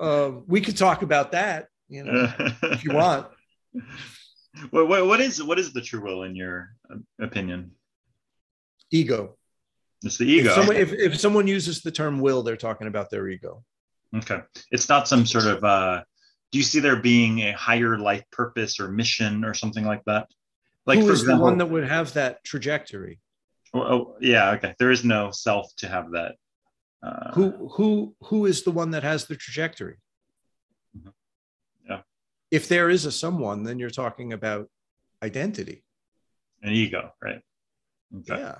uh, 0.00 0.32
we 0.46 0.60
could 0.60 0.76
talk 0.76 1.02
about 1.02 1.32
that, 1.32 1.68
you 1.88 2.04
know, 2.04 2.32
if 2.62 2.84
you 2.84 2.92
want. 2.92 3.26
What, 4.70 4.86
what, 4.86 5.04
what 5.08 5.20
is 5.20 5.42
what 5.42 5.58
is 5.58 5.72
the 5.72 5.80
true 5.80 6.00
will 6.00 6.22
in 6.22 6.36
your 6.36 6.76
opinion? 7.20 7.72
Ego. 8.92 9.36
It's 10.04 10.16
the 10.16 10.26
ego. 10.26 10.50
If 10.50 10.54
someone, 10.54 10.76
if, 10.76 10.92
if 10.92 11.18
someone 11.18 11.48
uses 11.48 11.80
the 11.80 11.90
term 11.90 12.20
will, 12.20 12.44
they're 12.44 12.56
talking 12.56 12.86
about 12.86 13.10
their 13.10 13.28
ego. 13.28 13.64
Okay. 14.16 14.40
It's 14.70 14.88
not 14.88 15.08
some 15.08 15.26
sort 15.26 15.46
of 15.46 15.64
uh 15.64 16.02
do 16.52 16.58
you 16.58 16.64
see 16.64 16.78
there 16.78 16.96
being 16.96 17.40
a 17.40 17.52
higher 17.52 17.98
life 17.98 18.22
purpose 18.30 18.78
or 18.78 18.88
mission 18.88 19.44
or 19.44 19.54
something 19.54 19.84
like 19.84 20.02
that? 20.06 20.28
Like 20.86 21.00
who 21.00 21.10
is 21.10 21.22
example, 21.22 21.38
the 21.38 21.50
one 21.50 21.58
that 21.58 21.66
would 21.66 21.88
have 21.88 22.12
that 22.12 22.44
trajectory? 22.44 23.18
Oh, 23.72 23.80
oh, 23.80 24.16
yeah, 24.20 24.52
okay. 24.52 24.74
There 24.78 24.92
is 24.92 25.04
no 25.04 25.32
self 25.32 25.74
to 25.78 25.88
have 25.88 26.12
that. 26.12 26.36
Uh, 27.02 27.32
who 27.32 27.68
who 27.72 28.14
who 28.22 28.46
is 28.46 28.62
the 28.62 28.70
one 28.70 28.92
that 28.92 29.02
has 29.02 29.26
the 29.26 29.34
trajectory? 29.34 29.96
Mm-hmm. 30.96 31.08
Yeah. 31.90 32.00
If 32.52 32.68
there 32.68 32.88
is 32.88 33.04
a 33.04 33.12
someone, 33.12 33.64
then 33.64 33.80
you're 33.80 33.90
talking 33.90 34.32
about 34.32 34.68
identity. 35.22 35.82
An 36.62 36.72
ego, 36.72 37.10
right? 37.20 37.40
Okay. 38.18 38.40
Yeah. 38.40 38.58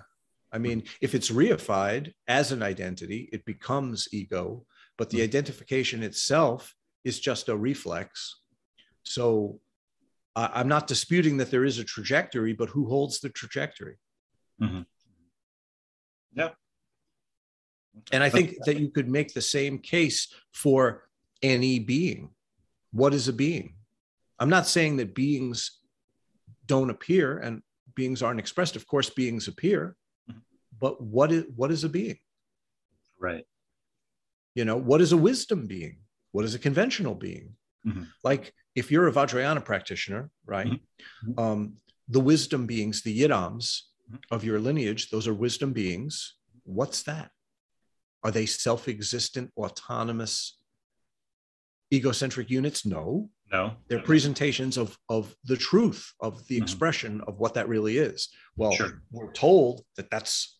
I 0.52 0.58
mean, 0.58 0.84
if 1.00 1.14
it's 1.14 1.30
reified 1.30 2.12
as 2.28 2.52
an 2.52 2.62
identity, 2.62 3.28
it 3.32 3.44
becomes 3.44 4.08
ego, 4.12 4.66
but 4.96 5.10
the 5.10 5.18
mm-hmm. 5.18 5.24
identification 5.24 6.02
itself 6.02 6.74
is 7.04 7.20
just 7.20 7.48
a 7.48 7.56
reflex. 7.56 8.40
So 9.02 9.60
I'm 10.36 10.68
not 10.68 10.86
disputing 10.86 11.36
that 11.36 11.50
there 11.50 11.64
is 11.64 11.78
a 11.78 11.84
trajectory, 11.84 12.54
but 12.54 12.68
who 12.70 12.88
holds 12.88 13.20
the 13.20 13.28
trajectory? 13.28 13.96
Mm-hmm. 14.60 14.82
Yeah. 16.34 16.50
And 18.10 18.22
I 18.22 18.28
think 18.28 18.56
that 18.64 18.80
you 18.80 18.90
could 18.90 19.08
make 19.08 19.32
the 19.32 19.40
same 19.40 19.78
case 19.78 20.32
for 20.52 21.04
any 21.42 21.78
being. 21.78 22.30
What 22.92 23.14
is 23.14 23.28
a 23.28 23.32
being? 23.32 23.74
I'm 24.40 24.50
not 24.50 24.66
saying 24.66 24.96
that 24.96 25.14
beings 25.14 25.78
don't 26.66 26.90
appear 26.90 27.38
and 27.38 27.62
beings 27.94 28.22
aren't 28.22 28.40
expressed. 28.40 28.74
Of 28.74 28.86
course, 28.88 29.10
beings 29.10 29.46
appear, 29.46 29.96
mm-hmm. 30.28 30.40
but 30.80 31.00
what 31.00 31.30
is 31.30 31.44
what 31.54 31.70
is 31.70 31.84
a 31.84 31.88
being? 31.88 32.18
Right. 33.20 33.46
You 34.54 34.64
know, 34.64 34.76
what 34.76 35.00
is 35.00 35.12
a 35.12 35.16
wisdom 35.16 35.66
being? 35.66 35.98
What 36.32 36.44
is 36.44 36.54
a 36.54 36.58
conventional 36.58 37.14
being? 37.14 37.54
Mm-hmm. 37.86 38.04
Like 38.22 38.52
if 38.74 38.90
you're 38.90 39.08
a 39.08 39.12
Vajrayana 39.12 39.64
practitioner, 39.64 40.30
right? 40.46 40.66
Mm-hmm. 40.66 41.38
Um, 41.38 41.74
the 42.08 42.20
wisdom 42.20 42.66
beings, 42.66 43.02
the 43.02 43.20
yidams 43.20 43.82
mm-hmm. 44.10 44.16
of 44.30 44.44
your 44.44 44.60
lineage, 44.60 45.10
those 45.10 45.28
are 45.28 45.34
wisdom 45.34 45.72
beings. 45.72 46.36
What's 46.64 47.02
that? 47.04 47.30
Are 48.22 48.30
they 48.30 48.46
self 48.46 48.88
existent, 48.88 49.52
autonomous, 49.56 50.58
egocentric 51.92 52.50
units? 52.50 52.86
No. 52.86 53.30
No. 53.52 53.74
They're 53.88 54.02
presentations 54.02 54.78
of, 54.78 54.98
of 55.08 55.36
the 55.44 55.56
truth, 55.56 56.12
of 56.20 56.46
the 56.48 56.56
mm-hmm. 56.56 56.64
expression 56.64 57.20
of 57.28 57.38
what 57.38 57.54
that 57.54 57.68
really 57.68 57.98
is. 57.98 58.30
Well, 58.56 58.72
sure. 58.72 59.02
we're 59.12 59.32
told 59.32 59.82
that 59.96 60.10
that's 60.10 60.58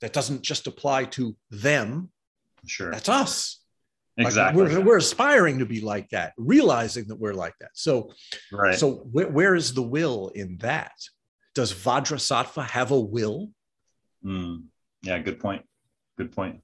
that 0.00 0.12
doesn't 0.12 0.42
just 0.42 0.66
apply 0.66 1.04
to 1.04 1.36
them. 1.50 2.10
Sure. 2.66 2.90
That's 2.90 3.08
us. 3.08 3.58
Exactly. 4.18 4.64
Like 4.64 4.72
we're, 4.72 4.80
we're 4.80 4.96
aspiring 4.98 5.60
to 5.60 5.66
be 5.66 5.80
like 5.80 6.10
that, 6.10 6.34
realizing 6.36 7.08
that 7.08 7.16
we're 7.16 7.34
like 7.34 7.54
that. 7.60 7.70
So, 7.72 8.12
right. 8.52 8.74
So 8.74 9.06
where, 9.10 9.28
where 9.28 9.54
is 9.54 9.72
the 9.72 9.82
will 9.82 10.28
in 10.34 10.58
that? 10.58 10.92
Does 11.54 11.72
Vajrasattva 11.72 12.66
have 12.66 12.90
a 12.90 13.00
will? 13.00 13.50
Mm. 14.24 14.64
Yeah, 15.02 15.18
good 15.18 15.40
point. 15.40 15.64
Good 16.16 16.32
point. 16.32 16.60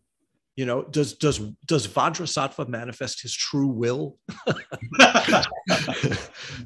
You 0.57 0.67
know, 0.67 0.83
does 0.83 1.15
does 1.15 1.39
does 1.67 1.87
Vajrasattva 1.87 2.69
manifest 2.69 3.23
his 3.23 3.35
true 3.35 3.69
will? 3.69 4.19
yeah, 4.99 5.45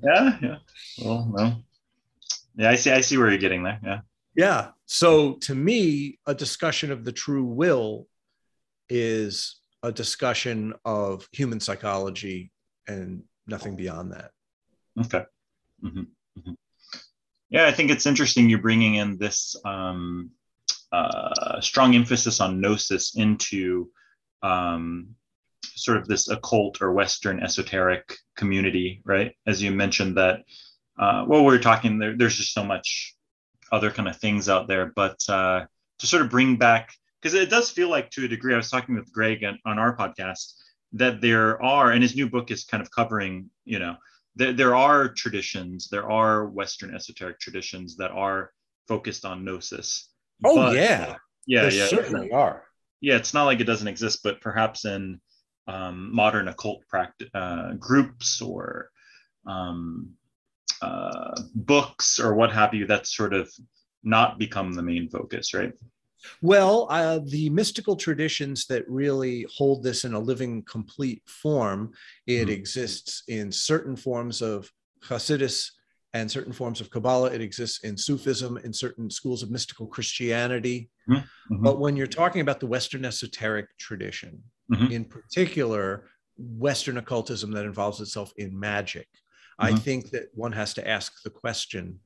yeah. 0.02 0.56
Well, 1.04 1.30
no. 1.30 1.56
Yeah, 2.56 2.70
I 2.70 2.74
see. 2.76 2.90
I 2.90 3.02
see 3.02 3.18
where 3.18 3.28
you're 3.28 3.38
getting 3.38 3.62
there. 3.62 3.78
Yeah. 3.84 4.00
Yeah. 4.34 4.70
So 4.86 5.34
to 5.34 5.54
me, 5.54 6.18
a 6.26 6.34
discussion 6.34 6.90
of 6.90 7.04
the 7.04 7.12
true 7.12 7.44
will 7.44 8.06
is 8.88 9.60
a 9.82 9.92
discussion 9.92 10.74
of 10.84 11.28
human 11.32 11.60
psychology 11.60 12.52
and 12.86 13.22
nothing 13.46 13.76
beyond 13.76 14.12
that. 14.12 14.30
Okay. 15.00 15.24
Mm-hmm. 15.84 16.00
Mm-hmm. 16.38 16.52
Yeah, 17.50 17.66
I 17.66 17.72
think 17.72 17.90
it's 17.90 18.06
interesting 18.06 18.48
you're 18.48 18.58
bringing 18.60 18.94
in 18.94 19.18
this 19.18 19.56
um, 19.64 20.30
uh, 20.92 21.60
strong 21.60 21.94
emphasis 21.94 22.40
on 22.40 22.60
gnosis 22.60 23.16
into 23.16 23.90
um, 24.42 25.14
sort 25.62 25.98
of 25.98 26.06
this 26.06 26.28
occult 26.28 26.80
or 26.80 26.92
Western 26.92 27.40
esoteric 27.40 28.16
community, 28.36 29.02
right? 29.04 29.34
As 29.46 29.62
you 29.62 29.70
mentioned 29.70 30.16
that, 30.16 30.40
uh, 30.98 31.24
well, 31.26 31.44
we 31.44 31.54
are 31.54 31.58
talking 31.58 31.98
there, 31.98 32.16
there's 32.16 32.36
just 32.36 32.54
so 32.54 32.64
much 32.64 33.16
other 33.70 33.90
kind 33.90 34.08
of 34.08 34.16
things 34.16 34.48
out 34.48 34.68
there, 34.68 34.92
but 34.94 35.18
uh, 35.28 35.64
to 35.98 36.06
sort 36.06 36.22
of 36.22 36.30
bring 36.30 36.56
back 36.56 36.94
because 37.22 37.34
it 37.34 37.50
does 37.50 37.70
feel 37.70 37.88
like 37.88 38.10
to 38.10 38.24
a 38.24 38.28
degree 38.28 38.54
i 38.54 38.56
was 38.56 38.70
talking 38.70 38.94
with 38.94 39.12
greg 39.12 39.44
on, 39.44 39.58
on 39.64 39.78
our 39.78 39.96
podcast 39.96 40.54
that 40.92 41.20
there 41.20 41.62
are 41.62 41.92
and 41.92 42.02
his 42.02 42.16
new 42.16 42.28
book 42.28 42.50
is 42.50 42.64
kind 42.64 42.82
of 42.82 42.90
covering 42.90 43.48
you 43.64 43.78
know 43.78 43.96
there, 44.34 44.52
there 44.52 44.76
are 44.76 45.08
traditions 45.08 45.88
there 45.88 46.10
are 46.10 46.48
western 46.48 46.94
esoteric 46.94 47.38
traditions 47.38 47.96
that 47.96 48.10
are 48.10 48.50
focused 48.88 49.24
on 49.24 49.44
gnosis. 49.44 50.08
Oh 50.44 50.56
but, 50.56 50.76
yeah. 50.76 51.16
yeah 51.46 51.62
there 51.62 51.72
yeah. 51.72 51.86
certainly 51.86 52.30
are. 52.32 52.64
Yeah 53.00 53.16
it's 53.16 53.34
not 53.34 53.44
like 53.44 53.60
it 53.60 53.64
doesn't 53.64 53.88
exist 53.88 54.20
but 54.22 54.40
perhaps 54.40 54.84
in 54.84 55.20
um, 55.68 56.14
modern 56.14 56.48
occult 56.48 56.82
practice 56.88 57.28
uh, 57.34 57.74
groups 57.74 58.40
or 58.42 58.90
um, 59.46 60.10
uh, 60.82 61.40
books 61.54 62.18
or 62.18 62.34
what 62.34 62.52
have 62.52 62.74
you 62.74 62.86
that's 62.86 63.14
sort 63.14 63.32
of 63.32 63.48
not 64.02 64.38
become 64.38 64.72
the 64.72 64.82
main 64.82 65.08
focus, 65.08 65.54
right? 65.54 65.72
Well, 66.40 66.86
uh, 66.90 67.20
the 67.24 67.50
mystical 67.50 67.96
traditions 67.96 68.66
that 68.66 68.88
really 68.88 69.46
hold 69.54 69.82
this 69.82 70.04
in 70.04 70.14
a 70.14 70.18
living, 70.18 70.62
complete 70.62 71.22
form, 71.26 71.92
it 72.26 72.42
mm-hmm. 72.42 72.50
exists 72.50 73.22
in 73.28 73.50
certain 73.50 73.96
forms 73.96 74.42
of 74.42 74.70
Hasidus 75.04 75.70
and 76.14 76.30
certain 76.30 76.52
forms 76.52 76.80
of 76.80 76.90
Kabbalah. 76.90 77.32
It 77.32 77.40
exists 77.40 77.84
in 77.84 77.96
Sufism, 77.96 78.58
in 78.58 78.72
certain 78.72 79.10
schools 79.10 79.42
of 79.42 79.50
mystical 79.50 79.86
Christianity. 79.86 80.90
Mm-hmm. 81.08 81.62
But 81.62 81.80
when 81.80 81.96
you're 81.96 82.06
talking 82.06 82.42
about 82.42 82.60
the 82.60 82.66
Western 82.66 83.04
esoteric 83.04 83.66
tradition, 83.78 84.42
mm-hmm. 84.70 84.92
in 84.92 85.04
particular, 85.04 86.08
Western 86.36 86.98
occultism 86.98 87.50
that 87.52 87.64
involves 87.64 88.00
itself 88.00 88.32
in 88.36 88.58
magic, 88.58 89.08
I 89.58 89.70
mm-hmm. 89.70 89.78
think 89.78 90.10
that 90.10 90.26
one 90.34 90.52
has 90.52 90.74
to 90.74 90.86
ask 90.86 91.22
the 91.22 91.30
question 91.30 92.00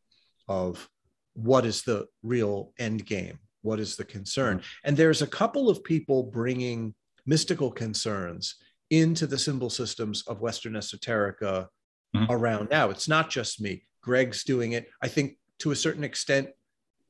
of 0.48 0.88
what 1.34 1.66
is 1.66 1.82
the 1.82 2.06
real 2.22 2.72
end 2.78 3.04
game? 3.04 3.38
What 3.66 3.80
is 3.80 3.96
the 3.96 4.04
concern? 4.04 4.62
And 4.84 4.96
there's 4.96 5.22
a 5.22 5.26
couple 5.26 5.68
of 5.68 5.82
people 5.82 6.22
bringing 6.22 6.94
mystical 7.26 7.70
concerns 7.70 8.54
into 8.90 9.26
the 9.26 9.36
symbol 9.36 9.68
systems 9.68 10.22
of 10.28 10.40
Western 10.40 10.74
esoterica 10.74 11.66
mm-hmm. 12.14 12.30
around 12.30 12.68
now. 12.70 12.90
It's 12.90 13.08
not 13.08 13.28
just 13.28 13.60
me. 13.60 13.82
Greg's 14.00 14.44
doing 14.44 14.72
it. 14.72 14.88
I 15.02 15.08
think 15.08 15.36
to 15.58 15.72
a 15.72 15.76
certain 15.76 16.04
extent, 16.04 16.48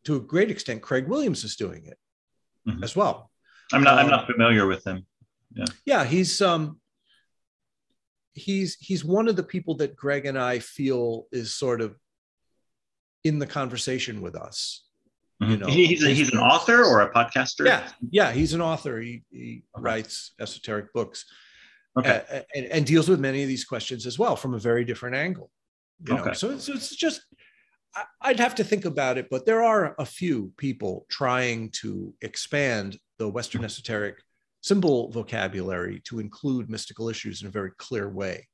to 0.05 0.17
a 0.17 0.21
great 0.21 0.51
extent, 0.51 0.81
Craig 0.81 1.07
Williams 1.07 1.45
is 1.45 1.57
doing 1.57 1.85
it 1.87 1.99
mm-hmm. 2.67 2.83
as 2.83 2.97
well. 2.97 3.31
I'm 3.73 3.83
not. 3.83 3.99
Um, 3.99 4.05
I'm 4.07 4.11
not 4.11 4.27
familiar 4.27 4.67
with 4.67 4.87
him. 4.87 5.05
Yeah. 5.55 5.67
Yeah, 5.85 6.05
he's 6.05 6.41
um. 6.41 6.81
He's 8.33 8.77
he's 8.81 9.05
one 9.05 9.29
of 9.29 9.37
the 9.37 9.43
people 9.43 9.77
that 9.77 9.97
Greg 9.97 10.27
and 10.27 10.39
I 10.39 10.61
feel 10.61 11.27
is 11.33 11.55
sort 11.55 11.81
of 11.81 11.97
in 13.25 13.39
the 13.39 13.47
conversation 13.47 14.23
with 14.23 14.37
us. 14.37 14.86
Mm-hmm. 15.43 15.51
You 15.51 15.57
know, 15.59 15.67
he's 15.67 16.05
a, 16.05 16.11
he's 16.11 16.33
an 16.33 16.39
author 16.39 16.83
or 16.85 17.03
a 17.03 17.13
podcaster. 17.13 17.67
Yeah, 17.67 17.87
yeah, 18.11 18.33
he's 18.33 18.55
an 18.55 18.63
author. 18.63 19.01
He, 19.01 19.23
he 19.31 19.65
okay. 19.77 19.83
writes 19.83 20.33
esoteric 20.41 20.93
books, 20.95 21.27
okay, 21.99 22.23
uh, 22.33 22.41
and, 22.55 22.67
and, 22.67 22.87
deals 22.87 23.09
with 23.09 23.21
many 23.21 23.43
of 23.43 23.49
these 23.49 23.65
questions 23.65 24.07
as 24.07 24.19
well 24.19 24.35
from 24.35 24.55
a 24.55 24.59
very 24.59 24.85
different 24.85 25.15
angle. 25.15 25.51
You 26.07 26.15
know, 26.15 26.21
okay. 26.23 26.35
so, 26.35 26.57
so 26.57 26.73
it's 26.73 26.95
just 26.97 27.21
I'd 28.21 28.41
have 28.41 28.55
to 28.57 28.65
think 28.65 28.85
about 28.85 29.19
it, 29.19 29.29
but 29.31 29.47
there 29.47 29.63
are 29.63 29.95
a 29.99 30.05
few 30.05 30.53
people 30.57 31.07
trying 31.09 31.71
to 31.83 32.15
expand 32.23 32.99
the 33.19 33.29
Western 33.29 33.65
esoteric 33.65 34.17
symbol 34.61 35.11
vocabulary 35.11 36.01
to 36.05 36.19
include 36.19 36.69
mystical 36.69 37.09
issues 37.09 37.43
in 37.43 37.49
a 37.49 37.51
very 37.51 37.71
clear 37.79 38.09
way. 38.09 38.49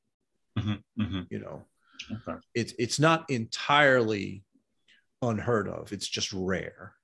Mm-hmm, 0.59 1.03
mm-hmm. 1.03 1.21
You 1.31 1.39
know, 1.41 1.65
okay. 2.13 2.39
it's 2.55 2.75
it's 2.79 3.01
not 3.01 3.29
entirely 3.31 4.45
unheard 5.23 5.69
of. 5.69 5.93
It's 5.93 6.09
just 6.09 6.33
rare. 6.33 6.95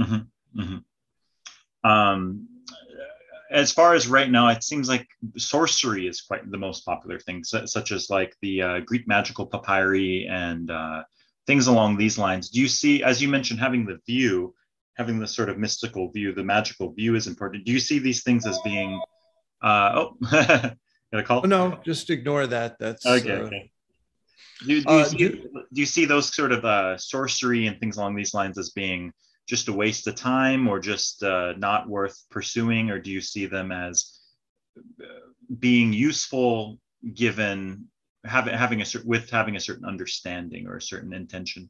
Mm-hmm. 0.00 0.60
Mm-hmm. 0.60 1.90
Um, 1.90 2.48
as 3.50 3.70
far 3.70 3.94
as 3.94 4.08
right 4.08 4.30
now, 4.30 4.48
it 4.48 4.64
seems 4.64 4.88
like 4.88 5.06
sorcery 5.36 6.06
is 6.06 6.22
quite 6.22 6.50
the 6.50 6.58
most 6.58 6.84
popular 6.86 7.18
thing, 7.18 7.44
such 7.44 7.92
as 7.92 8.08
like 8.08 8.34
the 8.40 8.62
uh, 8.62 8.80
Greek 8.80 9.06
magical 9.06 9.46
papyri 9.46 10.26
and 10.26 10.70
uh, 10.70 11.02
things 11.46 11.66
along 11.66 11.96
these 11.96 12.18
lines. 12.18 12.48
Do 12.48 12.60
you 12.60 12.68
see, 12.68 13.02
as 13.02 13.20
you 13.20 13.28
mentioned, 13.28 13.60
having 13.60 13.84
the 13.84 13.98
view, 14.06 14.54
having 14.96 15.18
the 15.18 15.26
sort 15.26 15.50
of 15.50 15.58
mystical 15.58 16.10
view, 16.10 16.32
the 16.32 16.44
magical 16.44 16.92
view 16.92 17.14
is 17.14 17.26
important. 17.26 17.64
Do 17.66 17.72
you 17.72 17.80
see 17.80 17.98
these 17.98 18.22
things 18.22 18.46
as 18.46 18.58
being? 18.60 19.00
Uh, 19.62 19.92
oh, 19.94 20.16
got 20.30 20.76
a 21.12 21.22
call? 21.22 21.42
Oh, 21.44 21.48
no, 21.48 21.78
just 21.84 22.08
ignore 22.08 22.46
that. 22.46 22.78
That's 22.78 23.04
okay. 23.04 23.32
Uh, 23.32 23.36
okay. 23.44 23.71
Do, 24.66 24.80
do, 24.82 24.92
you 24.92 25.00
uh, 25.00 25.04
see, 25.04 25.16
do, 25.16 25.30
do, 25.72 25.80
you 25.80 25.86
see, 25.86 26.04
those 26.04 26.34
sort 26.34 26.52
of 26.52 26.64
uh, 26.64 26.96
sorcery 26.98 27.66
and 27.66 27.78
things 27.78 27.96
along 27.96 28.14
these 28.14 28.34
lines 28.34 28.58
as 28.58 28.70
being 28.70 29.12
just 29.48 29.68
a 29.68 29.72
waste 29.72 30.06
of 30.06 30.14
time 30.14 30.68
or 30.68 30.78
just 30.78 31.22
uh, 31.22 31.54
not 31.58 31.88
worth 31.88 32.18
pursuing, 32.30 32.90
or 32.90 32.98
do 32.98 33.10
you 33.10 33.20
see 33.20 33.46
them 33.46 33.72
as 33.72 34.18
uh, 34.78 35.04
being 35.58 35.92
useful 35.92 36.78
given 37.14 37.86
having 38.24 38.54
having 38.54 38.80
a 38.80 38.84
with 39.04 39.30
having 39.30 39.56
a 39.56 39.60
certain 39.60 39.84
understanding 39.84 40.66
or 40.66 40.76
a 40.76 40.82
certain 40.82 41.12
intention? 41.12 41.68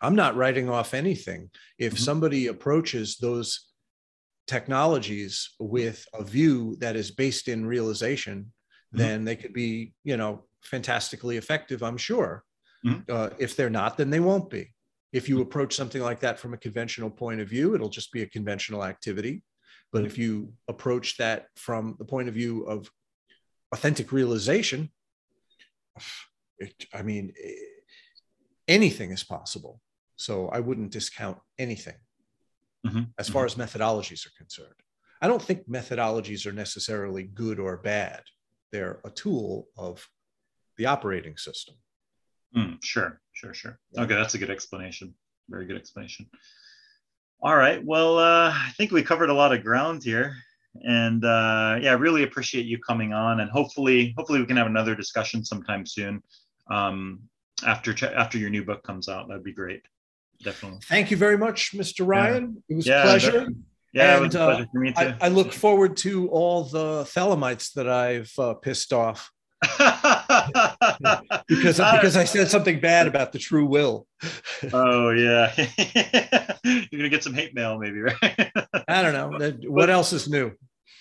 I'm 0.00 0.16
not 0.16 0.36
writing 0.36 0.68
off 0.68 0.94
anything. 0.94 1.50
If 1.78 1.94
mm-hmm. 1.94 2.02
somebody 2.02 2.46
approaches 2.48 3.16
those 3.16 3.68
technologies 4.46 5.50
with 5.60 6.04
a 6.14 6.24
view 6.24 6.76
that 6.80 6.96
is 6.96 7.10
based 7.10 7.48
in 7.48 7.66
realization, 7.66 8.38
mm-hmm. 8.40 8.98
then 8.98 9.24
they 9.24 9.36
could 9.36 9.52
be, 9.52 9.92
you 10.04 10.16
know, 10.16 10.44
fantastically 10.62 11.36
effective, 11.36 11.82
I'm 11.82 11.96
sure. 11.96 12.44
Mm-hmm. 12.86 13.10
Uh, 13.10 13.30
if 13.38 13.56
they're 13.56 13.70
not, 13.70 13.96
then 13.96 14.10
they 14.10 14.20
won't 14.20 14.50
be. 14.50 14.74
If 15.12 15.28
you 15.28 15.36
mm-hmm. 15.36 15.42
approach 15.42 15.74
something 15.74 16.02
like 16.02 16.20
that 16.20 16.38
from 16.38 16.54
a 16.54 16.58
conventional 16.58 17.10
point 17.10 17.40
of 17.40 17.48
view, 17.48 17.74
it'll 17.74 17.88
just 17.88 18.12
be 18.12 18.22
a 18.22 18.26
conventional 18.26 18.84
activity. 18.84 19.42
But 19.92 20.04
if 20.04 20.18
you 20.18 20.52
approach 20.68 21.16
that 21.16 21.46
from 21.56 21.96
the 21.98 22.04
point 22.04 22.28
of 22.28 22.34
view 22.34 22.64
of 22.64 22.90
authentic 23.72 24.12
realization, 24.12 24.90
it, 26.58 26.86
I 26.92 27.02
mean, 27.02 27.32
eh, 27.42 27.52
anything 28.66 29.10
is 29.12 29.24
possible. 29.24 29.80
So 30.16 30.48
I 30.48 30.60
wouldn't 30.60 30.90
discount 30.90 31.38
anything 31.58 31.94
mm-hmm. 32.86 33.02
as 33.18 33.28
far 33.28 33.46
mm-hmm. 33.46 33.60
as 33.60 33.70
methodologies 33.70 34.26
are 34.26 34.36
concerned. 34.36 34.74
I 35.20 35.28
don't 35.28 35.42
think 35.42 35.68
methodologies 35.68 36.46
are 36.46 36.52
necessarily 36.52 37.24
good 37.24 37.58
or 37.58 37.76
bad. 37.78 38.22
They're 38.72 39.00
a 39.04 39.10
tool 39.10 39.68
of 39.76 40.06
the 40.78 40.86
operating 40.86 41.36
system. 41.36 41.74
Mm, 42.56 42.82
sure, 42.82 43.20
sure, 43.32 43.52
sure. 43.52 43.78
Yeah. 43.92 44.02
Okay, 44.02 44.14
that's 44.14 44.34
a 44.34 44.38
good 44.38 44.50
explanation. 44.50 45.14
Very 45.50 45.66
good 45.66 45.76
explanation. 45.76 46.26
All 47.42 47.56
right. 47.56 47.84
Well, 47.84 48.18
uh, 48.18 48.50
I 48.52 48.72
think 48.76 48.90
we 48.90 49.02
covered 49.02 49.30
a 49.30 49.34
lot 49.34 49.52
of 49.52 49.62
ground 49.62 50.02
here, 50.02 50.34
and 50.82 51.24
uh, 51.24 51.78
yeah, 51.80 51.90
I 51.90 51.94
really 51.94 52.22
appreciate 52.22 52.66
you 52.66 52.78
coming 52.78 53.12
on. 53.12 53.40
And 53.40 53.50
hopefully, 53.50 54.14
hopefully, 54.16 54.40
we 54.40 54.46
can 54.46 54.56
have 54.56 54.66
another 54.66 54.94
discussion 54.94 55.44
sometime 55.44 55.86
soon 55.86 56.22
um, 56.70 57.20
after 57.64 57.94
after 58.14 58.38
your 58.38 58.50
new 58.50 58.64
book 58.64 58.82
comes 58.82 59.08
out. 59.08 59.28
That'd 59.28 59.44
be 59.44 59.52
great. 59.52 59.82
Definitely. 60.42 60.80
Thank 60.84 61.10
you 61.10 61.16
very 61.16 61.36
much, 61.36 61.72
Mr. 61.72 62.06
Ryan. 62.06 62.62
Yeah. 62.68 62.74
It 62.74 62.76
was 62.76 62.86
yeah, 62.86 63.00
a 63.00 63.02
pleasure. 63.02 63.30
Definitely. 63.32 63.54
Yeah, 63.92 64.16
and, 64.16 64.24
it 64.24 64.26
was 64.26 64.34
a 64.34 64.38
pleasure 64.38 64.62
uh, 64.62 64.66
for 64.72 64.78
me 64.78 64.92
too. 64.92 65.00
I, 65.00 65.16
I, 65.22 65.28
look 65.28 65.52
forward 65.52 65.96
to 65.98 66.28
all 66.28 66.64
the 66.64 67.04
Thelemites 67.04 67.72
that 67.72 67.88
I've 67.88 68.32
uh, 68.38 68.54
pissed 68.54 68.92
off. 68.92 69.30
because 71.48 71.78
because 71.78 72.16
I 72.16 72.24
said 72.24 72.48
something 72.48 72.78
bad 72.78 73.08
about 73.08 73.32
the 73.32 73.38
true 73.38 73.66
will. 73.66 74.06
oh 74.72 75.10
yeah, 75.10 75.52
you're 76.64 76.86
gonna 76.92 77.08
get 77.08 77.24
some 77.24 77.34
hate 77.34 77.54
mail, 77.54 77.78
maybe, 77.78 78.00
right? 78.00 78.50
I 78.86 79.02
don't 79.02 79.14
know. 79.14 79.52
What 79.68 79.90
else 79.90 80.12
is 80.12 80.28
new? 80.28 80.52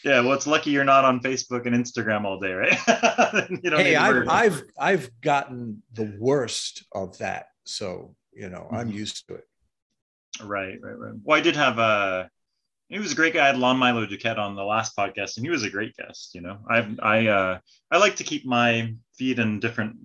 Yeah, 0.04 0.22
well, 0.22 0.34
it's 0.34 0.48
lucky 0.48 0.72
you're 0.72 0.84
not 0.84 1.06
on 1.06 1.20
Facebook 1.20 1.66
and 1.66 1.76
Instagram 1.76 2.24
all 2.26 2.40
day, 2.40 2.54
right? 2.54 2.74
hey, 3.64 3.96
I've, 3.96 4.28
I've 4.28 4.64
I've 4.80 5.22
gotten 5.22 5.84
the 5.94 6.16
worst 6.20 6.86
of 6.94 7.18
that, 7.20 7.48
so 7.66 8.16
you 8.34 8.50
know 8.50 8.62
mm-hmm. 8.62 8.76
I'm 8.76 8.90
used 8.90 9.28
to 9.28 9.36
it. 9.36 9.44
Right, 10.42 10.80
right, 10.82 10.98
right. 10.98 11.14
Well, 11.24 11.38
I 11.38 11.42
did 11.42 11.56
have 11.56 11.78
a 11.78 11.82
uh, 11.82 12.28
he 12.90 13.00
was 13.00 13.12
a 13.12 13.16
great 13.16 13.34
guy. 13.34 13.44
I 13.44 13.48
had 13.48 13.58
Lon 13.58 13.78
Milo 13.78 14.06
DuQuette 14.06 14.38
on 14.38 14.56
the 14.56 14.64
last 14.64 14.96
podcast, 14.96 15.38
and 15.38 15.46
he 15.46 15.50
was 15.50 15.64
a 15.64 15.70
great 15.70 15.96
guest. 15.96 16.34
You 16.34 16.42
know, 16.42 16.60
I 16.70 16.88
I 17.02 17.28
uh, 17.28 17.60
I 17.92 17.98
like 17.98 18.16
to 18.18 18.24
keep 18.24 18.46
my 18.46 18.94
feet 19.16 19.40
in 19.40 19.60
different. 19.60 19.98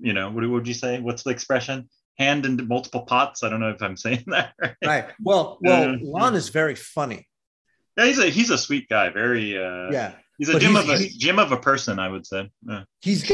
You 0.00 0.12
know, 0.12 0.30
what 0.30 0.48
would 0.48 0.68
you 0.68 0.74
say? 0.74 1.00
What's 1.00 1.22
the 1.22 1.30
expression? 1.30 1.88
Hand 2.18 2.46
in 2.46 2.68
multiple 2.68 3.02
pots. 3.02 3.42
I 3.42 3.48
don't 3.48 3.60
know 3.60 3.70
if 3.70 3.82
I'm 3.82 3.96
saying 3.96 4.24
that 4.28 4.54
right. 4.60 4.76
right. 4.84 5.04
Well, 5.20 5.58
well, 5.60 5.96
Lon 6.00 6.34
is 6.34 6.48
very 6.48 6.74
funny. 6.74 7.26
Yeah, 7.96 8.06
he's 8.06 8.18
a 8.18 8.26
he's 8.26 8.50
a 8.50 8.58
sweet 8.58 8.88
guy. 8.88 9.10
Very. 9.10 9.56
Uh, 9.56 9.90
yeah. 9.90 10.12
He's 10.38 10.48
a 10.48 10.58
gem 10.58 10.76
of 10.76 10.88
a 10.88 10.98
gem 10.98 11.38
of 11.38 11.52
a 11.52 11.58
person, 11.58 11.98
I 11.98 12.08
would 12.08 12.26
say. 12.26 12.50
Yeah. 12.66 12.84
He's 13.00 13.30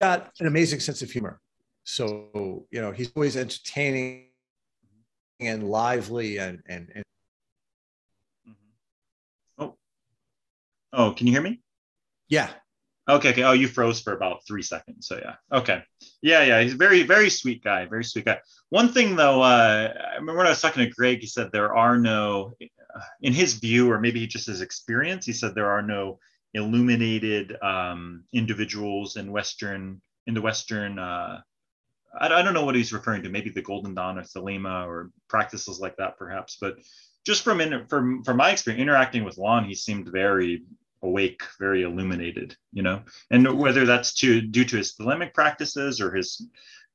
got 0.00 0.32
an 0.40 0.46
amazing 0.46 0.80
sense 0.80 1.02
of 1.02 1.10
humor. 1.10 1.40
So 1.84 2.66
you 2.70 2.80
know, 2.80 2.92
he's 2.92 3.12
always 3.14 3.36
entertaining 3.36 4.28
and 5.38 5.68
lively 5.68 6.38
and 6.38 6.62
and, 6.66 6.90
and 6.94 7.04
Oh, 10.92 11.12
can 11.12 11.26
you 11.26 11.32
hear 11.32 11.42
me? 11.42 11.60
Yeah. 12.28 12.50
Okay. 13.08 13.30
Okay. 13.30 13.42
Oh, 13.42 13.52
you 13.52 13.68
froze 13.68 14.00
for 14.00 14.12
about 14.12 14.46
three 14.46 14.62
seconds. 14.62 15.06
So 15.06 15.16
yeah. 15.16 15.36
Okay. 15.52 15.82
Yeah. 16.22 16.44
Yeah. 16.44 16.60
He's 16.62 16.74
very, 16.74 17.02
very 17.02 17.30
sweet 17.30 17.62
guy. 17.62 17.86
Very 17.86 18.04
sweet 18.04 18.24
guy. 18.24 18.38
One 18.68 18.92
thing 18.92 19.16
though, 19.16 19.42
uh, 19.42 19.92
I 20.12 20.14
remember 20.16 20.38
when 20.38 20.46
I 20.46 20.50
was 20.50 20.60
talking 20.60 20.84
to 20.84 20.90
Greg, 20.90 21.20
he 21.20 21.26
said 21.26 21.50
there 21.52 21.74
are 21.74 21.98
no, 21.98 22.54
uh, 22.62 23.00
in 23.22 23.32
his 23.32 23.54
view, 23.54 23.90
or 23.90 24.00
maybe 24.00 24.26
just 24.26 24.46
his 24.46 24.60
experience, 24.60 25.26
he 25.26 25.32
said 25.32 25.54
there 25.54 25.70
are 25.70 25.82
no 25.82 26.18
illuminated 26.54 27.56
um, 27.62 28.24
individuals 28.32 29.16
in 29.16 29.32
Western, 29.32 30.00
in 30.26 30.34
the 30.34 30.42
Western, 30.42 30.98
uh, 30.98 31.40
I, 32.18 32.26
I 32.26 32.42
don't 32.42 32.54
know 32.54 32.64
what 32.64 32.74
he's 32.74 32.92
referring 32.92 33.22
to, 33.22 33.28
maybe 33.28 33.50
the 33.50 33.62
Golden 33.62 33.94
Dawn 33.94 34.18
or 34.18 34.22
Thelema 34.22 34.86
or 34.86 35.10
practices 35.28 35.80
like 35.80 35.96
that, 35.96 36.18
perhaps. 36.18 36.58
But 36.60 36.78
just 37.24 37.42
from 37.42 37.60
in, 37.60 37.86
from 37.86 38.24
from 38.24 38.36
my 38.36 38.50
experience 38.50 38.82
interacting 38.82 39.24
with 39.24 39.38
Lon, 39.38 39.64
he 39.64 39.74
seemed 39.74 40.08
very 40.08 40.64
awake, 41.02 41.42
very 41.58 41.82
illuminated, 41.82 42.56
you 42.72 42.82
know. 42.82 43.02
And 43.30 43.58
whether 43.58 43.84
that's 43.86 44.14
to 44.14 44.40
due 44.40 44.64
to 44.64 44.76
his 44.76 44.94
thelemic 44.94 45.34
practices 45.34 46.00
or 46.00 46.14
his 46.14 46.46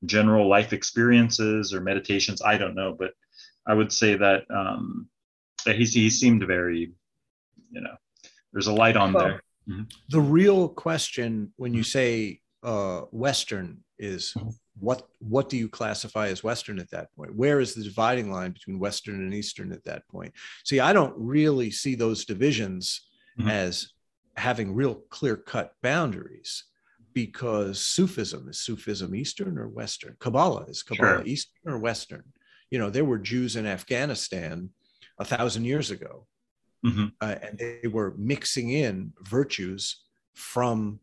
general 0.04 0.48
life 0.48 0.72
experiences 0.72 1.72
or 1.72 1.80
meditations, 1.80 2.42
I 2.42 2.58
don't 2.58 2.74
know. 2.74 2.94
But 2.98 3.12
I 3.66 3.74
would 3.74 3.92
say 3.92 4.16
that 4.16 4.44
um, 4.50 5.08
that 5.64 5.76
he 5.76 5.84
he 5.84 6.10
seemed 6.10 6.46
very, 6.46 6.92
you 7.70 7.80
know, 7.80 7.96
there's 8.52 8.68
a 8.68 8.72
light 8.72 8.96
on 8.96 9.12
well, 9.12 9.24
there. 9.24 9.42
Mm-hmm. 9.68 9.82
The 10.10 10.20
real 10.20 10.68
question 10.68 11.52
when 11.56 11.74
you 11.74 11.82
say 11.82 12.40
uh, 12.62 13.02
Western 13.10 13.78
is 13.98 14.32
mm-hmm. 14.36 14.50
what 14.78 15.08
what 15.18 15.48
do 15.48 15.56
you 15.56 15.68
classify 15.68 16.28
as 16.28 16.44
Western 16.44 16.78
at 16.78 16.90
that 16.90 17.08
point? 17.16 17.34
Where 17.34 17.60
is 17.60 17.74
the 17.74 17.82
dividing 17.82 18.30
line 18.30 18.52
between 18.52 18.78
Western 18.78 19.16
and 19.16 19.34
Eastern 19.34 19.72
at 19.72 19.84
that 19.84 20.06
point? 20.08 20.32
See, 20.64 20.80
I 20.80 20.92
don't 20.92 21.14
really 21.16 21.70
see 21.70 21.94
those 21.94 22.24
divisions 22.24 23.08
mm-hmm. 23.38 23.48
as 23.48 23.92
having 24.36 24.74
real 24.74 24.94
clear 25.10 25.36
cut 25.36 25.72
boundaries 25.82 26.64
because 27.12 27.80
Sufism 27.80 28.48
is 28.48 28.60
Sufism 28.60 29.14
Eastern 29.14 29.58
or 29.58 29.68
Western? 29.68 30.16
Kabbalah 30.20 30.64
is 30.64 30.82
Kabbalah 30.82 31.18
sure. 31.18 31.26
Eastern 31.26 31.72
or 31.72 31.78
Western? 31.78 32.24
You 32.70 32.78
know, 32.78 32.90
there 32.90 33.04
were 33.04 33.18
Jews 33.18 33.56
in 33.56 33.66
Afghanistan 33.66 34.70
a 35.18 35.24
thousand 35.24 35.64
years 35.64 35.90
ago, 35.90 36.26
mm-hmm. 36.84 37.06
uh, 37.20 37.36
and 37.42 37.58
they 37.58 37.88
were 37.88 38.14
mixing 38.18 38.70
in 38.70 39.12
virtues 39.22 40.04
from 40.34 41.00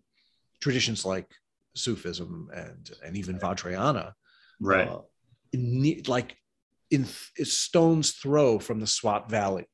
traditions 0.62 1.04
like 1.04 1.34
Sufism 1.76 2.50
and 2.54 2.92
and 3.04 3.18
even 3.18 3.40
Vajrayana, 3.40 4.14
right? 4.60 4.88
Uh, 4.88 5.02
in, 5.52 6.02
like 6.08 6.38
in 6.92 7.06
stone's 7.06 8.12
throw 8.12 8.60
from 8.60 8.80
the 8.80 8.88
Swat 8.88 9.30
Valley, 9.30 9.66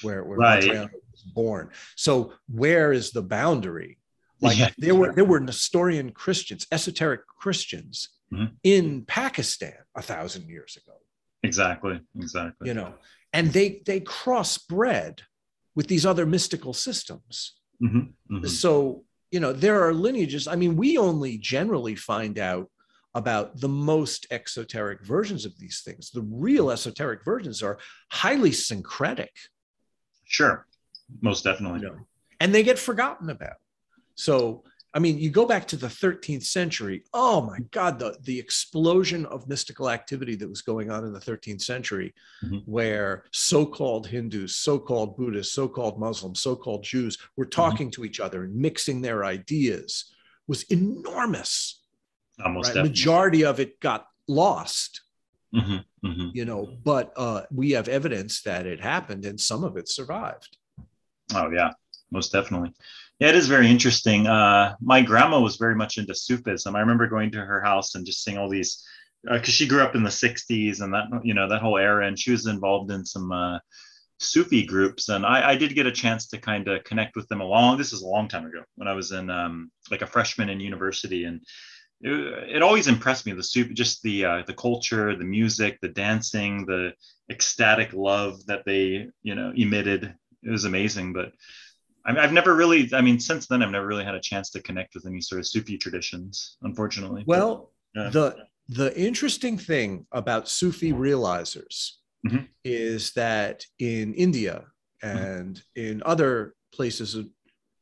where 0.00 0.24
where 0.24 0.38
right. 0.38 0.62
Vajrayana 0.62 0.90
born. 1.22 1.70
So 1.96 2.34
where 2.48 2.92
is 2.92 3.10
the 3.10 3.22
boundary? 3.22 3.98
Like 4.40 4.58
yeah. 4.58 4.70
there 4.78 4.94
were 4.94 5.12
there 5.12 5.24
were 5.24 5.40
Nestorian 5.40 6.10
Christians, 6.10 6.66
esoteric 6.70 7.26
Christians 7.26 8.10
mm-hmm. 8.32 8.54
in 8.62 9.04
Pakistan 9.06 9.78
a 9.96 10.02
thousand 10.02 10.48
years 10.48 10.76
ago. 10.76 10.96
Exactly, 11.42 12.00
exactly. 12.18 12.68
You 12.68 12.74
know, 12.74 12.94
and 13.32 13.52
they 13.52 13.82
they 13.86 14.00
crossbred 14.00 15.20
with 15.74 15.86
these 15.86 16.04
other 16.04 16.26
mystical 16.26 16.72
systems. 16.72 17.54
Mm-hmm. 17.82 18.36
Mm-hmm. 18.36 18.46
So 18.46 19.04
you 19.30 19.40
know, 19.40 19.52
there 19.52 19.82
are 19.82 19.92
lineages. 19.92 20.46
I 20.46 20.54
mean, 20.54 20.76
we 20.76 20.96
only 20.96 21.38
generally 21.38 21.96
find 21.96 22.38
out 22.38 22.70
about 23.14 23.60
the 23.60 23.68
most 23.68 24.26
exoteric 24.30 25.04
versions 25.04 25.44
of 25.44 25.58
these 25.58 25.82
things. 25.84 26.10
The 26.10 26.22
real 26.22 26.70
esoteric 26.70 27.24
versions 27.24 27.62
are 27.62 27.78
highly 28.10 28.52
syncretic. 28.52 29.32
Sure, 30.24 30.66
most 31.20 31.44
definitely. 31.44 31.80
You 31.80 31.86
know, 31.86 32.06
and 32.40 32.54
they 32.54 32.62
get 32.62 32.78
forgotten 32.78 33.30
about. 33.30 33.56
So 34.14 34.64
I 34.94 35.00
mean, 35.00 35.18
you 35.18 35.28
go 35.28 35.44
back 35.44 35.66
to 35.68 35.76
the 35.76 35.88
13th 35.88 36.44
century. 36.44 37.02
Oh 37.12 37.40
my 37.40 37.58
God, 37.72 37.98
the, 37.98 38.16
the 38.22 38.38
explosion 38.38 39.26
of 39.26 39.48
mystical 39.48 39.90
activity 39.90 40.36
that 40.36 40.48
was 40.48 40.62
going 40.62 40.88
on 40.88 41.04
in 41.04 41.12
the 41.12 41.18
13th 41.18 41.62
century, 41.62 42.14
mm-hmm. 42.44 42.58
where 42.58 43.24
so 43.32 43.66
called 43.66 44.06
Hindus, 44.06 44.54
so 44.54 44.78
called 44.78 45.16
Buddhists, 45.16 45.52
so 45.52 45.66
called 45.66 45.98
Muslims, 45.98 46.40
so 46.40 46.54
called 46.54 46.84
Jews 46.84 47.18
were 47.36 47.44
mm-hmm. 47.44 47.50
talking 47.50 47.86
mm-hmm. 47.88 48.02
to 48.02 48.04
each 48.04 48.20
other 48.20 48.44
and 48.44 48.54
mixing 48.54 49.02
their 49.02 49.24
ideas, 49.24 50.14
was 50.46 50.62
enormous. 50.64 51.82
Almost 52.44 52.76
right? 52.76 52.84
Majority 52.84 53.44
of 53.44 53.58
it 53.58 53.80
got 53.80 54.06
lost. 54.28 55.00
Mm-hmm. 55.52 56.06
mm-hmm. 56.06 56.28
You 56.34 56.44
know, 56.44 56.68
but 56.84 57.12
uh, 57.16 57.42
we 57.50 57.72
have 57.72 57.88
evidence 57.88 58.42
that 58.42 58.64
it 58.64 58.80
happened 58.80 59.24
and 59.24 59.40
some 59.40 59.64
of 59.64 59.76
it 59.76 59.88
survived. 59.88 60.56
Oh, 61.32 61.50
yeah, 61.50 61.70
most 62.10 62.32
definitely. 62.32 62.72
Yeah, 63.20 63.28
it 63.28 63.36
is 63.36 63.48
very 63.48 63.70
interesting. 63.70 64.26
Uh, 64.26 64.74
my 64.80 65.00
grandma 65.00 65.40
was 65.40 65.56
very 65.56 65.74
much 65.74 65.98
into 65.98 66.14
Sufism. 66.14 66.74
I 66.74 66.80
remember 66.80 67.06
going 67.06 67.30
to 67.32 67.44
her 67.44 67.62
house 67.62 67.94
and 67.94 68.04
just 68.04 68.24
seeing 68.24 68.38
all 68.38 68.48
these, 68.48 68.84
because 69.22 69.48
uh, 69.48 69.52
she 69.52 69.68
grew 69.68 69.82
up 69.82 69.94
in 69.94 70.02
the 70.02 70.10
'60s 70.10 70.80
and 70.80 70.92
that 70.92 71.06
you 71.22 71.32
know 71.32 71.48
that 71.48 71.62
whole 71.62 71.78
era, 71.78 72.06
and 72.06 72.18
she 72.18 72.32
was 72.32 72.46
involved 72.46 72.90
in 72.90 73.06
some 73.06 73.30
uh, 73.30 73.58
Sufi 74.18 74.64
groups, 74.64 75.08
and 75.08 75.24
I, 75.24 75.50
I, 75.50 75.56
did 75.56 75.74
get 75.74 75.86
a 75.86 75.92
chance 75.92 76.26
to 76.28 76.38
kind 76.38 76.66
of 76.68 76.84
connect 76.84 77.16
with 77.16 77.28
them 77.28 77.40
along. 77.40 77.78
This 77.78 77.92
is 77.92 78.02
a 78.02 78.06
long 78.06 78.28
time 78.28 78.46
ago 78.46 78.62
when 78.76 78.88
I 78.88 78.92
was 78.92 79.12
in 79.12 79.30
um, 79.30 79.70
like 79.90 80.02
a 80.02 80.06
freshman 80.06 80.48
in 80.48 80.60
university, 80.60 81.24
and 81.24 81.40
it, 82.00 82.56
it 82.56 82.62
always 82.62 82.88
impressed 82.88 83.26
me 83.26 83.32
the 83.32 83.42
Sufi, 83.42 83.74
just 83.74 84.02
the 84.02 84.24
uh, 84.24 84.42
the 84.46 84.54
culture, 84.54 85.16
the 85.16 85.24
music, 85.24 85.78
the 85.80 85.88
dancing, 85.88 86.66
the 86.66 86.92
ecstatic 87.30 87.92
love 87.92 88.44
that 88.46 88.64
they 88.64 89.08
you 89.22 89.34
know 89.34 89.52
emitted. 89.54 90.14
It 90.44 90.50
was 90.50 90.64
amazing, 90.64 91.12
but 91.12 91.32
I've 92.06 92.32
never 92.32 92.54
really, 92.54 92.90
I 92.92 93.00
mean, 93.00 93.18
since 93.18 93.46
then, 93.46 93.62
I've 93.62 93.70
never 93.70 93.86
really 93.86 94.04
had 94.04 94.14
a 94.14 94.20
chance 94.20 94.50
to 94.50 94.62
connect 94.62 94.94
with 94.94 95.06
any 95.06 95.22
sort 95.22 95.38
of 95.38 95.46
Sufi 95.46 95.78
traditions, 95.78 96.58
unfortunately. 96.62 97.24
Well, 97.26 97.72
but, 97.94 98.02
yeah. 98.02 98.10
the 98.10 98.46
the 98.68 98.98
interesting 98.98 99.56
thing 99.58 100.06
about 100.12 100.48
Sufi 100.48 100.92
realizers 100.92 101.92
mm-hmm. 102.26 102.44
is 102.62 103.12
that 103.12 103.64
in 103.78 104.14
India 104.14 104.64
mm-hmm. 105.02 105.16
and 105.16 105.56
mm-hmm. 105.56 105.92
in 105.92 106.02
other 106.04 106.54
places, 106.74 107.16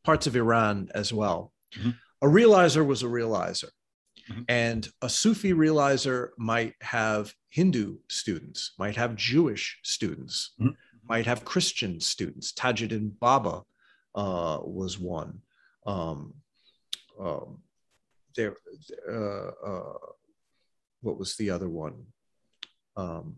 parts 0.05 0.27
of 0.27 0.37
Iran 0.37 0.89
as 0.95 1.13
well, 1.13 1.53
mm-hmm. 1.77 1.91
a 2.21 2.27
realizer 2.27 2.87
was 2.87 3.03
a 3.03 3.07
realizer. 3.07 3.71
Mm-hmm. 4.31 4.43
And 4.49 4.89
a 5.03 5.09
Sufi 5.09 5.53
realizer 5.53 6.29
might 6.39 6.75
have 6.81 7.35
Hindu 7.49 7.99
students, 8.09 8.73
might 8.79 8.97
have 8.97 9.17
Jewish 9.17 9.81
students, 9.83 10.53
mm-hmm. 10.61 10.71
Might 11.09 11.27
have 11.27 11.45
Christian 11.45 12.01
students. 12.01 12.53
Tajuddin 12.53 13.13
Baba 13.19 13.63
uh, 14.15 14.59
was 14.63 14.99
one. 14.99 15.41
Um, 15.87 16.35
um, 17.21 17.59
there, 18.37 18.57
uh, 19.11 19.51
uh, 19.65 19.99
what 21.01 21.19
was 21.19 21.37
the 21.37 21.51
other 21.51 21.69
one? 21.69 21.95
Um, 22.97 23.37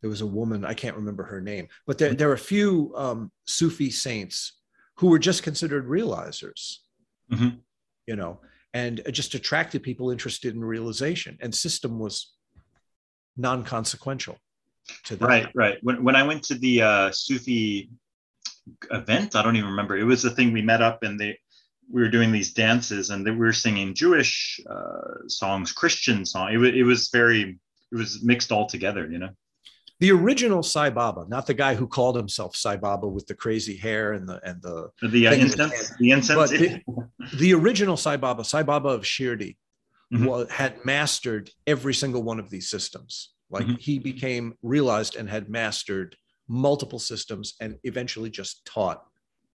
there 0.00 0.10
was 0.10 0.20
a 0.20 0.26
woman 0.26 0.64
I 0.64 0.74
can't 0.74 0.96
remember 0.96 1.24
her 1.24 1.40
name, 1.40 1.68
but 1.86 1.98
there, 1.98 2.14
there 2.14 2.30
are 2.30 2.34
a 2.34 2.38
few 2.38 2.92
um, 2.96 3.30
Sufi 3.46 3.90
saints 3.90 4.60
who 4.96 5.08
were 5.08 5.18
just 5.18 5.42
considered 5.42 5.88
realizers. 5.88 6.78
Mm-hmm. 7.30 7.56
You 8.06 8.16
know, 8.16 8.40
and 8.74 9.00
just 9.10 9.34
attracted 9.34 9.82
people 9.82 10.10
interested 10.10 10.54
in 10.54 10.64
realization. 10.64 11.38
And 11.40 11.54
system 11.54 11.98
was 11.98 12.34
non-consequential 13.36 14.38
to 15.04 15.16
them. 15.16 15.28
Right, 15.28 15.48
right. 15.54 15.78
When, 15.82 16.02
when 16.04 16.16
I 16.16 16.22
went 16.22 16.42
to 16.44 16.54
the 16.54 16.82
uh, 16.82 17.10
Sufi 17.12 17.90
event. 18.90 19.36
I 19.36 19.42
don't 19.42 19.56
even 19.56 19.70
remember. 19.70 19.96
It 19.96 20.04
was 20.04 20.22
the 20.22 20.30
thing 20.30 20.52
we 20.52 20.62
met 20.62 20.82
up 20.82 21.02
and 21.02 21.18
they 21.18 21.38
we 21.90 22.00
were 22.00 22.08
doing 22.08 22.32
these 22.32 22.52
dances 22.52 23.10
and 23.10 23.24
we 23.24 23.32
were 23.32 23.52
singing 23.52 23.94
Jewish 23.94 24.60
uh, 24.70 25.26
songs, 25.26 25.72
Christian 25.72 26.24
song. 26.24 26.50
It, 26.50 26.54
w- 26.54 26.74
it 26.74 26.84
was 26.84 27.08
very 27.08 27.58
it 27.90 27.96
was 27.96 28.22
mixed 28.22 28.52
all 28.52 28.66
together, 28.66 29.10
you 29.10 29.18
know. 29.18 29.30
The 30.00 30.10
original 30.10 30.62
Sai 30.62 30.90
Baba, 30.90 31.26
not 31.28 31.46
the 31.46 31.54
guy 31.54 31.74
who 31.74 31.86
called 31.86 32.16
himself 32.16 32.56
Sai 32.56 32.76
Baba 32.76 33.06
with 33.06 33.26
the 33.26 33.34
crazy 33.34 33.76
hair 33.76 34.14
and 34.14 34.28
the 34.28 34.40
and 34.44 34.60
the 34.62 34.90
the 35.08 35.28
uh, 35.28 35.32
incense, 35.32 35.94
the 35.98 36.10
incense. 36.10 36.50
The, 36.50 36.82
the, 37.34 37.54
original 37.54 37.96
Sai 37.96 38.16
Baba, 38.16 38.44
Sai 38.44 38.62
Baba 38.62 38.88
of 38.88 39.02
Shirdi, 39.02 39.56
mm-hmm. 40.12 40.24
was, 40.24 40.50
had 40.50 40.84
mastered 40.84 41.50
every 41.66 41.94
single 41.94 42.22
one 42.22 42.40
of 42.40 42.50
these 42.50 42.68
systems. 42.68 43.31
Like 43.52 43.66
mm-hmm. 43.66 43.76
he 43.76 43.98
became 43.98 44.54
realized 44.62 45.14
and 45.14 45.28
had 45.28 45.48
mastered 45.48 46.16
multiple 46.48 46.98
systems 46.98 47.54
and 47.60 47.78
eventually 47.84 48.30
just 48.30 48.64
taught 48.64 49.04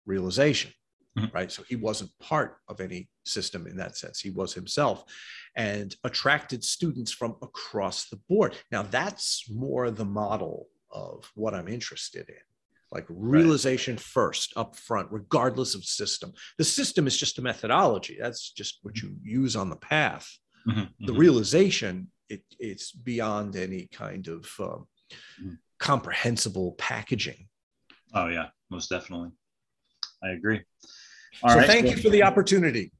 realization 0.05 0.71
mm-hmm. 1.17 1.35
right 1.35 1.51
so 1.51 1.63
he 1.67 1.75
wasn't 1.75 2.09
part 2.19 2.57
of 2.67 2.79
any 2.79 3.09
system 3.25 3.67
in 3.67 3.77
that 3.77 3.97
sense 3.97 4.19
he 4.19 4.29
was 4.29 4.53
himself 4.53 5.03
and 5.55 5.95
attracted 6.03 6.63
students 6.63 7.11
from 7.11 7.35
across 7.41 8.09
the 8.09 8.19
board 8.29 8.55
now 8.71 8.81
that's 8.81 9.45
more 9.49 9.91
the 9.91 10.05
model 10.05 10.67
of 10.91 11.29
what 11.35 11.53
i'm 11.53 11.67
interested 11.67 12.27
in 12.29 12.35
like 12.91 13.05
realization 13.09 13.95
right. 13.95 14.01
first 14.01 14.53
up 14.55 14.75
front 14.75 15.07
regardless 15.11 15.75
of 15.75 15.83
system 15.83 16.31
the 16.57 16.63
system 16.63 17.05
is 17.05 17.17
just 17.17 17.37
a 17.37 17.41
methodology 17.41 18.17
that's 18.19 18.51
just 18.51 18.79
what 18.83 19.01
you 19.01 19.13
use 19.21 19.55
on 19.55 19.69
the 19.69 19.75
path 19.75 20.27
mm-hmm. 20.67 20.81
the 21.01 21.11
mm-hmm. 21.11 21.19
realization 21.19 22.07
it, 22.29 22.43
it's 22.59 22.91
beyond 22.91 23.55
any 23.55 23.87
kind 23.91 24.27
of 24.27 24.49
um, 24.59 24.87
mm-hmm 25.41 25.53
comprehensible 25.79 26.73
packaging. 26.77 27.47
Oh 28.13 28.27
yeah, 28.27 28.47
most 28.69 28.89
definitely. 28.89 29.29
I 30.23 30.29
agree. 30.29 30.61
All 31.43 31.51
so 31.51 31.57
right. 31.57 31.67
thank 31.67 31.89
you 31.89 31.97
for 31.97 32.09
the 32.09 32.23
opportunity. 32.23 32.91